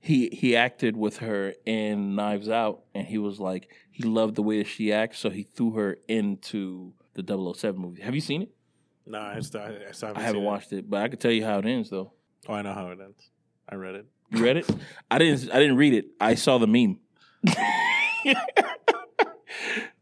he 0.00 0.28
he 0.28 0.54
acted 0.54 0.96
with 0.96 1.18
her 1.18 1.54
in 1.66 2.14
Knives 2.14 2.48
Out, 2.48 2.84
and 2.94 3.06
he 3.06 3.18
was 3.18 3.40
like 3.40 3.68
he 3.90 4.04
loved 4.04 4.36
the 4.36 4.42
way 4.42 4.58
that 4.58 4.68
she 4.68 4.92
acts, 4.92 5.18
so 5.18 5.28
he 5.30 5.42
threw 5.42 5.72
her 5.72 5.98
into 6.06 6.92
the 7.14 7.54
007 7.54 7.80
movie. 7.80 8.02
Have 8.02 8.14
you 8.14 8.20
seen 8.20 8.42
it? 8.42 8.50
No, 9.06 9.18
I, 9.18 9.36
I, 9.36 9.40
still 9.40 9.60
haven't 9.60 10.16
I 10.16 10.20
haven't 10.20 10.42
watched 10.42 10.72
it, 10.72 10.88
but 10.88 11.02
I 11.02 11.08
could 11.08 11.20
tell 11.20 11.32
you 11.32 11.44
how 11.44 11.58
it 11.58 11.66
ends 11.66 11.90
though. 11.90 12.12
Oh, 12.48 12.54
I 12.54 12.62
know 12.62 12.72
how 12.72 12.88
it 12.88 12.98
ends. 13.02 13.30
I 13.68 13.74
read 13.74 13.94
it. 13.96 14.06
You 14.30 14.44
read 14.44 14.58
it? 14.58 14.70
I 15.10 15.18
didn't. 15.18 15.50
I 15.50 15.58
didn't 15.58 15.76
read 15.76 15.94
it. 15.94 16.06
I 16.20 16.34
saw 16.36 16.58
the 16.58 16.66
meme. 16.68 17.00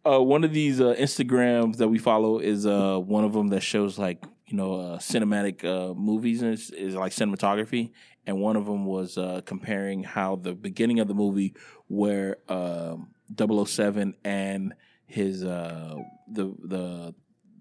uh, 0.04 0.22
one 0.22 0.44
of 0.44 0.52
these 0.52 0.80
uh, 0.80 0.94
Instagrams 0.98 1.76
that 1.76 1.88
we 1.88 1.98
follow 1.98 2.38
is 2.38 2.66
uh, 2.66 2.98
one 2.98 3.24
of 3.24 3.32
them 3.32 3.48
that 3.48 3.62
shows 3.62 3.98
like 3.98 4.22
you 4.46 4.56
know 4.56 4.74
uh, 4.74 4.98
cinematic 4.98 5.64
uh, 5.64 5.94
movies 5.94 6.42
and 6.42 6.58
like 6.94 7.12
cinematography. 7.12 7.92
And 8.26 8.40
one 8.40 8.56
of 8.56 8.66
them 8.66 8.84
was 8.84 9.16
uh, 9.16 9.40
comparing 9.46 10.02
how 10.04 10.36
the 10.36 10.52
beginning 10.52 11.00
of 11.00 11.08
the 11.08 11.14
movie, 11.14 11.54
where 11.86 12.36
um, 12.50 13.08
007 13.34 14.14
and 14.22 14.74
his 15.08 15.44
uh, 15.44 15.96
the 16.30 16.54
the 16.62 17.14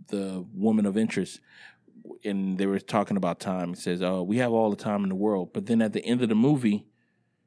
the 0.09 0.45
woman 0.53 0.85
of 0.85 0.97
interest 0.97 1.39
and 2.23 2.57
they 2.57 2.65
were 2.65 2.79
talking 2.79 3.17
about 3.17 3.39
time. 3.39 3.69
He 3.69 3.75
says, 3.75 4.01
"Oh, 4.01 4.23
we 4.23 4.37
have 4.37 4.51
all 4.51 4.69
the 4.69 4.75
time 4.75 5.03
in 5.03 5.09
the 5.09 5.15
world," 5.15 5.51
but 5.53 5.65
then 5.65 5.81
at 5.81 5.93
the 5.93 6.03
end 6.05 6.21
of 6.21 6.29
the 6.29 6.35
movie, 6.35 6.85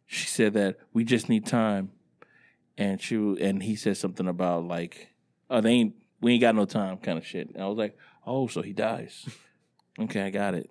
she 0.07 0.27
said 0.27 0.55
that 0.55 0.79
we 0.93 1.05
just 1.05 1.29
need 1.29 1.47
time, 1.47 1.93
and 2.77 3.01
she 3.01 3.17
and 3.17 3.63
he 3.63 3.77
said 3.77 3.97
something 3.97 4.29
about 4.29 4.65
like, 4.65 5.09
"Oh, 5.49 5.61
they 5.61 5.71
ain't 5.71 5.95
we 6.21 6.33
ain't 6.33 6.41
got 6.41 6.55
no 6.55 6.65
time," 6.65 6.99
kind 6.99 7.19
of 7.19 7.27
shit. 7.27 7.51
And 7.55 7.63
I 7.63 7.67
was 7.67 7.79
like, 7.79 7.97
"Oh, 8.27 8.47
so 8.47 8.63
he 8.63 8.73
dies." 8.73 9.29
okay, 10.01 10.23
I 10.23 10.31
got 10.31 10.55
it. 10.55 10.71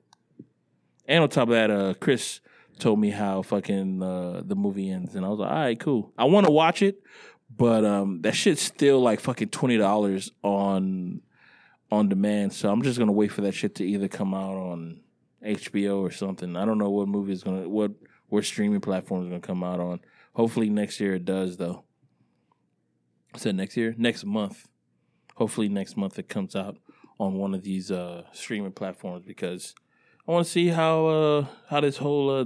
And 1.08 1.24
on 1.24 1.30
top 1.30 1.50
of 1.50 1.56
that, 1.56 1.72
uh, 1.72 1.94
Chris 1.96 2.40
told 2.78 3.00
me 3.00 3.10
how 3.10 3.42
fucking 3.42 4.02
uh, 4.02 4.42
the 4.46 4.56
movie 4.56 4.90
ends, 4.90 5.16
and 5.16 5.26
I 5.26 5.30
was 5.30 5.40
like, 5.40 5.52
"All 5.52 5.58
right, 5.58 5.80
cool. 5.80 6.14
I 6.18 6.26
want 6.26 6.46
to 6.46 6.52
watch 6.52 6.82
it." 6.82 7.02
But 7.56 7.84
um, 7.84 8.22
that 8.22 8.36
shit's 8.36 8.62
still 8.62 9.02
like 9.02 9.20
fucking 9.20 9.50
twenty 9.50 9.78
dollars 9.78 10.32
on 10.44 11.22
on 11.92 12.10
demand. 12.10 12.54
So 12.54 12.72
I'm 12.72 12.82
just 12.82 13.00
gonna 13.00 13.12
wait 13.12 13.32
for 13.32 13.42
that 13.42 13.54
shit 13.54 13.76
to 13.76 13.86
either 13.86 14.08
come 14.08 14.34
out 14.34 14.56
on 14.56 15.02
HBO 15.44 16.00
or 16.02 16.12
something. 16.12 16.56
I 16.56 16.66
don't 16.66 16.78
know 16.78 16.90
what 16.90 17.08
movie 17.08 17.34
is 17.34 17.44
gonna 17.44 17.68
what 17.68 17.92
what 18.28 18.46
streaming 18.46 18.82
platform 18.82 19.24
is 19.24 19.30
gonna 19.30 19.42
come 19.42 19.64
out 19.64 19.80
on. 19.80 20.00
Hopefully 20.34 20.70
next 20.70 21.00
year 21.00 21.16
it 21.16 21.26
does 21.26 21.58
though. 21.58 21.84
I 23.34 23.38
said 23.38 23.56
next 23.56 23.78
year, 23.78 23.94
next 23.98 24.26
month. 24.26 24.68
Hopefully 25.36 25.70
next 25.70 25.96
month 25.98 26.20
it 26.20 26.28
comes 26.28 26.56
out 26.56 26.78
on 27.20 27.34
one 27.34 27.54
of 27.54 27.64
these 27.64 27.92
uh 27.92 28.24
streaming 28.32 28.72
platforms 28.72 29.26
because 29.26 29.74
I 30.28 30.32
want 30.32 30.46
to 30.46 30.52
see 30.52 30.68
how 30.68 31.08
uh 31.08 31.46
how 31.70 31.82
this 31.82 31.98
whole 31.98 32.30
uh 32.30 32.46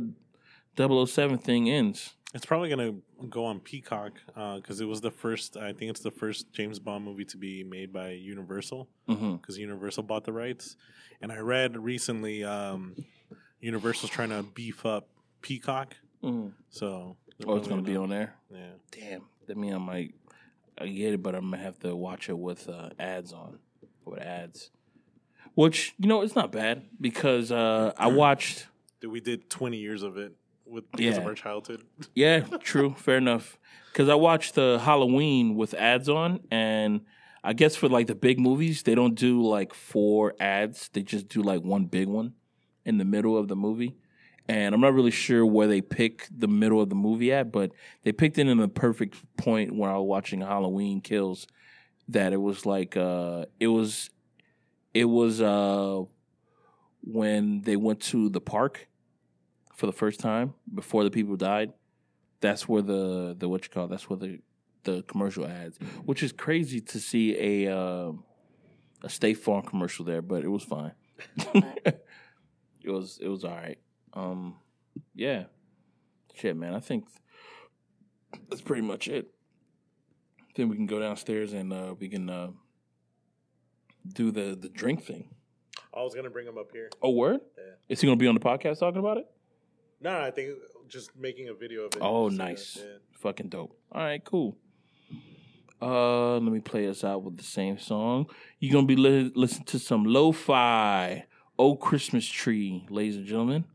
007 0.76 1.38
thing 1.38 1.70
ends. 1.70 2.16
It's 2.34 2.46
probably 2.46 2.70
gonna 2.70 2.96
go 3.30 3.46
on 3.46 3.60
Peacock 3.60 4.14
because 4.56 4.82
it 4.82 4.86
was 4.86 5.02
the 5.02 5.12
first. 5.12 5.56
I 5.56 5.72
think 5.74 5.92
it's 5.92 6.00
the 6.00 6.12
first 6.12 6.52
James 6.52 6.80
Bond 6.80 7.06
movie 7.06 7.26
to 7.26 7.38
be 7.38 7.64
made 7.64 7.94
by 7.94 8.10
Universal 8.12 8.88
Mm-hmm. 9.08 9.36
because 9.36 9.58
Universal 9.58 10.04
bought 10.04 10.24
the 10.24 10.34
rights. 10.34 10.76
And 11.22 11.32
I 11.32 11.38
read 11.38 11.78
recently, 11.78 12.44
um, 12.44 12.96
Universal's 13.60 14.12
trying 14.12 14.30
to 14.30 14.44
beef 14.44 14.86
up 14.86 15.08
Peacock, 15.42 15.96
mm-hmm. 16.24 16.50
so 16.70 17.18
Oh, 17.46 17.56
it's 17.58 17.68
gonna 17.68 17.82
be 17.82 17.96
on 17.98 18.10
there. 18.10 18.36
Yeah, 18.50 18.72
Damn, 18.92 19.22
that 19.48 19.58
mean 19.58 19.74
I 19.74 19.78
might 19.78 20.16
I 20.78 20.88
get 20.88 21.14
it, 21.14 21.22
but 21.22 21.36
I'm 21.36 21.52
gonna 21.52 21.62
have 21.62 21.78
to 21.80 21.96
watch 21.96 22.30
it 22.30 22.38
with 22.38 22.68
uh, 22.68 22.90
ads 22.98 23.32
on, 23.32 23.60
with 24.06 24.20
ads. 24.20 24.72
Which 25.56 25.94
you 26.00 26.08
know, 26.08 26.22
it's 26.22 26.36
not 26.36 26.52
bad 26.52 26.84
because 27.00 27.52
uh, 27.52 27.94
I 27.98 28.08
watched. 28.08 28.68
Dude, 29.02 29.12
we 29.12 29.20
did 29.20 29.50
twenty 29.50 29.78
years 29.78 30.02
of 30.02 30.18
it 30.18 30.34
with 30.74 30.92
because 30.92 31.18
of 31.18 31.24
Yeah. 31.24 31.30
our 31.30 31.36
childhood. 31.36 31.84
Yeah, 32.16 32.40
true, 32.60 32.94
fair 32.98 33.18
enough. 33.18 33.58
Because 33.92 34.10
I 34.10 34.16
watched 34.16 34.56
the 34.56 34.80
Halloween 34.84 35.56
with 35.56 35.74
ads 35.76 36.10
on, 36.10 36.40
and 36.52 37.02
I 37.44 37.54
guess 37.54 37.76
for 37.76 37.88
like 37.88 38.08
the 38.08 38.16
big 38.16 38.40
movies, 38.40 38.84
they 38.84 38.96
don't 38.96 39.16
do 39.16 39.42
like 39.44 39.74
four 39.74 40.34
ads; 40.40 40.90
they 40.94 41.04
just 41.04 41.28
do 41.30 41.42
like 41.44 41.62
one 41.62 41.86
big 41.86 42.08
one 42.08 42.34
in 42.86 42.98
the 42.98 43.06
middle 43.06 43.38
of 43.38 43.48
the 43.48 43.56
movie. 43.56 43.96
And 44.50 44.76
I'm 44.76 44.82
not 44.82 44.94
really 44.94 45.12
sure 45.12 45.46
where 45.46 45.68
they 45.68 45.80
pick 45.80 46.28
the 46.36 46.50
middle 46.50 46.82
of 46.82 46.90
the 46.90 46.96
movie 46.96 47.32
at, 47.32 47.52
but 47.52 47.72
they 48.04 48.12
picked 48.12 48.38
it 48.38 48.48
in 48.48 48.58
the 48.58 48.68
perfect 48.68 49.16
point 49.38 49.74
when 49.74 49.90
I 49.90 49.98
was 49.98 50.08
watching 50.08 50.42
Halloween 50.42 51.00
Kills. 51.00 51.48
That 52.10 52.34
it 52.34 52.42
was 52.42 52.66
like 52.66 52.98
uh, 52.98 53.46
it 53.60 53.68
was, 53.68 54.10
it 54.94 55.06
was 55.06 55.40
uh, 55.42 56.02
when 57.02 57.62
they 57.62 57.76
went 57.78 58.02
to 58.02 58.28
the 58.30 58.42
park 58.42 58.88
for 59.76 59.86
the 59.86 59.92
first 59.92 60.20
time 60.20 60.54
before 60.74 61.04
the 61.04 61.12
people 61.12 61.36
died. 61.36 61.74
That's 62.42 62.68
where 62.68 62.82
the 62.82 63.36
the 63.38 63.48
what 63.48 63.64
you 63.64 63.70
call 63.70 63.88
that's 63.88 64.10
where 64.10 64.18
the 64.18 64.40
the 64.84 65.04
commercial 65.04 65.46
ads, 65.46 65.78
which 66.06 66.24
is 66.24 66.32
crazy 66.32 66.82
to 66.82 67.00
see 67.00 67.66
a 67.66 67.76
uh, 67.76 68.12
a 69.02 69.10
State 69.10 69.36
Farm 69.36 69.64
commercial 69.64 70.06
there, 70.06 70.22
but 70.22 70.44
it 70.44 70.50
was 70.50 70.64
fine. 70.64 70.94
it 71.54 72.90
was 72.90 73.20
it 73.22 73.28
was 73.28 73.44
all 73.44 73.52
right. 73.52 73.80
Um, 74.14 74.56
yeah, 75.16 75.46
shit, 76.34 76.56
man. 76.56 76.74
I 76.74 76.80
think 76.80 77.08
that's 78.50 78.62
pretty 78.62 78.82
much 78.82 79.08
it. 79.08 79.32
Then 80.56 80.70
we 80.70 80.76
can 80.76 80.86
go 80.86 81.00
downstairs 81.00 81.54
and 81.54 81.74
uh, 81.74 81.96
we 81.98 82.10
can 82.10 82.30
uh, 82.30 82.50
do 84.14 84.32
the 84.32 84.58
the 84.60 84.70
drink 84.70 85.04
thing. 85.04 85.30
I 85.96 86.02
was 86.02 86.14
gonna 86.14 86.30
bring 86.30 86.48
him 86.48 86.58
up 86.58 86.72
here. 86.72 86.90
Oh, 87.02 87.12
word? 87.12 87.40
Yeah. 87.58 87.64
Is 87.90 88.02
he 88.02 88.08
gonna 88.08 88.18
be 88.18 88.28
on 88.28 88.36
the 88.36 88.42
podcast 88.42 88.80
talking 88.80 89.00
about 89.00 89.18
it? 89.18 89.28
No, 90.04 90.20
no, 90.20 90.26
I 90.26 90.32
think 90.32 90.58
just 90.90 91.16
making 91.16 91.48
a 91.50 91.54
video 91.54 91.84
of 91.84 91.94
it. 91.96 92.00
Oh, 92.02 92.28
nice. 92.28 92.78
yeah. 92.80 92.98
Fucking 93.14 93.48
dope. 93.48 93.76
All 93.92 94.02
right, 94.02 94.24
cool. 94.24 94.58
Uh, 95.82 96.34
let 96.34 96.52
me 96.54 96.60
play 96.60 96.88
us 96.88 97.04
out 97.04 97.24
with 97.24 97.38
the 97.38 97.44
same 97.44 97.78
song. 97.78 98.28
You're 98.60 98.72
gonna 98.74 98.88
be 98.88 98.96
li- 98.96 99.32
listening 99.36 99.66
to 99.66 99.80
some 99.80 100.06
lo-fi, 100.06 101.26
"Oh 101.60 101.76
Christmas 101.76 102.26
Tree," 102.26 102.86
ladies 102.90 103.18
and 103.18 103.26
gentlemen. 103.26 103.66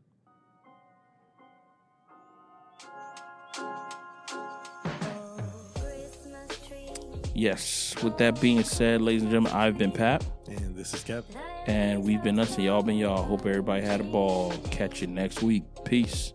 Yes. 7.39 7.95
With 8.03 8.17
that 8.17 8.41
being 8.41 8.63
said, 8.65 9.01
ladies 9.01 9.21
and 9.21 9.31
gentlemen, 9.31 9.53
I've 9.53 9.77
been 9.77 9.93
Pat, 9.93 10.25
And 10.49 10.75
this 10.75 10.93
is 10.93 11.01
Kev. 11.05 11.23
and 11.67 12.03
we've 12.03 12.21
been 12.21 12.37
us, 12.37 12.55
and 12.57 12.65
y'all 12.65 12.83
been 12.83 12.97
y'all. 12.97 13.23
Hope 13.23 13.45
everybody 13.45 13.81
had 13.81 14.01
a 14.01 14.03
ball. 14.03 14.51
Catch 14.71 14.99
you 14.99 15.07
next 15.07 15.41
week. 15.41 15.63
Peace. 15.85 16.33